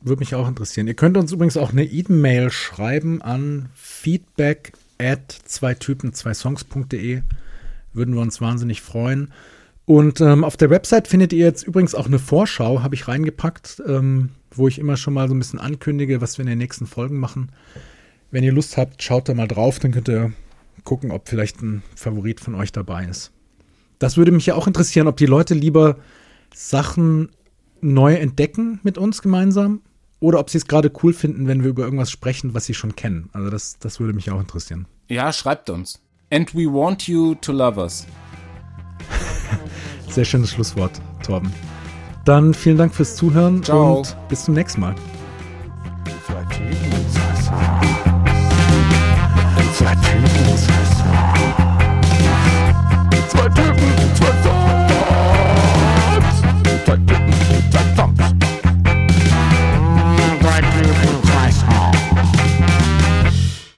Würde 0.00 0.20
mich 0.20 0.34
auch 0.34 0.48
interessieren. 0.48 0.88
Ihr 0.88 0.94
könnt 0.94 1.16
uns 1.16 1.32
übrigens 1.32 1.56
auch 1.56 1.70
eine 1.70 1.84
E-Mail 1.84 2.50
schreiben 2.50 3.22
an 3.22 3.68
feedback 3.74 4.72
at 4.98 5.32
zwei 5.44 5.74
Typen, 5.74 6.12
zwei 6.12 6.34
Songs.de. 6.34 7.22
Würden 7.92 8.14
wir 8.14 8.20
uns 8.20 8.40
wahnsinnig 8.40 8.82
freuen. 8.82 9.32
Und 9.84 10.20
ähm, 10.20 10.44
auf 10.44 10.56
der 10.56 10.70
Website 10.70 11.08
findet 11.08 11.32
ihr 11.32 11.44
jetzt 11.44 11.66
übrigens 11.66 11.94
auch 11.94 12.06
eine 12.06 12.18
Vorschau, 12.18 12.82
habe 12.82 12.94
ich 12.94 13.08
reingepackt, 13.08 13.82
ähm, 13.86 14.30
wo 14.50 14.68
ich 14.68 14.78
immer 14.78 14.96
schon 14.96 15.14
mal 15.14 15.28
so 15.28 15.34
ein 15.34 15.38
bisschen 15.38 15.58
ankündige, 15.58 16.20
was 16.20 16.38
wir 16.38 16.44
in 16.44 16.48
den 16.48 16.58
nächsten 16.58 16.86
Folgen 16.86 17.18
machen. 17.18 17.50
Wenn 18.30 18.44
ihr 18.44 18.52
Lust 18.52 18.76
habt, 18.76 19.02
schaut 19.02 19.28
da 19.28 19.34
mal 19.34 19.48
drauf, 19.48 19.78
dann 19.78 19.92
könnt 19.92 20.08
ihr 20.08 20.32
gucken, 20.84 21.10
ob 21.10 21.28
vielleicht 21.28 21.62
ein 21.62 21.82
Favorit 21.94 22.40
von 22.40 22.54
euch 22.54 22.72
dabei 22.72 23.04
ist. 23.06 23.32
Das 24.02 24.16
würde 24.16 24.32
mich 24.32 24.46
ja 24.46 24.56
auch 24.56 24.66
interessieren, 24.66 25.06
ob 25.06 25.16
die 25.16 25.26
Leute 25.26 25.54
lieber 25.54 25.96
Sachen 26.52 27.28
neu 27.80 28.16
entdecken 28.16 28.80
mit 28.82 28.98
uns 28.98 29.22
gemeinsam 29.22 29.80
oder 30.18 30.40
ob 30.40 30.50
sie 30.50 30.58
es 30.58 30.66
gerade 30.66 30.90
cool 31.04 31.12
finden, 31.12 31.46
wenn 31.46 31.62
wir 31.62 31.70
über 31.70 31.84
irgendwas 31.84 32.10
sprechen, 32.10 32.52
was 32.52 32.66
sie 32.66 32.74
schon 32.74 32.96
kennen. 32.96 33.30
Also 33.32 33.48
das, 33.48 33.78
das 33.78 34.00
würde 34.00 34.12
mich 34.12 34.28
auch 34.32 34.40
interessieren. 34.40 34.86
Ja, 35.08 35.32
schreibt 35.32 35.70
uns. 35.70 36.02
And 36.32 36.52
we 36.52 36.66
want 36.66 37.06
you 37.06 37.36
to 37.36 37.52
love 37.52 37.78
us. 37.78 38.04
Sehr 40.08 40.24
schönes 40.24 40.50
Schlusswort, 40.50 41.00
Torben. 41.24 41.52
Dann 42.24 42.54
vielen 42.54 42.78
Dank 42.78 42.92
fürs 42.92 43.14
Zuhören 43.14 43.62
Ciao. 43.62 43.98
und 43.98 44.16
bis 44.28 44.46
zum 44.46 44.54
nächsten 44.54 44.80
Mal. 44.80 44.96